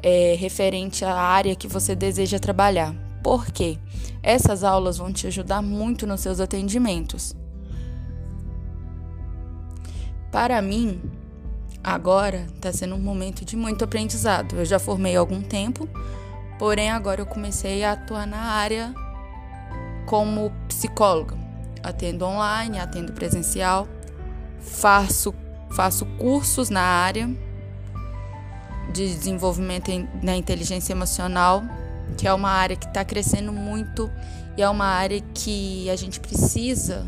é, 0.00 0.36
referente 0.38 1.04
à 1.04 1.12
área 1.12 1.56
que 1.56 1.66
você 1.66 1.96
deseja 1.96 2.38
trabalhar. 2.38 2.94
Por 3.20 3.46
quê? 3.46 3.76
Essas 4.22 4.62
aulas 4.62 4.98
vão 4.98 5.12
te 5.12 5.26
ajudar 5.26 5.60
muito 5.60 6.06
nos 6.06 6.20
seus 6.20 6.38
atendimentos. 6.38 7.34
Para 10.30 10.62
mim, 10.62 11.00
Agora 11.86 12.48
está 12.56 12.72
sendo 12.72 12.96
um 12.96 12.98
momento 12.98 13.44
de 13.44 13.56
muito 13.56 13.84
aprendizado. 13.84 14.56
Eu 14.56 14.64
já 14.64 14.76
formei 14.76 15.14
há 15.14 15.20
algum 15.20 15.40
tempo, 15.40 15.88
porém 16.58 16.90
agora 16.90 17.20
eu 17.20 17.26
comecei 17.26 17.84
a 17.84 17.92
atuar 17.92 18.26
na 18.26 18.40
área 18.40 18.92
como 20.04 20.50
psicóloga. 20.66 21.38
Atendo 21.84 22.24
online, 22.24 22.80
atendo 22.80 23.12
presencial, 23.12 23.86
faço, 24.58 25.32
faço 25.70 26.04
cursos 26.18 26.70
na 26.70 26.82
área 26.82 27.28
de 28.92 29.06
desenvolvimento 29.06 29.88
na 30.24 30.36
inteligência 30.36 30.92
emocional, 30.92 31.62
que 32.18 32.26
é 32.26 32.34
uma 32.34 32.50
área 32.50 32.74
que 32.74 32.86
está 32.86 33.04
crescendo 33.04 33.52
muito 33.52 34.10
e 34.56 34.62
é 34.62 34.68
uma 34.68 34.86
área 34.86 35.20
que 35.32 35.88
a 35.88 35.94
gente 35.94 36.18
precisa 36.18 37.06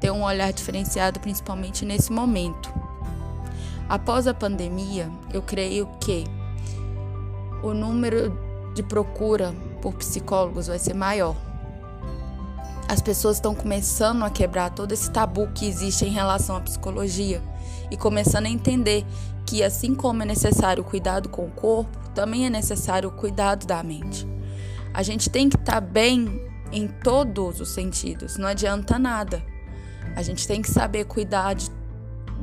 ter 0.00 0.10
um 0.10 0.24
olhar 0.24 0.52
diferenciado, 0.52 1.20
principalmente 1.20 1.84
nesse 1.84 2.10
momento. 2.10 2.87
Após 3.88 4.26
a 4.26 4.34
pandemia, 4.34 5.10
eu 5.32 5.40
creio 5.40 5.88
que 6.00 6.24
o 7.62 7.72
número 7.72 8.36
de 8.74 8.82
procura 8.82 9.54
por 9.80 9.94
psicólogos 9.94 10.66
vai 10.66 10.78
ser 10.78 10.94
maior. 10.94 11.34
As 12.86 13.00
pessoas 13.00 13.36
estão 13.36 13.54
começando 13.54 14.22
a 14.24 14.30
quebrar 14.30 14.70
todo 14.70 14.92
esse 14.92 15.10
tabu 15.10 15.48
que 15.54 15.66
existe 15.66 16.04
em 16.04 16.10
relação 16.10 16.56
à 16.56 16.60
psicologia 16.60 17.42
e 17.90 17.96
começando 17.96 18.46
a 18.46 18.50
entender 18.50 19.06
que, 19.46 19.62
assim 19.62 19.94
como 19.94 20.22
é 20.22 20.26
necessário 20.26 20.82
o 20.82 20.86
cuidado 20.86 21.28
com 21.28 21.46
o 21.46 21.50
corpo, 21.50 21.98
também 22.14 22.46
é 22.46 22.50
necessário 22.50 23.08
o 23.08 23.12
cuidado 23.12 23.66
da 23.66 23.82
mente. 23.82 24.26
A 24.92 25.02
gente 25.02 25.30
tem 25.30 25.48
que 25.48 25.56
estar 25.56 25.72
tá 25.74 25.80
bem 25.80 26.42
em 26.70 26.88
todos 26.88 27.60
os 27.60 27.70
sentidos, 27.70 28.36
não 28.36 28.48
adianta 28.48 28.98
nada. 28.98 29.42
A 30.14 30.22
gente 30.22 30.46
tem 30.46 30.60
que 30.60 30.70
saber 30.70 31.04
cuidar 31.04 31.54
de 31.54 31.70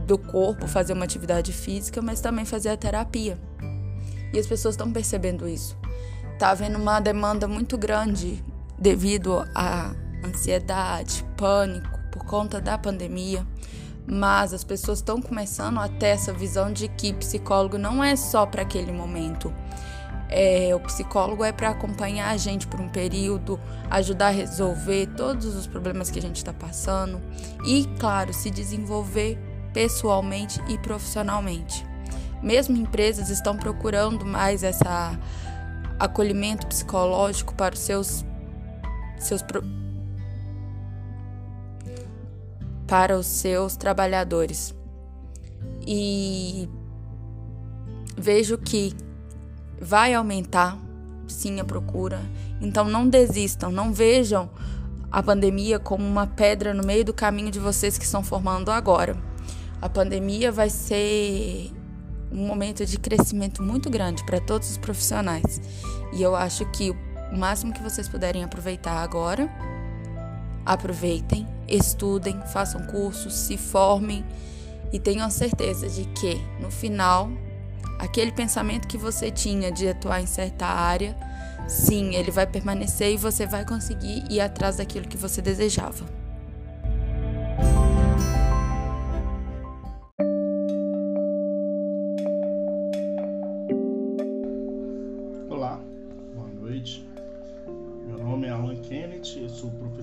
do 0.06 0.18
corpo, 0.18 0.68
fazer 0.68 0.94
uma 0.94 1.06
atividade 1.06 1.52
física, 1.52 2.02
mas 2.02 2.22
também 2.22 2.46
fazer 2.46 2.70
a 2.70 2.78
terapia. 2.78 3.40
E 4.34 4.40
as 4.40 4.46
pessoas 4.48 4.76
estão 4.76 4.92
percebendo 4.92 5.48
isso. 5.48 5.78
Tá 6.38 6.50
havendo 6.50 6.78
uma 6.78 7.00
demanda 7.00 7.48
muito 7.48 7.78
grande 7.78 8.44
devido 8.78 9.46
à 9.56 9.94
ansiedade, 10.24 11.26
pânico 11.38 12.00
por 12.12 12.26
conta 12.26 12.60
da 12.60 12.78
pandemia, 12.78 13.46
mas 14.06 14.54
as 14.54 14.64
pessoas 14.64 15.00
estão 15.00 15.22
começando 15.22 15.80
a 15.80 15.88
ter 15.88 16.08
essa 16.08 16.34
visão 16.34 16.72
de 16.72 16.88
que 16.88 17.14
psicólogo 17.14 17.78
não 17.78 18.04
é 18.04 18.16
só 18.16 18.46
para 18.46 18.62
aquele 18.62 18.92
momento. 18.92 19.54
É, 20.30 20.74
o 20.76 20.80
psicólogo 20.80 21.44
é 21.44 21.52
para 21.52 21.70
acompanhar 21.70 22.32
a 22.32 22.38
gente 22.38 22.68
por 22.68 22.82
um 22.82 22.90
período, 22.90 23.60
ajudar 23.90 24.28
a 24.28 24.32
resolver 24.32 25.08
todos 25.16 25.56
os 25.56 25.68
problemas 25.68 26.10
que 26.10 26.20
a 26.20 26.22
gente 26.22 26.38
está 26.38 26.52
passando 26.52 27.22
e, 27.66 27.86
claro, 28.00 28.34
se 28.34 28.50
desenvolver 28.50 29.38
pessoalmente 29.76 30.62
e 30.70 30.78
profissionalmente. 30.78 31.86
Mesmo 32.42 32.78
empresas 32.78 33.30
estão 33.30 33.58
procurando 33.58 34.26
mais 34.26 34.64
essa 34.64 35.20
acolhimento 36.00 36.66
psicológico 36.68 37.54
para 37.56 37.76
os 37.76 37.82
seus 37.82 38.26
seus 39.20 39.42
para 42.88 43.18
os 43.18 43.26
seus 43.26 43.76
trabalhadores. 43.76 44.74
E 45.86 46.70
vejo 48.18 48.58
que 48.58 48.96
vai 49.82 50.14
aumentar 50.14 50.78
sim 51.28 51.60
a 51.60 51.66
procura. 51.66 52.22
Então 52.62 52.86
não 52.86 53.10
desistam, 53.10 53.72
não 53.72 53.92
vejam 53.92 54.50
a 55.12 55.22
pandemia 55.22 55.80
como 55.80 56.06
uma 56.06 56.28
pedra 56.28 56.74
no 56.74 56.86
meio 56.86 57.04
do 57.04 57.14
caminho 57.14 57.52
de 57.52 57.60
vocês 57.60 57.98
que 57.98 58.06
estão 58.06 58.24
formando 58.24 58.72
agora. 58.72 59.35
A 59.82 59.90
pandemia 59.90 60.52
vai 60.52 60.70
ser 60.70 61.72
um 62.32 62.48
momento 62.48 62.86
de 62.86 62.98
crescimento 62.98 63.62
muito 63.62 63.90
grande 63.90 64.24
para 64.26 64.40
todos 64.40 64.72
os 64.72 64.78
profissionais. 64.78 65.62
E 66.14 66.22
eu 66.22 66.36
acho 66.36 66.66
que 66.72 66.92
o 66.92 67.38
máximo 67.38 67.74
que 67.74 67.82
vocês 67.82 68.08
puderem 68.08 68.44
aproveitar 68.44 69.02
agora, 69.04 69.50
aproveitem, 70.66 71.48
estudem, 71.68 72.40
façam 72.48 72.86
cursos, 72.88 73.34
se 73.34 73.58
formem 73.58 74.26
e 74.92 75.00
tenham 75.00 75.30
certeza 75.30 75.88
de 75.90 76.06
que 76.06 76.36
no 76.60 76.72
final 76.72 77.30
aquele 78.00 78.32
pensamento 78.32 78.88
que 78.88 78.98
você 78.98 79.32
tinha 79.32 79.72
de 79.72 79.88
atuar 79.88 80.22
em 80.22 80.26
certa 80.26 80.66
área, 80.66 81.16
sim, 81.68 82.16
ele 82.16 82.32
vai 82.32 82.46
permanecer 82.46 83.12
e 83.12 83.18
você 83.18 83.46
vai 83.46 83.66
conseguir 83.66 84.24
ir 84.30 84.40
atrás 84.42 84.78
daquilo 84.78 85.08
que 85.08 85.18
você 85.18 85.42
desejava. 85.42 86.25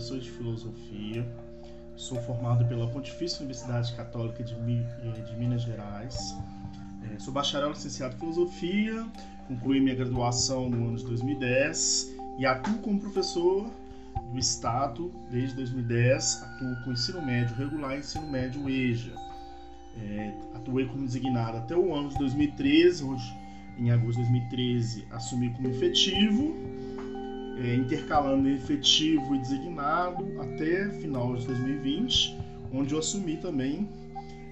Professor 0.02 0.18
de 0.18 0.30
filosofia. 0.30 1.26
Sou 1.96 2.20
formado 2.22 2.64
pela 2.66 2.86
Pontifícia 2.88 3.38
Universidade 3.38 3.94
Católica 3.94 4.42
de, 4.42 4.54
eh, 4.54 5.20
de 5.24 5.36
Minas 5.36 5.62
Gerais. 5.62 6.34
É, 7.14 7.18
sou 7.18 7.32
bacharel 7.32 7.70
licenciado 7.70 8.16
em 8.16 8.18
filosofia, 8.18 9.06
concluí 9.46 9.80
minha 9.80 9.94
graduação 9.94 10.68
no 10.68 10.88
ano 10.88 10.96
de 10.96 11.04
2010 11.04 12.14
e 12.38 12.46
atuo 12.46 12.78
como 12.78 13.00
professor 13.00 13.70
do 14.32 14.38
Estado 14.38 15.12
desde 15.30 15.56
2010. 15.56 16.42
Atuo 16.42 16.84
com 16.84 16.92
ensino 16.92 17.22
médio 17.24 17.54
regular 17.56 17.96
e 17.96 18.00
ensino 18.00 18.26
médio 18.30 18.68
EJA. 18.68 19.14
É, 19.98 20.34
atuei 20.54 20.86
como 20.86 21.04
designado 21.04 21.58
até 21.58 21.76
o 21.76 21.94
ano 21.94 22.08
de 22.08 22.18
2013, 22.18 23.04
onde 23.04 23.22
em 23.78 23.90
agosto 23.90 24.22
de 24.22 24.28
2013 24.30 25.06
assumi 25.10 25.50
como 25.50 25.68
efetivo, 25.68 26.54
é, 27.62 27.74
intercalando 27.74 28.48
efetivo 28.48 29.34
e 29.34 29.38
designado 29.38 30.40
até 30.40 30.90
final 31.00 31.36
de 31.36 31.46
2020, 31.46 32.36
onde 32.72 32.92
eu 32.92 32.98
assumi 32.98 33.36
também 33.36 33.88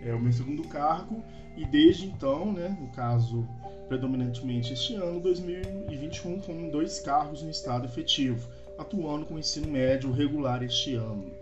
é, 0.05 0.15
o 0.15 0.21
meu 0.21 0.33
segundo 0.33 0.63
cargo 0.69 1.23
e 1.57 1.65
desde 1.67 2.07
então, 2.07 2.53
né, 2.53 2.77
no 2.81 2.89
caso 2.89 3.47
predominantemente 3.89 4.73
este 4.73 4.95
ano, 4.95 5.19
2021, 5.19 6.41
com 6.41 6.71
dois 6.71 7.01
cargos 7.01 7.43
no 7.43 7.51
estado 7.51 7.87
efetivo, 7.87 8.49
atuando 8.79 9.27
com 9.27 9.35
o 9.35 9.39
ensino 9.39 9.67
médio 9.67 10.13
regular 10.13 10.63
este 10.63 10.95
ano. 10.95 11.33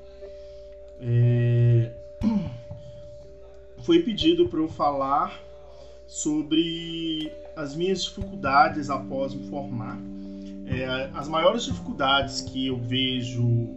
É... 0.99 1.93
Foi 3.83 4.03
pedido 4.03 4.49
para 4.49 4.61
eu 4.61 4.69
falar 4.69 5.41
sobre 6.07 7.31
as 7.55 7.77
minhas 7.77 8.03
dificuldades 8.03 8.89
após 8.89 9.35
me 9.35 9.47
formar. 9.49 10.01
É, 10.71 11.11
as 11.15 11.29
maiores 11.29 11.65
dificuldades 11.65 12.43
que 12.43 12.67
eu 12.67 12.77
vejo 12.77 13.69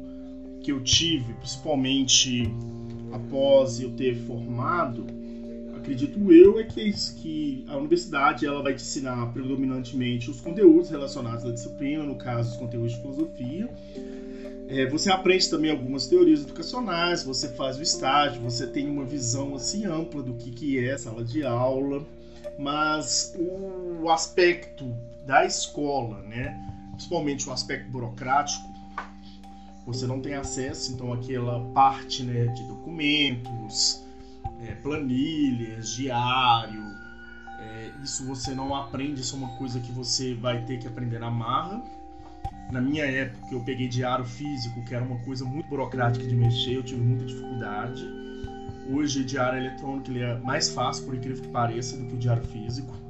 que 0.61 0.71
eu 0.71 0.83
tive, 0.83 1.33
principalmente 1.33 2.43
após 3.11 3.79
eu 3.79 3.91
ter 3.91 4.15
formado, 4.25 5.05
acredito 5.75 6.31
eu, 6.31 6.59
é 6.59 6.63
que, 6.63 6.91
que 7.15 7.65
a 7.67 7.77
universidade 7.77 8.45
ela 8.45 8.61
vai 8.61 8.75
te 8.75 8.83
ensinar 8.83 9.33
predominantemente 9.33 10.29
os 10.29 10.39
conteúdos 10.39 10.89
relacionados 10.89 11.45
à 11.45 11.51
disciplina, 11.51 12.03
no 12.03 12.15
caso, 12.15 12.51
os 12.51 12.57
conteúdos 12.57 12.93
de 12.93 13.01
filosofia. 13.01 13.69
É, 14.67 14.85
você 14.85 15.11
aprende 15.11 15.49
também 15.49 15.71
algumas 15.71 16.07
teorias 16.07 16.43
educacionais, 16.43 17.23
você 17.23 17.49
faz 17.49 17.77
o 17.77 17.81
estágio, 17.81 18.41
você 18.41 18.65
tem 18.67 18.87
uma 18.87 19.03
visão 19.03 19.55
assim 19.55 19.85
ampla 19.85 20.23
do 20.23 20.35
que, 20.35 20.51
que 20.51 20.85
é 20.85 20.97
sala 20.97 21.25
de 21.25 21.43
aula, 21.43 22.05
mas 22.57 23.35
o 23.37 24.09
aspecto 24.09 24.95
da 25.25 25.45
escola, 25.45 26.21
né, 26.21 26.57
principalmente 27.01 27.49
o 27.49 27.51
aspecto 27.51 27.89
burocrático, 27.89 28.69
você 29.87 30.05
não 30.05 30.21
tem 30.21 30.35
acesso, 30.35 30.93
então 30.93 31.11
aquela 31.11 31.59
parte 31.73 32.21
né, 32.21 32.45
de 32.47 32.63
documentos, 32.63 34.05
é, 34.61 34.75
planilhas, 34.75 35.89
diário, 35.95 36.83
é, 37.59 37.91
isso 38.03 38.23
você 38.25 38.53
não 38.53 38.75
aprende, 38.75 39.21
isso 39.21 39.35
é 39.35 39.39
uma 39.39 39.57
coisa 39.57 39.79
que 39.79 39.91
você 39.91 40.35
vai 40.35 40.63
ter 40.65 40.77
que 40.77 40.87
aprender 40.87 41.17
na 41.17 41.31
marra. 41.31 41.81
Na 42.71 42.79
minha 42.79 43.03
época, 43.03 43.47
eu 43.51 43.61
peguei 43.61 43.87
diário 43.87 44.23
físico, 44.23 44.85
que 44.85 44.93
era 44.93 45.03
uma 45.03 45.17
coisa 45.23 45.43
muito 45.43 45.67
burocrática 45.67 46.25
de 46.25 46.35
mexer, 46.35 46.75
eu 46.75 46.83
tive 46.83 47.01
muita 47.01 47.25
dificuldade. 47.25 48.07
Hoje, 48.91 49.23
diário 49.23 49.59
eletrônico 49.59 50.11
ele 50.11 50.21
é 50.21 50.37
mais 50.37 50.69
fácil, 50.69 51.05
por 51.05 51.15
incrível 51.15 51.41
que 51.41 51.49
pareça, 51.49 51.97
do 51.97 52.05
que 52.05 52.13
o 52.13 52.17
diário 52.17 52.43
físico. 52.43 53.00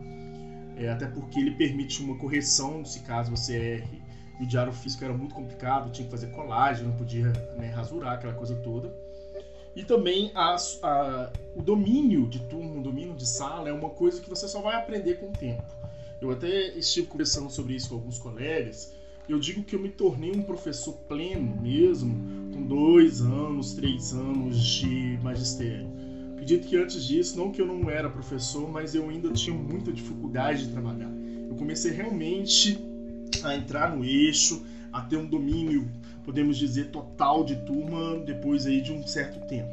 É, 0.81 0.89
até 0.89 1.05
porque 1.05 1.39
ele 1.39 1.51
permite 1.51 2.01
uma 2.01 2.17
correção, 2.17 2.83
se 2.83 3.01
caso 3.01 3.29
você 3.29 3.55
erre. 3.55 4.01
E 4.39 4.43
o 4.43 4.47
diário 4.47 4.73
físico 4.73 5.03
era 5.03 5.13
muito 5.13 5.35
complicado, 5.35 5.91
tinha 5.91 6.05
que 6.05 6.11
fazer 6.11 6.31
colagem, 6.31 6.87
não 6.87 6.95
podia 6.95 7.31
né, 7.55 7.69
rasurar 7.69 8.13
aquela 8.13 8.33
coisa 8.33 8.55
toda. 8.55 8.91
E 9.75 9.83
também 9.83 10.31
a, 10.33 10.55
a, 10.55 11.31
o 11.55 11.61
domínio 11.61 12.27
de 12.27 12.39
turma, 12.47 12.79
o 12.79 12.81
domínio 12.81 13.13
de 13.13 13.27
sala 13.27 13.69
é 13.69 13.73
uma 13.73 13.89
coisa 13.89 14.19
que 14.19 14.27
você 14.27 14.47
só 14.47 14.59
vai 14.59 14.75
aprender 14.75 15.19
com 15.19 15.27
o 15.27 15.31
tempo. 15.31 15.63
Eu 16.19 16.31
até 16.31 16.75
estive 16.75 17.05
conversando 17.05 17.49
sobre 17.51 17.75
isso 17.75 17.89
com 17.89 17.95
alguns 17.95 18.17
colegas. 18.17 18.91
Eu 19.29 19.39
digo 19.39 19.63
que 19.63 19.75
eu 19.75 19.79
me 19.79 19.89
tornei 19.89 20.31
um 20.31 20.41
professor 20.41 20.93
pleno 21.07 21.61
mesmo, 21.61 22.51
com 22.51 22.63
dois 22.63 23.21
anos, 23.21 23.73
três 23.75 24.13
anos 24.13 24.59
de 24.59 25.19
magistério. 25.21 25.90
Acredito 26.41 26.67
que 26.67 26.75
antes 26.75 27.05
disso, 27.05 27.37
não 27.37 27.51
que 27.51 27.61
eu 27.61 27.67
não 27.67 27.87
era 27.87 28.09
professor, 28.09 28.67
mas 28.67 28.95
eu 28.95 29.07
ainda 29.07 29.29
tinha 29.31 29.55
muita 29.55 29.93
dificuldade 29.93 30.65
de 30.65 30.71
trabalhar. 30.71 31.11
Eu 31.47 31.55
comecei 31.55 31.91
realmente 31.91 32.83
a 33.43 33.55
entrar 33.55 33.95
no 33.95 34.03
eixo, 34.03 34.65
a 34.91 35.01
ter 35.01 35.17
um 35.17 35.27
domínio 35.27 35.87
podemos 36.23 36.57
dizer, 36.57 36.87
total 36.87 37.43
de 37.43 37.55
turma 37.57 38.19
depois 38.19 38.65
aí 38.65 38.81
de 38.81 38.91
um 38.91 39.05
certo 39.05 39.45
tempo. 39.47 39.69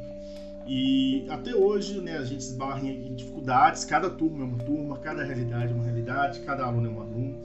E 0.66 1.24
até 1.30 1.54
hoje, 1.54 2.00
né, 2.00 2.18
a 2.18 2.24
gente 2.24 2.40
esbarra 2.40 2.86
em 2.86 3.14
dificuldades, 3.14 3.84
cada 3.84 4.10
turma 4.10 4.44
é 4.44 4.46
uma 4.46 4.58
turma, 4.58 4.98
cada 4.98 5.24
realidade 5.24 5.72
é 5.72 5.74
uma 5.74 5.84
realidade, 5.84 6.40
cada 6.40 6.64
aluno 6.64 6.88
é 6.88 6.90
um 6.90 7.00
aluno. 7.00 7.38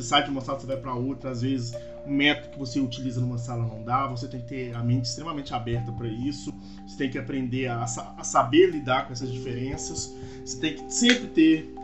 Você 0.00 0.08
sai 0.08 0.24
de 0.24 0.30
uma 0.30 0.40
sala, 0.40 0.58
você 0.58 0.66
vai 0.66 0.78
para 0.78 0.94
outra, 0.94 1.30
às 1.30 1.42
vezes 1.42 1.74
o 2.06 2.10
método 2.10 2.52
que 2.52 2.58
você 2.58 2.80
utiliza 2.80 3.20
numa 3.20 3.36
sala 3.36 3.66
não 3.66 3.84
dá, 3.84 4.06
você 4.06 4.26
tem 4.26 4.40
que 4.40 4.48
ter 4.48 4.74
a 4.74 4.82
mente 4.82 5.04
extremamente 5.04 5.52
aberta 5.52 5.92
para 5.92 6.08
isso, 6.08 6.54
você 6.86 6.96
tem 6.96 7.10
que 7.10 7.18
aprender 7.18 7.66
a, 7.66 7.82
a 7.82 8.24
saber 8.24 8.70
lidar 8.70 9.06
com 9.06 9.12
essas 9.12 9.30
diferenças, 9.30 10.10
você 10.42 10.58
tem 10.58 10.74
que 10.76 10.90
sempre 10.90 11.26
ter 11.28 11.74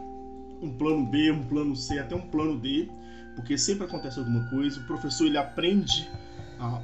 um 0.63 0.71
plano 0.71 1.05
B, 1.05 1.31
um 1.31 1.43
plano 1.43 1.77
C, 1.77 1.99
até 1.99 2.17
um 2.17 2.23
plano 2.23 2.59
D, 2.59 2.89
porque 3.35 3.59
sempre 3.59 3.85
acontece 3.85 4.19
alguma 4.19 4.49
coisa, 4.49 4.81
o 4.81 4.87
professor 4.87 5.27
ele 5.27 5.37
aprende 5.37 6.09
a, 6.59 6.81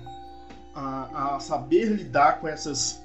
a, 0.74 1.36
a 1.36 1.40
saber 1.40 1.86
lidar 1.86 2.40
com 2.40 2.46
essas 2.46 3.00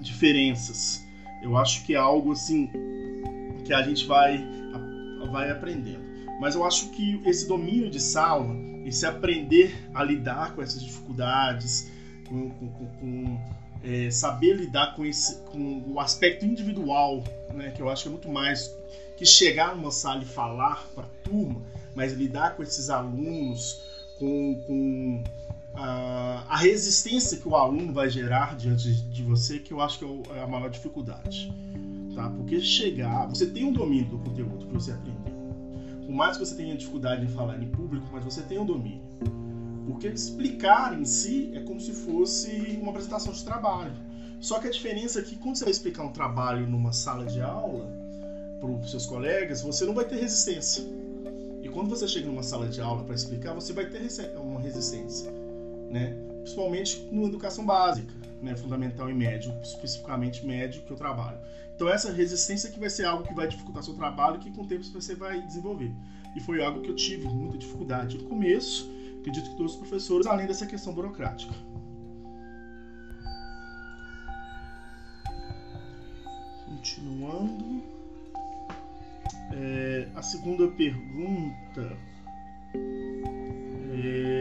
diferenças. 0.00 1.06
Eu 1.42 1.58
acho 1.58 1.84
que 1.84 1.92
é 1.92 1.98
algo 1.98 2.32
assim 2.32 2.70
que 3.62 3.74
a 3.74 3.82
gente 3.82 4.06
vai, 4.06 4.42
vai 5.30 5.50
aprendendo. 5.50 6.01
Mas 6.40 6.54
eu 6.54 6.64
acho 6.64 6.90
que 6.90 7.20
esse 7.24 7.46
domínio 7.46 7.90
de 7.90 8.00
sala, 8.00 8.54
esse 8.84 9.06
aprender 9.06 9.88
a 9.94 10.02
lidar 10.02 10.54
com 10.54 10.62
essas 10.62 10.82
dificuldades, 10.82 11.90
com, 12.28 12.50
com, 12.50 12.68
com, 12.68 12.86
com 12.86 13.40
é, 13.84 14.10
saber 14.10 14.56
lidar 14.56 14.94
com, 14.94 15.04
esse, 15.04 15.36
com 15.42 15.82
o 15.86 16.00
aspecto 16.00 16.44
individual, 16.44 17.22
né, 17.52 17.70
que 17.70 17.80
eu 17.80 17.88
acho 17.88 18.04
que 18.04 18.08
é 18.08 18.12
muito 18.12 18.28
mais 18.28 18.74
que 19.16 19.26
chegar 19.26 19.76
numa 19.76 19.90
sala 19.90 20.22
e 20.22 20.26
falar 20.26 20.86
para 20.94 21.04
a 21.04 21.08
turma, 21.24 21.60
mas 21.94 22.12
lidar 22.12 22.56
com 22.56 22.62
esses 22.62 22.90
alunos, 22.90 23.80
com, 24.18 24.60
com 24.66 25.24
a, 25.74 26.44
a 26.48 26.56
resistência 26.56 27.38
que 27.38 27.48
o 27.48 27.54
aluno 27.54 27.92
vai 27.92 28.08
gerar 28.08 28.56
diante 28.56 28.92
de 28.92 29.22
você, 29.22 29.58
que 29.58 29.72
eu 29.72 29.80
acho 29.80 29.98
que 29.98 30.04
é, 30.04 30.38
é 30.38 30.42
a 30.42 30.46
maior 30.46 30.70
dificuldade. 30.70 31.52
Tá? 32.14 32.28
Porque 32.28 32.60
chegar, 32.60 33.26
você 33.26 33.46
tem 33.46 33.64
um 33.64 33.72
domínio 33.72 34.06
do 34.06 34.18
conteúdo 34.18 34.66
que 34.66 34.72
você 34.72 34.92
aprendeu. 34.92 35.11
Por 36.12 36.16
mais 36.18 36.36
que 36.36 36.44
você 36.44 36.54
tenha 36.54 36.76
dificuldade 36.76 37.24
em 37.24 37.28
falar 37.28 37.56
em 37.58 37.66
público, 37.70 38.06
mas 38.12 38.22
você 38.22 38.42
tem 38.42 38.58
um 38.58 38.66
domínio. 38.66 39.00
Porque 39.86 40.08
explicar 40.08 40.92
em 40.92 41.06
si 41.06 41.50
é 41.54 41.60
como 41.60 41.80
se 41.80 41.90
fosse 41.90 42.78
uma 42.82 42.90
apresentação 42.90 43.32
de 43.32 43.42
trabalho. 43.42 43.94
Só 44.38 44.58
que 44.58 44.68
a 44.68 44.70
diferença 44.70 45.20
é 45.20 45.22
que 45.22 45.36
quando 45.36 45.56
você 45.56 45.64
vai 45.64 45.70
explicar 45.70 46.02
um 46.02 46.12
trabalho 46.12 46.66
numa 46.66 46.92
sala 46.92 47.24
de 47.24 47.40
aula 47.40 47.90
para 48.60 48.68
os 48.68 48.90
seus 48.90 49.06
colegas, 49.06 49.62
você 49.62 49.86
não 49.86 49.94
vai 49.94 50.04
ter 50.04 50.16
resistência. 50.16 50.84
E 51.62 51.68
quando 51.70 51.88
você 51.88 52.06
chega 52.06 52.26
numa 52.26 52.42
sala 52.42 52.68
de 52.68 52.82
aula 52.82 53.04
para 53.04 53.14
explicar, 53.14 53.54
você 53.54 53.72
vai 53.72 53.86
ter 53.86 54.02
uma 54.36 54.60
resistência 54.60 55.32
né? 55.92 56.16
principalmente 56.40 57.06
na 57.12 57.22
educação 57.22 57.64
básica, 57.64 58.12
né? 58.42 58.56
fundamental 58.56 59.08
e 59.08 59.14
médio, 59.14 59.52
especificamente 59.62 60.44
médio 60.44 60.82
que 60.82 60.90
eu 60.90 60.96
trabalho. 60.96 61.38
Então 61.74 61.88
essa 61.88 62.12
resistência 62.12 62.70
que 62.70 62.78
vai 62.78 62.90
ser 62.90 63.04
algo 63.04 63.24
que 63.24 63.34
vai 63.34 63.48
dificultar 63.48 63.82
seu 63.82 63.94
trabalho 63.94 64.38
que 64.38 64.50
com 64.50 64.62
o 64.62 64.66
tempo 64.66 64.84
você 64.84 65.14
vai 65.14 65.40
desenvolver. 65.42 65.92
E 66.36 66.40
foi 66.40 66.62
algo 66.62 66.80
que 66.80 66.90
eu 66.90 66.96
tive 66.96 67.26
muita 67.28 67.58
dificuldade 67.58 68.18
no 68.18 68.24
começo, 68.24 68.90
acredito 69.20 69.50
que 69.50 69.56
todos 69.56 69.72
os 69.72 69.78
professores, 69.78 70.26
além 70.26 70.46
dessa 70.46 70.66
questão 70.66 70.92
burocrática. 70.92 71.54
Continuando. 76.66 77.82
É, 79.54 80.08
a 80.14 80.22
segunda 80.22 80.66
pergunta 80.68 81.96
é, 83.92 84.31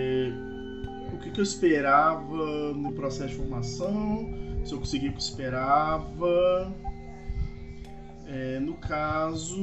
que, 1.32 1.36
que 1.36 1.40
eu 1.40 1.44
esperava 1.44 2.74
no 2.74 2.92
processo 2.94 3.30
de 3.30 3.36
formação, 3.36 4.30
se 4.64 4.74
eu 4.74 4.80
consegui 4.80 5.08
o 5.08 5.12
que 5.12 5.18
eu 5.18 5.22
esperava. 5.22 6.72
É, 8.28 8.60
no 8.60 8.76
caso, 8.76 9.60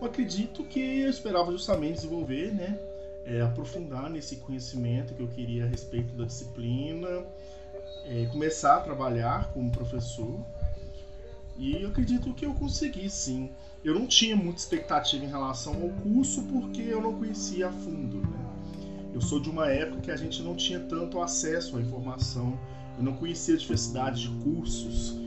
eu 0.00 0.06
acredito 0.06 0.64
que 0.64 1.00
eu 1.00 1.10
esperava 1.10 1.50
justamente 1.50 1.96
desenvolver, 1.96 2.52
né? 2.54 2.78
É, 3.26 3.42
aprofundar 3.42 4.08
nesse 4.08 4.36
conhecimento 4.36 5.14
que 5.14 5.22
eu 5.22 5.28
queria 5.28 5.64
a 5.64 5.68
respeito 5.68 6.14
da 6.14 6.24
disciplina, 6.24 7.24
é, 8.06 8.26
começar 8.26 8.76
a 8.76 8.80
trabalhar 8.80 9.52
como 9.52 9.70
professor. 9.70 10.40
E 11.58 11.82
eu 11.82 11.90
acredito 11.90 12.32
que 12.32 12.46
eu 12.46 12.54
consegui 12.54 13.10
sim. 13.10 13.50
Eu 13.84 13.94
não 13.94 14.06
tinha 14.06 14.34
muita 14.34 14.58
expectativa 14.58 15.24
em 15.24 15.28
relação 15.28 15.74
ao 15.82 15.90
curso 16.02 16.42
porque 16.44 16.80
eu 16.80 17.02
não 17.02 17.18
conhecia 17.18 17.68
a 17.68 17.72
fundo, 17.72 18.22
né? 18.22 18.59
Eu 19.12 19.20
sou 19.20 19.40
de 19.40 19.50
uma 19.50 19.66
época 19.68 20.00
que 20.02 20.10
a 20.10 20.16
gente 20.16 20.42
não 20.42 20.54
tinha 20.54 20.80
tanto 20.80 21.20
acesso 21.20 21.76
à 21.76 21.80
informação, 21.80 22.58
eu 22.96 23.04
não 23.04 23.14
conhecia 23.14 23.54
a 23.54 23.58
diversidade 23.58 24.22
de 24.22 24.28
cursos 24.42 25.20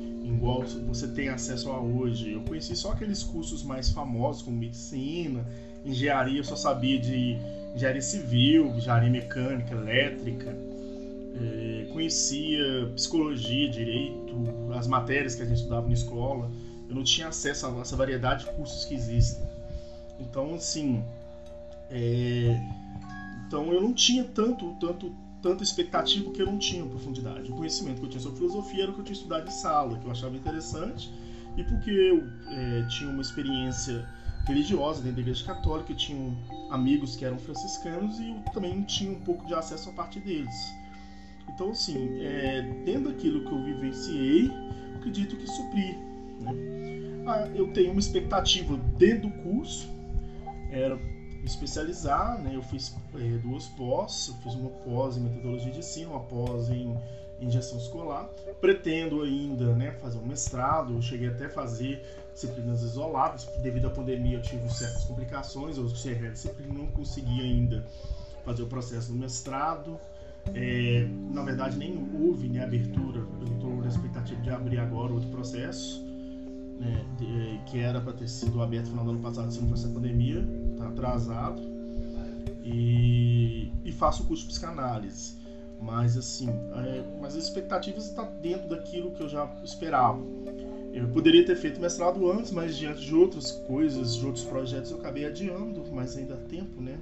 igual 0.44 0.64
você 0.88 1.08
tem 1.08 1.30
acesso 1.30 1.70
a 1.70 1.80
hoje. 1.80 2.32
Eu 2.32 2.42
conheci 2.42 2.76
só 2.76 2.92
aqueles 2.92 3.24
cursos 3.24 3.64
mais 3.64 3.90
famosos, 3.90 4.42
como 4.42 4.58
medicina, 4.58 5.46
engenharia, 5.86 6.40
eu 6.40 6.44
só 6.44 6.56
sabia 6.56 7.00
de 7.00 7.38
engenharia 7.76 8.02
civil, 8.02 8.68
engenharia 8.76 9.10
mecânica, 9.10 9.74
elétrica. 9.74 10.56
É, 11.36 11.88
conhecia 11.92 12.92
psicologia, 12.96 13.70
direito, 13.70 14.36
as 14.76 14.88
matérias 14.88 15.36
que 15.36 15.42
a 15.42 15.46
gente 15.46 15.58
estudava 15.58 15.88
na 15.88 15.94
escola. 15.94 16.52
Eu 16.88 16.96
não 16.96 17.04
tinha 17.04 17.28
acesso 17.28 17.66
a 17.66 17.82
essa 17.82 17.96
variedade 17.96 18.46
de 18.46 18.52
cursos 18.52 18.86
que 18.86 18.94
existem. 18.94 19.44
Então, 20.20 20.54
assim, 20.54 21.04
é, 21.90 22.56
então 23.54 23.72
eu 23.72 23.80
não 23.80 23.94
tinha 23.94 24.24
tanto, 24.24 24.76
tanto, 24.80 25.16
tanta 25.40 25.62
expectativa 25.62 26.24
porque 26.24 26.42
eu 26.42 26.48
não 26.48 26.58
tinha 26.58 26.84
profundidade. 26.84 27.52
O 27.52 27.56
conhecimento 27.56 28.00
que 28.00 28.06
eu 28.08 28.10
tinha 28.10 28.20
sobre 28.20 28.40
filosofia 28.40 28.82
era 28.82 28.92
o 28.92 28.96
que 28.96 29.02
eu 29.02 29.06
tinha 29.06 29.14
estudado 29.14 29.48
em 29.48 29.52
sala, 29.52 30.00
que 30.00 30.06
eu 30.06 30.12
achava 30.12 30.36
interessante, 30.36 31.14
e 31.56 31.64
porque 31.64 31.92
eu 31.92 32.24
é, 32.48 32.88
tinha 32.88 33.12
uma 33.12 33.22
experiência 33.22 34.10
religiosa 34.48 35.02
dentro 35.02 35.18
da 35.18 35.22
igreja 35.22 35.46
católica, 35.46 35.92
eu 35.92 35.96
tinha 35.96 36.36
amigos 36.72 37.16
que 37.16 37.24
eram 37.24 37.38
franciscanos 37.38 38.20
e 38.20 38.32
eu 38.32 38.40
também 38.54 38.82
tinha 38.82 39.12
um 39.12 39.20
pouco 39.20 39.46
de 39.46 39.54
acesso 39.54 39.88
a 39.92 39.94
partir 39.94 40.22
deles. 40.22 40.74
Então, 41.54 41.70
assim, 41.70 42.24
é, 42.24 42.64
dentro 42.84 43.12
daquilo 43.12 43.46
que 43.46 43.52
eu 43.52 43.64
vivenciei, 43.64 44.52
acredito 44.96 45.38
que 45.38 45.46
supri. 45.46 45.96
Né? 46.40 46.54
Ah, 47.28 47.48
eu 47.54 47.72
tenho 47.72 47.92
uma 47.92 48.00
expectativa 48.00 48.76
dentro 48.98 49.30
do 49.30 49.44
curso, 49.44 49.88
era 50.72 50.98
especializar, 51.44 52.42
né? 52.42 52.56
Eu 52.56 52.64
fiz 52.64 52.96
é, 53.16 53.38
duas 53.38 53.68
pós, 53.70 54.30
eu 54.30 54.36
fiz 54.36 54.56
uma 54.56 54.70
pós 54.70 55.18
em 55.18 55.22
metodologia 55.22 55.72
de 55.72 55.80
ensino, 55.80 56.12
uma 56.12 56.22
pós 56.22 56.70
em, 56.70 56.98
em 57.40 57.52
gestão 57.52 57.78
escolar. 57.78 58.30
Pretendo 58.62 59.22
ainda, 59.22 59.76
né, 59.76 59.92
fazer 59.94 60.18
um 60.18 60.26
mestrado. 60.26 60.94
Eu 60.94 61.02
cheguei 61.02 61.28
até 61.28 61.46
a 61.46 61.50
fazer 61.50 62.04
disciplinas 62.34 62.82
isoladas, 62.82 63.46
devido 63.62 63.88
à 63.88 63.90
pandemia 63.92 64.38
eu 64.38 64.42
tive 64.42 64.68
certas 64.74 65.04
complicações, 65.06 65.78
eu 65.78 65.88
cheguei 65.90 66.30
a 66.30 66.32
disciplina 66.32 66.74
não 66.74 66.88
consegui 66.88 67.42
ainda 67.42 67.86
fazer 68.44 68.64
o 68.64 68.68
processo 68.68 69.12
do 69.12 69.18
mestrado. 69.18 70.00
É, 70.54 71.08
na 71.32 71.42
verdade, 71.44 71.78
nem 71.78 72.10
houve 72.20 72.50
né, 72.50 72.64
abertura. 72.64 73.20
Eu 73.20 73.54
estou 73.54 73.78
na 73.78 73.88
expectativa 73.88 74.42
de 74.42 74.50
abrir 74.50 74.80
agora 74.80 75.14
outro 75.14 75.30
processo, 75.30 76.04
né, 76.80 77.06
de, 77.18 77.60
que 77.70 77.80
era 77.80 78.02
para 78.02 78.14
ter 78.14 78.28
sido 78.28 78.62
aberto 78.62 78.86
no 78.86 78.92
final 78.92 79.06
do 79.06 79.12
ano 79.12 79.20
passado, 79.20 79.52
se 79.52 79.62
não 79.62 79.70
fosse 79.70 79.86
a 79.86 79.90
pandemia, 79.90 80.48
está 80.72 80.88
atrasado. 80.88 81.62
E, 82.64 83.72
e, 83.84 83.92
faço 83.92 84.24
o 84.24 84.26
curso 84.26 84.44
de 84.44 84.50
psicanálise. 84.50 85.36
Mas, 85.82 86.16
assim, 86.16 86.48
é, 86.50 87.04
mas 87.20 87.36
as 87.36 87.44
expectativas 87.44 88.06
estão 88.06 88.26
dentro 88.42 88.70
daquilo 88.70 89.12
que 89.12 89.22
eu 89.22 89.28
já 89.28 89.46
esperava. 89.64 90.22
Eu 90.94 91.10
poderia 91.10 91.46
ter 91.46 91.56
feito 91.56 91.82
mestrado 91.82 92.32
antes, 92.32 92.52
mas 92.52 92.78
diante 92.78 93.04
de 93.04 93.14
outras 93.14 93.52
coisas, 93.52 94.16
de 94.16 94.26
outros 94.26 94.46
projetos, 94.46 94.92
eu 94.92 94.98
acabei 94.98 95.26
adiando, 95.26 95.84
mas 95.92 96.16
ainda 96.16 96.36
há 96.36 96.38
tempo, 96.38 96.80
né? 96.82 96.98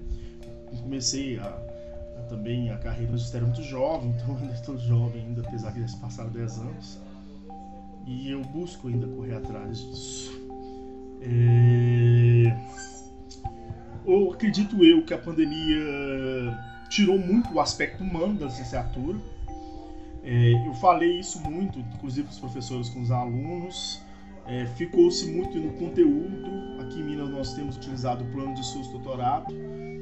Eu 0.72 0.80
comecei 0.80 1.38
a 1.38 1.72
também 2.32 2.70
a 2.70 2.78
carreira 2.78 3.08
no 3.08 3.12
magistério 3.12 3.48
muito 3.48 3.62
jovem, 3.62 4.12
então 4.16 4.38
ainda 4.38 4.54
estou 4.54 4.78
jovem 4.78 5.22
ainda, 5.22 5.42
apesar 5.42 5.72
de 5.74 6.00
passaram 6.00 6.30
10 6.30 6.60
anos. 6.60 7.00
E 8.06 8.32
eu 8.32 8.42
busco 8.42 8.88
ainda 8.88 9.08
correr 9.08 9.36
atrás 9.36 9.80
disso. 9.80 10.42
É... 11.22 12.58
Ou 14.06 14.34
acredito 14.34 14.84
eu 14.84 15.06
que 15.06 15.14
a 15.14 15.18
pandemia 15.18 15.80
tirou 16.90 17.18
muito 17.18 17.54
o 17.54 17.60
aspecto 17.60 18.04
humano 18.04 18.40
da 18.40 18.46
licenciatura. 18.48 19.18
É, 20.24 20.68
eu 20.68 20.74
falei 20.76 21.20
isso 21.20 21.40
muito, 21.40 21.80
inclusive 21.80 22.28
com 22.28 22.34
os 22.34 22.40
professores, 22.40 22.90
com 22.90 23.02
os 23.02 23.12
alunos. 23.12 24.02
É, 24.48 24.66
Ficou-se 24.66 25.32
muito 25.32 25.58
no 25.60 25.74
conteúdo. 25.74 26.82
Aqui 26.82 27.00
em 27.00 27.04
Minas 27.04 27.30
nós 27.30 27.54
temos 27.54 27.78
utilizado 27.78 28.24
o 28.24 28.28
plano 28.32 28.54
de 28.56 28.66
SUS 28.66 28.88
doutorado, 28.88 29.54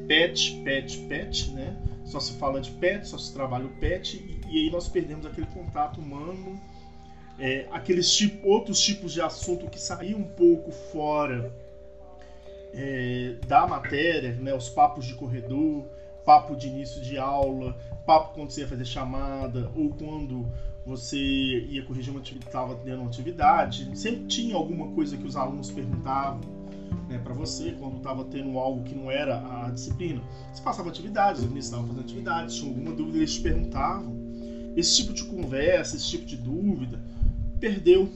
PET, 0.08 0.62
PET, 0.64 0.98
PET, 1.08 1.52
né? 1.52 1.78
só 2.10 2.20
se 2.20 2.34
fala 2.34 2.60
de 2.60 2.72
pet, 2.72 3.08
só 3.08 3.18
se 3.18 3.32
trabalha 3.32 3.66
o 3.66 3.70
pet, 3.70 4.18
e, 4.18 4.42
e 4.50 4.64
aí 4.64 4.72
nós 4.72 4.88
perdemos 4.88 5.26
aquele 5.26 5.46
contato 5.48 6.02
humano, 6.02 6.60
é, 7.40 7.68
aqueles 7.72 8.12
tipo, 8.12 8.48
outros 8.48 8.80
tipos 8.80 9.14
de 9.14 9.22
assunto 9.22 9.68
que 9.68 9.80
saíam 9.80 10.20
um 10.20 10.28
pouco 10.28 10.72
fora 10.72 11.54
é, 12.74 13.36
da 13.48 13.66
matéria, 13.66 14.34
né, 14.34 14.54
os 14.54 14.70
papos 14.70 15.06
de 15.06 15.16
corredor, 15.16 15.86
papo 16.26 16.56
de 16.56 16.68
início 16.68 17.02
de 17.02 17.18
aula, 17.18 17.78
papo 18.06 18.34
quando 18.36 18.52
você 18.52 18.62
ia 18.62 18.68
fazer 18.68 18.86
chamada, 18.86 19.72
ou 19.76 19.90
quando 19.90 20.48
você 20.86 21.18
ia 21.18 21.84
corrigir 21.84 22.12
uma 22.12 22.20
atividade, 22.20 22.50
estava 22.50 22.76
dando 22.76 23.02
uma 23.02 23.10
atividade, 23.10 23.98
sempre 23.98 24.26
tinha 24.26 24.56
alguma 24.56 24.88
coisa 24.90 25.16
que 25.16 25.26
os 25.26 25.36
alunos 25.36 25.72
perguntavam 25.72 26.42
né, 27.08 27.20
para 27.24 27.34
você 27.34 27.76
quando 27.80 27.98
estava 27.98 28.24
tendo 28.26 28.58
algo 28.58 28.84
que 28.84 28.94
não 28.94 29.10
era 29.10 29.66
a 29.66 29.72
disciplina. 29.72 30.22
Você 30.54 30.62
passava 30.62 30.90
atividades, 30.90 31.42
meninos 31.42 31.66
estavam 31.66 31.88
fazendo 31.88 32.04
atividades, 32.04 32.56
tinham 32.56 32.70
alguma 32.70 32.96
dúvida, 32.96 33.18
eles 33.18 33.34
te 33.34 33.42
perguntavam. 33.42 34.18
Esse 34.76 34.98
tipo 34.98 35.14
de 35.14 35.24
conversa, 35.26 35.96
esse 35.96 36.08
tipo 36.08 36.26
de 36.26 36.38
dúvida, 36.38 37.02
perdeu. 37.60 38.10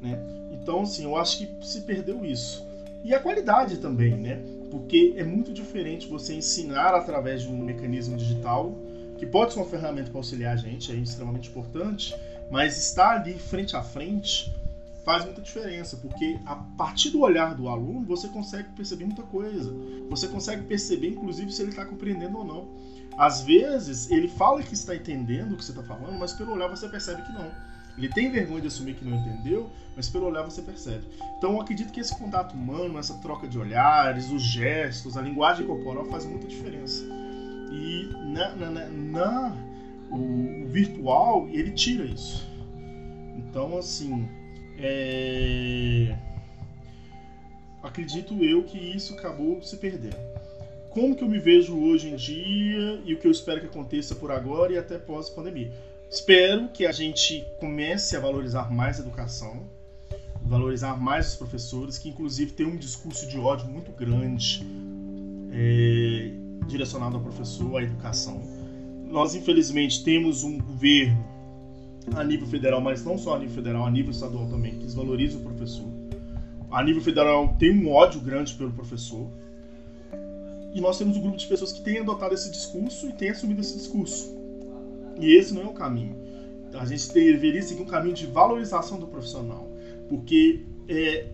Né? 0.00 0.18
Então, 0.52 0.82
assim, 0.82 1.04
eu 1.04 1.16
acho 1.16 1.38
que 1.38 1.66
se 1.66 1.80
perdeu 1.82 2.24
isso. 2.24 2.66
E 3.04 3.14
a 3.14 3.20
qualidade 3.20 3.78
também, 3.78 4.16
né? 4.16 4.40
Porque 4.70 5.14
é 5.16 5.24
muito 5.24 5.52
diferente 5.52 6.06
você 6.08 6.34
ensinar 6.34 6.94
através 6.94 7.42
de 7.42 7.48
um 7.48 7.58
mecanismo 7.58 8.16
digital, 8.16 8.76
que 9.18 9.26
pode 9.26 9.52
ser 9.52 9.60
uma 9.60 9.66
ferramenta 9.66 10.10
para 10.10 10.18
auxiliar 10.18 10.54
a 10.54 10.56
gente, 10.56 10.92
é 10.92 10.94
extremamente 10.94 11.48
importante, 11.48 12.14
mas 12.50 12.76
estar 12.76 13.20
ali 13.20 13.34
frente 13.34 13.76
a 13.76 13.82
frente 13.82 14.54
faz 15.04 15.24
muita 15.24 15.40
diferença, 15.40 15.96
porque 15.96 16.38
a 16.44 16.54
partir 16.54 17.08
do 17.08 17.20
olhar 17.20 17.54
do 17.54 17.66
aluno 17.66 18.04
você 18.04 18.28
consegue 18.28 18.68
perceber 18.76 19.06
muita 19.06 19.22
coisa. 19.22 19.72
Você 20.10 20.28
consegue 20.28 20.64
perceber, 20.64 21.08
inclusive, 21.08 21.50
se 21.50 21.62
ele 21.62 21.70
está 21.70 21.84
compreendendo 21.86 22.36
ou 22.36 22.44
não. 22.44 22.68
Às 23.16 23.40
vezes, 23.40 24.10
ele 24.10 24.28
fala 24.28 24.62
que 24.62 24.74
está 24.74 24.94
entendendo 24.94 25.52
o 25.52 25.56
que 25.56 25.64
você 25.64 25.72
está 25.72 25.82
falando, 25.82 26.18
mas 26.18 26.34
pelo 26.34 26.52
olhar 26.52 26.68
você 26.68 26.86
percebe 26.88 27.22
que 27.22 27.32
não. 27.32 27.50
Ele 27.98 28.08
tem 28.08 28.30
vergonha 28.30 28.60
de 28.60 28.68
assumir 28.68 28.94
que 28.94 29.04
não 29.04 29.16
entendeu, 29.16 29.68
mas 29.96 30.08
pelo 30.08 30.26
olhar 30.26 30.44
você 30.44 30.62
percebe. 30.62 31.04
Então, 31.36 31.54
eu 31.54 31.60
acredito 31.60 31.92
que 31.92 31.98
esse 31.98 32.16
contato 32.16 32.54
humano, 32.54 32.96
essa 32.96 33.14
troca 33.14 33.48
de 33.48 33.58
olhares, 33.58 34.30
os 34.30 34.42
gestos, 34.42 35.16
a 35.16 35.20
linguagem 35.20 35.66
corporal 35.66 36.04
faz 36.04 36.24
muita 36.24 36.46
diferença. 36.46 37.04
E 37.72 38.08
na, 38.32 38.54
na, 38.54 38.70
na, 38.70 38.88
na 38.88 39.56
o, 40.10 40.64
o 40.64 40.68
virtual, 40.68 41.48
ele 41.50 41.72
tira 41.72 42.04
isso. 42.04 42.46
Então, 43.36 43.76
assim, 43.76 44.28
é... 44.78 46.16
Acredito 47.82 48.34
eu 48.44 48.62
que 48.62 48.78
isso 48.78 49.14
acabou 49.14 49.60
se 49.60 49.76
perdendo. 49.76 50.16
Como 50.90 51.16
que 51.16 51.22
eu 51.22 51.28
me 51.28 51.38
vejo 51.38 51.76
hoje 51.76 52.08
em 52.08 52.16
dia 52.16 53.00
e 53.04 53.14
o 53.14 53.18
que 53.18 53.26
eu 53.26 53.30
espero 53.30 53.60
que 53.60 53.66
aconteça 53.66 54.14
por 54.14 54.30
agora 54.30 54.72
e 54.72 54.78
até 54.78 54.98
pós-pandemia? 54.98 55.70
Espero 56.10 56.68
que 56.68 56.86
a 56.86 56.92
gente 56.92 57.46
comece 57.60 58.16
a 58.16 58.20
valorizar 58.20 58.72
mais 58.72 58.98
a 58.98 59.02
educação, 59.02 59.68
valorizar 60.42 60.96
mais 60.96 61.28
os 61.28 61.36
professores, 61.36 61.98
que 61.98 62.08
inclusive 62.08 62.52
tem 62.52 62.66
um 62.66 62.76
discurso 62.78 63.28
de 63.28 63.38
ódio 63.38 63.66
muito 63.66 63.92
grande 63.92 64.66
é, 65.52 66.30
direcionado 66.66 67.16
ao 67.16 67.22
professor, 67.22 67.78
à 67.78 67.82
educação. 67.82 68.42
Nós, 69.04 69.34
infelizmente, 69.34 70.02
temos 70.02 70.44
um 70.44 70.58
governo 70.58 71.26
a 72.16 72.24
nível 72.24 72.46
federal, 72.46 72.80
mas 72.80 73.04
não 73.04 73.18
só 73.18 73.36
a 73.36 73.38
nível 73.38 73.54
federal, 73.54 73.84
a 73.84 73.90
nível 73.90 74.10
estadual 74.10 74.48
também, 74.48 74.78
que 74.78 74.84
desvaloriza 74.84 75.36
o 75.36 75.42
professor. 75.42 75.86
A 76.70 76.82
nível 76.82 77.02
federal 77.02 77.54
tem 77.58 77.70
um 77.70 77.92
ódio 77.92 78.20
grande 78.20 78.54
pelo 78.54 78.72
professor. 78.72 79.28
E 80.74 80.80
nós 80.80 80.96
temos 80.96 81.18
um 81.18 81.20
grupo 81.20 81.36
de 81.36 81.46
pessoas 81.46 81.72
que 81.72 81.82
têm 81.82 81.98
adotado 81.98 82.34
esse 82.34 82.50
discurso 82.50 83.08
e 83.08 83.12
têm 83.12 83.30
assumido 83.30 83.60
esse 83.60 83.76
discurso. 83.76 84.37
E 85.20 85.36
esse 85.36 85.52
não 85.52 85.62
é 85.62 85.66
o 85.66 85.72
caminho. 85.72 86.16
A 86.74 86.84
gente 86.84 87.12
deveria 87.12 87.62
seguir 87.62 87.82
um 87.82 87.86
caminho 87.86 88.14
de 88.14 88.26
valorização 88.26 88.98
do 88.98 89.06
profissional. 89.06 89.68
Porque 90.08 90.64
é, 90.88 91.26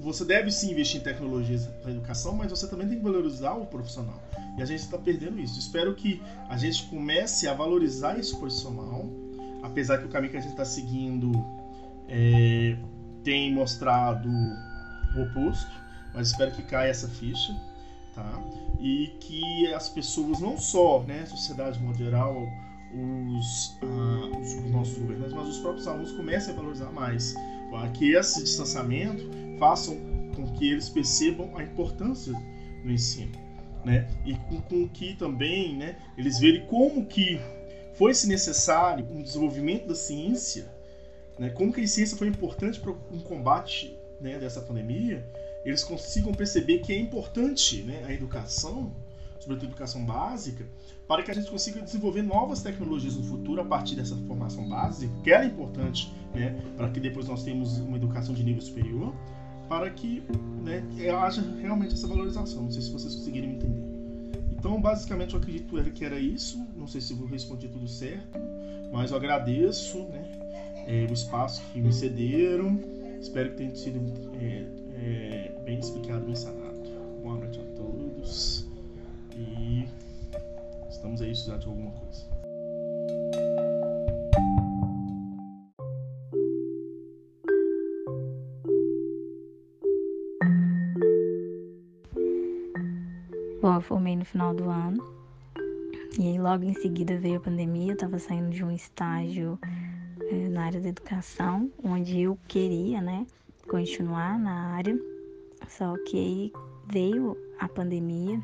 você 0.00 0.24
deve 0.24 0.50
sim 0.50 0.72
investir 0.72 1.00
em 1.00 1.04
tecnologias 1.04 1.66
para 1.82 1.90
educação, 1.90 2.34
mas 2.34 2.50
você 2.50 2.66
também 2.68 2.88
tem 2.88 2.98
que 2.98 3.04
valorizar 3.04 3.54
o 3.54 3.66
profissional. 3.66 4.20
E 4.58 4.62
a 4.62 4.64
gente 4.64 4.80
está 4.80 4.98
perdendo 4.98 5.40
isso. 5.40 5.58
Espero 5.58 5.94
que 5.94 6.20
a 6.48 6.56
gente 6.56 6.84
comece 6.88 7.48
a 7.48 7.54
valorizar 7.54 8.18
esse 8.18 8.36
profissional 8.36 9.08
apesar 9.62 9.98
que 9.98 10.06
o 10.06 10.08
caminho 10.08 10.32
que 10.32 10.38
a 10.38 10.40
gente 10.40 10.52
está 10.52 10.64
seguindo 10.64 11.32
é, 12.08 12.76
tem 13.22 13.52
mostrado 13.52 14.28
o 14.28 15.22
oposto, 15.22 15.70
mas 16.14 16.28
espero 16.28 16.52
que 16.52 16.62
caia 16.62 16.90
essa 16.90 17.08
ficha, 17.08 17.54
tá? 18.14 18.42
E 18.80 19.08
que 19.20 19.72
as 19.74 19.88
pessoas, 19.88 20.40
não 20.40 20.56
só 20.56 21.02
né, 21.02 21.24
sociedade 21.26 21.82
em 21.82 21.94
geral, 21.94 22.46
os, 22.94 23.78
ah, 23.82 24.38
os, 24.38 24.54
os, 24.54 24.70
nossos 24.70 24.98
governantes, 24.98 25.32
mas 25.32 25.48
os 25.48 25.58
próprios 25.58 25.86
alunos 25.86 26.12
comecem 26.12 26.52
a 26.52 26.56
valorizar 26.56 26.90
mais. 26.90 27.34
Para 27.70 27.88
que 27.90 28.12
esse 28.12 28.42
distanciamento 28.42 29.30
façam 29.58 29.96
com 30.34 30.46
que 30.54 30.70
eles 30.70 30.88
percebam 30.88 31.56
a 31.56 31.62
importância 31.62 32.32
do 32.82 32.90
ensino. 32.90 33.32
né? 33.84 34.08
E 34.26 34.34
com, 34.34 34.60
com 34.62 34.88
que 34.88 35.14
também, 35.14 35.76
né, 35.76 35.96
eles 36.16 36.38
verem 36.38 36.66
como 36.66 37.06
que 37.06 37.40
foi-se 37.94 38.26
necessário 38.26 39.06
um 39.10 39.22
desenvolvimento 39.22 39.86
da 39.86 39.94
ciência, 39.94 40.70
né, 41.38 41.50
como 41.50 41.72
que 41.72 41.80
a 41.80 41.86
ciência 41.86 42.16
foi 42.16 42.28
importante 42.28 42.80
para 42.80 42.90
um 42.90 43.20
combate 43.20 43.96
né, 44.20 44.38
dessa 44.38 44.60
pandemia, 44.60 45.26
eles 45.64 45.84
consigam 45.84 46.32
perceber 46.32 46.78
que 46.78 46.92
é 46.92 46.98
importante 46.98 47.82
né, 47.82 48.02
a 48.06 48.12
educação, 48.12 48.94
sobretudo 49.38 49.68
a 49.68 49.70
educação 49.70 50.04
básica, 50.04 50.66
para 51.10 51.24
que 51.24 51.30
a 51.32 51.34
gente 51.34 51.50
consiga 51.50 51.82
desenvolver 51.82 52.22
novas 52.22 52.62
tecnologias 52.62 53.16
no 53.16 53.24
futuro 53.24 53.60
a 53.60 53.64
partir 53.64 53.96
dessa 53.96 54.14
formação 54.28 54.68
básica, 54.68 55.12
que 55.24 55.32
é 55.32 55.44
importante 55.44 56.08
né, 56.32 56.56
para 56.76 56.88
que 56.88 57.00
depois 57.00 57.26
nós 57.26 57.42
tenhamos 57.42 57.78
uma 57.80 57.96
educação 57.96 58.32
de 58.32 58.44
nível 58.44 58.62
superior, 58.62 59.12
para 59.68 59.90
que 59.90 60.22
né, 60.62 60.84
haja 61.20 61.42
realmente 61.60 61.94
essa 61.94 62.06
valorização. 62.06 62.62
Não 62.62 62.70
sei 62.70 62.82
se 62.82 62.92
vocês 62.92 63.12
conseguiram 63.12 63.48
entender. 63.48 63.82
Então, 64.52 64.80
basicamente, 64.80 65.34
eu 65.34 65.40
acredito 65.40 65.74
que 65.90 66.04
era 66.04 66.16
isso. 66.16 66.64
Não 66.76 66.86
sei 66.86 67.00
se 67.00 67.12
eu 67.12 67.26
respondi 67.26 67.66
tudo 67.66 67.88
certo, 67.88 68.38
mas 68.92 69.10
eu 69.10 69.16
agradeço 69.16 70.04
né, 70.04 70.30
é, 70.86 71.08
o 71.10 71.12
espaço 71.12 71.60
que 71.72 71.80
me 71.80 71.92
cederam. 71.92 72.78
Espero 73.20 73.50
que 73.50 73.56
tenha 73.56 73.74
sido 73.74 73.98
é, 74.40 74.64
é, 74.94 75.62
bem 75.64 75.80
explicado 75.80 76.24
no 76.24 76.36
Senado. 76.36 76.78
Boa 77.20 77.36
noite 77.36 77.58
a 77.58 77.64
todos 77.74 78.70
e 79.36 79.88
estamos 81.00 81.22
aí 81.22 81.32
de 81.32 81.66
alguma 81.66 81.90
coisa. 81.92 82.28
Bom, 93.62 93.74
eu 93.74 93.80
formei 93.80 94.14
no 94.14 94.24
final 94.26 94.54
do 94.54 94.68
ano. 94.68 95.02
E 96.18 96.28
aí 96.28 96.38
logo 96.38 96.64
em 96.64 96.74
seguida 96.74 97.16
veio 97.18 97.38
a 97.38 97.40
pandemia, 97.40 97.92
eu 97.92 97.94
estava 97.94 98.18
saindo 98.18 98.50
de 98.50 98.62
um 98.62 98.70
estágio 98.70 99.58
é, 100.30 100.48
na 100.48 100.66
área 100.66 100.80
da 100.80 100.88
educação, 100.90 101.70
onde 101.82 102.20
eu 102.20 102.38
queria, 102.46 103.00
né, 103.00 103.26
continuar 103.68 104.38
na 104.38 104.74
área. 104.74 104.98
Só 105.68 105.94
que 106.04 106.18
aí 106.18 106.52
veio 106.92 107.36
a 107.58 107.68
pandemia 107.68 108.42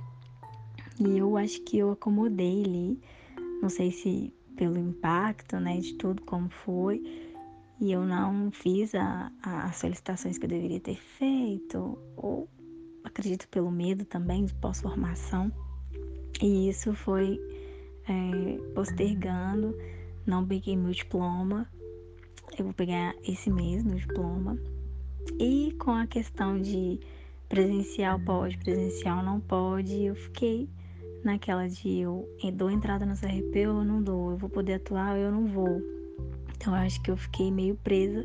e 0.98 1.18
eu 1.18 1.36
acho 1.36 1.62
que 1.62 1.78
eu 1.78 1.90
acomodei 1.90 2.64
ali, 2.64 3.01
não 3.60 3.68
sei 3.68 3.90
se 3.90 4.32
pelo 4.56 4.78
impacto, 4.78 5.60
né, 5.60 5.78
de 5.78 5.94
tudo 5.94 6.23
como 6.23 6.48
foi, 6.48 7.02
e 7.78 7.93
eu 7.93 8.05
não 8.05 8.51
fiz 8.51 8.94
a, 8.94 9.31
a, 9.43 9.64
as 9.64 9.77
solicitações 9.77 10.39
que 10.39 10.47
eu 10.47 10.48
deveria 10.48 10.81
ter 10.81 10.97
feito, 10.97 11.98
ou 12.16 12.48
acredito 13.05 13.47
pelo 13.48 13.70
medo 13.70 14.05
também 14.05 14.44
de 14.47 14.55
pós-formação. 14.55 15.52
E 16.43 16.68
isso 16.68 16.94
foi 16.94 17.39
é, 18.09 18.73
postergando, 18.74 19.77
não 20.27 20.47
peguei 20.47 20.77
meu 20.77 20.93
diploma. 20.93 21.70
Eu 22.59 22.64
vou 22.64 22.74
pegar 22.74 23.14
esse 23.23 23.51
mês 23.51 23.85
meu 23.85 23.97
diploma. 23.97 24.59
E 25.39 25.74
com 25.78 25.90
a 25.90 26.06
questão 26.06 26.59
de 26.60 26.98
presencial 27.48 28.18
pode, 28.20 28.56
presencial 28.59 29.23
não 29.23 29.40
pode, 29.40 30.05
eu 30.05 30.14
fiquei 30.14 30.68
naquela 31.27 31.69
de 31.69 32.01
eu 32.01 32.27
dou 32.55 32.70
entrada 32.70 33.05
no 33.05 33.15
CRP 33.15 33.66
ou 33.66 33.85
não 33.85 34.01
dou, 34.01 34.31
eu 34.31 34.36
vou 34.36 34.48
poder 34.48 34.74
atuar 34.74 35.12
ou 35.12 35.19
eu 35.19 35.32
não 35.32 35.47
vou. 35.47 35.82
Então 36.57 36.74
eu 36.74 36.81
acho 36.81 37.03
que 37.03 37.11
eu 37.11 37.16
fiquei 37.16 37.51
meio 37.51 37.74
presa 37.74 38.24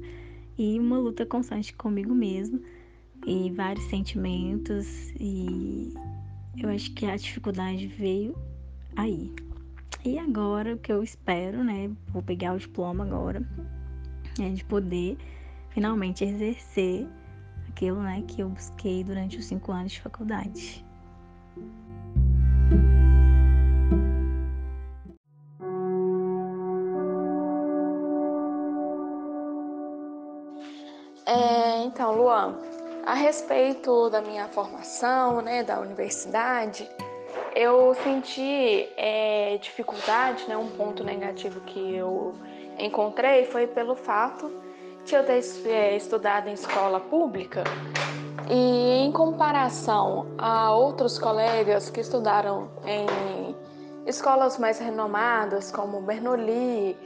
e 0.57 0.79
uma 0.79 0.97
luta 0.97 1.25
constante 1.25 1.73
comigo 1.73 2.13
mesma 2.13 2.59
e 3.25 3.51
vários 3.51 3.85
sentimentos 3.85 5.11
e 5.19 5.93
eu 6.57 6.69
acho 6.69 6.93
que 6.93 7.05
a 7.05 7.15
dificuldade 7.15 7.87
veio 7.87 8.35
aí. 8.95 9.33
E 10.05 10.17
agora 10.17 10.75
o 10.75 10.77
que 10.77 10.91
eu 10.91 11.03
espero, 11.03 11.63
né? 11.63 11.91
Vou 12.07 12.21
pegar 12.21 12.53
o 12.53 12.57
diploma 12.57 13.03
agora, 13.03 13.43
é 14.39 14.49
de 14.49 14.63
poder 14.63 15.17
finalmente 15.69 16.23
exercer 16.23 17.07
aquilo, 17.67 18.01
né, 18.01 18.21
que 18.27 18.41
eu 18.41 18.49
busquei 18.49 19.03
durante 19.03 19.37
os 19.37 19.45
cinco 19.45 19.71
anos 19.71 19.93
de 19.93 20.01
faculdade. 20.01 20.90
É, 31.25 31.83
então, 31.83 32.15
Luan, 32.15 32.55
a 33.05 33.13
respeito 33.13 34.09
da 34.09 34.21
minha 34.21 34.47
formação, 34.47 35.41
né, 35.41 35.63
da 35.63 35.79
universidade, 35.79 36.89
eu 37.55 37.93
senti 38.03 38.87
é, 38.97 39.57
dificuldade, 39.61 40.47
né, 40.47 40.57
um 40.57 40.69
ponto 40.69 41.03
negativo 41.03 41.61
que 41.61 41.95
eu 41.95 42.33
encontrei 42.77 43.45
foi 43.45 43.67
pelo 43.67 43.95
fato 43.95 44.51
de 45.05 45.15
eu 45.15 45.25
ter 45.25 45.41
é, 45.67 45.95
estudado 45.95 46.47
em 46.49 46.53
escola 46.53 46.99
pública 46.99 47.63
e 48.51 49.05
em 49.05 49.13
comparação 49.13 50.27
a 50.37 50.73
outros 50.75 51.17
colegas 51.17 51.89
que 51.89 52.01
estudaram 52.01 52.69
em 52.85 53.55
escolas 54.05 54.57
mais 54.57 54.77
renomadas 54.77 55.71
como 55.71 56.01
Bernoulli 56.01 56.97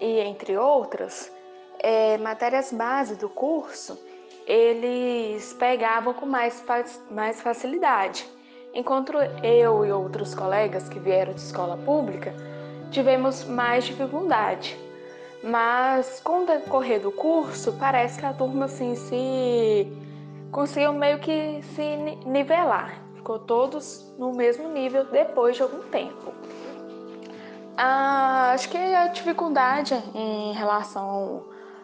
e 0.00 0.20
entre 0.20 0.56
outras, 0.56 1.32
é, 1.80 2.16
matérias 2.18 2.72
base 2.72 3.16
do 3.16 3.28
curso 3.28 3.98
eles 4.46 5.52
pegavam 5.54 6.14
com 6.14 6.26
mais, 6.26 6.64
mais 7.10 7.40
facilidade. 7.42 8.24
Enquanto 8.72 9.14
eu 9.42 9.84
e 9.84 9.90
outros 9.90 10.32
colegas 10.32 10.88
que 10.88 11.00
vieram 11.00 11.32
de 11.32 11.40
escola 11.40 11.76
pública 11.78 12.32
tivemos 12.92 13.42
mais 13.44 13.84
dificuldade. 13.84 14.78
Mas 15.42 16.20
com 16.20 16.44
o 16.44 16.46
decorrer 16.46 17.00
do 17.00 17.10
curso, 17.10 17.72
parece 17.80 18.20
que 18.20 18.26
a 18.26 18.32
turma 18.32 18.66
assim 18.66 18.94
se 18.94 20.03
conseguiu 20.54 20.92
meio 20.92 21.18
que 21.18 21.60
se 21.74 21.96
nivelar. 22.24 23.02
Ficou 23.16 23.40
todos 23.40 24.14
no 24.16 24.32
mesmo 24.32 24.68
nível 24.68 25.04
depois 25.04 25.56
de 25.56 25.62
algum 25.62 25.82
tempo. 25.88 26.32
Ah, 27.76 28.52
acho 28.54 28.68
que 28.68 28.78
a 28.78 29.08
dificuldade 29.08 29.94
em 30.14 30.52
relação 30.52 31.42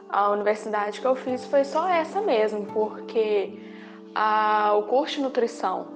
a 0.09 0.31
universidade 0.31 1.01
que 1.01 1.07
eu 1.07 1.17
fiz 1.17 1.45
foi 1.47 1.65
só 1.65 1.89
essa 1.89 2.21
mesmo, 2.21 2.65
porque 2.67 3.59
a, 4.15 4.73
o 4.75 4.85
curso 4.85 5.17
de 5.17 5.23
nutrição 5.23 5.89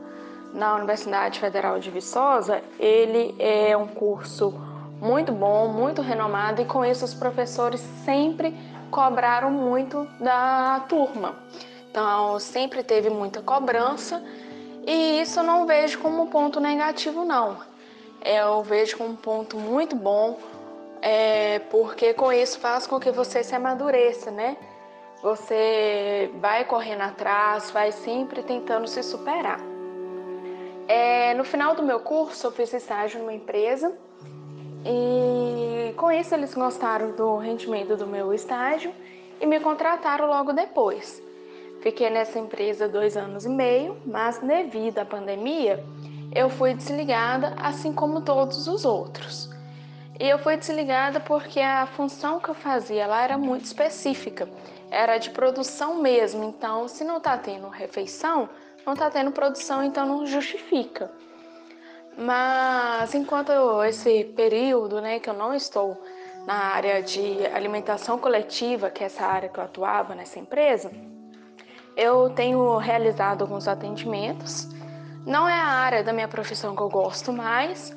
na 0.52 0.74
Universidade 0.74 1.38
Federal 1.38 1.78
de 1.78 1.90
Viçosa, 1.90 2.60
ele 2.78 3.36
é 3.38 3.76
um 3.76 3.86
curso 3.86 4.52
muito 5.00 5.30
bom, 5.32 5.68
muito 5.68 6.02
renomado 6.02 6.60
e 6.60 6.64
com 6.64 6.84
isso 6.84 7.04
os 7.04 7.14
professores 7.14 7.80
sempre 8.04 8.56
cobraram 8.90 9.50
muito 9.50 10.08
da 10.20 10.84
turma. 10.88 11.36
Então, 11.94 12.40
sempre 12.40 12.82
teve 12.82 13.08
muita 13.08 13.40
cobrança 13.40 14.20
e 14.84 15.20
isso 15.20 15.44
não 15.44 15.64
vejo 15.64 16.00
como 16.00 16.26
ponto 16.26 16.58
negativo 16.58 17.24
não. 17.24 17.58
Eu 18.20 18.64
vejo 18.64 18.98
como 18.98 19.10
um 19.10 19.14
ponto 19.14 19.56
muito 19.56 19.94
bom, 19.94 20.36
é, 21.00 21.60
porque 21.70 22.12
com 22.12 22.32
isso 22.32 22.58
faz 22.58 22.84
com 22.84 22.98
que 22.98 23.12
você 23.12 23.44
se 23.44 23.54
amadureça, 23.54 24.32
né? 24.32 24.56
Você 25.22 26.32
vai 26.40 26.64
correndo 26.64 27.02
atrás, 27.02 27.70
vai 27.70 27.92
sempre 27.92 28.42
tentando 28.42 28.88
se 28.88 29.00
superar. 29.00 29.60
É, 30.88 31.32
no 31.34 31.44
final 31.44 31.76
do 31.76 31.84
meu 31.84 32.00
curso, 32.00 32.48
eu 32.48 32.50
fiz 32.50 32.72
estágio 32.72 33.20
numa 33.20 33.32
empresa 33.32 33.96
e 34.84 35.94
com 35.94 36.10
isso 36.10 36.34
eles 36.34 36.54
gostaram 36.54 37.12
do 37.12 37.36
rendimento 37.36 37.96
do 37.96 38.04
meu 38.04 38.34
estágio 38.34 38.92
e 39.40 39.46
me 39.46 39.60
contrataram 39.60 40.26
logo 40.26 40.52
depois. 40.52 41.22
Fiquei 41.84 42.08
nessa 42.08 42.38
empresa 42.38 42.88
dois 42.88 43.14
anos 43.14 43.44
e 43.44 43.48
meio, 43.50 44.00
mas 44.06 44.38
devido 44.38 45.00
à 45.00 45.04
pandemia, 45.04 45.84
eu 46.34 46.48
fui 46.48 46.72
desligada, 46.72 47.54
assim 47.58 47.92
como 47.92 48.22
todos 48.22 48.66
os 48.66 48.86
outros. 48.86 49.50
E 50.18 50.26
eu 50.26 50.38
fui 50.38 50.56
desligada 50.56 51.20
porque 51.20 51.60
a 51.60 51.84
função 51.84 52.40
que 52.40 52.48
eu 52.48 52.54
fazia 52.54 53.06
lá 53.06 53.22
era 53.22 53.36
muito 53.36 53.66
específica, 53.66 54.48
era 54.90 55.18
de 55.18 55.28
produção 55.28 56.00
mesmo. 56.00 56.42
Então, 56.44 56.88
se 56.88 57.04
não 57.04 57.18
está 57.18 57.36
tendo 57.36 57.68
refeição, 57.68 58.48
não 58.86 58.94
está 58.94 59.10
tendo 59.10 59.30
produção, 59.30 59.84
então 59.84 60.06
não 60.06 60.24
justifica. 60.24 61.10
Mas 62.16 63.14
enquanto 63.14 63.52
esse 63.84 64.24
período, 64.34 65.02
né, 65.02 65.20
que 65.20 65.28
eu 65.28 65.34
não 65.34 65.52
estou 65.52 66.02
na 66.46 66.54
área 66.54 67.02
de 67.02 67.44
alimentação 67.48 68.18
coletiva, 68.18 68.88
que 68.88 69.02
é 69.02 69.06
essa 69.06 69.26
área 69.26 69.50
que 69.50 69.60
eu 69.60 69.64
atuava 69.64 70.14
nessa 70.14 70.38
empresa, 70.38 70.90
eu 71.96 72.30
tenho 72.30 72.76
realizado 72.76 73.42
alguns 73.42 73.68
atendimentos. 73.68 74.68
Não 75.26 75.48
é 75.48 75.54
a 75.54 75.66
área 75.66 76.04
da 76.04 76.12
minha 76.12 76.28
profissão 76.28 76.74
que 76.74 76.82
eu 76.82 76.88
gosto 76.88 77.32
mais, 77.32 77.96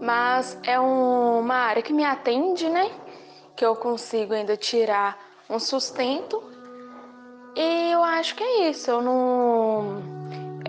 mas 0.00 0.58
é 0.62 0.78
um, 0.78 1.40
uma 1.40 1.54
área 1.54 1.82
que 1.82 1.92
me 1.92 2.04
atende, 2.04 2.68
né? 2.68 2.90
Que 3.54 3.64
eu 3.64 3.74
consigo 3.76 4.34
ainda 4.34 4.56
tirar 4.56 5.18
um 5.48 5.58
sustento. 5.58 6.42
E 7.54 7.92
eu 7.92 8.02
acho 8.04 8.34
que 8.34 8.42
é 8.42 8.68
isso. 8.68 8.90
Eu 8.90 9.00
não, 9.00 10.02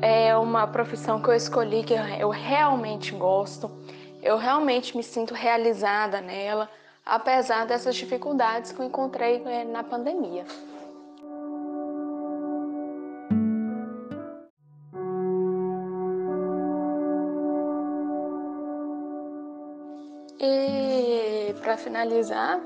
é 0.02 0.36
uma 0.38 0.68
profissão 0.68 1.22
que 1.22 1.28
eu 1.28 1.34
escolhi 1.34 1.84
que 1.84 1.94
eu 1.94 2.30
realmente 2.30 3.12
gosto. 3.14 3.70
Eu 4.22 4.38
realmente 4.38 4.95
me 4.95 5.04
sinto 5.04 5.34
realizada 5.34 6.22
nela, 6.22 6.70
apesar 7.06 7.66
dessas 7.66 7.95
dificuldades 7.95 8.72
que 8.72 8.80
eu 8.80 8.86
encontrei 8.86 9.44
é, 9.45 9.64
na 9.64 9.84
pandemia. 9.84 10.45
Para 21.68 21.76
finalizar, 21.76 22.61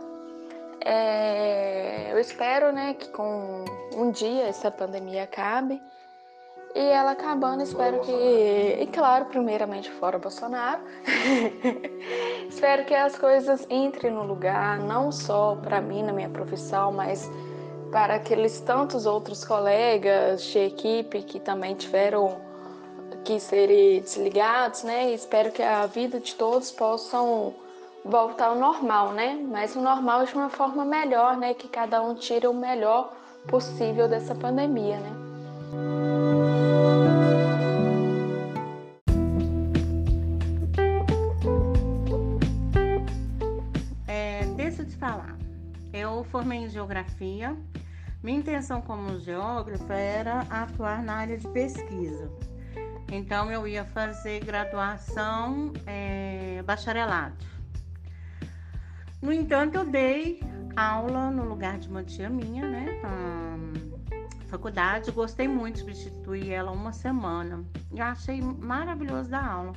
é, 0.86 2.12
eu 2.12 2.20
espero 2.20 2.72
né, 2.72 2.94
que 2.94 3.10
com 3.10 3.66
um 3.96 4.12
dia 4.12 4.44
essa 4.44 4.70
pandemia 4.70 5.24
acabe 5.24 5.82
e 6.76 6.80
ela 6.80 7.14
acabando, 7.14 7.64
espero 7.64 8.00
que. 8.02 8.12
E 8.12 8.86
claro, 8.94 9.26
primeiramente 9.26 9.90
fora 9.90 10.20
Bolsonaro. 10.20 10.84
espero 12.48 12.86
que 12.86 12.94
as 12.94 13.18
coisas 13.18 13.66
entrem 13.72 14.14
no 14.14 14.24
lugar, 14.24 14.78
não 14.78 15.12
só 15.12 15.56
para 15.56 15.82
mim 15.82 16.04
na 16.04 16.14
minha 16.14 16.30
profissão, 16.30 16.92
mas 16.92 17.28
para 17.92 18.16
aqueles 18.16 18.62
tantos 18.62 19.08
outros 19.08 19.44
colegas 19.44 20.44
de 20.44 20.60
equipe 20.60 21.24
que 21.24 21.40
também 21.40 21.74
tiveram 21.74 22.40
que 23.26 23.40
serem 23.40 24.00
desligados, 24.00 24.84
né? 24.84 25.10
E 25.10 25.16
espero 25.16 25.52
que 25.52 25.64
a 25.64 25.88
vida 25.88 26.20
de 26.20 26.36
todos 26.36 26.70
possam 26.70 27.56
voltar 28.04 28.48
ao 28.48 28.56
normal, 28.56 29.14
né? 29.14 29.36
Mas 29.50 29.76
o 29.76 29.82
normal 29.82 30.26
de 30.26 30.34
uma 30.34 30.50
forma 30.50 30.84
melhor, 30.84 31.38
né? 31.38 31.54
Que 31.54 31.68
cada 31.68 32.02
um 32.02 32.16
tire 32.16 32.48
o 32.48 32.54
melhor 32.54 33.14
possível 33.48 34.08
dessa 34.08 34.36
pandemia, 34.36 35.00
né? 35.00 35.12
É, 44.08 44.46
deixa 44.56 44.82
eu 44.82 44.88
te 44.88 44.96
falar. 44.98 45.38
Eu 45.94 46.24
formei 46.26 46.60
em 46.60 46.70
geografia. 46.70 47.56
Minha 48.24 48.40
intenção 48.40 48.82
como 48.82 49.20
geógrafa 49.20 49.96
era 49.96 50.42
atuar 50.50 51.02
na 51.02 51.16
área 51.16 51.38
de 51.38 51.48
pesquisa. 51.48 52.30
Então 53.12 53.52
eu 53.52 53.68
ia 53.68 53.84
fazer 53.84 54.40
graduação, 54.46 55.74
é, 55.86 56.62
bacharelado. 56.64 57.51
No 59.22 59.32
entanto, 59.32 59.76
eu 59.76 59.86
dei 59.86 60.42
aula 60.76 61.30
no 61.30 61.44
lugar 61.44 61.78
de 61.78 61.88
uma 61.88 62.04
tia 62.04 62.30
minha, 62.30 62.68
né? 62.68 63.02
faculdade, 64.52 65.10
gostei 65.12 65.48
muito, 65.48 65.80
substituí 65.80 66.50
ela 66.50 66.72
uma 66.72 66.92
semana. 66.92 67.64
E 67.94 68.02
achei 68.02 68.42
maravilhoso 68.42 69.30
da 69.30 69.44
aula. 69.44 69.74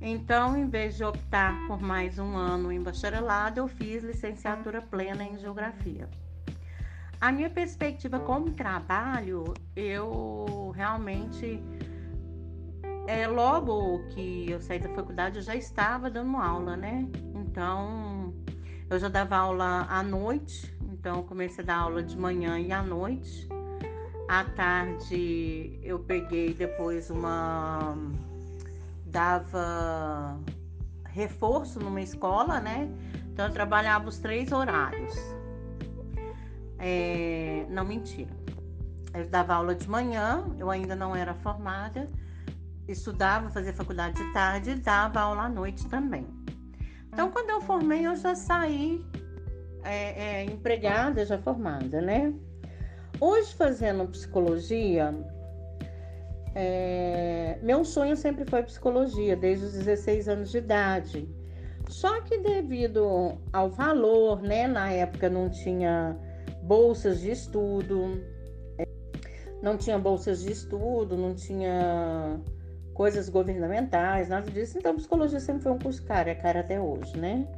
Então, 0.00 0.56
em 0.56 0.68
vez 0.68 0.96
de 0.96 1.04
optar 1.04 1.52
por 1.66 1.82
mais 1.82 2.18
um 2.18 2.36
ano 2.36 2.70
em 2.70 2.80
bacharelado, 2.80 3.58
eu 3.58 3.68
fiz 3.68 4.04
licenciatura 4.04 4.80
plena 4.80 5.24
em 5.24 5.36
geografia. 5.38 6.08
A 7.20 7.32
minha 7.32 7.50
perspectiva 7.50 8.20
como 8.20 8.52
trabalho, 8.52 9.52
eu 9.74 10.72
realmente 10.74 11.62
é, 13.06 13.26
logo 13.26 14.04
que 14.10 14.50
eu 14.50 14.60
saí 14.60 14.78
da 14.78 14.88
faculdade, 14.90 15.36
eu 15.36 15.42
já 15.42 15.56
estava 15.56 16.08
dando 16.08 16.36
aula, 16.36 16.76
né? 16.76 17.06
Então, 17.34 18.09
eu 18.90 18.98
já 18.98 19.08
dava 19.08 19.36
aula 19.36 19.86
à 19.88 20.02
noite, 20.02 20.76
então 20.82 21.22
comecei 21.22 21.62
a 21.62 21.66
dar 21.66 21.76
aula 21.76 22.02
de 22.02 22.18
manhã 22.18 22.58
e 22.58 22.72
à 22.72 22.82
noite. 22.82 23.48
À 24.28 24.44
tarde 24.44 25.78
eu 25.82 26.00
peguei 26.00 26.52
depois 26.52 27.08
uma. 27.08 27.96
dava 29.06 30.38
reforço 31.06 31.78
numa 31.78 32.00
escola, 32.00 32.58
né? 32.60 32.90
Então 33.32 33.46
eu 33.46 33.52
trabalhava 33.52 34.08
os 34.08 34.18
três 34.18 34.50
horários. 34.50 35.14
É... 36.78 37.66
Não, 37.70 37.84
mentira. 37.84 38.30
Eu 39.14 39.28
dava 39.28 39.54
aula 39.54 39.74
de 39.74 39.88
manhã, 39.88 40.44
eu 40.58 40.68
ainda 40.68 40.96
não 40.96 41.14
era 41.14 41.34
formada, 41.34 42.10
estudava, 42.88 43.50
fazia 43.50 43.72
faculdade 43.72 44.16
de 44.16 44.32
tarde 44.32 44.70
e 44.70 44.74
dava 44.76 45.20
aula 45.20 45.44
à 45.44 45.48
noite 45.48 45.88
também. 45.88 46.39
Então, 47.12 47.30
quando 47.30 47.50
eu 47.50 47.60
formei, 47.60 48.06
eu 48.06 48.16
já 48.16 48.34
saí 48.34 49.04
é, 49.82 50.42
é, 50.42 50.44
empregada, 50.44 51.24
já 51.24 51.38
formada, 51.38 52.00
né? 52.00 52.32
Hoje, 53.20 53.52
fazendo 53.54 54.06
psicologia, 54.06 55.14
é, 56.54 57.58
meu 57.62 57.84
sonho 57.84 58.16
sempre 58.16 58.44
foi 58.44 58.62
psicologia, 58.62 59.36
desde 59.36 59.66
os 59.66 59.72
16 59.72 60.28
anos 60.28 60.50
de 60.50 60.58
idade. 60.58 61.28
Só 61.88 62.20
que 62.20 62.38
devido 62.38 63.38
ao 63.52 63.68
valor, 63.68 64.40
né, 64.42 64.66
na 64.66 64.92
época 64.92 65.28
não 65.28 65.50
tinha 65.50 66.16
bolsas 66.62 67.20
de 67.20 67.32
estudo, 67.32 68.22
é, 68.78 68.86
não 69.60 69.76
tinha 69.76 69.98
bolsas 69.98 70.42
de 70.42 70.52
estudo, 70.52 71.16
não 71.16 71.34
tinha 71.34 72.40
coisas 73.00 73.30
governamentais, 73.30 74.28
nada 74.28 74.50
disso. 74.50 74.76
Então, 74.76 74.94
psicologia 74.94 75.40
sempre 75.40 75.62
foi 75.62 75.72
um 75.72 75.78
curso 75.78 76.02
caro, 76.02 76.28
é 76.28 76.34
caro 76.34 76.58
até 76.58 76.78
hoje, 76.78 77.16
né? 77.16 77.48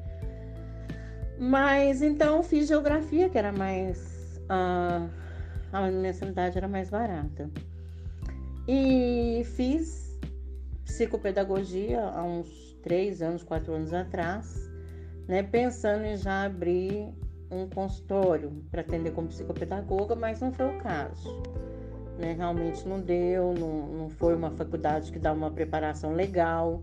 Mas 1.37 2.01
então 2.01 2.45
fiz 2.45 2.69
geografia, 2.69 3.29
que 3.29 3.37
era 3.37 3.51
mais. 3.51 4.41
Uh, 4.45 5.11
a 5.73 5.91
mensalidade 5.91 6.57
era 6.57 6.69
mais 6.69 6.91
barata. 6.91 7.51
E 8.69 9.43
fiz 9.57 10.17
psicopedagogia 10.85 12.05
há 12.05 12.23
uns 12.23 12.79
três 12.81 13.21
anos, 13.21 13.43
quatro 13.43 13.73
anos 13.73 13.93
atrás, 13.93 14.71
né, 15.27 15.43
pensando 15.43 16.05
em 16.05 16.17
já 16.17 16.45
abrir 16.45 17.13
um 17.51 17.69
consultório 17.69 18.63
para 18.71 18.83
atender 18.83 19.11
como 19.11 19.27
psicopedagoga, 19.27 20.15
mas 20.15 20.41
não 20.41 20.53
foi 20.53 20.67
o 20.67 20.79
caso. 20.79 21.43
Né? 22.19 22.35
Realmente 22.37 22.87
não 22.87 23.01
deu, 23.01 23.55
não, 23.55 23.87
não 23.89 24.11
foi 24.11 24.35
uma 24.35 24.51
faculdade 24.51 25.11
que 25.11 25.19
dá 25.19 25.33
uma 25.33 25.51
preparação 25.51 26.13
legal. 26.13 26.83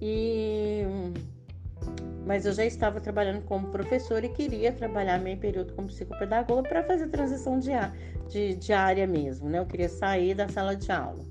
E 0.00 0.84
mas 2.28 2.44
eu 2.44 2.52
já 2.52 2.62
estava 2.66 3.00
trabalhando 3.00 3.42
como 3.44 3.68
professora 3.68 4.26
e 4.26 4.28
queria 4.28 4.70
trabalhar 4.70 5.18
meio 5.18 5.38
período 5.38 5.72
como 5.72 5.88
psicopedagoga 5.88 6.68
para 6.68 6.82
fazer 6.82 7.08
transição 7.08 7.58
de, 7.58 7.70
de, 8.28 8.54
de 8.54 8.70
área 8.70 9.06
mesmo, 9.06 9.48
né? 9.48 9.58
Eu 9.58 9.64
queria 9.64 9.88
sair 9.88 10.34
da 10.34 10.46
sala 10.46 10.76
de 10.76 10.92
aula. 10.92 11.24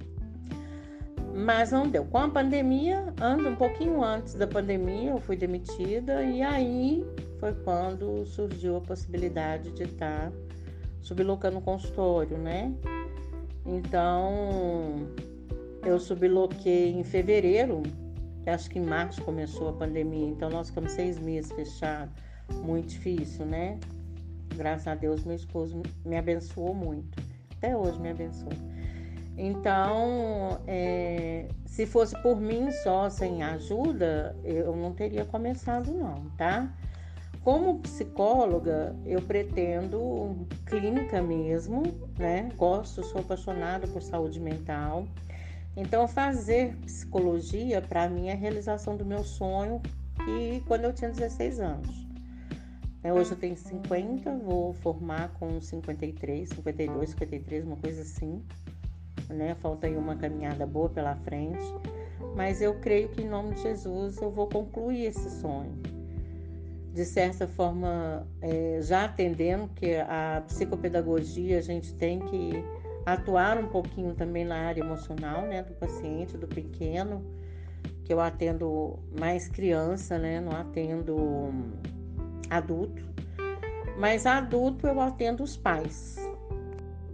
Mas 1.36 1.72
não 1.72 1.88
deu. 1.88 2.04
Com 2.04 2.18
a 2.18 2.30
pandemia, 2.30 3.14
ando 3.22 3.48
um 3.48 3.56
pouquinho 3.56 4.04
antes 4.04 4.34
da 4.34 4.48
pandemia, 4.48 5.12
eu 5.12 5.20
fui 5.20 5.36
demitida 5.38 6.24
e 6.24 6.42
aí 6.42 7.06
foi 7.40 7.54
quando 7.54 8.26
surgiu 8.26 8.78
a 8.78 8.82
possibilidade 8.82 9.72
de 9.74 9.84
estar 9.84 10.32
sublocando 11.00 11.60
o 11.60 11.62
consultório, 11.62 12.40
né? 12.40 12.74
Então, 13.68 14.96
eu 15.86 16.00
subloquei 16.00 16.94
em 16.94 17.04
fevereiro 17.04 17.84
acho 18.50 18.70
que 18.70 18.80
em 18.80 18.86
março 18.86 19.22
começou 19.24 19.70
a 19.70 19.74
pandemia, 19.74 20.28
então 20.28 20.50
nós 20.50 20.70
ficamos 20.70 20.92
seis 20.94 21.20
meses 21.20 21.52
fechados. 21.52 22.14
Muito 22.64 22.90
difícil, 22.90 23.46
né? 23.46 23.80
Graças 24.56 24.88
a 24.88 24.96
Deus, 24.96 25.24
meu 25.26 25.36
esposo 25.36 25.82
me 26.06 26.18
abençoou 26.18 26.74
muito. 26.74 27.22
Até 27.58 27.76
hoje 27.76 28.00
me 28.00 28.10
abençoa. 28.10 28.54
Então, 29.38 30.60
é, 30.66 31.48
se 31.66 31.86
fosse 31.86 32.20
por 32.24 32.40
mim 32.40 32.72
só, 32.84 33.10
sem 33.10 33.44
ajuda, 33.44 34.36
eu 34.44 34.76
não 34.76 34.94
teria 34.94 35.26
começado, 35.26 35.92
não, 35.92 36.30
tá? 36.38 36.74
Como 37.48 37.80
psicóloga, 37.80 38.94
eu 39.06 39.22
pretendo 39.22 40.46
clínica 40.66 41.22
mesmo, 41.22 41.82
né? 42.20 42.52
Gosto, 42.58 43.02
sou 43.06 43.22
apaixonada 43.22 43.88
por 43.88 44.02
saúde 44.02 44.38
mental. 44.38 45.08
Então, 45.74 46.10
fazer 46.10 46.76
psicologia 46.80 47.82
para 47.82 48.10
mim 48.10 48.28
é 48.28 48.34
a 48.34 48.36
realização 48.36 48.98
do 48.98 49.06
meu 49.06 49.24
sonho 49.24 49.82
que 50.26 50.62
quando 50.68 50.84
eu 50.84 50.94
tinha 50.94 51.10
16 51.10 51.62
anos. 51.62 52.06
É, 53.02 53.14
hoje 53.14 53.32
eu 53.32 53.38
tenho 53.38 53.56
50, 53.56 54.30
vou 54.40 54.74
formar 54.74 55.30
com 55.40 55.62
53, 55.62 56.50
52, 56.50 57.12
53, 57.12 57.64
uma 57.64 57.78
coisa 57.78 58.02
assim. 58.02 58.44
Né? 59.30 59.56
Falta 59.62 59.88
aí 59.88 59.96
uma 59.96 60.18
caminhada 60.18 60.66
boa 60.66 60.90
pela 60.90 61.16
frente. 61.16 61.64
Mas 62.36 62.62
eu 62.62 62.78
creio 62.82 63.08
que 63.08 63.22
em 63.22 63.30
nome 63.30 63.56
de 63.56 63.62
Jesus 63.62 64.18
eu 64.18 64.32
vou 64.32 64.48
concluir 64.50 65.06
esse 65.06 65.30
sonho. 65.40 65.97
De 66.98 67.06
certa 67.06 67.48
forma, 67.48 68.28
é, 68.42 68.80
já 68.82 69.06
atendendo 69.06 69.68
que 69.76 69.98
a 69.98 70.42
psicopedagogia 70.48 71.60
a 71.60 71.62
gente 71.62 71.94
tem 71.94 72.18
que 72.18 72.54
atuar 73.06 73.56
um 73.60 73.68
pouquinho 73.68 74.16
também 74.16 74.44
na 74.44 74.56
área 74.56 74.82
emocional, 74.82 75.44
né, 75.44 75.62
do 75.62 75.76
paciente, 75.76 76.36
do 76.36 76.48
pequeno, 76.48 77.24
que 78.04 78.12
eu 78.12 78.20
atendo 78.20 78.98
mais 79.16 79.48
criança, 79.48 80.18
né, 80.18 80.42
não 80.42 80.52
atendo 80.54 81.54
adulto, 82.50 83.04
mas 84.00 84.26
adulto 84.26 84.88
eu 84.88 85.00
atendo 85.00 85.44
os 85.44 85.56
pais. 85.56 86.18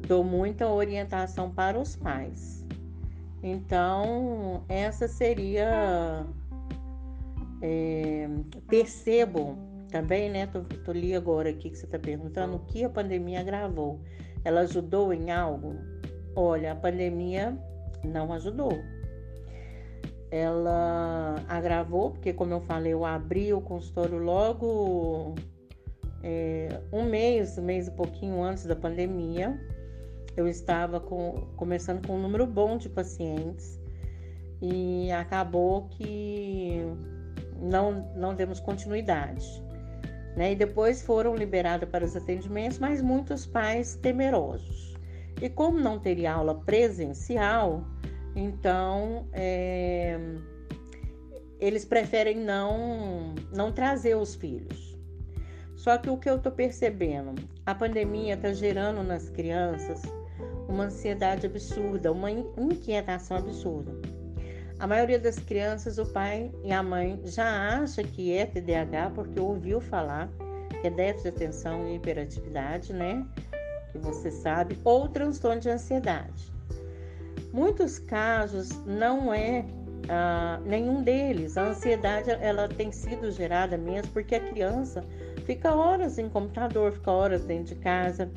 Dou 0.08 0.24
muita 0.24 0.66
orientação 0.66 1.52
para 1.52 1.78
os 1.78 1.94
pais, 1.94 2.66
Então, 3.44 4.64
essa 4.70 5.10
seria. 5.10 6.26
É, 7.62 8.30
percebo 8.70 9.73
também, 9.94 10.28
né? 10.28 10.48
Tô, 10.48 10.62
tô 10.84 10.92
li 10.92 11.16
agora 11.16 11.52
aqui 11.52 11.70
que 11.70 11.78
você 11.78 11.86
está 11.86 12.00
perguntando 12.00 12.56
o 12.56 12.60
que 12.66 12.84
a 12.84 12.90
pandemia 12.90 13.42
agravou. 13.42 14.00
Ela 14.44 14.62
ajudou 14.62 15.14
em 15.14 15.30
algo? 15.30 15.76
Olha, 16.36 16.72
a 16.72 16.76
pandemia 16.76 17.56
não 18.04 18.34
ajudou. 18.34 18.74
Ela 20.32 21.36
agravou, 21.48 22.10
porque 22.10 22.34
como 22.34 22.54
eu 22.54 22.62
falei, 22.62 22.92
eu 22.92 23.06
abri 23.06 23.54
o 23.54 23.62
consultório 23.62 24.18
logo 24.18 25.36
é, 26.24 26.82
um 26.92 27.04
mês, 27.04 27.56
um 27.60 27.62
mês 27.62 27.88
e 27.88 27.92
pouquinho 27.92 28.42
antes 28.42 28.66
da 28.66 28.76
pandemia. 28.76 29.62
Eu 30.36 30.48
estava 30.48 31.00
com, 31.00 31.34
começando 31.56 32.08
com 32.08 32.16
um 32.16 32.22
número 32.22 32.48
bom 32.48 32.78
de 32.78 32.90
pacientes 32.90 33.80
e 34.60 35.12
acabou 35.12 35.88
que 35.90 36.82
não, 37.62 38.12
não 38.16 38.34
demos 38.34 38.60
continuidade. 38.60 39.64
Né? 40.36 40.54
E 40.54 40.56
depois 40.56 41.02
foram 41.02 41.36
liberados 41.36 41.88
para 41.90 42.04
os 42.04 42.16
atendimentos, 42.16 42.80
mas 42.80 43.02
muitos 43.02 43.46
pais 43.46 43.96
temerosos. 43.96 44.94
E 45.42 45.50
como 45.50 45.80
não 45.80 46.00
teria 46.00 46.34
aula 46.34 46.56
presencial, 46.56 47.84
então 48.36 49.28
é, 49.34 50.18
eles 51.60 51.86
preferem 51.86 52.38
não, 52.38 53.36
não 53.54 53.72
trazer 53.72 54.16
os 54.16 54.36
filhos. 54.36 54.98
Só 55.76 55.98
que 55.98 56.10
o 56.10 56.18
que 56.18 56.30
eu 56.30 56.38
estou 56.38 56.52
percebendo, 56.52 57.36
a 57.66 57.76
pandemia 57.76 58.36
está 58.36 58.54
gerando 58.54 59.04
nas 59.04 59.30
crianças 59.30 60.02
uma 60.68 60.86
ansiedade 60.86 61.46
absurda, 61.46 62.12
uma 62.12 62.32
inquietação 62.32 63.38
absurda. 63.38 63.92
A 64.84 64.88
maioria 64.88 65.18
das 65.18 65.40
crianças, 65.40 65.98
o 65.98 66.06
pai 66.06 66.52
e 66.62 66.74
a 66.74 66.84
mãe 66.84 67.18
já 67.24 67.80
acha 67.80 68.04
que 68.04 68.36
é 68.36 68.46
TDAH 68.46 69.12
porque 69.12 69.40
ouviu 69.40 69.80
falar 69.80 70.30
que 70.82 70.88
é 70.88 70.90
déficit 70.90 71.30
de 71.32 71.38
atenção 71.38 71.88
e 71.88 71.96
hiperatividade, 71.96 72.92
né? 72.92 73.26
Que 73.94 73.98
você 73.98 74.30
sabe, 74.30 74.78
ou 74.84 75.08
transtorno 75.08 75.62
de 75.62 75.70
ansiedade. 75.70 76.52
Muitos 77.54 77.98
casos 77.98 78.72
não 78.86 79.34
é 79.34 79.64
ah, 80.10 80.60
nenhum 80.66 81.02
deles. 81.02 81.58
A 81.58 81.70
ansiedade 81.70 82.30
ela 82.30 82.68
tem 82.68 82.92
sido 82.92 83.32
gerada 83.32 83.78
mesmo 83.78 84.12
porque 84.12 84.36
a 84.36 84.42
criança 84.42 85.02
fica 85.46 85.74
horas 85.74 86.18
em 86.20 86.28
computador, 86.28 86.92
fica 86.92 87.10
horas 87.10 87.46
dentro 87.46 87.74
de 87.74 87.76
casa, 87.76 88.30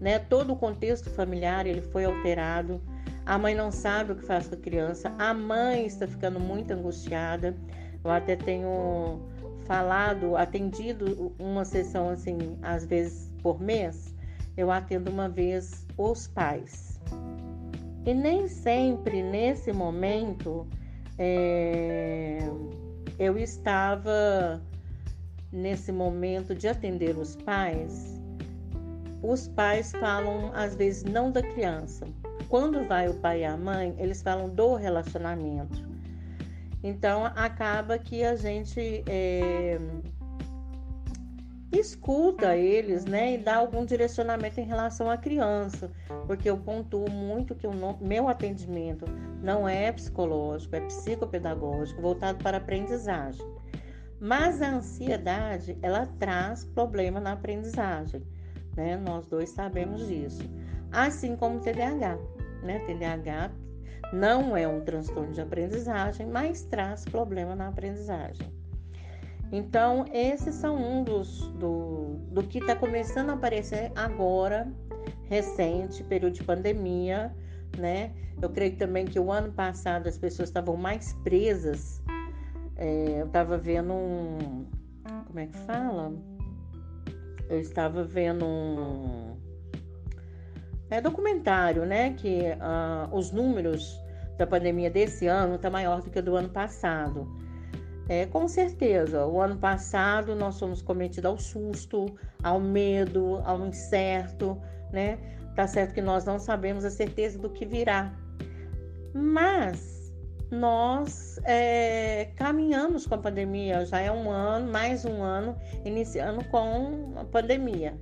né? 0.00 0.18
Todo 0.18 0.52
o 0.52 0.56
contexto 0.56 1.08
familiar 1.10 1.64
ele 1.64 1.80
foi 1.80 2.04
alterado. 2.04 2.80
A 3.26 3.36
mãe 3.36 3.54
não 3.54 3.72
sabe 3.72 4.12
o 4.12 4.16
que 4.16 4.24
faz 4.24 4.48
com 4.48 4.54
a 4.54 4.58
criança. 4.58 5.12
A 5.18 5.34
mãe 5.34 5.86
está 5.86 6.06
ficando 6.06 6.38
muito 6.38 6.70
angustiada. 6.72 7.56
Eu 8.04 8.10
até 8.10 8.36
tenho 8.36 9.20
falado, 9.66 10.36
atendido 10.36 11.34
uma 11.38 11.64
sessão 11.64 12.08
assim, 12.08 12.56
às 12.62 12.86
vezes 12.86 13.32
por 13.42 13.60
mês. 13.60 14.14
Eu 14.56 14.70
atendo 14.70 15.10
uma 15.10 15.28
vez 15.28 15.84
os 15.98 16.28
pais. 16.28 17.00
E 18.06 18.14
nem 18.14 18.46
sempre 18.46 19.22
nesse 19.22 19.72
momento 19.72 20.66
é, 21.18 22.38
eu 23.18 23.36
estava 23.36 24.62
nesse 25.52 25.90
momento 25.90 26.54
de 26.54 26.68
atender 26.68 27.18
os 27.18 27.34
pais 27.34 28.16
os 29.22 29.48
pais 29.48 29.92
falam 29.92 30.52
às 30.54 30.74
vezes 30.74 31.02
não 31.02 31.32
da 31.32 31.42
criança. 31.42 32.06
Quando 32.48 32.84
vai 32.84 33.08
o 33.08 33.14
pai 33.14 33.40
e 33.40 33.44
a 33.44 33.56
mãe, 33.56 33.94
eles 33.98 34.22
falam 34.22 34.48
do 34.48 34.74
relacionamento. 34.74 35.84
Então 36.82 37.26
acaba 37.26 37.98
que 37.98 38.22
a 38.22 38.36
gente 38.36 39.02
é, 39.08 39.78
escuta 41.72 42.56
eles, 42.56 43.04
né, 43.04 43.34
e 43.34 43.38
dá 43.38 43.56
algum 43.56 43.84
direcionamento 43.84 44.60
em 44.60 44.64
relação 44.64 45.10
à 45.10 45.16
criança, 45.16 45.90
porque 46.26 46.48
eu 46.48 46.56
pontuo 46.56 47.10
muito 47.10 47.54
que 47.54 47.66
o 47.66 47.72
meu 48.00 48.28
atendimento 48.28 49.04
não 49.42 49.68
é 49.68 49.90
psicológico, 49.90 50.76
é 50.76 50.80
psicopedagógico, 50.80 52.00
voltado 52.00 52.38
para 52.42 52.58
a 52.58 52.60
aprendizagem. 52.60 53.44
Mas 54.20 54.62
a 54.62 54.70
ansiedade, 54.70 55.76
ela 55.82 56.06
traz 56.18 56.64
problema 56.64 57.20
na 57.20 57.32
aprendizagem 57.32 58.22
né? 58.76 58.96
Nós 58.96 59.26
dois 59.26 59.50
sabemos 59.50 60.06
disso. 60.06 60.42
Assim 60.92 61.34
como 61.34 61.56
o 61.56 61.60
TDAH, 61.60 62.18
né? 62.66 62.80
TDAH 62.80 63.50
não 64.12 64.56
é 64.56 64.68
um 64.68 64.80
transtorno 64.80 65.32
de 65.32 65.40
aprendizagem, 65.40 66.26
mas 66.26 66.62
traz 66.64 67.04
problema 67.04 67.56
na 67.56 67.68
aprendizagem. 67.68 68.46
Então, 69.50 70.04
esses 70.12 70.54
são 70.56 70.76
um 70.76 71.04
dos 71.04 71.48
do, 71.52 72.16
do 72.30 72.42
que 72.42 72.58
está 72.58 72.74
começando 72.74 73.30
a 73.30 73.34
aparecer 73.34 73.92
agora, 73.94 74.70
recente, 75.28 76.02
período 76.04 76.34
de 76.34 76.44
pandemia, 76.44 77.34
né? 77.78 78.12
Eu 78.42 78.50
creio 78.50 78.76
também 78.76 79.06
que 79.06 79.18
o 79.18 79.32
ano 79.32 79.52
passado 79.52 80.08
as 80.08 80.18
pessoas 80.18 80.48
estavam 80.48 80.76
mais 80.76 81.12
presas. 81.24 82.02
É, 82.76 83.20
eu 83.20 83.26
estava 83.26 83.56
vendo 83.56 83.92
um. 83.92 84.66
Como 85.26 85.38
é 85.38 85.46
que 85.46 85.56
fala? 85.58 86.12
eu 87.48 87.60
estava 87.60 88.02
vendo 88.02 88.44
um 88.44 89.35
é, 90.90 91.00
documentário, 91.00 91.84
né? 91.84 92.14
Que 92.14 92.40
uh, 92.52 93.14
os 93.14 93.32
números 93.32 94.00
da 94.36 94.46
pandemia 94.46 94.90
desse 94.90 95.26
ano 95.26 95.58
tá 95.58 95.70
maior 95.70 96.02
do 96.02 96.10
que 96.10 96.20
do 96.20 96.36
ano 96.36 96.48
passado. 96.48 97.26
É, 98.08 98.24
com 98.26 98.46
certeza, 98.46 99.26
o 99.26 99.40
ano 99.40 99.56
passado 99.56 100.36
nós 100.36 100.58
fomos 100.60 100.80
cometidos 100.80 101.24
ao 101.24 101.38
susto, 101.38 102.06
ao 102.42 102.60
medo, 102.60 103.42
ao 103.44 103.66
incerto, 103.66 104.60
né? 104.92 105.18
Tá 105.56 105.66
certo 105.66 105.94
que 105.94 106.02
nós 106.02 106.24
não 106.24 106.38
sabemos 106.38 106.84
a 106.84 106.90
certeza 106.90 107.38
do 107.38 107.50
que 107.50 107.64
virá. 107.64 108.14
Mas 109.12 110.12
nós 110.50 111.40
é, 111.44 112.30
caminhamos 112.36 113.06
com 113.06 113.14
a 113.14 113.18
pandemia, 113.18 113.84
já 113.84 114.00
é 114.00 114.12
um 114.12 114.30
ano, 114.30 114.70
mais 114.70 115.04
um 115.04 115.22
ano, 115.22 115.56
iniciando 115.84 116.44
com 116.44 117.14
a 117.16 117.24
pandemia. 117.24 117.98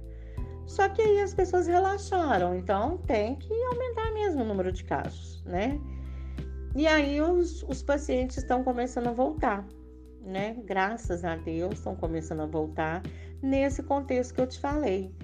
Só 0.66 0.88
que 0.88 1.02
aí 1.02 1.20
as 1.20 1.34
pessoas 1.34 1.66
relaxaram, 1.66 2.54
então 2.54 2.98
tem 2.98 3.36
que 3.36 3.52
aumentar 3.64 4.12
mesmo 4.12 4.42
o 4.42 4.44
número 4.44 4.72
de 4.72 4.84
casos, 4.84 5.42
né? 5.44 5.78
E 6.74 6.86
aí 6.86 7.20
os, 7.20 7.62
os 7.64 7.82
pacientes 7.82 8.38
estão 8.38 8.64
começando 8.64 9.08
a 9.08 9.12
voltar, 9.12 9.66
né? 10.22 10.56
Graças 10.64 11.24
a 11.24 11.36
Deus 11.36 11.74
estão 11.74 11.94
começando 11.94 12.40
a 12.40 12.46
voltar 12.46 13.02
nesse 13.42 13.82
contexto 13.82 14.34
que 14.34 14.40
eu 14.40 14.46
te 14.46 14.58
falei 14.58 15.14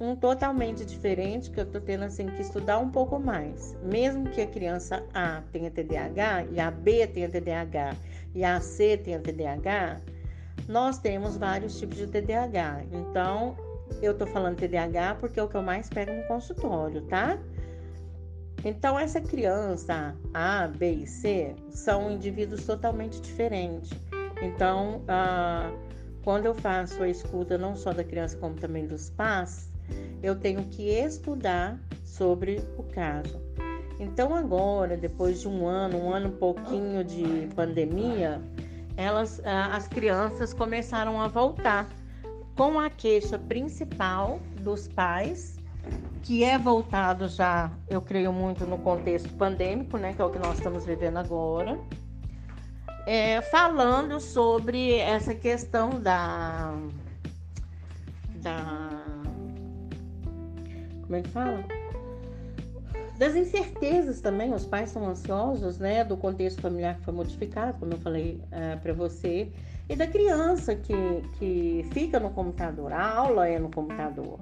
um 0.00 0.16
totalmente 0.16 0.84
diferente 0.84 1.50
que 1.50 1.60
eu 1.60 1.66
tô 1.66 1.80
tendo 1.80 2.04
assim 2.04 2.26
que 2.26 2.42
estudar 2.42 2.78
um 2.78 2.90
pouco 2.90 3.18
mais. 3.18 3.76
Mesmo 3.82 4.28
que 4.30 4.40
a 4.40 4.46
criança 4.46 5.04
A 5.12 5.42
tenha 5.52 5.70
TDAH 5.70 6.46
e 6.50 6.60
a 6.60 6.70
B 6.70 7.06
tenha 7.06 7.28
TDAH 7.28 7.96
e 8.34 8.44
a 8.44 8.60
C 8.60 8.96
tenha 8.96 9.20
TDAH, 9.20 10.00
nós 10.68 10.98
temos 10.98 11.36
vários 11.36 11.78
tipos 11.78 11.98
de 11.98 12.06
TDAH. 12.06 12.84
Então, 12.92 13.56
eu 14.02 14.16
tô 14.16 14.26
falando 14.26 14.56
TDAH 14.56 15.16
porque 15.16 15.38
é 15.38 15.42
o 15.42 15.48
que 15.48 15.56
eu 15.56 15.62
mais 15.62 15.88
pego 15.88 16.12
no 16.12 16.22
consultório, 16.24 17.02
tá? 17.02 17.38
Então, 18.64 18.98
essa 18.98 19.20
criança 19.20 20.16
A, 20.32 20.66
B 20.66 20.92
e 20.92 21.06
C 21.06 21.54
são 21.70 22.10
indivíduos 22.10 22.64
totalmente 22.64 23.20
diferentes. 23.20 23.90
Então, 24.42 25.02
ah, 25.06 25.70
quando 26.22 26.46
eu 26.46 26.54
faço 26.54 27.02
a 27.02 27.08
escuta 27.08 27.58
não 27.58 27.76
só 27.76 27.92
da 27.92 28.02
criança 28.02 28.36
como 28.38 28.54
também 28.54 28.86
dos 28.86 29.10
pais, 29.10 29.70
eu 30.22 30.34
tenho 30.34 30.64
que 30.64 30.88
estudar 30.88 31.78
sobre 32.02 32.62
o 32.78 32.82
caso. 32.82 33.38
Então 34.00 34.34
agora, 34.34 34.96
depois 34.96 35.42
de 35.42 35.48
um 35.48 35.66
ano, 35.66 35.98
um 35.98 36.12
ano 36.12 36.30
pouquinho 36.32 37.04
de 37.04 37.48
pandemia, 37.54 38.40
elas, 38.96 39.40
as 39.44 39.86
crianças 39.86 40.52
começaram 40.52 41.20
a 41.20 41.28
voltar 41.28 41.88
com 42.56 42.78
a 42.78 42.88
queixa 42.88 43.38
principal 43.38 44.40
dos 44.60 44.88
pais, 44.88 45.56
que 46.22 46.42
é 46.44 46.58
voltado 46.58 47.28
já, 47.28 47.70
eu 47.88 48.00
creio 48.00 48.32
muito 48.32 48.64
no 48.64 48.78
contexto 48.78 49.28
pandêmico, 49.34 49.98
né, 49.98 50.14
que 50.14 50.22
é 50.22 50.24
o 50.24 50.30
que 50.30 50.38
nós 50.38 50.56
estamos 50.56 50.86
vivendo 50.86 51.18
agora, 51.18 51.78
é, 53.06 53.42
falando 53.42 54.18
sobre 54.20 54.94
essa 54.96 55.34
questão 55.34 55.90
da, 56.00 56.74
da 58.36 59.04
como 61.02 61.16
é 61.16 61.22
que 61.22 61.28
fala? 61.28 61.64
Das 63.18 63.36
incertezas 63.36 64.20
também, 64.20 64.52
os 64.52 64.64
pais 64.64 64.90
são 64.90 65.06
ansiosos, 65.06 65.78
né? 65.78 66.02
Do 66.02 66.16
contexto 66.16 66.60
familiar 66.60 66.96
que 66.96 67.04
foi 67.04 67.14
modificado, 67.14 67.78
como 67.78 67.92
eu 67.92 67.98
falei 67.98 68.40
é, 68.50 68.76
para 68.76 68.92
você, 68.92 69.52
e 69.88 69.96
da 69.96 70.06
criança 70.06 70.74
que, 70.74 70.94
que 71.38 71.86
fica 71.92 72.18
no 72.18 72.30
computador, 72.30 72.92
a 72.92 73.06
aula 73.06 73.48
é 73.48 73.58
no 73.58 73.70
computador. 73.70 74.38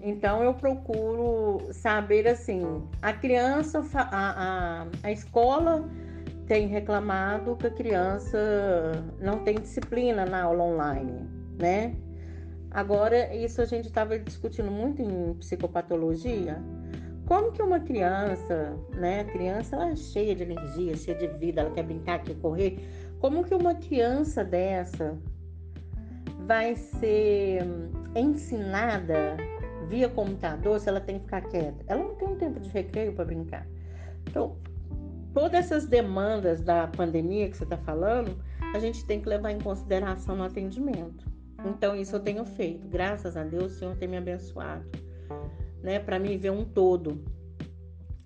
Então 0.00 0.42
eu 0.42 0.54
procuro 0.54 1.72
saber 1.72 2.28
assim, 2.28 2.62
a 3.02 3.12
criança, 3.12 3.84
a, 3.94 4.82
a, 4.82 4.86
a 5.02 5.10
escola 5.10 5.88
tem 6.46 6.68
reclamado 6.68 7.56
que 7.56 7.66
a 7.66 7.70
criança 7.70 8.38
não 9.20 9.40
tem 9.40 9.56
disciplina 9.56 10.24
na 10.24 10.44
aula 10.44 10.62
online, 10.62 11.28
né? 11.58 11.96
Agora, 12.70 13.34
isso 13.34 13.60
a 13.60 13.64
gente 13.64 13.86
estava 13.86 14.18
discutindo 14.18 14.70
muito 14.70 15.02
em 15.02 15.34
psicopatologia. 15.34 16.62
Como 17.26 17.50
que 17.50 17.60
uma 17.62 17.80
criança, 17.80 18.76
né? 18.94 19.20
A 19.20 19.24
criança 19.24 19.74
ela 19.74 19.90
é 19.90 19.96
cheia 19.96 20.34
de 20.34 20.44
energia, 20.44 20.96
cheia 20.96 21.16
de 21.16 21.26
vida, 21.38 21.62
ela 21.62 21.70
quer 21.70 21.82
brincar, 21.82 22.22
quer 22.22 22.36
correr. 22.36 22.78
Como 23.20 23.44
que 23.44 23.54
uma 23.54 23.74
criança 23.74 24.44
dessa 24.44 25.16
vai 26.46 26.76
ser 26.76 27.62
ensinada 28.14 29.36
via 29.88 30.08
computador 30.08 30.78
se 30.78 30.88
ela 30.88 31.00
tem 31.00 31.18
que 31.18 31.24
ficar 31.24 31.42
quieta? 31.42 31.84
Ela 31.86 32.02
não 32.02 32.14
tem 32.14 32.28
um 32.28 32.36
tempo 32.36 32.60
de 32.60 32.68
recreio 32.68 33.14
para 33.14 33.24
brincar. 33.24 33.66
Então, 34.28 34.56
todas 35.32 35.54
essas 35.54 35.86
demandas 35.86 36.60
da 36.60 36.86
pandemia 36.86 37.48
que 37.48 37.56
você 37.56 37.64
está 37.64 37.78
falando, 37.78 38.36
a 38.74 38.78
gente 38.78 39.04
tem 39.04 39.20
que 39.20 39.28
levar 39.28 39.50
em 39.50 39.58
consideração 39.58 40.36
no 40.36 40.44
atendimento. 40.44 41.26
Então, 41.64 41.96
isso 41.96 42.16
eu 42.16 42.20
tenho 42.20 42.44
feito. 42.44 42.86
Graças 42.86 43.36
a 43.36 43.42
Deus, 43.42 43.72
o 43.72 43.78
Senhor 43.78 43.96
tem 43.96 44.08
me 44.08 44.16
abençoado, 44.16 44.84
né? 45.82 45.98
Para 45.98 46.18
mim 46.18 46.36
ver 46.36 46.50
um 46.50 46.64
todo, 46.64 47.24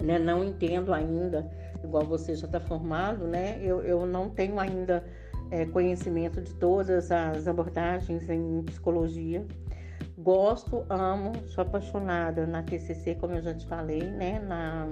né? 0.02 0.18
Não 0.18 0.44
entendo 0.44 0.92
ainda, 0.92 1.48
igual 1.82 2.04
você 2.04 2.34
já 2.34 2.46
está 2.46 2.60
formado, 2.60 3.26
né? 3.26 3.58
Eu, 3.62 3.82
eu 3.82 4.06
não 4.06 4.30
tenho 4.30 4.58
ainda 4.58 5.04
é, 5.50 5.66
conhecimento 5.66 6.40
de 6.40 6.54
todas 6.54 7.10
as 7.10 7.46
abordagens 7.46 8.28
em 8.28 8.62
psicologia. 8.62 9.44
Gosto, 10.18 10.84
amo, 10.88 11.32
sou 11.48 11.62
apaixonada 11.62 12.46
na 12.46 12.62
TCC, 12.62 13.14
como 13.14 13.34
eu 13.34 13.42
já 13.42 13.54
te 13.54 13.66
falei, 13.66 14.02
né? 14.02 14.38
Na 14.40 14.86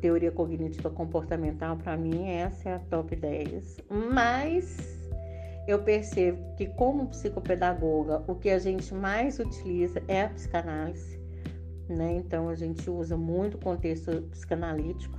teoria 0.00 0.32
cognitiva 0.32 0.88
comportamental, 0.88 1.76
para 1.76 1.96
mim, 1.96 2.30
essa 2.30 2.70
é 2.70 2.74
a 2.74 2.78
top 2.78 3.14
10. 3.14 3.76
Mas 4.10 4.98
eu 5.66 5.80
percebo 5.80 6.54
que, 6.56 6.66
como 6.66 7.08
psicopedagoga, 7.08 8.24
o 8.26 8.34
que 8.34 8.48
a 8.48 8.58
gente 8.58 8.94
mais 8.94 9.38
utiliza 9.38 10.02
é 10.08 10.22
a 10.22 10.30
psicanálise, 10.30 11.17
né? 11.88 12.16
Então, 12.16 12.48
a 12.48 12.54
gente 12.54 12.88
usa 12.90 13.16
muito 13.16 13.56
o 13.56 13.58
contexto 13.58 14.22
psicanalítico, 14.30 15.18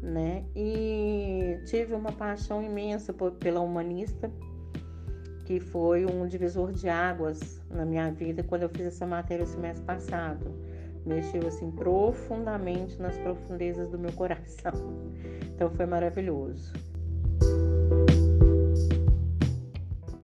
né? 0.00 0.44
E 0.54 1.58
tive 1.66 1.94
uma 1.94 2.12
paixão 2.12 2.62
imensa 2.62 3.12
por, 3.12 3.32
pela 3.32 3.60
humanista, 3.60 4.30
que 5.44 5.60
foi 5.60 6.06
um 6.06 6.26
divisor 6.26 6.72
de 6.72 6.88
águas 6.88 7.60
na 7.70 7.84
minha 7.84 8.10
vida 8.10 8.42
quando 8.42 8.62
eu 8.62 8.68
fiz 8.68 8.86
essa 8.86 9.06
matéria 9.06 9.44
o 9.44 9.46
semestre 9.46 9.84
passado. 9.84 10.54
Mexeu 11.04 11.46
assim 11.46 11.70
profundamente 11.70 13.00
nas 13.00 13.16
profundezas 13.18 13.88
do 13.90 13.98
meu 13.98 14.12
coração. 14.12 14.72
Então 15.54 15.70
foi 15.70 15.84
maravilhoso. 15.84 16.72